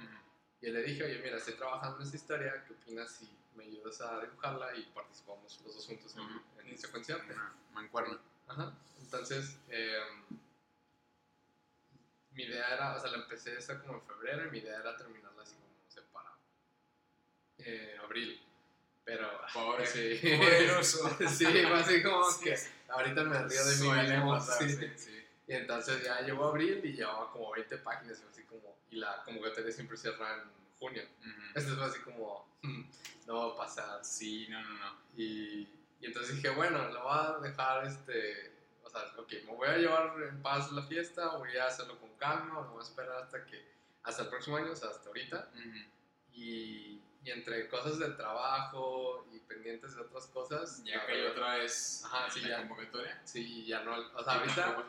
y 0.59 0.71
le 0.71 0.82
dije, 0.82 1.03
oye, 1.03 1.19
mira, 1.19 1.38
estoy 1.38 1.53
trabajando 1.53 1.97
en 1.97 2.03
esta 2.03 2.17
historia, 2.17 2.63
¿qué 2.65 2.73
opinas 2.73 3.15
si 3.15 3.30
me 3.55 3.65
ayudas 3.65 4.01
a 4.01 4.19
dibujarla 4.21 4.75
y 4.75 4.84
participamos 4.91 5.61
los 5.63 5.75
dos 5.75 5.86
juntos 5.86 6.15
en, 6.15 6.67
en 6.67 6.78
Secuencia 6.78 7.15
Arte? 7.15 7.36
Mancuerna. 7.71 8.19
Ajá. 8.47 8.75
Entonces, 8.99 9.59
eh, 9.69 9.99
mi 12.32 12.43
idea 12.43 12.73
era, 12.73 12.95
o 12.95 12.99
sea, 12.99 13.11
la 13.11 13.17
empecé 13.17 13.57
esa 13.57 13.80
como 13.80 13.95
en 13.95 14.01
febrero 14.01 14.47
y 14.47 14.51
mi 14.51 14.59
idea 14.59 14.80
era 14.80 14.97
terminarla 14.97 15.43
así 15.43 15.55
como, 15.55 15.67
no 15.67 15.89
sé, 15.89 16.01
para 16.11 16.34
eh, 17.59 17.97
abril. 18.03 18.47
Pero, 19.08 19.26
pobre, 19.53 19.88
sí. 19.88 20.20
poderoso. 20.38 21.10
sí, 21.30 21.45
fue 21.45 21.74
así 21.74 22.03
como 22.03 22.26
que 22.43 22.55
ahorita 22.89 23.24
me 23.24 23.41
río 23.47 23.66
de 23.66 23.76
mí 23.78 23.89
mismo. 23.89 24.39
Sí. 24.41 24.70
sí. 24.97 25.26
Y 25.47 25.53
entonces 25.53 26.03
ya 26.03 26.20
llegó 26.22 26.49
abril 26.49 26.82
y 26.84 26.91
llevaba 26.91 27.32
como 27.32 27.53
20 27.53 27.78
páginas, 27.78 28.22
así 28.30 28.43
como, 28.43 28.76
y 28.91 28.97
la 28.97 29.24
convocatoria 29.24 29.72
siempre 29.72 29.95
cierra 29.95 30.36
en 30.36 30.49
junio. 30.78 31.03
Esto 31.55 31.76
fue 31.78 31.86
así 31.86 31.99
como, 32.01 32.45
hmm, 32.64 32.82
no 33.28 33.47
va 33.47 33.53
a 33.53 33.58
pasar. 33.58 34.03
Sí, 34.03 34.45
no, 34.49 34.62
no, 34.62 34.74
no. 34.74 34.97
Y, 35.16 35.70
y 36.01 36.05
entonces 36.05 36.36
dije, 36.36 36.49
bueno, 36.49 36.89
lo 36.89 37.03
voy 37.03 37.18
a 37.18 37.38
dejar, 37.41 37.88
este, 37.88 38.51
o 38.84 38.89
sea, 38.89 39.03
ok, 39.18 39.32
me 39.45 39.55
voy 39.55 39.70
a 39.70 39.78
llevar 39.78 40.22
en 40.22 40.41
paz 40.41 40.70
la 40.74 40.84
fiesta, 40.84 41.38
voy 41.38 41.55
a 41.55 41.68
hacerlo 41.68 41.97
con 41.97 42.14
calma, 42.18 42.64
me 42.64 42.68
voy 42.68 42.82
a 42.82 42.84
esperar 42.84 43.24
hasta 43.24 43.45
que, 43.45 43.72
hasta 44.03 44.24
el 44.24 44.28
próximo 44.28 44.58
año, 44.58 44.74
o 44.74 44.76
sea, 44.76 44.89
hasta 44.89 45.08
ahorita. 45.08 45.49
y, 46.34 47.01
y, 47.28 47.32
entre 47.32 47.67
cosas 47.67 47.99
del 47.99 48.15
trabajo 48.15 49.28
y 49.34 49.39
pendientes 49.39 49.95
de 49.95 50.01
otras 50.01 50.28
cosas. 50.28 50.84
Ya 50.84 51.05
cayó 51.05 51.32
otra 51.32 51.57
vez 51.57 52.03
Ajá, 52.05 52.30
sí, 52.30 52.41
la 52.41 52.49
ya. 52.49 52.57
convocatoria. 52.59 53.21
Sí, 53.23 53.65
ya 53.65 53.84
no, 53.84 53.97
o 53.97 54.23
sea, 54.23 54.34
ahorita 54.34 54.86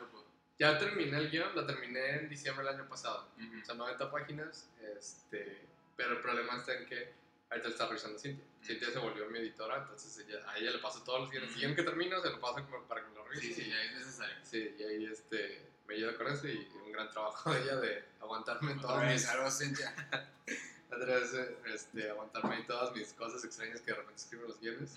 ya 0.57 0.77
terminé 0.77 1.17
el 1.17 1.31
guion, 1.31 1.55
lo 1.55 1.65
terminé 1.65 2.17
en 2.17 2.29
diciembre 2.29 2.65
del 2.65 2.75
año 2.75 2.89
pasado. 2.89 3.29
O 3.61 3.65
sea, 3.65 3.75
90 3.75 4.11
páginas, 4.11 4.69
este, 4.97 5.61
pero 5.95 6.13
el 6.13 6.21
problema 6.21 6.57
está 6.57 6.73
en 6.73 6.85
que 6.85 7.13
ahorita 7.49 7.69
está 7.69 7.87
revisando 7.87 8.19
Cintia. 8.19 8.45
Cintia 8.61 8.91
se 8.91 8.99
volvió 8.99 9.29
mi 9.29 9.39
editora, 9.39 9.77
entonces 9.77 10.25
ella, 10.27 10.39
a 10.49 10.57
ella 10.57 10.71
le 10.71 10.79
paso 10.79 11.01
todos 11.03 11.21
los 11.21 11.31
guiones. 11.31 11.51
El 11.51 11.55
guion 11.55 11.75
que 11.75 11.83
termino 11.83 12.21
se 12.21 12.29
lo 12.29 12.41
paso 12.41 12.55
como 12.65 12.83
para 12.83 13.01
que 13.01 13.07
me 13.07 13.15
lo 13.15 13.23
revise. 13.23 13.53
Sí, 13.53 13.53
sí, 13.53 13.69
ya 13.69 13.83
es 13.83 13.93
necesario. 13.93 14.35
Sí, 14.43 14.75
y 14.77 14.83
ahí 14.83 15.05
este, 15.05 15.61
me 15.87 15.95
ayuda 15.95 16.17
con 16.17 16.27
eso 16.27 16.47
y 16.47 16.67
un 16.85 16.91
gran 16.91 17.09
trabajo 17.09 17.53
de 17.53 17.61
ella 17.61 17.75
de 17.77 18.03
aguantarme 18.19 18.75
todas 18.75 19.11
mis... 19.11 19.25
algo, 19.27 19.49
Cintia. 20.89 20.97
Otra 20.97 21.15
vez, 21.15 21.33
este, 21.73 22.09
aguantarme 22.09 22.63
todas 22.63 22.95
mis 22.95 23.13
cosas 23.13 23.43
extrañas 23.43 23.81
que 23.81 23.91
de 23.91 23.97
repente 23.97 24.21
escribo 24.21 24.47
los 24.47 24.59
guiones. 24.59 24.95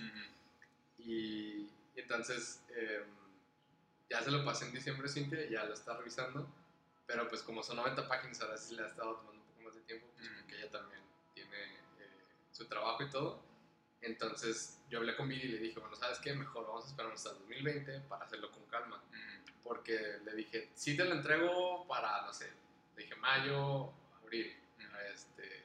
Y, 0.99 1.69
y 1.95 2.01
entonces 2.01 2.63
eh, 2.71 3.05
ya 4.09 4.23
se 4.23 4.31
lo 4.31 4.45
pasé 4.45 4.67
en 4.67 4.73
diciembre 4.73 5.09
a 5.09 5.11
Cintia, 5.11 5.49
ya 5.49 5.65
lo 5.65 5.75
está 5.75 5.97
revisando, 5.97 6.47
pero 7.07 7.29
pues 7.29 7.43
como 7.43 7.63
son 7.63 7.77
90 7.77 8.09
páginas, 8.09 8.41
ahora 8.41 8.57
sí 8.57 8.75
le 8.75 8.83
ha 8.83 8.87
estado 8.87 9.17
tomando 9.17 9.41
un 9.41 9.49
poco 9.49 9.63
más 9.63 9.75
de 9.75 9.81
tiempo, 9.83 10.07
pues 10.17 10.29
porque 10.41 10.57
ella 10.57 10.71
también 10.71 11.01
tiene 11.35 11.65
eh, 11.99 12.25
su 12.53 12.67
trabajo 12.67 13.03
y 13.03 13.11
todo. 13.11 13.43
Entonces 14.01 14.81
yo 14.91 14.99
hablé 14.99 15.17
con 15.17 15.29
Viri 15.29 15.49
y 15.49 15.53
le 15.53 15.59
dije, 15.59 15.79
bueno, 15.79 15.95
¿sabes 15.97 16.19
qué? 16.19 16.35
Mejor 16.35 16.67
vamos 16.67 16.85
a 16.85 16.89
esperar 16.89 17.13
hasta 17.13 17.31
el 17.31 17.39
2020 17.39 18.01
para 18.09 18.25
hacerlo 18.25 18.51
con 18.51 18.65
calma. 18.67 19.03
Porque 19.63 20.19
le 20.25 20.35
dije, 20.35 20.71
sí 20.75 20.97
te 20.97 21.05
lo 21.05 21.15
entrego 21.15 21.87
para, 21.87 22.23
no 22.23 22.33
sé, 22.33 22.51
le 22.97 23.05
dije 23.05 23.15
mayo, 23.17 23.93
abril. 24.21 24.57
Este, 25.13 25.62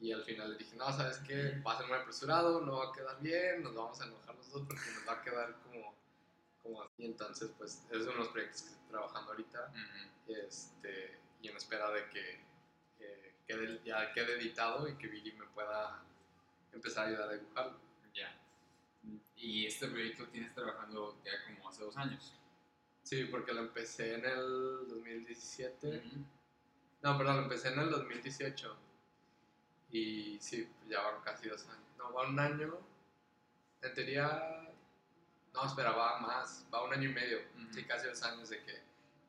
y 0.00 0.12
al 0.12 0.22
final 0.24 0.52
le 0.52 0.58
dije, 0.58 0.76
no, 0.76 0.90
¿sabes 0.92 1.18
qué? 1.18 1.60
Va 1.66 1.74
a 1.74 1.78
ser 1.78 1.86
muy 1.86 1.98
apresurado, 1.98 2.60
no 2.62 2.78
va 2.78 2.88
a 2.88 2.92
quedar 2.92 3.20
bien, 3.20 3.62
nos 3.62 3.74
vamos 3.74 4.00
a 4.00 4.06
enojar 4.06 4.34
los 4.34 4.50
dos 4.50 4.62
porque 4.66 4.90
nos 4.94 5.06
va 5.06 5.12
a 5.12 5.22
quedar 5.22 5.56
como, 5.62 5.94
como 6.62 6.82
así. 6.82 7.04
Entonces, 7.04 7.50
pues, 7.58 7.86
es 7.90 8.02
uno 8.02 8.12
de 8.12 8.18
los 8.18 8.28
proyectos 8.28 8.62
que 8.62 8.70
estoy 8.70 8.88
trabajando 8.88 9.30
ahorita 9.32 9.72
este, 10.26 11.18
y 11.42 11.48
en 11.48 11.56
espera 11.56 11.90
de 11.90 12.08
que 12.08 12.40
quede, 13.46 13.80
ya 13.84 14.12
quede 14.12 14.38
editado 14.40 14.88
y 14.88 14.96
que 14.96 15.08
Billy 15.08 15.32
me 15.32 15.46
pueda 15.46 16.02
empezar 16.72 17.04
a 17.04 17.08
ayudar 17.08 17.28
a 17.28 17.32
dibujarlo. 17.32 17.78
Ya. 18.14 18.34
Y 19.36 19.66
este 19.66 19.88
proyecto 19.88 20.26
tienes 20.28 20.54
trabajando 20.54 21.20
ya 21.24 21.32
como 21.46 21.68
hace 21.68 21.84
dos 21.84 21.96
años. 21.96 22.34
Sí, 23.02 23.24
porque 23.24 23.52
lo 23.52 23.60
empecé 23.60 24.14
en 24.14 24.24
el 24.24 24.88
2017. 24.88 26.02
No, 27.02 27.18
perdón, 27.18 27.36
lo 27.36 27.42
empecé 27.42 27.68
en 27.68 27.80
el 27.80 27.90
2018. 27.90 28.76
Y 29.92 30.38
sí, 30.40 30.68
ya 30.88 31.02
van 31.02 31.22
casi 31.22 31.48
dos 31.48 31.66
años. 31.68 31.84
No, 31.98 32.12
va 32.12 32.28
un 32.28 32.38
año. 32.38 32.78
En 33.82 33.94
teoría. 33.94 34.68
No, 35.52 35.66
espera, 35.66 35.90
va 35.92 36.20
más. 36.20 36.66
Va 36.72 36.84
un 36.84 36.92
año 36.92 37.10
y 37.10 37.12
medio. 37.12 37.38
Sí, 37.72 37.84
casi 37.84 38.06
dos 38.06 38.22
años 38.22 38.48
de 38.48 38.62
que 38.62 38.80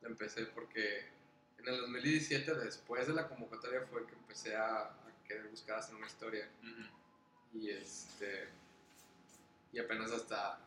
lo 0.02 0.08
empecé. 0.08 0.46
Porque 0.46 1.08
en 1.58 1.68
el 1.68 1.80
2017, 1.80 2.54
después 2.54 3.06
de 3.06 3.14
la 3.14 3.28
convocatoria, 3.28 3.82
fue 3.90 4.06
que 4.06 4.14
empecé 4.14 4.56
a, 4.56 4.82
a 4.82 4.94
querer 5.26 5.48
buscar 5.48 5.78
hacer 5.78 5.94
una 5.94 6.06
historia. 6.06 6.48
Y 7.52 7.70
este. 7.70 8.48
Y 9.72 9.78
apenas 9.78 10.12
hasta 10.12 10.60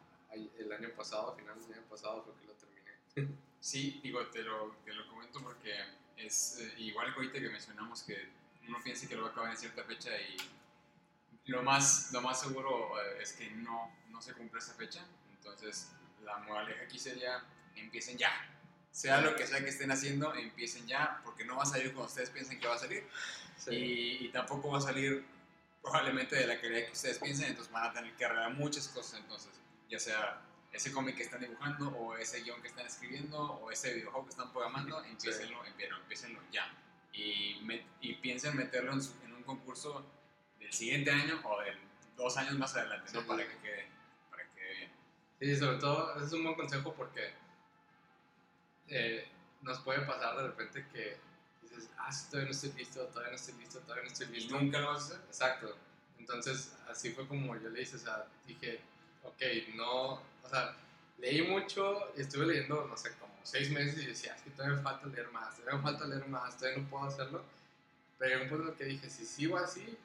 el 0.57 0.71
año 0.71 0.89
pasado, 0.95 1.31
a 1.31 1.35
finales 1.35 1.67
del 1.67 1.79
año 1.79 1.87
pasado, 1.87 2.23
fue 2.23 2.33
que 2.35 2.47
lo 2.47 2.53
terminé. 2.53 3.35
Sí, 3.65 3.99
digo, 4.03 4.23
te 4.27 4.43
lo, 4.43 4.75
te 4.85 4.93
lo 4.93 5.07
comento 5.07 5.41
porque 5.41 5.73
es 6.17 6.59
eh, 6.59 6.73
igual 6.77 7.11
que 7.11 7.15
ahorita 7.15 7.39
que 7.39 7.49
mencionamos 7.49 8.03
que 8.03 8.29
uno 8.67 8.79
piensa 8.83 9.07
que 9.07 9.15
lo 9.15 9.23
va 9.23 9.29
a 9.29 9.31
acabar 9.31 9.51
en 9.51 9.57
cierta 9.57 9.83
fecha 9.83 10.09
y 10.19 10.37
lo 11.51 11.61
más, 11.63 12.11
lo 12.11 12.21
más 12.21 12.39
seguro 12.39 12.99
eh, 12.99 13.19
es 13.21 13.33
que 13.33 13.49
no, 13.51 13.91
no 14.09 14.21
se 14.21 14.33
cumple 14.33 14.59
esa 14.59 14.73
fecha. 14.73 15.05
Entonces, 15.37 15.91
la 16.23 16.37
moraleja 16.39 16.83
aquí 16.83 16.97
sería, 16.97 17.43
empiecen 17.75 18.17
ya. 18.17 18.31
Sea 18.91 19.21
lo 19.21 19.35
que 19.35 19.45
sea 19.45 19.59
que 19.59 19.69
estén 19.69 19.91
haciendo, 19.91 20.33
empiecen 20.33 20.87
ya, 20.87 21.21
porque 21.23 21.45
no 21.45 21.57
va 21.57 21.63
a 21.63 21.65
salir 21.65 21.93
como 21.93 22.05
ustedes 22.05 22.29
piensan 22.29 22.59
que 22.59 22.67
va 22.67 22.75
a 22.75 22.79
salir. 22.79 23.07
Y, 23.67 24.25
y 24.25 24.29
tampoco 24.29 24.71
va 24.71 24.77
a 24.79 24.81
salir 24.81 25.25
probablemente 25.81 26.35
de 26.35 26.47
la 26.47 26.59
calidad 26.59 26.85
que 26.85 26.93
ustedes 26.93 27.19
piensen, 27.19 27.49
entonces 27.49 27.71
van 27.71 27.83
a 27.83 27.93
tener 27.93 28.15
que 28.15 28.25
arreglar 28.25 28.53
muchas 28.53 28.87
cosas 28.87 29.19
entonces, 29.19 29.51
ya 29.87 29.99
sea 29.99 30.41
ese 30.71 30.91
cómic 30.91 31.15
que 31.15 31.23
están 31.23 31.39
dibujando, 31.39 31.89
o 31.89 32.17
ese 32.17 32.41
guion 32.41 32.61
que 32.61 32.67
están 32.67 32.85
escribiendo, 32.85 33.39
o 33.39 33.71
ese 33.71 33.93
videojuego 33.93 34.25
que 34.25 34.31
están 34.31 34.51
programando, 34.51 35.03
empiecenlo, 35.03 35.63
empiecenlo, 35.65 35.97
empiecenlo 36.01 36.39
ya. 36.51 36.69
Y, 37.17 37.59
met- 37.63 37.85
y 38.01 38.13
piensen 38.15 38.55
meterlo 38.57 38.91
en, 38.93 39.01
su- 39.01 39.13
en 39.23 39.33
un 39.33 39.43
concurso 39.43 40.05
del 40.59 40.71
siguiente 40.73 41.11
año 41.11 41.39
o 41.43 41.61
de 41.61 41.73
dos 42.17 42.35
años 42.37 42.55
más 42.57 42.75
adelante, 42.75 43.11
¿no? 43.13 43.21
Sí. 43.21 43.27
Para 43.27 43.47
que 43.47 43.57
quede, 43.59 43.87
para 44.29 44.43
que 44.43 44.49
quede 44.59 44.75
bien. 44.77 44.91
Sí, 45.39 45.55
sobre 45.57 45.77
todo, 45.77 46.15
ese 46.17 46.25
es 46.25 46.33
un 46.33 46.43
buen 46.43 46.55
consejo 46.55 46.93
porque 46.93 47.33
eh, 48.87 49.27
nos 49.61 49.79
puede 49.79 50.01
pasar 50.01 50.35
de 50.37 50.43
repente 50.47 50.85
que 50.93 51.17
dices, 51.61 51.89
ah, 51.97 52.09
todavía 52.29 52.45
no 52.45 52.51
estoy 52.55 52.71
listo, 52.73 53.01
todavía 53.07 53.31
no 53.31 53.35
estoy 53.35 53.53
listo, 53.55 53.79
todavía 53.79 54.03
no 54.03 54.11
estoy 54.11 54.27
Y 54.27 54.31
listo. 54.31 54.59
nunca 54.59 54.79
lo 54.79 54.87
vas 54.93 55.01
a 55.03 55.05
hacer. 55.05 55.19
Exacto. 55.27 55.77
Entonces, 56.19 56.73
así 56.89 57.11
fue 57.11 57.27
como 57.27 57.55
yo 57.57 57.69
le 57.69 57.81
hice, 57.81 57.95
o 57.97 57.99
sea, 57.99 58.25
dije, 58.47 58.79
ok, 59.23 59.41
no, 59.75 60.13
o 60.13 60.49
sea, 60.49 60.75
leí 61.17 61.41
mucho 61.43 62.11
y 62.15 62.21
estuve 62.21 62.47
leyendo, 62.47 62.85
no 62.87 62.97
sé, 62.97 63.11
como 63.17 63.33
seis 63.43 63.69
meses 63.71 64.03
y 64.03 64.07
decía, 64.07 64.35
es 64.35 64.41
que 64.41 64.49
todavía 64.51 64.77
me 64.77 64.83
falta 64.83 65.07
leer 65.07 65.31
más, 65.31 65.55
todavía 65.55 65.77
me 65.77 65.83
falta 65.83 66.05
leer 66.05 66.27
más, 66.27 66.57
todavía 66.57 66.81
no 66.81 66.89
puedo 66.89 67.05
hacerlo. 67.05 67.43
Pero 68.17 68.31
llegó 68.31 68.43
un 68.43 68.49
punto 68.49 68.71
en 68.71 68.77
que 68.77 68.85
dije, 68.85 69.09
si 69.09 69.25
sigo 69.25 69.57
así, 69.57 69.97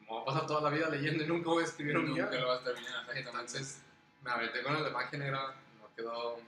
me 0.00 0.06
voy 0.06 0.22
a 0.22 0.24
pasar 0.24 0.46
toda 0.46 0.60
la 0.62 0.70
vida 0.70 0.88
leyendo 0.88 1.24
y 1.24 1.26
nunca 1.26 1.50
voy 1.50 1.62
a 1.62 1.66
escribir 1.66 1.98
un 1.98 2.14
guion. 2.14 2.26
Nunca 2.26 2.38
lo 2.38 2.48
vas 2.48 2.60
a 2.60 2.64
terminar. 2.64 3.06
Entonces 3.14 3.80
me 4.22 4.30
aventé 4.30 4.62
con 4.62 4.76
el 4.76 4.84
de 4.84 4.90
magia 4.90 5.18
negra, 5.18 5.54
no 5.80 5.88
quedó, 5.94 6.38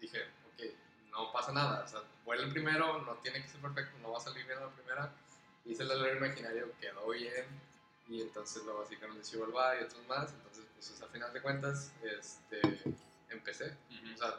dije, 0.00 0.22
ok, 0.52 0.64
no 1.10 1.32
pasa 1.32 1.52
nada, 1.52 1.84
o 1.84 1.88
sea, 1.88 2.00
fue 2.24 2.36
el 2.36 2.50
primero, 2.50 3.00
no 3.02 3.14
tiene 3.16 3.42
que 3.42 3.48
ser 3.48 3.60
perfecto, 3.60 3.98
no 4.02 4.12
va 4.12 4.18
a 4.18 4.20
salir 4.20 4.46
bien 4.46 4.58
a 4.58 4.62
la 4.62 4.70
primera, 4.70 5.12
hice 5.64 5.82
el 5.82 5.88
del 5.88 6.16
imaginario, 6.16 6.72
quedó 6.80 7.08
bien, 7.10 7.46
y 8.08 8.22
entonces 8.22 8.62
luego 8.64 8.82
así 8.82 8.96
con 8.96 9.10
el 9.10 9.18
de 9.18 9.24
Civil 9.24 9.48
War 9.50 9.78
y 9.80 9.84
otros 9.84 10.06
más, 10.08 10.32
entonces 10.32 10.64
pues 10.74 11.02
al 11.02 11.08
final 11.10 11.32
de 11.32 11.40
cuentas, 11.40 11.92
este, 12.02 12.60
empecé, 13.30 13.76
Ujú. 13.90 14.14
o 14.14 14.16
sea, 14.16 14.34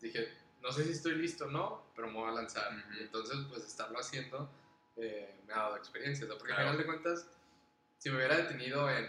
dije, 0.00 0.32
no 0.60 0.72
sé 0.72 0.84
si 0.84 0.90
estoy 0.92 1.14
listo 1.16 1.44
o 1.46 1.50
no, 1.50 1.86
pero 1.94 2.08
me 2.08 2.14
voy 2.14 2.30
a 2.30 2.34
lanzar, 2.34 2.72
Ujú. 2.72 2.94
y 2.98 3.02
entonces 3.02 3.36
pues 3.48 3.64
estarlo 3.64 3.98
haciendo 3.98 4.50
eh, 4.96 5.40
me 5.46 5.52
ha 5.54 5.56
dado 5.58 5.76
experiencia, 5.76 6.24
o 6.24 6.28
sea, 6.28 6.38
porque 6.38 6.52
Claro. 6.54 6.70
al 6.70 6.76
final 6.76 6.86
de 6.86 7.02
cuentas, 7.02 7.26
si 7.98 8.10
me 8.10 8.16
hubiera 8.16 8.36
detenido 8.36 8.90
en, 8.90 9.04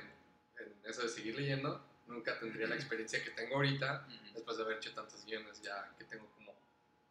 en 0.60 0.74
eso 0.86 1.02
de 1.02 1.10
seguir 1.10 1.36
leyendo, 1.36 1.84
nunca 2.08 2.38
tendría 2.40 2.68
la 2.68 2.76
experiencia 2.76 3.24
que 3.24 3.32
tengo 3.32 3.56
ahorita 3.56 4.06
después 4.34 4.58
de 4.58 4.64
haber 4.64 4.78
hecho 4.78 4.94
tantos 4.94 5.26
guiones, 5.26 5.62
ya 5.62 5.94
que 5.98 6.04
tengo 6.06 6.28
como 6.36 6.54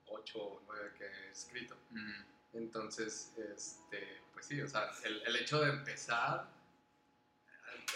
8 0.06 0.38
o 0.38 0.62
9 0.66 0.92
que 0.96 1.04
he 1.04 1.30
escrito. 1.30 1.76
Entonces, 2.52 3.32
este, 3.54 4.20
pues 4.32 4.46
sí, 4.46 4.60
o 4.60 4.68
sea, 4.68 4.90
el, 5.04 5.22
el 5.22 5.36
hecho 5.36 5.60
de 5.60 5.70
empezar, 5.70 6.46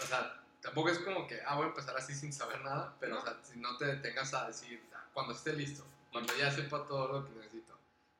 o 0.01 0.05
sea, 0.05 0.43
tampoco 0.61 0.89
es 0.89 0.99
como 0.99 1.27
que, 1.27 1.41
ah, 1.45 1.55
voy 1.55 1.65
a 1.65 1.69
empezar 1.69 1.95
así 1.97 2.13
sin 2.13 2.33
saber 2.33 2.61
nada, 2.61 2.95
pero, 2.99 3.15
No. 3.15 3.21
o 3.21 3.23
sea, 3.23 3.37
si 3.43 3.59
no 3.59 3.77
te 3.77 3.85
detengas 3.85 4.33
a 4.33 4.47
decir, 4.47 4.83
"Ah, 4.93 5.05
cuando 5.13 5.33
esté 5.33 5.53
listo, 5.53 5.83
cuando 6.11 6.35
ya 6.37 6.51
sepa 6.51 6.85
todo 6.85 7.07
lo 7.21 7.25
que 7.27 7.31
necesito. 7.39 7.77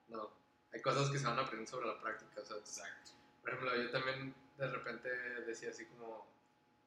No, 0.09 0.29
hay 0.71 0.81
cosas 0.81 1.09
que 1.09 1.17
se 1.19 1.25
van 1.25 1.39
aprendiendo 1.39 1.69
sobre 1.71 1.87
la 1.87 1.99
práctica. 1.99 2.41
O 2.41 2.45
sea, 2.45 2.57
Exacto. 2.57 3.11
Por 3.41 3.49
ejemplo, 3.51 3.75
yo 3.81 3.89
también 3.91 4.35
de 4.57 4.67
repente 4.67 5.09
decía 5.45 5.69
así 5.69 5.85
como, 5.85 6.25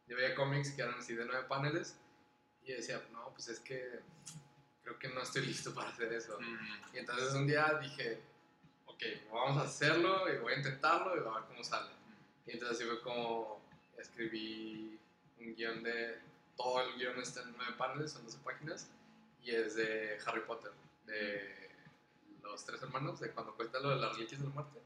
yo 0.06 0.16
veía 0.16 0.34
cómics 0.34 0.72
que 0.72 0.82
eran 0.82 0.94
así 0.98 1.14
de 1.14 1.24
nueve 1.24 1.44
paneles 1.48 1.96
y 2.62 2.72
decía, 2.72 3.02
no, 3.12 3.30
pues 3.30 3.48
es 3.48 3.60
que 3.60 4.00
creo 4.82 4.98
que 4.98 5.08
no 5.08 5.22
estoy 5.22 5.42
listo 5.46 5.72
para 5.74 5.88
hacer 5.90 6.12
eso. 6.12 6.38
Y 6.92 6.98
entonces 6.98 7.32
un 7.34 7.46
día 7.46 7.78
dije, 7.80 8.22
ok, 8.86 9.02
vamos 9.32 9.62
a 9.62 9.66
hacerlo 9.66 10.32
y 10.32 10.38
voy 10.38 10.52
a 10.52 10.56
intentarlo 10.58 11.16
y 11.16 11.20
a 11.20 11.22
ver 11.40 11.44
cómo 11.48 11.64
sale. 11.64 11.90
Y 12.46 12.52
entonces 12.52 12.76
así 12.78 12.86
fue 12.86 13.00
como 13.02 13.62
escribí 13.96 14.99
un 15.40 15.54
guion 15.54 15.82
de, 15.82 16.18
todo 16.56 16.82
el 16.82 16.94
guion 16.96 17.18
está 17.20 17.42
en 17.42 17.54
nueve 17.56 17.74
paneles, 17.76 18.12
son 18.12 18.24
12 18.24 18.38
páginas, 18.44 18.88
y 19.42 19.50
es 19.50 19.74
de 19.74 20.18
Harry 20.26 20.42
Potter, 20.42 20.72
de 21.06 21.70
los 22.42 22.64
tres 22.64 22.82
hermanos, 22.82 23.20
de 23.20 23.30
cuando 23.30 23.54
cuenta 23.54 23.80
lo 23.80 23.90
de 23.90 23.96
las 23.96 24.14
reliquias 24.14 24.40
de 24.40 24.48
la 24.48 24.54
muerte. 24.54 24.80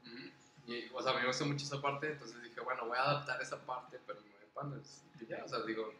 Y, 0.67 0.89
o 0.93 1.01
sea, 1.01 1.11
a 1.11 1.15
mí 1.15 1.21
me 1.21 1.27
gustó 1.27 1.45
mucho 1.45 1.65
esa 1.65 1.81
parte, 1.81 2.11
entonces 2.11 2.41
dije, 2.41 2.59
bueno, 2.61 2.87
voy 2.87 2.97
a 2.97 3.01
adaptar 3.01 3.41
esa 3.41 3.59
parte, 3.65 3.99
pero 4.05 4.19
en 4.19 4.25
nueve 4.29 4.47
paneles. 4.53 5.03
Y 5.19 5.25
ya, 5.27 5.43
o 5.43 5.47
sea, 5.47 5.59
digo, 5.61 5.93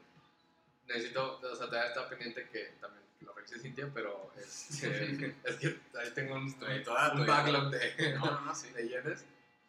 necesito, 0.88 1.40
o 1.40 1.56
sea, 1.56 1.68
todavía 1.68 1.90
está 1.90 2.10
pendiente 2.10 2.48
que 2.50 2.74
también 2.80 3.04
lo 3.22 3.34
revise 3.34 3.60
Cintia, 3.60 3.90
pero 3.94 4.32
este, 4.38 5.36
es 5.44 5.56
que 5.58 5.80
ahí 6.00 6.12
tengo 6.14 6.36
un, 6.36 6.44
un 6.46 7.26
backlog 7.26 7.70
de, 7.70 8.14
no, 8.16 8.42
no, 8.42 8.56
sí. 8.56 8.70
de 8.70 8.88
yenes. 8.88 9.26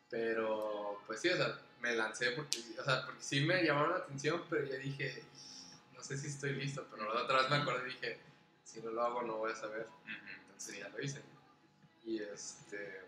Pero, 0.09 1.03
pues 1.07 1.21
sí, 1.21 1.29
o 1.29 1.37
sea, 1.37 1.59
me 1.81 1.95
lancé 1.95 2.33
porque, 2.33 2.59
o 2.79 2.85
sea, 2.85 3.05
porque 3.05 3.23
sí 3.23 3.41
me 3.41 3.63
llamaron 3.63 3.91
la 3.91 3.99
atención, 3.99 4.43
pero 4.49 4.65
ya 4.65 4.77
dije, 4.77 5.23
no 5.95 6.03
sé 6.03 6.17
si 6.17 6.29
estoy 6.29 6.55
listo, 6.55 6.87
pero 6.91 7.13
la 7.13 7.23
otra 7.23 7.43
vez 7.43 7.51
me 7.51 7.57
acordé 7.57 7.89
y 7.89 7.93
dije, 7.93 8.21
si 8.65 8.81
no 8.81 8.91
lo 8.91 9.03
hago 9.03 9.23
no 9.23 9.37
voy 9.37 9.53
a 9.53 9.57
saber. 9.57 9.87
Entonces 10.47 10.79
ya 10.79 10.89
lo 10.89 11.03
hice. 11.03 11.23
Y 12.05 12.23
este... 12.23 13.05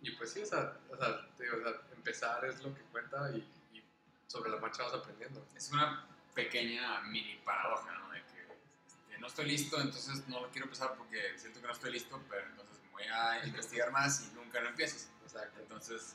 Y 0.00 0.12
pues 0.12 0.32
sí, 0.32 0.40
o 0.40 0.46
sea, 0.46 0.76
o 0.90 0.96
sea, 0.96 1.26
digo, 1.38 1.56
o 1.56 1.62
sea 1.62 1.80
empezar 2.08 2.44
es 2.44 2.62
lo 2.62 2.74
que 2.74 2.82
cuenta 2.84 3.30
y, 3.32 3.38
y, 3.76 3.84
sobre 4.26 4.50
la 4.50 4.58
marcha 4.58 4.84
vas 4.84 4.94
aprendiendo. 4.94 5.44
Es 5.54 5.70
una 5.72 6.06
pequeña 6.34 7.00
mini 7.02 7.36
paradoja, 7.44 7.92
¿no? 7.98 8.10
De 8.10 8.20
que 8.20 8.46
este, 8.86 9.18
no 9.18 9.26
estoy 9.26 9.46
listo, 9.46 9.80
entonces 9.80 10.26
no 10.28 10.40
lo 10.40 10.50
quiero 10.50 10.66
empezar 10.66 10.94
porque 10.96 11.36
siento 11.36 11.60
que 11.60 11.66
no 11.66 11.72
estoy 11.72 11.92
listo, 11.92 12.20
pero 12.30 12.46
entonces 12.46 12.78
voy 12.92 13.04
a 13.04 13.44
investigar 13.44 13.90
más 13.90 14.22
y 14.22 14.34
nunca 14.34 14.60
lo 14.60 14.68
empiezas. 14.68 15.08
Exacto. 15.24 15.60
Entonces, 15.60 16.14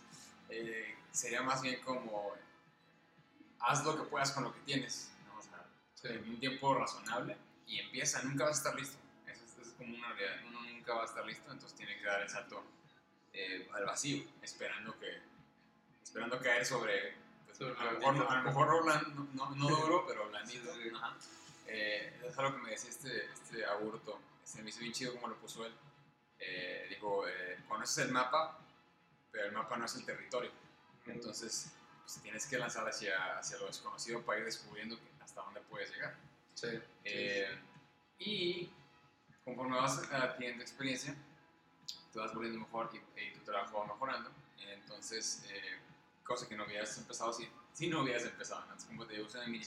eh, 0.53 0.95
sería 1.11 1.41
más 1.41 1.61
bien 1.61 1.81
como 1.81 2.33
haz 3.59 3.83
lo 3.83 3.95
que 3.95 4.03
puedas 4.03 4.31
con 4.31 4.43
lo 4.43 4.53
que 4.53 4.59
tienes, 4.61 5.11
¿no? 5.25 5.39
o 5.39 5.41
sea, 5.41 6.11
en 6.11 6.29
un 6.29 6.39
tiempo 6.39 6.73
razonable 6.75 7.37
y 7.65 7.79
empieza, 7.79 8.21
nunca 8.23 8.45
vas 8.45 8.55
a 8.55 8.57
estar 8.57 8.75
listo. 8.79 8.97
Eso 9.25 9.61
es, 9.61 9.69
como 9.77 9.95
una 9.95 10.13
realidad, 10.13 10.47
uno 10.47 10.61
nunca 10.61 10.93
va 10.93 11.03
a 11.03 11.05
estar 11.05 11.25
listo, 11.25 11.51
entonces 11.51 11.77
tiene 11.77 11.97
que 11.97 12.05
dar 12.05 12.21
el 12.21 12.29
salto 12.29 12.63
eh, 13.31 13.67
al 13.73 13.85
vacío, 13.85 14.23
esperando 14.41 14.97
que 14.99 15.33
esperando 16.03 16.39
caer 16.39 16.65
sobre, 16.65 17.15
pues, 17.45 17.59
a, 17.61 17.85
lo 17.85 17.99
mejor, 17.99 18.27
a 18.29 18.35
lo 18.37 18.43
mejor 18.43 19.13
no, 19.33 19.49
no, 19.55 19.67
duro, 19.67 20.05
pero 20.07 20.29
blandito. 20.29 20.69
Eh, 21.65 22.21
es 22.23 22.37
algo 22.37 22.57
que 22.57 22.61
me 22.61 22.69
decía 22.71 22.89
este, 22.89 23.25
este 23.33 23.65
aburto, 23.65 24.19
se 24.43 24.61
me 24.61 24.69
hizo 24.69 24.81
bien 24.81 24.93
chido 24.93 25.13
como 25.13 25.29
lo 25.29 25.37
puso 25.37 25.65
él. 25.65 25.73
Eh, 26.39 26.87
dijo, 26.89 27.27
eh, 27.27 27.57
conoces 27.67 28.05
el 28.05 28.11
mapa, 28.11 28.59
pero 29.33 29.47
el 29.47 29.51
mapa 29.51 29.75
no 29.75 29.85
es 29.85 29.95
el 29.95 30.05
territorio. 30.05 30.51
Entonces, 31.07 31.73
pues, 32.03 32.21
tienes 32.21 32.45
que 32.45 32.57
lanzar 32.57 32.87
hacia, 32.87 33.39
hacia 33.39 33.57
lo 33.57 33.65
desconocido 33.65 34.21
para 34.21 34.39
ir 34.39 34.45
descubriendo 34.45 34.97
hasta 35.19 35.41
dónde 35.41 35.59
puedes 35.61 35.91
llegar. 35.91 36.15
Sí. 36.53 36.79
Eh, 37.03 37.59
y 38.19 38.69
conforme 39.43 39.75
vas 39.75 39.99
adquiriendo 40.11 40.61
experiencia, 40.61 41.15
te 42.13 42.19
vas 42.19 42.33
volviendo 42.33 42.59
mejor 42.59 42.91
y, 42.93 43.33
tu 43.33 43.43
trabajo 43.43 43.79
va 43.79 43.87
mejorando. 43.87 44.29
Entonces, 44.59 45.43
eh, 45.49 45.79
cosa 46.23 46.47
que 46.47 46.55
no 46.55 46.63
habías 46.63 46.95
empezado 46.99 47.33
si, 47.33 47.49
si 47.73 47.87
no 47.87 48.01
habías 48.01 48.23
empezado 48.23 48.61
antes, 48.69 48.85
como 48.85 49.05
te 49.07 49.19
usan 49.19 49.43
el 49.43 49.49
mini 49.49 49.65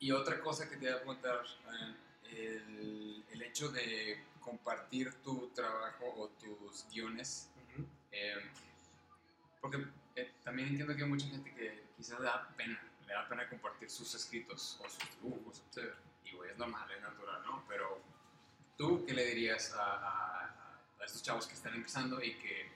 Y 0.00 0.10
otra 0.10 0.40
cosa 0.40 0.68
que 0.68 0.78
te 0.78 0.90
voy 0.90 1.00
a 1.00 1.04
contar, 1.04 1.44
el, 2.30 3.24
el, 3.30 3.42
hecho 3.42 3.68
de 3.68 4.24
compartir 4.40 5.12
tu 5.22 5.48
trabajo 5.50 6.06
o 6.16 6.28
tus 6.30 6.86
guiones 6.90 7.50
eh, 8.14 8.50
porque 9.60 9.84
eh, 10.14 10.32
también 10.44 10.68
entiendo 10.68 10.94
que 10.94 11.02
hay 11.02 11.08
mucha 11.08 11.26
gente 11.26 11.52
que 11.52 11.84
quizás 11.96 12.20
le 12.20 12.26
da 12.26 12.48
pena, 12.56 12.80
le 13.06 13.12
da 13.12 13.28
pena 13.28 13.48
compartir 13.48 13.90
sus 13.90 14.14
escritos 14.14 14.78
o 14.80 14.88
sus 14.88 15.10
dibujos, 15.20 15.62
y 16.24 16.32
güey, 16.36 16.50
es 16.50 16.56
normal, 16.58 16.88
es 16.90 17.02
natural, 17.02 17.42
¿no? 17.44 17.64
Pero 17.68 18.00
tú, 18.76 19.04
¿qué 19.04 19.14
le 19.14 19.26
dirías 19.26 19.72
a, 19.72 19.80
a, 19.80 21.04
estos 21.04 21.22
chavos 21.22 21.46
que 21.46 21.54
están 21.54 21.74
empezando 21.74 22.22
y 22.22 22.34
que 22.34 22.70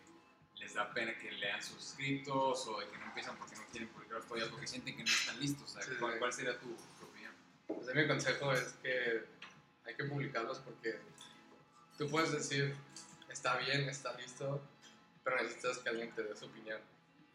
les 0.57 0.75
da 0.75 0.93
pena 0.93 1.17
que 1.17 1.31
lean 1.31 1.63
sus 1.63 1.91
escritos 1.91 2.67
o 2.67 2.81
de 2.81 2.89
que 2.89 2.99
no 2.99 3.07
empiezan 3.07 3.37
porque 3.37 3.57
no 3.57 3.65
quieren 3.71 3.89
publicar 3.89 4.23
todavía 4.23 4.51
porque 4.51 4.67
sienten 4.67 4.97
que 4.97 5.05
no 5.05 5.09
están 5.09 5.41
listos? 5.41 5.77
¿cuál, 5.99 6.33
sería 6.33 6.59
tu, 6.59 6.77
opinión? 7.07 7.33
Pues 7.67 7.95
mi 7.95 8.07
consejo 8.07 8.53
es 8.53 8.73
que 8.83 9.25
hay 9.87 9.95
que 9.95 10.05
publicarlos 10.05 10.59
porque 10.59 10.99
tú 11.97 12.11
puedes 12.11 12.33
decir, 12.33 12.77
está 13.29 13.57
bien, 13.59 13.89
está 13.89 14.13
listo, 14.15 14.61
pero 15.29 15.43
necesitas 15.43 15.79
que 15.79 15.91
alguien 15.91 16.11
te 16.13 16.23
dé 16.23 16.35
su 16.35 16.47
opinión. 16.47 16.81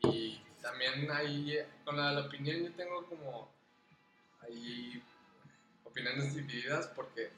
Y 0.02 0.42
también 0.62 1.12
ahí, 1.12 1.58
con 1.86 1.96
la, 1.96 2.12
la 2.12 2.22
opinión, 2.22 2.64
yo 2.64 2.74
tengo 2.74 3.06
como 3.06 3.52
ahí 4.42 5.04
opiniones 5.84 6.34
divididas 6.34 6.88
porque 6.88 7.32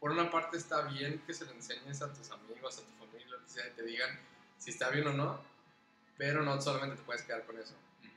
por 0.00 0.10
una 0.10 0.28
parte 0.30 0.56
está 0.56 0.82
bien 0.82 1.22
que 1.24 1.32
se 1.32 1.44
lo 1.44 1.52
enseñes 1.52 2.02
a 2.02 2.12
tus 2.12 2.30
amigos, 2.32 2.78
a 2.78 2.82
tu 2.82 2.92
familia, 2.98 3.28
lo 3.28 3.44
que 3.44 3.48
sea, 3.48 3.68
y 3.68 3.70
te 3.70 3.82
digan 3.84 4.18
si 4.58 4.70
está 4.70 4.90
bien 4.90 5.06
o 5.06 5.12
no, 5.12 5.40
pero 6.18 6.42
no 6.42 6.60
solamente 6.60 6.96
te 6.96 7.02
puedes 7.02 7.22
quedar 7.22 7.46
con 7.46 7.58
eso. 7.58 7.74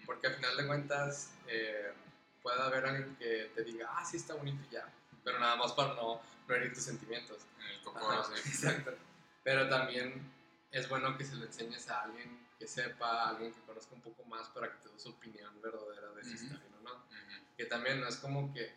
Porque 0.07 0.27
al 0.27 0.35
final 0.35 0.57
de 0.57 0.67
cuentas 0.67 1.33
eh, 1.47 1.93
puede 2.41 2.61
haber 2.61 2.85
alguien 2.85 3.15
que 3.17 3.51
te 3.53 3.63
diga, 3.63 3.89
ah, 3.91 4.03
sí 4.03 4.17
está 4.17 4.33
bonito 4.33 4.63
y 4.69 4.73
ya, 4.73 4.91
pero 5.23 5.39
nada 5.39 5.55
más 5.55 5.73
para 5.73 5.93
no, 5.93 6.19
no 6.47 6.55
herir 6.55 6.73
tus 6.73 6.83
sentimientos. 6.83 7.43
En 7.59 7.75
el 7.75 7.81
coco, 7.81 7.99
Exacto. 8.35 8.95
Pero 9.43 9.69
también 9.69 10.34
es 10.75 10.89
bueno 10.89 11.17
que 11.17 11.23
se 11.23 11.35
lo 11.35 11.45
enseñes 11.45 11.89
a 11.89 12.01
alguien 12.01 12.37
que 12.59 12.67
sepa, 12.67 13.07
a 13.07 13.29
alguien 13.29 13.53
que 13.53 13.61
conozca 13.61 13.95
un 13.95 14.01
poco 14.01 14.25
más 14.25 14.49
para 14.49 14.69
que 14.69 14.77
te 14.83 14.89
dé 14.89 14.99
su 14.99 15.09
opinión 15.09 15.61
verdadera 15.61 16.09
de 16.09 16.23
si 16.23 16.33
está 16.33 16.57
bien 16.57 16.73
o 16.79 16.83
no. 16.83 17.01
Que 17.55 17.65
también 17.65 18.01
no 18.01 18.07
es 18.09 18.17
como 18.17 18.53
que 18.53 18.73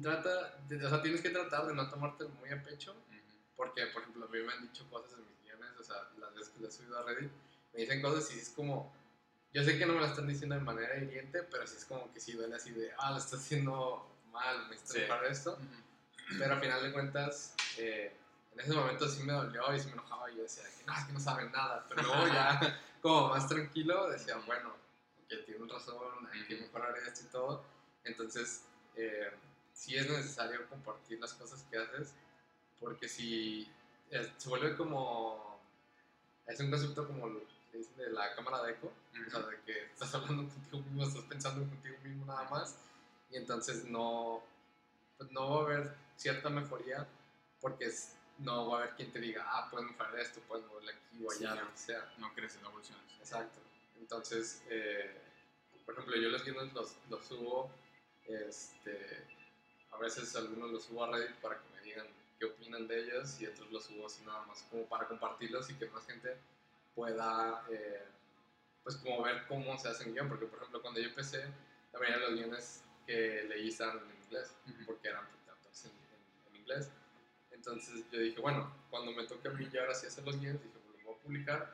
trata, 0.00 0.58
o 0.70 0.88
sea, 0.88 1.02
tienes 1.02 1.20
que 1.20 1.28
tratar 1.28 1.66
de 1.66 1.74
no 1.74 1.86
tomarte 1.90 2.24
muy 2.24 2.48
a 2.50 2.62
pecho, 2.62 2.96
porque, 3.56 3.86
por 3.88 4.02
ejemplo, 4.02 4.24
a 4.24 4.28
mí 4.28 4.38
me 4.40 4.52
han 4.54 4.62
dicho 4.62 4.88
cosas 4.88 5.12
en 5.18 5.26
mis 5.26 5.42
guiones, 5.42 5.70
o 5.78 5.84
sea, 5.84 5.96
las 6.18 6.34
veces 6.34 6.48
que 6.54 6.60
las 6.60 6.74
he 6.74 6.78
subido 6.78 6.98
a 6.98 7.04
Reddit, 7.04 7.30
me 7.74 7.80
dicen 7.80 8.00
cosas 8.00 8.34
y 8.34 8.38
es 8.38 8.48
como, 8.50 8.90
yo 9.52 9.62
sé 9.62 9.78
que 9.78 9.84
no 9.84 9.92
me 9.92 10.00
las 10.00 10.10
están 10.12 10.28
diciendo 10.28 10.54
de 10.54 10.62
manera 10.62 10.96
hiriente, 10.96 11.42
pero 11.42 11.66
sí 11.66 11.76
es 11.76 11.84
como 11.84 12.10
que 12.10 12.20
sí 12.20 12.32
duele 12.32 12.56
así 12.56 12.70
de, 12.70 12.90
ah, 12.98 13.10
lo 13.10 13.18
estás 13.18 13.40
haciendo 13.40 14.08
mal, 14.30 14.66
me 14.68 14.76
estás 14.76 14.96
para 15.02 15.28
esto, 15.28 15.58
pero 16.38 16.54
al 16.54 16.60
final 16.60 16.82
de 16.82 16.92
cuentas, 16.92 17.54
eh, 17.76 18.16
en 18.54 18.60
ese 18.60 18.72
momento 18.74 19.08
sí 19.08 19.22
me 19.22 19.32
dolió 19.32 19.74
y 19.74 19.80
sí 19.80 19.86
me 19.86 19.92
enojaba 19.92 20.30
y 20.30 20.36
yo 20.36 20.42
decía, 20.42 20.64
que 20.78 20.84
no, 20.84 20.96
es 20.96 21.04
que 21.04 21.12
no 21.12 21.20
saben 21.20 21.52
nada, 21.52 21.84
pero 21.88 22.02
luego 22.02 22.26
ya 22.28 22.80
como 23.02 23.28
más 23.28 23.48
tranquilo 23.48 24.10
decía, 24.10 24.36
bueno, 24.46 24.74
que 25.28 25.36
tienen 25.38 25.68
razón, 25.68 26.28
hay 26.32 26.46
que 26.46 26.56
mejorar 26.56 26.96
esto 26.98 27.24
y 27.24 27.28
todo, 27.30 27.64
entonces 28.04 28.64
eh, 28.96 29.32
sí 29.72 29.96
es 29.96 30.08
necesario 30.08 30.68
compartir 30.68 31.18
las 31.20 31.32
cosas 31.34 31.64
que 31.70 31.78
haces, 31.78 32.14
porque 32.78 33.08
si 33.08 33.70
se 34.36 34.48
vuelve 34.48 34.76
como, 34.76 35.60
es 36.46 36.60
un 36.60 36.70
concepto 36.70 37.06
como 37.06 37.28
lo 37.28 37.40
que 37.70 37.78
dicen 37.78 37.96
de 37.96 38.10
la 38.10 38.34
cámara 38.34 38.62
de 38.64 38.72
eco, 38.72 38.92
o 39.26 39.30
sea, 39.30 39.40
de 39.40 39.60
que 39.62 39.84
estás 39.84 40.14
hablando 40.14 40.52
contigo 40.52 40.78
mismo, 40.82 41.02
estás 41.04 41.24
pensando 41.24 41.60
contigo 41.60 41.96
mismo 42.02 42.26
nada 42.26 42.48
más, 42.50 42.76
y 43.30 43.36
entonces 43.36 43.84
no, 43.86 44.42
pues 45.16 45.30
no 45.30 45.48
va 45.50 45.56
a 45.56 45.64
haber 45.64 45.94
cierta 46.16 46.50
mejoría 46.50 47.06
porque 47.62 47.86
es, 47.86 48.12
no 48.42 48.68
va 48.68 48.78
a 48.78 48.82
haber 48.82 48.94
quien 48.96 49.12
te 49.12 49.20
diga, 49.20 49.44
ah, 49.46 49.68
pueden 49.70 49.88
mejorar 49.88 50.18
esto, 50.18 50.40
pueden 50.40 50.66
moverle 50.66 50.92
aquí 50.92 51.24
o 51.24 51.30
allá, 51.30 51.62
lo 51.62 51.70
que 51.70 51.78
sea. 51.78 52.12
No 52.18 52.32
crece, 52.34 52.60
no 52.60 52.68
evoluciones. 52.68 53.04
Exacto. 53.20 53.60
Entonces, 54.00 54.62
eh, 54.68 55.20
por 55.84 55.94
ejemplo, 55.94 56.16
yo 56.16 56.28
los 56.28 56.44
guiones 56.44 56.72
los, 56.72 56.96
los, 57.08 57.24
subo, 57.24 57.70
este, 58.26 59.24
a 59.90 59.98
veces 59.98 60.34
algunos 60.36 60.70
los 60.70 60.84
subo 60.84 61.04
a 61.04 61.10
Reddit 61.12 61.36
para 61.36 61.56
que 61.56 61.68
me 61.74 61.82
digan 61.82 62.06
qué 62.38 62.46
opinan 62.46 62.88
de 62.88 63.00
ellos 63.00 63.40
y 63.40 63.46
otros 63.46 63.70
los 63.70 63.84
subo 63.84 64.06
así 64.06 64.24
nada 64.24 64.44
más 64.46 64.62
como 64.70 64.84
para 64.86 65.06
compartirlos 65.06 65.70
y 65.70 65.74
que 65.74 65.86
más 65.86 66.06
gente 66.06 66.36
pueda, 66.94 67.64
eh, 67.70 68.04
pues 68.82 68.96
como 68.96 69.22
ver 69.22 69.46
cómo 69.46 69.78
se 69.78 69.88
hace 69.88 70.04
un 70.04 70.14
guion, 70.14 70.28
porque 70.28 70.46
por 70.46 70.58
ejemplo 70.58 70.82
cuando 70.82 71.00
yo 71.00 71.08
empecé, 71.08 71.44
la 71.92 71.98
mayoría 71.98 72.18
de 72.18 72.30
los 72.30 72.40
guiones 72.40 72.82
que 73.06 73.44
leí 73.48 73.68
estaban 73.68 73.98
en 73.98 74.24
inglés, 74.24 74.52
porque 74.86 75.08
eran 75.08 75.24
en, 75.24 76.50
en 76.50 76.60
inglés 76.60 76.90
entonces 77.64 78.04
yo 78.10 78.18
dije, 78.18 78.40
bueno, 78.40 78.74
cuando 78.90 79.12
me 79.12 79.22
toque 79.22 79.46
a 79.46 79.52
mí 79.52 79.68
ya 79.72 79.82
ahora 79.82 79.94
sí 79.94 80.08
hacer 80.08 80.24
los 80.24 80.40
guiones, 80.40 80.60
dije, 80.60 80.74
pues 80.84 80.98
lo 80.98 81.04
voy 81.04 81.14
a 81.14 81.22
publicar. 81.22 81.72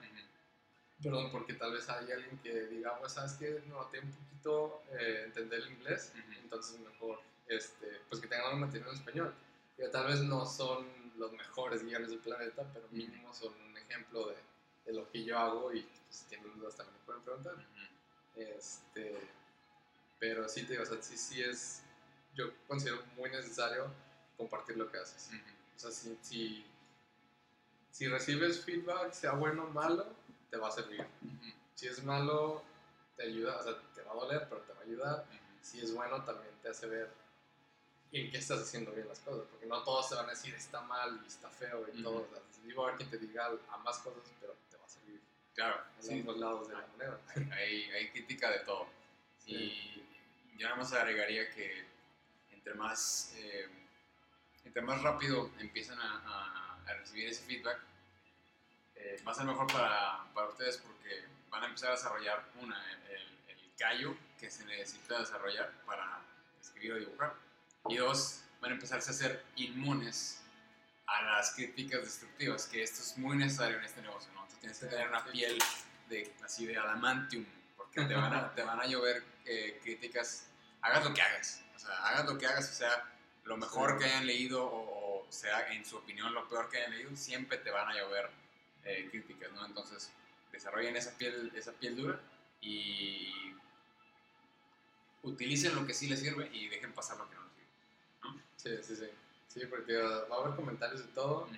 Perdón, 1.03 1.31
porque 1.33 1.55
tal 1.55 1.73
vez 1.73 1.89
hay 1.89 2.13
alguien 2.13 2.39
que 2.43 2.67
diga, 2.67 2.99
pues 2.99 3.13
sabes 3.13 3.33
que 3.35 3.63
no, 3.69 3.87
tengo 3.87 4.07
un 4.07 4.13
poquito 4.13 4.83
eh, 4.99 5.23
entender 5.25 5.61
el 5.61 5.73
inglés, 5.73 6.13
entonces 6.43 6.79
mejor 6.81 7.21
este, 7.47 8.01
pues 8.09 8.21
que 8.21 8.29
tengan 8.29 8.53
un 8.53 8.61
material 8.61 8.91
en 8.91 8.97
español. 8.97 9.35
Que 9.79 9.89
tal 9.89 10.09
vez 10.09 10.21
no 10.21 10.45
son 10.45 10.87
los 11.17 11.33
mejores 11.33 11.83
guiones 11.83 12.11
del 12.11 12.19
planeta, 12.19 12.67
pero 12.75 12.87
mínimo 12.91 13.33
son 13.33 13.55
un 13.55 13.79
ejemplo 13.79 14.29
de, 14.29 14.37
de 14.85 14.93
lo 14.93 15.11
que 15.11 15.25
yo 15.25 15.39
hago 15.39 15.73
y 15.73 15.81
pues, 15.81 16.03
si 16.11 16.25
tienen 16.27 16.53
dudas 16.59 16.77
también 16.77 16.99
me 16.99 17.07
pueden 17.07 17.23
preguntar. 17.23 17.55
Este, 18.37 19.17
pero 20.19 20.47
sí 20.51 20.65
te 20.65 20.73
digo, 20.73 20.83
o 20.83 20.87
sea, 20.87 21.01
sí, 21.01 21.17
sí 21.17 21.43
es, 21.43 21.83
yo 22.35 22.53
considero 22.67 23.03
muy 23.17 23.31
necesario 23.31 23.91
compartir 24.37 24.77
lo 24.77 24.91
que 24.91 24.99
haces. 24.99 25.31
O 25.79 25.81
sea, 25.81 25.93
si, 25.93 26.19
si, 26.23 26.67
si, 27.93 28.09
recibes 28.09 28.65
feedback, 28.65 29.13
sea 29.13 29.33
bueno 29.33 29.63
o 29.63 29.69
malo, 29.69 30.07
te 30.51 30.57
va 30.57 30.69
a 30.69 30.73
servir. 30.73 31.07
Si 31.77 31.87
es 31.87 32.03
malo, 32.03 32.65
te 33.17 33.23
ayuda, 33.23 33.59
o 33.59 33.63
sea, 33.63 33.81
te 33.95 34.03
va 34.03 34.11
a 34.11 34.15
doler, 34.17 34.47
pero 34.49 34.61
te 34.63 34.73
va 34.73 34.81
a 34.81 34.83
ayudar. 34.83 35.25
Si 35.63 35.81
es 35.81 35.95
bueno, 35.95 36.25
también 36.25 36.53
te 36.63 36.71
hace 36.71 36.89
ver 36.89 37.09
en 38.11 38.29
qué 38.29 38.39
estás 38.39 38.61
haciendo 38.61 38.91
bien 38.91 39.07
las 39.07 39.21
cosas, 39.21 39.47
porque 39.49 39.67
no 39.67 39.81
todos 39.85 40.09
te 40.09 40.17
van 40.17 40.27
a 40.27 40.31
decir 40.31 40.53
está 40.53 40.81
mal 40.81 41.21
y 41.23 41.29
está 41.29 41.49
feo 41.49 41.87
y 41.95 42.03
todo. 42.03 42.23
O 42.23 42.29
sea, 42.29 42.43
digo 42.65 42.83
a 42.83 42.87
ver 42.89 42.97
quién 42.97 43.11
te 43.11 43.19
diga 43.19 43.49
ambas 43.71 43.99
cosas, 43.99 44.25
pero 44.41 44.57
te 44.69 44.77
va 44.79 44.85
a 44.85 44.89
servir. 44.89 45.21
Claro, 45.55 45.81
en 46.03 46.21
ambos 46.21 46.39
lados 46.39 46.69
de 46.69 46.75
la 46.75 46.87
moneda. 46.89 47.21
Hay, 47.55 47.85
hay 47.93 48.11
crítica 48.11 48.51
de 48.51 48.59
todo. 48.61 48.89
Y 49.47 50.03
yo 50.57 50.67
nada 50.67 50.77
más 50.77 50.93
agregaría 50.93 51.49
que 51.51 51.87
entre 52.51 52.75
más, 52.75 53.33
eh, 53.37 53.69
entre 54.69 54.83
más 54.83 55.01
rápido 55.01 55.51
empiezan 55.61 55.99
a, 55.99 56.77
a, 56.87 56.95
recibir 56.95 57.29
ese 57.29 57.43
feedback, 57.45 57.79
eh, 58.97 59.23
va 59.27 59.33
a 59.33 59.35
ser 59.35 59.45
mejor 59.47 59.67
para, 59.67 60.25
para, 60.35 60.49
ustedes 60.49 60.79
porque 60.79 61.25
van 61.51 61.63
a 61.63 61.67
empezar 61.67 61.91
a 61.91 61.93
desarrollar 61.93 62.45
una, 62.61 62.79
el, 63.11 63.23
el 63.49 63.73
callo 63.79 64.15
que 64.39 64.51
se 64.51 64.65
necesita 64.67 65.21
desarrollar 65.21 65.71
para 65.87 66.21
escribir 66.61 66.93
o 66.93 66.97
dibujar. 66.97 67.35
Y 67.89 67.97
dos, 67.97 68.43
van 68.61 68.73
a 68.73 68.75
empezarse 68.75 69.11
a 69.11 69.15
ser 69.15 69.45
inmunes 69.57 70.43
a 71.07 71.23
las 71.23 71.53
críticas 71.53 72.03
destructivas, 72.03 72.67
que 72.67 72.83
esto 72.83 73.03
es 73.03 73.17
muy 73.17 73.37
necesario 73.39 73.79
en 73.79 73.85
este 73.85 74.03
negocio, 74.03 74.31
¿no? 74.35 74.47
Tú 74.49 74.57
tienes 74.61 74.79
que 74.79 74.87
tener 74.87 75.09
una 75.09 75.25
piel 75.25 75.59
de, 76.11 76.35
así 76.45 76.67
de 76.67 76.77
adamantium, 76.77 77.47
porque 77.77 78.03
te 78.03 78.15
van 78.15 78.35
a, 78.35 78.55
te 78.55 78.63
van 78.63 78.81
a 78.81 78.87
llover 78.87 79.25
eh, 79.47 79.79
críticas, 79.83 80.49
hagas 80.83 81.05
lo 81.05 81.15
que 81.15 81.23
hagas, 81.23 81.63
o 81.75 81.79
sea, 81.79 82.07
hagas 82.07 82.27
lo 82.27 82.37
que 82.37 82.47
hagas, 82.47 82.71
o 82.71 82.75
sea, 82.75 83.18
lo 83.49 83.57
mejor 83.57 83.99
que 83.99 84.05
hayan 84.05 84.27
leído 84.27 84.63
o, 84.65 85.27
sea, 85.31 85.73
en 85.73 85.85
su 85.85 85.97
opinión, 85.97 86.33
lo 86.35 86.47
peor 86.49 86.69
que 86.69 86.77
hayan 86.77 86.93
leído, 86.93 87.17
siempre 87.17 87.57
te 87.59 87.71
van 87.71 87.89
a 87.89 87.95
llover 87.95 88.31
eh, 88.85 89.09
críticas, 89.11 89.51
¿no? 89.53 89.65
Entonces, 89.65 90.11
desarrollen 90.53 90.97
esa 90.97 91.17
piel, 91.17 91.51
esa 91.55 91.73
piel 91.73 91.97
dura 91.97 92.21
y 92.61 93.55
utilicen 95.23 95.75
lo 95.75 95.87
que 95.87 95.95
sí 95.95 96.09
les 96.09 96.21
sirve 96.21 96.49
y 96.53 96.69
dejen 96.69 96.93
pasar 96.93 97.17
lo 97.19 97.29
que 97.29 97.35
no 97.37 97.49
Sí, 98.57 98.71
sí, 98.83 98.97
sí. 98.97 99.09
Sí, 99.49 99.67
porque 99.67 99.97
va 99.97 100.37
a 100.37 100.41
haber 100.41 100.57
comentarios 100.57 101.01
de 101.01 101.13
todo. 101.13 101.49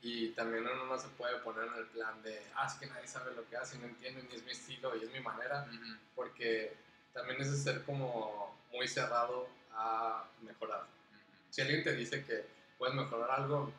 Y 0.00 0.28
también 0.30 0.64
uno 0.64 0.86
no 0.86 0.98
se 0.98 1.08
puede 1.08 1.38
poner 1.40 1.64
en 1.64 1.74
el 1.74 1.86
plan 1.86 2.22
de, 2.22 2.40
ah, 2.54 2.66
es 2.66 2.74
que 2.74 2.86
nadie 2.86 3.08
sabe 3.08 3.34
lo 3.34 3.48
que 3.48 3.56
hace, 3.56 3.78
no 3.78 3.86
entiende, 3.86 4.22
ni 4.22 4.36
es 4.36 4.44
mi 4.44 4.52
estilo 4.52 4.96
y 4.96 5.02
es 5.04 5.10
mi 5.10 5.20
manera. 5.20 5.66
Porque 6.14 6.74
también 7.12 7.40
es 7.40 7.62
ser 7.62 7.84
como 7.84 8.56
muy 8.72 8.86
cerrado 8.88 9.48
a 9.72 10.24
mejorar. 10.42 10.86
Si 11.54 11.60
alguien 11.60 11.84
te 11.84 11.94
dice 11.94 12.24
que 12.24 12.44
puedes 12.76 12.96
mejorar 12.96 13.30
algo, 13.30 13.72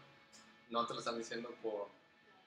no 0.70 0.88
te 0.88 0.94
lo 0.94 1.00
están 1.00 1.18
diciendo 1.18 1.54
por, 1.62 1.90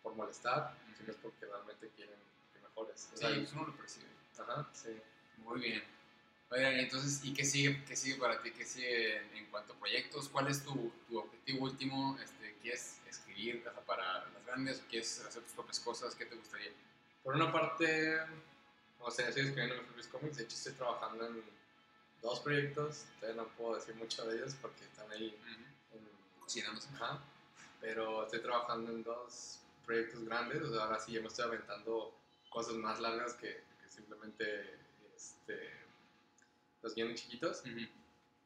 por 0.02 0.14
molestar, 0.14 0.74
sino 0.96 1.12
es 1.12 1.18
porque 1.18 1.44
realmente 1.44 1.90
quieren 1.94 2.16
que 2.50 2.58
mejores. 2.60 3.10
Sí, 3.12 3.26
eso 3.42 3.56
no 3.56 3.66
lo 3.66 3.76
percibe. 3.76 4.06
Ajá, 4.38 4.66
sí. 4.72 4.96
Muy 5.44 5.60
bien. 5.60 5.84
Oigan, 6.48 6.78
entonces, 6.78 7.22
¿y 7.24 7.34
qué 7.34 7.44
sigue, 7.44 7.84
qué 7.84 7.94
sigue 7.94 8.16
para 8.16 8.40
ti? 8.40 8.52
¿Qué 8.52 8.64
sigue 8.64 9.18
en, 9.36 9.44
cuanto 9.50 9.74
a 9.74 9.76
proyectos? 9.76 10.30
¿Cuál 10.30 10.48
es 10.48 10.64
tu, 10.64 10.90
tu 11.06 11.18
objetivo 11.18 11.64
último? 11.64 12.18
Este, 12.24 12.56
¿Quieres 12.62 12.98
escribir 13.06 13.62
para 13.84 14.30
las 14.30 14.46
grandes 14.46 14.80
o 14.80 14.88
quieres 14.88 15.20
hacer 15.26 15.42
tus 15.42 15.52
propias 15.52 15.78
cosas? 15.80 16.14
¿Qué 16.14 16.24
te 16.24 16.36
gustaría? 16.36 16.70
Por 17.22 17.34
una 17.34 17.52
parte, 17.52 18.18
o 18.98 19.10
sea, 19.10 19.28
estoy 19.28 19.44
escribiendo 19.44 19.74
mis 19.74 19.84
propios 19.84 20.06
cómics. 20.06 20.36
De 20.38 20.44
hecho, 20.44 20.56
estoy 20.56 20.72
trabajando 20.72 21.26
en 21.26 21.57
dos 22.22 22.40
proyectos. 22.40 23.04
Todavía 23.20 23.42
no 23.42 23.48
puedo 23.48 23.74
decir 23.76 23.94
mucho 23.96 24.26
de 24.26 24.36
ellos 24.36 24.56
porque 24.60 24.84
están 24.84 25.10
ahí 25.10 25.36
cocinándose. 26.40 26.88
Ajá. 26.94 27.20
Pero 27.80 28.24
estoy 28.24 28.40
trabajando 28.40 28.90
en 28.92 29.02
dos 29.02 29.60
proyectos 29.86 30.24
grandes. 30.24 30.62
O 30.62 30.72
sea, 30.72 30.84
ahora 30.84 30.98
sí 30.98 31.12
ya 31.12 31.20
me 31.20 31.28
estoy 31.28 31.44
aventando 31.44 32.14
cosas 32.50 32.74
más 32.74 33.00
largas 33.00 33.34
que, 33.34 33.62
que 33.82 33.88
simplemente 33.88 34.78
este, 35.14 35.70
los 36.82 36.94
bien 36.94 37.14
chiquitos. 37.14 37.62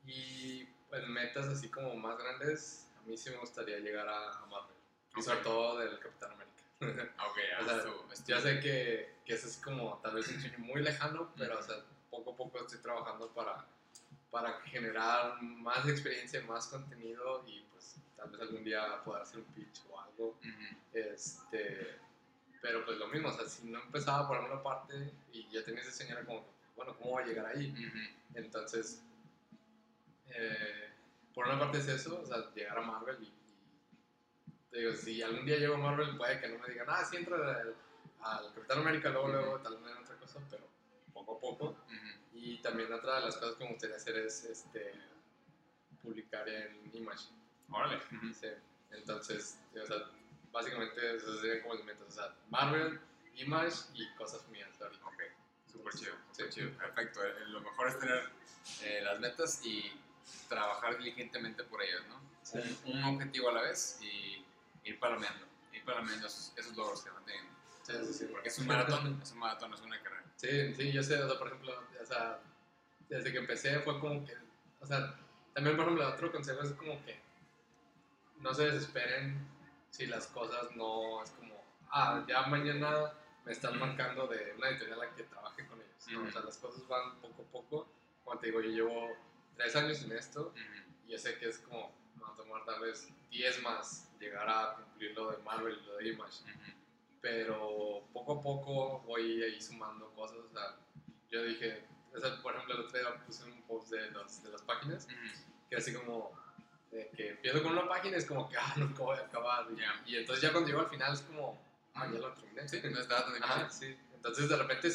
Y 0.05 0.65
pues 0.89 1.07
metas 1.09 1.47
así 1.47 1.69
como 1.69 1.95
más 1.97 2.19
grandes, 2.19 2.87
a 2.99 3.09
mí 3.09 3.17
sí 3.17 3.31
me 3.31 3.37
gustaría 3.37 3.79
llegar 3.79 4.09
a, 4.09 4.45
Marvel. 4.51 4.77
Y 5.17 5.23
sobre 5.23 5.41
todo 5.41 5.79
del 5.79 5.99
Capitán 5.99 6.33
América. 6.33 7.15
ok, 7.27 7.39
o 7.61 7.65
sea, 7.65 8.25
ya 8.27 8.41
sé 8.41 8.61
que, 8.61 9.15
que 9.25 9.35
es 9.35 9.45
así 9.45 9.61
como 9.63 9.99
tal 10.03 10.15
vez 10.15 10.29
un 10.29 10.41
sueño 10.41 10.59
muy 10.59 10.83
lejano, 10.83 11.33
pero 11.37 11.59
o 11.59 11.63
sea, 11.63 11.77
poco 12.13 12.33
a 12.35 12.37
poco 12.37 12.59
estoy 12.61 12.79
trabajando 12.79 13.29
para, 13.31 13.65
para 14.31 14.61
generar 14.61 15.43
más 15.43 15.89
experiencia, 15.89 16.43
más 16.43 16.67
contenido 16.67 17.43
y 17.47 17.65
pues 17.73 17.97
tal 18.17 18.31
vez 18.31 18.41
algún 18.43 18.63
día 18.63 19.03
poder 19.03 19.23
hacer 19.23 19.39
un 19.41 19.47
pitch 19.47 19.81
o 19.91 19.99
algo. 19.99 20.37
este, 20.93 21.99
pero 22.61 22.85
pues 22.85 22.99
lo 22.99 23.09
mismo, 23.09 23.29
o 23.29 23.33
sea, 23.33 23.47
si 23.47 23.67
no 23.67 23.81
empezaba 23.81 24.29
por 24.29 24.37
alguna 24.37 24.63
parte 24.63 25.11
y 25.33 25.49
ya 25.49 25.65
tenía 25.65 25.81
ese 25.81 25.91
señor 25.91 26.25
como 26.27 26.45
bueno, 26.77 26.97
¿cómo 26.99 27.15
va 27.15 27.23
a 27.23 27.27
llegar 27.27 27.47
ahí? 27.47 27.75
Entonces, 28.35 29.03
eh, 30.29 30.91
por 31.35 31.47
una 31.47 31.59
parte 31.59 31.79
es 31.79 31.89
eso, 31.89 32.21
o 32.21 32.27
sea, 32.27 32.53
llegar 32.55 32.79
a 32.79 32.83
Marvel 32.83 33.17
y, 33.23 34.77
digo, 34.77 34.93
si 34.95 35.23
algún 35.23 35.45
día 35.45 35.59
llego 35.59 35.75
a 35.75 35.79
Marvel 35.79 36.17
puede 36.17 36.41
que 36.41 36.49
no 36.49 36.59
me 36.59 36.69
digan, 36.69 36.87
ah, 36.89 37.05
sí 37.05 37.17
entra 37.17 37.37
al, 37.37 37.75
al 38.21 38.55
Capitán 38.55 38.79
América, 38.79 39.11
luego, 39.11 39.29
luego, 39.29 39.59
tal 39.61 39.79
vez 39.79 39.93
otra 40.03 40.17
cosa, 40.17 40.41
pero 40.51 40.65
poco 41.13 41.37
a 41.37 41.41
poco. 41.41 41.77
Y 42.43 42.57
también 42.59 42.93
otra 42.93 43.21
de 43.21 43.27
las 43.27 43.37
cosas 43.37 43.55
que 43.55 43.65
me 43.65 43.71
gustaría 43.71 43.95
hacer 43.95 44.17
es 44.17 44.43
este, 44.43 44.93
publicar 46.03 46.49
en 46.49 46.91
Image. 46.93 47.29
Órale. 47.71 48.01
Sí. 48.35 48.49
Entonces, 48.91 49.61
o 49.81 49.87
sea, 49.87 50.11
básicamente 50.51 51.17
eso 51.17 51.41
serían 51.41 51.63
como 51.63 51.75
elementos, 51.75 52.09
o 52.09 52.11
sea, 52.11 52.35
Marvel, 52.51 53.01
Image 53.37 53.77
y 53.95 54.13
cosas 54.17 54.47
mías 54.49 54.69
ahorita. 54.81 55.07
Okay. 55.07 55.29
Súper 55.71 55.93
chido, 55.95 56.15
súper 56.33 56.51
chido, 56.51 56.77
perfecto. 56.77 57.25
Eh, 57.25 57.47
lo 57.47 57.61
mejor 57.61 57.87
es 57.87 57.99
tener 58.01 58.25
eh, 58.83 59.01
las 59.05 59.21
metas 59.21 59.65
y 59.65 59.93
trabajar 60.49 60.99
diligentemente 60.99 61.63
por 61.63 61.81
ellas, 61.81 62.03
¿no? 62.09 62.21
Un, 62.87 63.05
objetivo 63.05 63.51
a 63.51 63.53
la 63.53 63.63
vez 63.63 63.99
y 64.03 64.45
ir 64.83 64.99
palomeando, 64.99 65.47
ir 65.73 65.85
palomeando 65.85 66.27
esos, 66.27 66.53
esos 66.57 66.77
logros 66.77 67.03
que 67.03 67.11
van 67.11 67.25
teniendo. 67.25 67.53
Sí, 67.85 67.93
sí, 68.05 68.13
sí. 68.13 68.25
Porque 68.33 68.49
es 68.49 68.59
un 68.59 68.67
maratón, 68.67 69.21
es 69.23 69.31
un 69.31 69.39
maratón, 69.39 69.73
es 69.75 69.81
una 69.81 70.03
carrera. 70.03 70.22
Sí, 70.37 70.75
sí, 70.75 70.93
yo 70.93 71.03
sé, 71.03 71.23
o 71.23 71.29
sea, 71.29 71.39
por 71.39 71.49
ejemplo, 71.49 71.73
o 72.01 72.05
sea, 72.05 72.41
desde 73.09 73.33
que 73.33 73.39
empecé 73.39 73.79
fue 73.81 74.01
como 74.01 74.25
que, 74.25 74.35
o 74.81 74.87
sea, 74.87 75.15
también 75.55 75.77
por 75.77 75.85
ejemplo, 75.87 76.09
otro 76.09 76.33
consejo 76.33 76.63
es 76.63 76.73
como 76.73 77.05
que 77.05 77.21
no 78.41 78.53
se 78.53 78.71
desesperen 78.71 79.47
si 79.91 80.07
las 80.07 80.27
cosas 80.29 80.75
no 80.75 81.23
es 81.23 81.31
como, 81.31 81.63
ah, 81.91 82.25
ya 82.27 82.43
mañana 82.47 83.13
me 83.45 83.53
están 83.53 83.79
marcando 83.79 84.27
de 84.27 84.55
una 84.57 84.69
editorial 84.69 85.01
a 85.01 85.05
la 85.05 85.15
que 85.15 85.25
trabajé 85.25 85.67
con 85.67 85.79
ellos. 85.81 86.29
O 86.29 86.33
sea, 86.33 86.43
las 86.43 86.57
cosas 86.59 86.87
van 86.89 87.17
poco 87.21 87.43
a 87.43 87.53
poco. 87.53 87.89
Como 88.25 88.39
te 88.39 88.47
digo, 88.47 88.61
yo 88.61 88.71
llevo 88.71 89.17
tres 89.57 89.77
años 89.77 90.03
en 90.03 90.13
esto 90.13 90.53
y 91.07 91.13
yo 91.13 91.19
sé 91.19 91.39
que 91.39 91.49
es 91.49 91.59
como, 91.59 91.93
va 92.23 92.33
a 92.33 92.37
tomar 92.37 92.65
tal 92.65 92.81
vez 92.81 93.09
diez 93.31 93.61
más 93.63 94.09
llegar 94.19 94.49
a 94.49 94.77
cumplir 94.77 95.15
lo 95.15 95.33
de 95.33 95.39
Marvel 95.39 95.79
y 95.83 95.87
lo 95.87 95.97
de 95.97 96.09
Image. 96.09 96.39
Pero 97.23 98.05
poco 98.13 98.35
a 98.35 98.43
poco 98.43 99.01
voy 99.07 99.43
ahí 99.43 99.61
sumando 99.61 100.11
cosas. 100.11 100.39
O 100.39 100.53
sea, 100.53 100.77
yo 101.31 101.43
dije, 101.45 101.85
o 102.15 102.21
sea, 102.21 102.43
por 102.43 102.53
ejemplo, 102.53 102.75
el 102.75 102.81
otro 102.83 102.99
día 102.99 103.25
puse 103.25 103.45
un 103.45 103.63
post 103.63 103.91
de, 103.91 104.11
los, 104.11 104.43
de 104.43 104.51
las 104.51 104.63
páginas, 104.63 105.09
que 105.71 105.77
así 105.77 105.95
como, 105.95 106.33
que 106.91 107.31
empiezo 107.31 107.63
con 107.63 107.73
una 107.73 107.89
página 107.89 108.19
es 108.19 108.27
como 108.27 108.49
que, 108.49 108.57
ah, 108.59 108.75
nunca 108.77 109.03
voy 109.03 109.17
a 109.17 109.23
acabar. 109.23 109.67
Y, 110.07 110.13
y 110.13 110.17
entonces 110.17 110.43
ya 110.43 110.53
cuando 110.53 110.69
llego 110.69 110.83
al 110.83 110.91
final 110.91 111.15
es 111.15 111.23
como, 111.23 111.59
ah, 111.95 112.07
ya 112.13 112.19
lo 112.19 112.33
terminé. 112.35 112.69
Sí, 112.69 112.81
no 112.85 113.01
estaba 113.01 113.25
tan 113.25 113.35
difícil. 113.35 113.71
sí. 113.71 113.99
Entonces 114.15 114.49
de 114.49 114.57
repente 114.57 114.89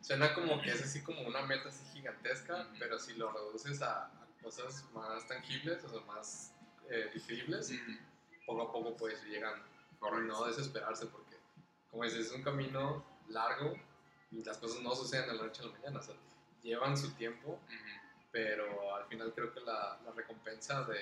suena 0.00 0.34
como 0.34 0.60
que 0.60 0.70
es 0.70 0.82
así 0.82 1.02
como 1.02 1.22
una 1.22 1.42
meta 1.42 1.68
así 1.68 1.84
gigantesca, 1.92 2.66
pero 2.78 2.98
si 2.98 3.14
lo 3.14 3.30
reduces 3.32 3.80
a, 3.80 4.10
cosas 4.44 4.84
más 4.92 5.26
tangibles, 5.26 5.82
o 5.84 5.88
sea, 5.88 6.00
más 6.00 6.54
eh, 6.90 7.10
digeribles, 7.14 7.72
poco 8.46 8.62
a 8.62 8.72
poco 8.72 8.96
puedes 8.96 9.22
ir 9.24 9.30
llegando. 9.30 9.64
Correcto. 9.98 10.26
No 10.26 10.44
desesperarse 10.44 11.06
porque, 11.06 11.23
como 11.94 12.06
dices, 12.06 12.26
es 12.26 12.32
un 12.32 12.42
camino 12.42 13.04
largo 13.28 13.72
y 14.32 14.42
las 14.42 14.58
cosas 14.58 14.82
no 14.82 14.96
suceden 14.96 15.28
de 15.28 15.34
la 15.34 15.44
noche 15.44 15.62
a 15.62 15.66
la 15.66 15.72
mañana. 15.74 16.00
O 16.00 16.02
sea, 16.02 16.16
llevan 16.60 16.96
su 16.96 17.12
tiempo, 17.12 17.60
pero 18.32 18.96
al 18.96 19.06
final 19.06 19.32
creo 19.32 19.54
que 19.54 19.60
la, 19.60 20.00
la 20.04 20.10
recompensa 20.10 20.82
de, 20.82 20.98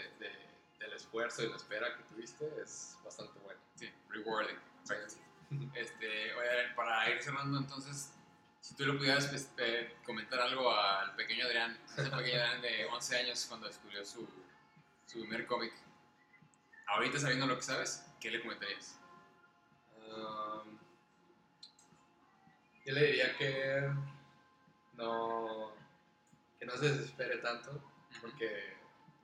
del 0.79 0.93
esfuerzo 0.93 1.45
y 1.45 1.49
la 1.49 1.57
espera 1.57 1.97
que 1.97 2.03
tuviste 2.03 2.47
es 2.63 2.99
bastante 3.03 3.39
buena. 3.39 3.59
Sí, 3.75 3.91
rewarding. 4.11 4.59
Exacto. 4.81 5.17
Este, 5.75 6.35
oye, 6.35 6.75
para 6.75 7.11
ir 7.11 7.23
cerrando 7.23 7.59
entonces, 7.59 8.15
si 8.61 8.75
tú 8.75 8.87
le 8.87 8.95
pudieras 8.95 9.27
pues, 9.27 9.51
comentar 10.03 10.41
algo 10.41 10.75
al 10.75 11.15
pequeño 11.15 11.45
Adrián, 11.45 11.79
ese 11.87 12.05
pequeño 12.05 12.41
Adrián 12.41 12.63
de 12.63 12.87
11 12.87 13.17
años 13.19 13.45
cuando 13.47 13.67
descubrió 13.67 14.03
su, 14.03 14.27
su 15.05 15.21
primer 15.21 15.47
cómic, 15.47 15.75
ahorita 16.87 17.19
sabiendo 17.19 17.47
lo 17.47 17.57
que 17.57 17.63
sabes, 17.63 18.03
¿qué 18.19 18.31
le 18.31 18.41
comentarías? 18.41 18.99
Um, 20.09 20.72
yo 22.85 22.95
le 22.95 23.07
diría 23.07 23.37
que 23.37 23.91
no, 24.95 25.73
que 26.59 26.67
no 26.67 26.77
se 26.77 26.91
desespere 26.91 27.39
tanto, 27.39 27.83
porque 28.21 28.75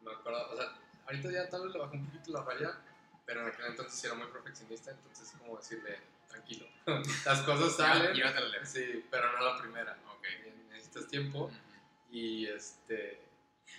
me 0.05 0.13
acuerdo, 0.13 0.51
o 0.51 0.57
sea, 0.57 0.77
ahorita 1.07 1.31
ya 1.31 1.49
tal 1.49 1.65
vez 1.65 1.73
le 1.73 1.79
bajó 1.79 1.95
un 1.95 2.07
poquito 2.07 2.33
la 2.33 2.45
raya, 2.45 2.81
pero 3.27 3.43
en 3.43 3.49
aquel 3.49 3.67
entonces 3.67 4.03
era 4.05 4.15
muy 4.15 4.27
perfeccionista, 4.29 4.91
entonces 4.91 5.33
como 5.39 5.57
decirle, 5.57 5.99
tranquilo, 6.29 6.67
las 7.25 7.43
cosas 7.43 7.77
salen, 7.77 8.17
sí, 8.65 9.05
pero 9.11 9.33
no 9.33 9.45
la 9.45 9.61
primera, 9.61 9.99
okay. 10.17 10.65
necesitas 10.71 11.09
tiempo 11.09 11.51
y 12.11 12.47
este 12.47 13.21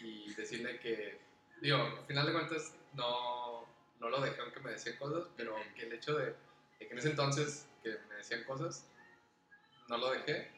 y 0.02 0.34
decirle 0.36 0.80
que, 0.80 1.20
digo, 1.62 1.78
al 1.78 2.06
final 2.06 2.26
de 2.28 2.34
cuentas 2.34 2.74
no, 2.94 3.68
no 4.00 4.10
lo 4.10 4.22
dejé 4.22 4.40
aunque 4.42 4.60
me 4.60 4.72
decían 4.72 4.98
cosas, 4.98 5.28
pero 5.36 5.56
que 5.76 5.86
el 5.86 5.94
hecho 5.94 6.16
de, 6.16 6.36
que 6.78 6.88
en 6.88 6.98
ese 6.98 7.10
entonces 7.10 7.68
que 7.84 7.98
me 8.08 8.16
decían 8.16 8.44
cosas, 8.44 8.86
no 9.90 9.98
lo 9.98 10.12
dejé, 10.12 10.52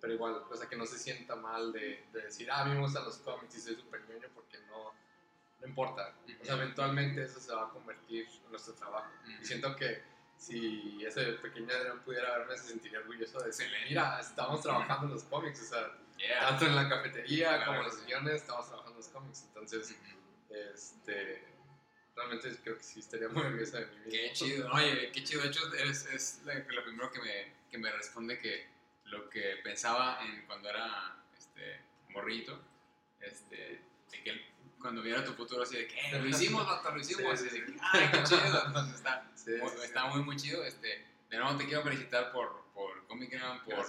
pero 0.00 0.14
igual, 0.14 0.42
o 0.50 0.56
sea, 0.56 0.68
que 0.68 0.76
no 0.76 0.86
se 0.86 0.98
sienta 0.98 1.36
mal 1.36 1.72
de, 1.72 2.06
de 2.12 2.22
decir, 2.22 2.50
ah, 2.50 2.62
a 2.62 2.64
mí 2.64 2.74
me 2.74 2.80
gustan 2.80 3.04
los 3.04 3.18
cómics 3.18 3.56
y 3.56 3.60
soy 3.60 3.76
súper 3.76 4.00
ñoño 4.08 4.28
porque 4.34 4.58
no, 4.66 4.92
no 5.60 5.66
importa. 5.66 6.14
O 6.40 6.44
sea, 6.44 6.54
eventualmente 6.54 7.22
eso 7.22 7.40
se 7.40 7.52
va 7.52 7.66
a 7.66 7.70
convertir 7.70 8.26
en 8.44 8.50
nuestro 8.50 8.74
trabajo. 8.74 9.10
Y 9.40 9.44
siento 9.44 9.74
que 9.76 10.02
si 10.36 11.04
ese 11.04 11.24
pequeño 11.32 11.68
Adrián 11.74 12.00
pudiera 12.04 12.38
verme, 12.38 12.56
se 12.56 12.68
sentiría 12.68 13.00
orgulloso 13.00 13.40
de 13.40 13.46
decirle, 13.46 13.76
mira, 13.88 14.20
estamos 14.20 14.62
trabajando 14.62 15.06
en 15.06 15.12
los 15.12 15.24
cómics, 15.24 15.60
o 15.62 15.64
sea, 15.64 15.98
tanto 16.40 16.66
en 16.66 16.76
la 16.76 16.88
cafetería 16.88 17.64
como 17.64 17.78
en 17.78 17.84
los 17.84 17.94
sillones, 17.94 18.34
estamos 18.34 18.66
trabajando 18.66 18.92
en 18.92 18.98
los 18.98 19.08
cómics. 19.08 19.44
Entonces, 19.48 19.96
este, 20.48 21.44
realmente 22.14 22.56
creo 22.62 22.76
que 22.76 22.84
sí 22.84 23.00
estaría 23.00 23.28
muy 23.28 23.42
orgulloso 23.42 23.78
de 23.78 23.86
mí 23.86 24.10
Qué 24.10 24.32
chido, 24.32 24.70
oye, 24.72 25.10
qué 25.12 25.24
chido. 25.24 25.42
De 25.42 25.48
hecho, 25.48 25.74
es, 25.74 26.06
es 26.06 26.40
lo 26.44 26.84
primero 26.84 27.10
que 27.10 27.20
me, 27.20 27.52
que 27.70 27.78
me 27.78 27.90
responde 27.90 28.38
que 28.38 28.77
lo 29.10 29.28
que 29.28 29.56
pensaba 29.62 30.20
en 30.24 30.46
cuando 30.46 30.68
era 30.68 31.16
este, 31.36 31.80
morrito, 32.10 32.60
este, 33.20 33.80
de 34.10 34.22
que 34.22 34.58
cuando 34.80 35.02
viera 35.02 35.24
tu 35.24 35.32
futuro 35.34 35.62
así 35.62 35.76
de 35.76 35.88
que 35.88 36.12
lo 36.18 36.26
hicimos, 36.26 36.66
lo 36.66 37.00
hicimos, 37.00 37.40
y 37.42 37.48
de 37.48 37.76
ay, 37.92 38.08
qué 38.12 38.22
chido. 38.22 38.66
Entonces 38.66 38.94
está, 38.96 39.30
muy, 39.46 39.84
está 39.84 40.06
muy, 40.06 40.22
muy 40.22 40.36
chido. 40.36 40.64
Este, 40.64 41.04
de 41.30 41.36
nuevo 41.36 41.56
te 41.56 41.66
quiero 41.66 41.82
felicitar 41.82 42.32
por, 42.32 42.64
por 42.74 43.06
Comic 43.06 43.30
Gram, 43.30 43.62
por 43.64 43.86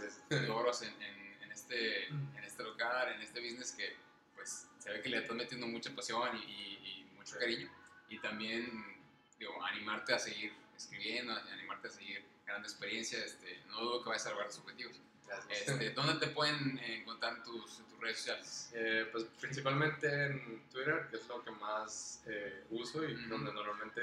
logros 0.48 0.82
en, 0.82 1.02
en, 1.02 1.52
este, 1.52 2.08
en 2.08 2.44
este 2.44 2.64
lugar, 2.64 3.12
en 3.12 3.22
este 3.22 3.40
business 3.40 3.72
que 3.74 3.96
pues 4.36 4.68
se 4.80 4.91
ve 4.91 5.02
que 5.02 5.10
le 5.10 5.18
estás 5.18 5.36
metiendo 5.36 5.68
mucha 5.68 5.94
pasión 5.94 6.36
y, 6.38 6.40
y, 6.40 7.12
mucho 7.16 7.38
cariño. 7.38 7.70
Y 8.08 8.18
también, 8.20 8.98
digo, 9.38 9.64
animarte 9.66 10.14
a 10.14 10.20
seguir 10.20 10.54
escribiendo, 10.76 11.34
animarte 11.34 11.90
a 11.90 11.91
seguir 11.91 12.24
ganando 12.46 12.68
experiencia. 12.68 13.24
Este, 13.24 13.62
no 13.68 13.82
dudo 13.82 14.04
que 14.04 14.10
vayas 14.10 14.26
a 14.26 14.30
lograr 14.32 14.48
tus 14.48 14.60
objetivos. 14.60 15.00
Este, 15.50 15.92
¿Dónde 15.92 16.26
te 16.26 16.28
pueden 16.28 16.80
encontrar 16.80 17.44
tus, 17.44 17.78
tus 17.88 18.00
redes 18.00 18.18
sociales? 18.18 18.72
Eh, 18.74 19.08
pues 19.12 19.26
principalmente 19.40 20.08
en 20.26 20.64
Twitter, 20.72 21.08
que 21.10 21.18
es 21.18 21.28
lo 21.28 21.44
que 21.44 21.52
más 21.52 22.24
eh, 22.26 22.66
uso 22.70 23.04
y 23.04 23.14
donde 23.28 23.54
normalmente 23.54 24.02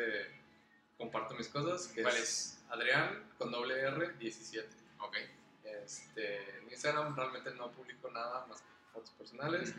comparto 0.97 1.35
mis 1.35 1.49
cosas. 1.49 1.89
Que 1.89 2.03
¿Cuál 2.03 2.17
es? 2.17 2.59
Adrián 2.69 3.33
con 3.39 3.51
doble 3.51 3.81
R 3.81 4.15
17. 4.19 4.69
Ok. 5.01 5.17
Este, 5.65 6.59
en 6.59 6.71
Instagram 6.71 7.17
realmente 7.17 7.51
no 7.53 7.71
publico 7.71 8.11
nada 8.11 8.47
más 8.47 8.61
que 8.61 8.69
fotos 8.93 9.11
personales. 9.11 9.75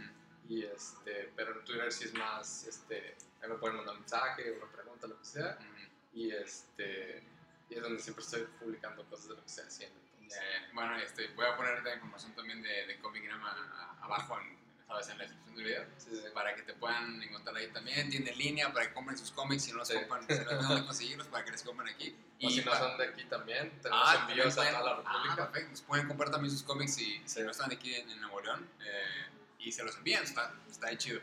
y 0.50 0.64
este, 0.64 1.32
pero 1.36 1.60
en 1.60 1.66
Twitter 1.66 1.92
sí 1.92 2.06
es 2.06 2.14
más, 2.14 2.66
este, 2.66 3.16
ahí 3.42 3.50
me 3.50 3.56
pueden 3.56 3.78
mandar 3.78 3.96
un 3.96 4.02
mensaje, 4.02 4.52
una 4.52 4.72
pregunta, 4.72 5.08
lo 5.08 5.20
que 5.20 5.26
sea. 5.26 5.58
Y 6.14 6.32
este, 6.32 7.24
y 7.70 7.76
es 7.76 7.82
donde 7.82 8.00
siempre 8.02 8.24
estoy 8.24 8.48
publicando 8.60 9.04
cosas 9.06 9.28
de 9.30 9.36
lo 9.36 9.42
que 9.42 9.48
estoy 9.48 9.66
haciendo. 9.66 10.07
Eh, 10.30 10.70
bueno, 10.74 10.96
este, 10.98 11.28
voy 11.30 11.46
a 11.46 11.56
poner 11.56 11.84
la 11.84 11.94
información 11.94 12.34
también 12.34 12.62
de, 12.62 12.88
de 12.88 13.00
Comic 13.00 13.24
abajo 14.02 14.40
en, 14.40 14.58
¿sabes? 14.88 15.10
en 15.10 15.18
la 15.18 15.24
descripción 15.24 15.56
del 15.56 15.66
video 15.66 16.34
para 16.34 16.56
que 16.56 16.62
te 16.62 16.74
puedan 16.74 17.22
encontrar 17.22 17.56
ahí 17.56 17.68
también. 17.70 18.10
Tiene 18.10 18.36
línea 18.36 18.72
para 18.72 18.88
que 18.88 18.94
compren 18.94 19.18
sus 19.18 19.32
cómics 19.32 19.64
si 19.64 19.72
no 19.72 19.80
los 19.80 19.90
compran, 19.90 20.28
si 20.28 20.44
no 20.44 20.62
dónde 20.62 20.86
conseguirlos 20.86 21.28
para 21.28 21.46
que 21.46 21.52
les 21.52 21.64
compren 21.64 21.94
aquí. 21.94 22.16
Y 22.40 22.52
si 22.52 22.64
no 22.64 22.76
son 22.76 22.98
de 22.98 23.08
aquí 23.08 23.24
también, 23.26 23.72
tenemos 23.82 24.08
ah, 24.08 24.28
envíos 24.30 24.58
a 24.58 24.70
toda 24.70 24.84
la 24.84 24.96
República. 24.98 25.34
Ah, 25.44 25.52
perfecto. 25.52 25.82
pueden 25.88 26.08
comprar 26.08 26.30
también 26.30 26.52
sus 26.52 26.64
cómics 26.64 26.96
si, 26.96 27.22
si 27.26 27.42
no 27.42 27.52
están 27.52 27.72
aquí 27.72 27.96
en, 27.96 28.22
Nuevo 28.22 28.42
León 28.42 28.70
eh, 28.82 29.30
y 29.60 29.72
se 29.72 29.84
los 29.84 29.96
envían. 29.98 30.24
Está, 30.24 30.54
está 30.70 30.88
ahí 30.88 30.98
chido. 30.98 31.20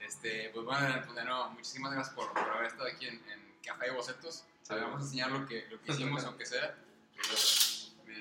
Este, 0.00 0.50
pues 0.54 0.64
bueno, 0.64 1.02
pues 1.04 1.14
de 1.14 1.24
nuevo, 1.24 1.50
muchísimas 1.50 1.92
gracias 1.92 2.14
por, 2.14 2.32
por 2.32 2.50
haber 2.50 2.68
estado 2.68 2.88
aquí 2.88 3.06
en, 3.06 3.16
en 3.30 3.54
Café 3.62 3.86
de 3.86 3.90
Bocetos. 3.90 4.44
Vamos 4.68 5.00
a 5.00 5.04
enseñar 5.04 5.30
lo 5.30 5.46
que, 5.46 5.66
lo 5.70 5.80
que 5.80 5.92
hicimos, 5.92 6.24
aunque 6.24 6.46
sea. 6.46 6.74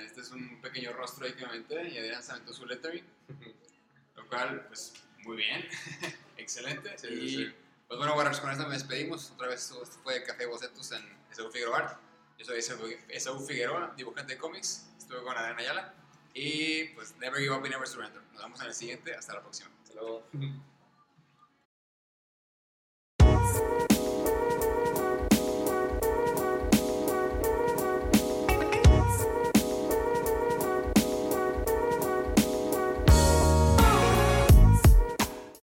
Este 0.02 0.22
es 0.22 0.32
un 0.32 0.62
pequeño 0.62 0.94
rostro 0.94 1.26
ahí 1.26 1.34
que 1.34 1.42
me 1.42 1.50
aventé 1.50 1.90
y 1.90 1.98
Adrián 1.98 2.24
se 2.24 2.32
aventó 2.32 2.54
su 2.54 2.66
lettering. 2.66 3.06
Lo 4.16 4.28
cual, 4.28 4.66
pues, 4.68 4.94
muy 5.24 5.38
bien. 5.38 5.68
Excelente. 6.38 6.96
y, 7.10 7.54
pues 7.88 7.98
bueno, 7.98 8.16
Warriors, 8.16 8.40
con 8.40 8.52
esto 8.52 8.68
me 8.68 8.74
despedimos. 8.74 9.32
Otra 9.32 9.48
vez 9.48 9.62
esto 9.62 9.86
fue 10.04 10.24
Café 10.24 10.46
Bocetos 10.46 10.92
en 10.92 11.04
Esaú 11.32 11.52
Figueroa 11.52 11.78
Art. 11.78 12.00
Yo 12.38 12.46
soy 12.46 12.60
Esaú 13.10 13.40
Figueroa, 13.46 13.94
dibujante 13.96 14.34
de 14.34 14.40
cómics. 14.40 14.90
Estuve 14.98 15.24
con 15.24 15.38
Adrián 15.38 15.60
Ayala. 15.60 15.94
Y 16.34 16.86
pues, 16.90 17.16
never 17.18 17.40
give 17.40 17.52
up 17.52 17.64
and 17.64 17.70
never 17.70 17.88
surrender. 17.88 18.22
Nos 18.34 18.44
vemos 18.44 18.62
en 18.62 18.68
el 18.68 18.74
siguiente. 18.74 19.16
Hasta 19.16 19.34
la 19.34 19.42
próxima. 19.42 19.70
Hasta 19.84 19.96
luego. 19.96 20.28